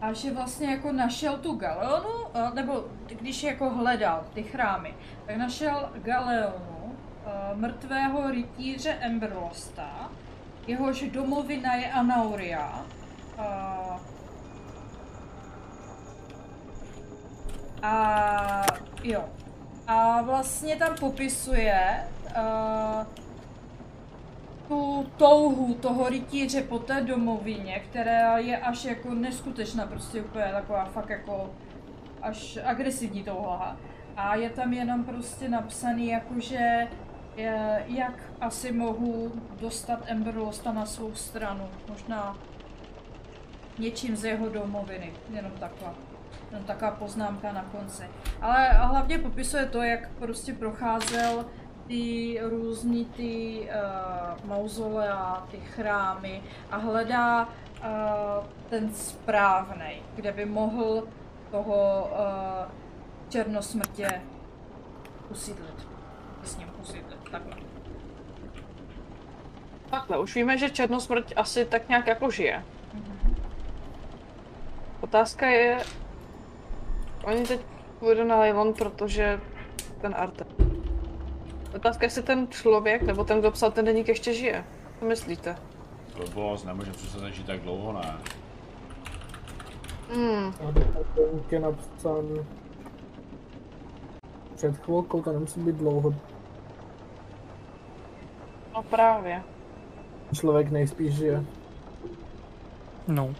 [0.01, 4.93] a že vlastně jako našel tu Galeonu, uh, nebo když jako hledal ty chrámy,
[5.27, 10.11] tak našel Galeonu, uh, mrtvého rytíře Emberlosta,
[10.67, 12.85] jehož domovina je Anauria,
[13.39, 13.99] uh,
[17.81, 18.65] A
[19.03, 19.25] jo.
[19.87, 23.05] A vlastně tam popisuje uh,
[24.67, 30.85] tu touhu toho rytíře po té domovině, která je až jako neskutečná, prostě úplně taková
[30.85, 31.49] fakt jako
[32.21, 33.77] až agresivní touha.
[34.17, 36.87] A je tam jenom prostě napsaný jakože
[37.35, 39.31] je, jak asi mohu
[39.61, 41.69] dostat Emberlosta na svou stranu.
[41.89, 42.37] Možná
[43.79, 45.89] něčím z jeho domoviny, jenom takhle.
[46.51, 48.03] Jenom taková poznámka na konci.
[48.41, 51.45] Ale hlavně popisuje to, jak prostě procházel
[51.87, 57.49] ty různý ty uh, mauzolea, ty chrámy a hledá uh,
[58.69, 61.03] ten správný, kde by mohl
[61.51, 62.86] toho uh,
[63.29, 64.21] černosmrtě
[65.29, 65.87] usídlit.
[66.43, 67.53] S ním usídlit, takhle.
[69.89, 72.63] Takhle, už víme, že Černosmrť asi tak nějak jako žije.
[75.01, 75.77] Otázka je...
[77.23, 77.61] Oni teď
[77.99, 79.39] půjdou na Leilon, protože
[80.01, 80.45] ten Arte.
[81.75, 84.65] Otázka je, jestli ten člověk, nebo ten, kdo psal ten deník, ještě žije.
[84.99, 85.57] Co myslíte?
[86.15, 88.17] Blbost, nemůže přece začít tak dlouho, ne?
[90.13, 90.71] Hmm, A
[91.15, 92.45] deník je napsaný.
[94.57, 96.13] Před chvilkou to nemusí být dlouho.
[98.75, 99.43] No právě.
[100.33, 101.43] Člověk nejspíš žije.
[103.07, 103.33] No.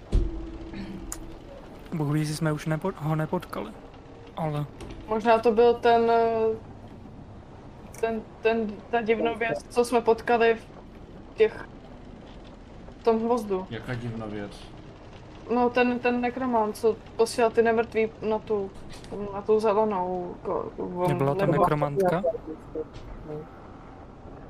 [1.94, 3.72] Bůh ví, jsme už nepo, ho nepotkali.
[4.36, 4.66] Ale
[5.08, 6.12] Možná to byl ten,
[8.00, 10.66] ten, ten, ta divnověc, co jsme potkali v
[11.36, 11.68] těch,
[13.00, 13.68] v tom hvozdu.
[13.70, 14.77] Jaká divná věc.
[15.54, 18.72] No ten, ten nekromant, co posílal ty nemrtví na tu,
[19.34, 20.36] na tu zelenou.
[20.44, 22.24] Ko, ko, nebyla tam nebo- nekromantka?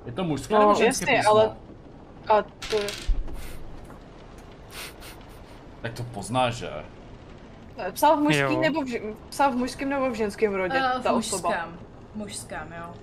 [0.06, 1.32] Je to mužské No, nebo ženské jasně, písmo?
[1.32, 1.56] ale-
[2.30, 2.88] A to je,
[5.82, 6.70] Tak to poznáš, že?
[7.92, 8.62] psal v mužským Jo.
[8.62, 11.50] nebo v, ži- psal v mužském nebo v ženském rodě, Uh, ta v osoba.
[11.50, 11.78] mužském.
[12.16, 12.94] Mužském, jo.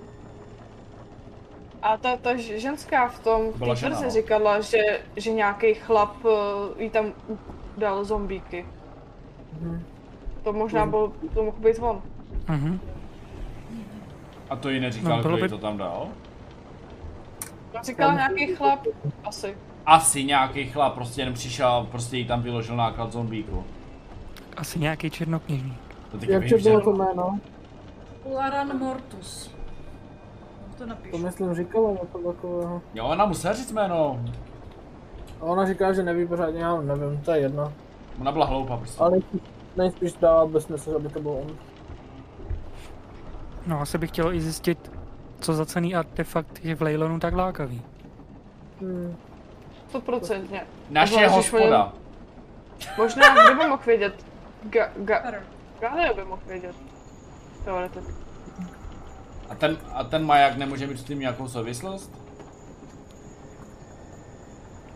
[1.83, 4.11] A ta, ta ženská v tom, v té no.
[4.11, 6.31] říkala, že, že nějaký chlap uh,
[6.79, 7.13] jí tam
[7.79, 8.67] dal zombíky.
[9.61, 9.83] Mhm.
[10.43, 12.03] To možná byl, to mohl být on.
[12.49, 12.81] Mhm.
[14.51, 16.09] A to jí neříkal, No, bylo kdo jí by- to tam dal?
[17.83, 18.87] Říkal nějaký chlap,
[19.25, 19.57] asi.
[19.87, 23.65] Asi nějaký chlap prostě jen přišel, prostě jí tam vyložil náklad zombíku.
[24.57, 25.81] Asi nějaký černokněžník.
[26.11, 27.39] To teď Jak to bylo to jméno?
[28.25, 29.55] Ularan Mortus.
[30.71, 31.19] To To napíšu.
[31.19, 32.83] myslím říkala něco takového.
[32.95, 34.21] Jo, ona musela říct jméno.
[35.41, 37.73] A ona říká, že neví pořádně, já nevím, to je jedno.
[38.21, 39.01] Ona byla hloupá prostě.
[39.01, 39.19] Ale
[39.77, 41.57] nejspíš dává bez smysl, aby to byl on.
[43.67, 44.93] No asi bych chtěl i zjistit,
[45.41, 47.83] co za cený artefakt je v Leylonu tak lákavý.
[48.81, 49.17] Hmm.
[49.89, 50.67] Stoprocentně.
[50.91, 51.93] Naše hospoda.
[52.99, 54.27] Možná, kdo by mohl vědět?
[54.63, 55.33] Ga, ga.
[55.81, 56.77] Galio by mohl vědět.
[57.65, 58.13] Teoreticky.
[59.49, 62.24] A ten, a ten maják nemůže mít s tím nějakou souvislost?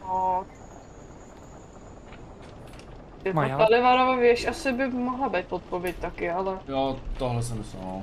[0.08, 0.44] No.
[3.24, 3.58] Je to Maják?
[3.58, 8.02] Kalivarova věž asi by mohla být odpověď taky, ale Jo, tohle jsem myslel, no.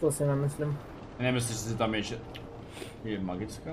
[0.00, 0.78] To si nemyslím.
[1.18, 2.18] Nemyslíš, že si tam je, že
[3.04, 3.70] je magická?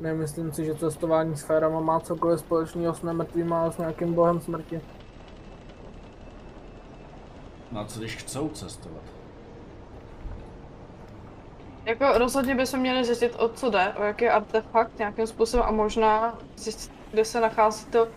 [0.00, 4.80] Nemyslím si, že cestování sférama má cokoliv společného s nemrtvýma a s nějakým bohem smrti.
[7.72, 9.02] No a co když chcou cestovat?
[11.88, 15.70] Jako rozhodně by se měli zjistit, o co jde, o jaký artefakt nějakým způsobem a
[15.70, 18.08] možná zjistit, kde se nachází to,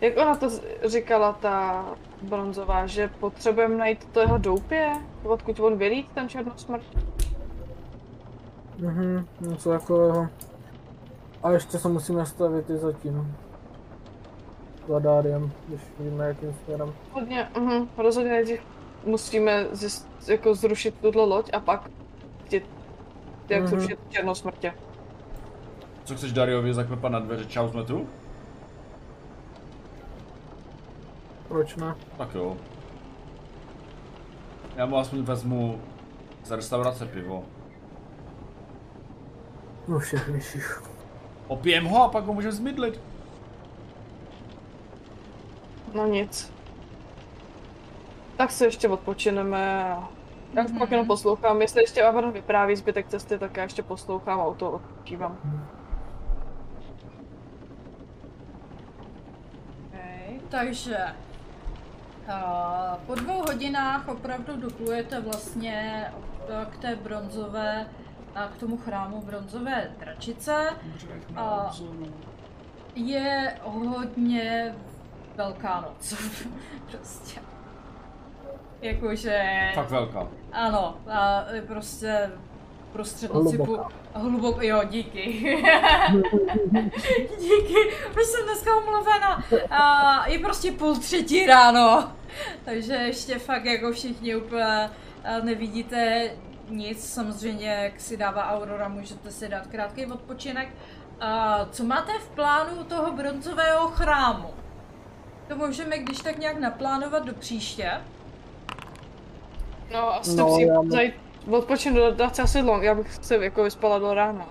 [0.00, 0.50] jak ona to
[0.84, 1.84] říkala, ta
[2.22, 4.92] bronzová, že potřebujeme najít to jeho doupě,
[5.22, 6.84] odkud on vylít, ten černosmrt.
[8.78, 10.28] Mhm, něco takového.
[11.42, 13.36] A ještě se musíme nastavit i zatím.
[14.88, 16.92] Za Dáriem, když víme jakým směrem.
[17.12, 18.60] Hodně, mhm, rozhodně nejdřív
[19.04, 21.90] musíme zjist, jako zrušit tuhle loď a pak
[23.44, 23.68] jít, jak Mhm.
[23.70, 24.74] zrušit černosmrtě.
[26.04, 27.44] Co chceš Dariovi zaklepat na dveře?
[27.44, 28.08] Čau, jsme tu?
[31.48, 31.94] Proč ne?
[32.18, 32.56] Tak jo.
[34.76, 35.80] Já mu aspoň vezmu
[36.44, 37.44] z restaurace pivo.
[39.88, 40.82] No všech vyšších.
[41.48, 43.00] Opijem ho a pak ho můžeme zmydlit.
[45.94, 46.52] No nic.
[48.36, 50.08] Tak se ještě odpočineme a
[50.56, 50.78] já mm-hmm.
[50.78, 51.62] pak jenom poslouchám.
[51.62, 55.38] Jestli ještě Avaron vypráví zbytek cesty, tak já ještě poslouchám a u toho odpočívám.
[59.88, 60.98] Okay, takže
[62.32, 66.06] a, po dvou hodinách opravdu doplujete vlastně
[66.70, 67.86] k té bronzové,
[68.34, 70.70] a k tomu chrámu bronzové dračice.
[71.36, 71.70] A
[72.94, 74.74] je hodně
[75.36, 76.14] velká noc.
[76.90, 77.53] prostě.
[78.84, 79.70] Jakože...
[79.74, 80.28] Fakt velká.
[80.52, 82.30] Ano, a je prostě
[82.92, 83.90] prostřed noci půl, Hluboká.
[84.14, 85.32] hluboko, jo, díky.
[87.40, 87.76] díky,
[88.20, 89.44] už jsem dneska omluvena.
[89.70, 92.12] A je prostě půl třetí ráno,
[92.64, 94.90] takže ještě fakt jako všichni úplně
[95.42, 96.30] nevidíte
[96.68, 100.68] nic, samozřejmě jak si dává Aurora, můžete si dát krátký odpočinek.
[101.20, 104.50] A co máte v plánu toho bronzového chrámu?
[105.48, 107.90] To můžeme když tak nějak naplánovat do příště.
[109.92, 111.14] No asi No, no, já já zajít
[111.50, 114.46] odpočinout dát si asi long, já bych se jako vyspala do rána.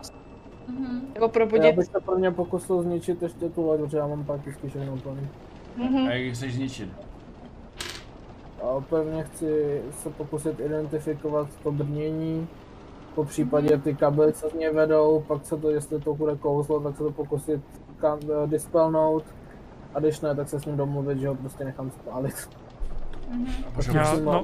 [0.68, 1.02] Mhm.
[1.16, 1.76] Jako Já probudit.
[1.76, 5.28] bych se pro mě pokusil zničit ještě tu loď, protože já mám prakticky všechno plný.
[5.78, 6.08] Mhm.
[6.08, 6.90] A jak ji chceš zničit?
[8.64, 12.48] A pevně chci se pokusit identifikovat to brnění,
[13.16, 16.80] po případě ty kabely, co z něj vedou, pak se to, jestli to bude kouzlo,
[16.80, 17.62] tak se to pokusit
[17.98, 19.24] kam, eh, dispelnout.
[19.96, 22.50] A když ne, tak se s ním domluvit, že ho prostě nechám spálit.
[23.76, 24.44] Ho Já, no,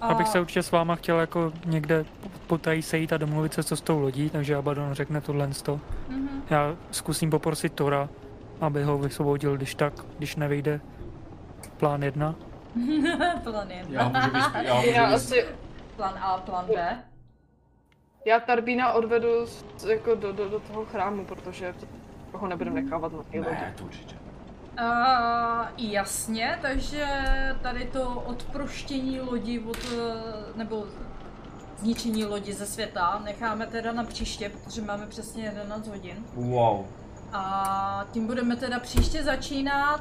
[0.00, 2.04] A- abych se určitě s váma chtěl jako někde
[2.46, 5.80] potají sejít a domluvit se co s tou lodí, takže Abaddon řekne tohle to.
[6.08, 6.42] Mhm.
[6.50, 8.08] Já zkusím poprosit Tora,
[8.60, 10.80] aby ho vysvobodil, když tak, když nevyjde
[11.76, 12.34] plán jedna.
[13.44, 14.02] Plán 1.
[14.02, 15.44] Já můžu já můžu Já asi,
[15.96, 16.98] Plán A, plán B.
[18.24, 23.12] já Tarbína odvedu z- jako do, do, do toho chrámu, protože to- ho nebudeme nechávat
[23.12, 23.50] na té lodi.
[23.50, 24.16] Ne, to určitě.
[24.78, 27.06] Uh, jasně, takže
[27.62, 30.86] tady to odproštění lodi od, eh, nebo
[31.78, 36.24] zničení lodi ze světa necháme teda na příště, protože máme přesně 11 hodin.
[36.34, 36.86] Wow.
[37.32, 40.00] A tím budeme teda příště začínat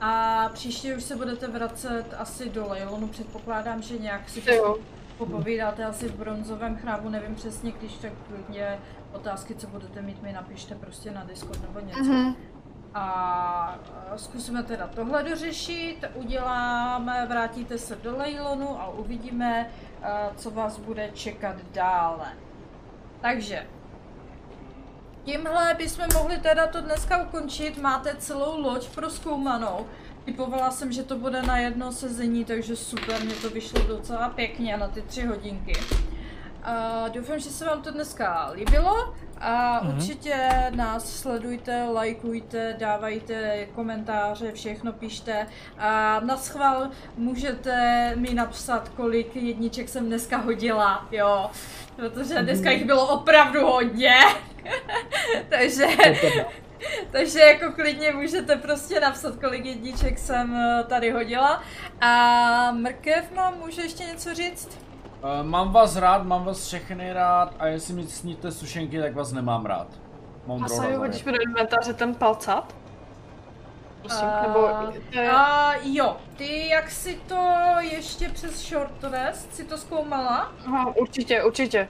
[0.00, 4.76] a příště už se budete vracet asi do Leilonu, předpokládám, že nějak si To jo.
[5.18, 8.78] popovídáte asi v bronzovém chrámu, nevím přesně, když tak klidně
[9.12, 12.04] otázky, co budete mít, mi napište prostě na Discord nebo něco.
[12.12, 12.36] Mhm.
[12.94, 13.78] A
[14.14, 19.70] eh, zkusíme teda tohle dořešit, uděláme, vrátíte se do Leilonu a uvidíme,
[20.02, 22.32] eh, co vás bude čekat dále.
[23.20, 23.66] Takže,
[25.24, 29.86] tímhle bychom mohli teda to dneska ukončit, máte celou loď proskoumanou.
[30.24, 34.76] Typovala jsem, že to bude na jedno sezení, takže super, mě to vyšlo docela pěkně
[34.76, 35.72] na ty tři hodinky.
[36.62, 39.96] A doufám, že se vám to dneska líbilo a Mhm.
[39.96, 40.36] určitě
[40.74, 45.46] nás sledujte, lajkujte, dávajte komentáře, všechno pište.
[45.78, 51.50] A na schvál můžete mi napsat, kolik jedniček jsem dneska hodila, jo,
[51.96, 54.14] protože dneska jich bylo opravdu hodně,
[55.48, 55.86] takže,
[57.10, 61.62] takže jako klidně můžete prostě napsat, kolik jedniček jsem eh, tady hodila.
[62.00, 64.83] A Mrkev mám, může ještě něco říct?
[65.24, 69.32] Uh, mám vás rád, mám vás všechny rád a jestli mi sníte sušenky, tak vás
[69.32, 69.86] nemám rád.
[70.44, 72.74] A Moudro Saju, hodíš mi do inventáře ten palcát?
[74.00, 74.68] Prosím, A- nebo
[75.10, 75.30] je...
[75.30, 77.48] A jo, ty jak si to
[77.80, 81.88] ještě přes short rest si to zkoumala, Aha, určitě, určitě.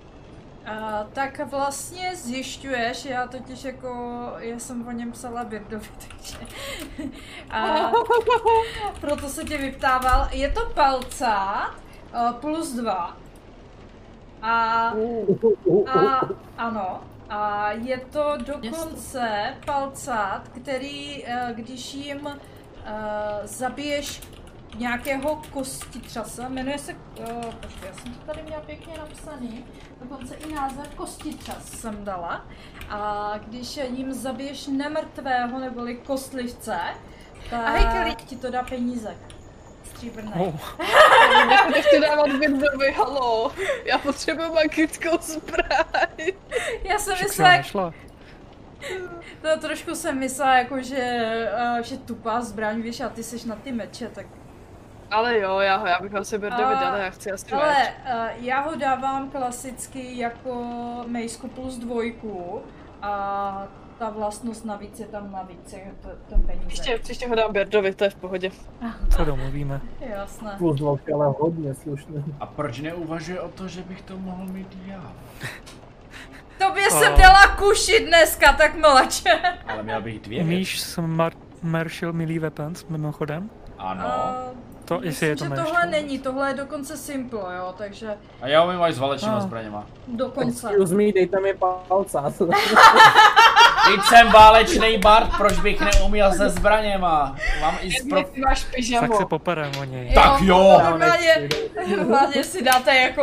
[0.66, 6.38] a, tak vlastně zjišťuješ, já totiž jako, já jsem o něm psala Birdovi, takže
[7.50, 7.92] a,
[9.00, 11.74] proto se tě vyptával, je to palcát
[12.12, 13.23] a, plus dva
[14.44, 14.92] a
[15.86, 16.20] A
[16.58, 24.20] ano, a je to dokonce palcát, který, eh, když jim eh, zabiješ
[24.78, 29.64] nějakého kostitřase, jmenuje se, uh, počkej, já jsem to tady měla pěkně napsaný,
[30.00, 32.46] dokonce i název kostitřas jsem dala.
[32.90, 36.78] A když jim zabiješ nemrtvého neboli kostlivce,
[37.50, 39.16] tak ti to dá peníze.
[39.94, 40.32] Stříbrné.
[40.38, 40.54] Oh,
[41.70, 43.52] Nechci dávat Birdovi, halo.
[43.84, 46.32] Já potřebuji magickou zbraň.
[46.82, 47.92] Já jsem myslela.
[49.42, 51.28] To trošku jsem myslela, jako že,
[51.76, 54.26] uh, že tupá zbraň, víš, a ty seš na ty meče, tak...
[55.10, 57.68] Ale jo, já, ho, já bych ho asi Birdovi A- dala, já chci asi Ale
[57.68, 57.88] meč.
[58.38, 60.64] uh, já ho dávám klasicky jako
[61.06, 62.62] mejsku plus dvojku
[63.02, 66.66] a ta vlastnost navíc je tam navíc, je to, ten peníze.
[66.66, 68.50] Příště, příště ho dám Birdovi, to je v pohodě.
[69.16, 69.80] Co domluvíme?
[70.00, 70.54] Jasné.
[70.58, 70.82] Plus
[71.14, 72.24] ale hodně slušný.
[72.40, 75.12] A proč neuvažuje o to, že bych to mohl mít já?
[76.58, 79.30] Tobě jsem dala kuši dneska, tak mlače.
[79.66, 83.50] Ale měl bych dvě Umíš Smart Marshall Melee Weapons mimochodem?
[83.78, 84.04] Ano.
[84.84, 85.90] To, jestli je to že tohle to.
[85.90, 89.40] není, tohle je dokonce simple, jo, takže A já umím až s válečnýma A.
[89.40, 89.86] zbraněma.
[90.08, 90.68] dokonce.
[90.68, 91.54] Excuse me, dejte mi
[91.88, 92.32] palcát.
[93.86, 97.36] Teď jsem válečný bard, proč bych neuměl se zbraněma?
[97.60, 98.22] Mám i z pro...
[98.22, 99.16] Ty máš Tak pyžamo.
[99.16, 100.14] se poperem o něj.
[100.14, 100.80] Tak jo!
[100.84, 101.48] Normálně,
[101.96, 103.22] normálně si dáte jako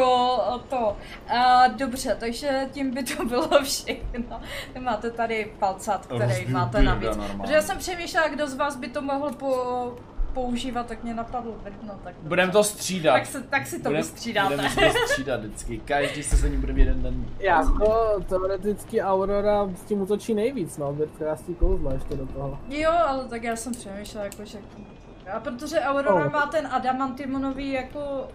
[0.69, 0.97] to.
[1.37, 4.41] A, dobře, takže tím by to bylo všechno.
[4.79, 7.07] Máte tady palcat, který Rozbiju máte navíc.
[7.09, 7.37] normálně.
[7.41, 9.55] Protože já jsem přemýšlela, kdo z vás by to mohl po,
[10.33, 11.51] používat, tak mě napadlo
[11.83, 12.27] no tak dobře.
[12.29, 13.13] Budem to střídat.
[13.15, 14.49] tak, se, tak si to Budem- vystřídáte.
[14.55, 15.77] Budeme si to střídat vždycky.
[15.85, 17.25] Každý se za ní bude jeden den.
[17.39, 22.59] jako teoreticky Aurora s tím útočí nejvíc, no, krásný kouzla ještě do toho.
[22.69, 24.57] Jo, ale tak já jsem přemýšlela, jako, že...
[25.33, 26.31] A protože Aurora Oh.
[26.31, 28.27] má ten adamantimonový jako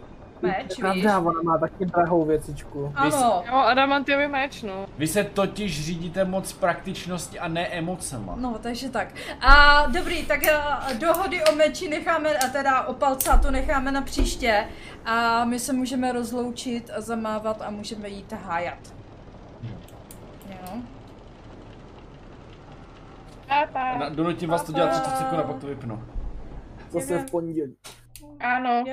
[0.43, 0.77] meč, víš?
[0.81, 2.93] Pravda, ona má taky drahou věcičku.
[2.95, 4.87] Ano, Jo, adamantiový meč, no.
[4.99, 8.35] Vy se totiž řídíte moc praktičnosti a ne emocema.
[8.37, 9.09] No, takže tak.
[9.41, 14.65] A dobrý, tak a, dohody o meči necháme, a teda o palcátu necháme na příště.
[15.05, 18.79] A my se můžeme rozloučit a zamávat a můžeme jít hájat.
[20.49, 20.73] Jo.
[23.99, 26.03] Na- Donutím vás to dělat 30 sekund a pak to vypnu.
[26.91, 27.77] Zase v pondělí.
[28.41, 28.85] Ano.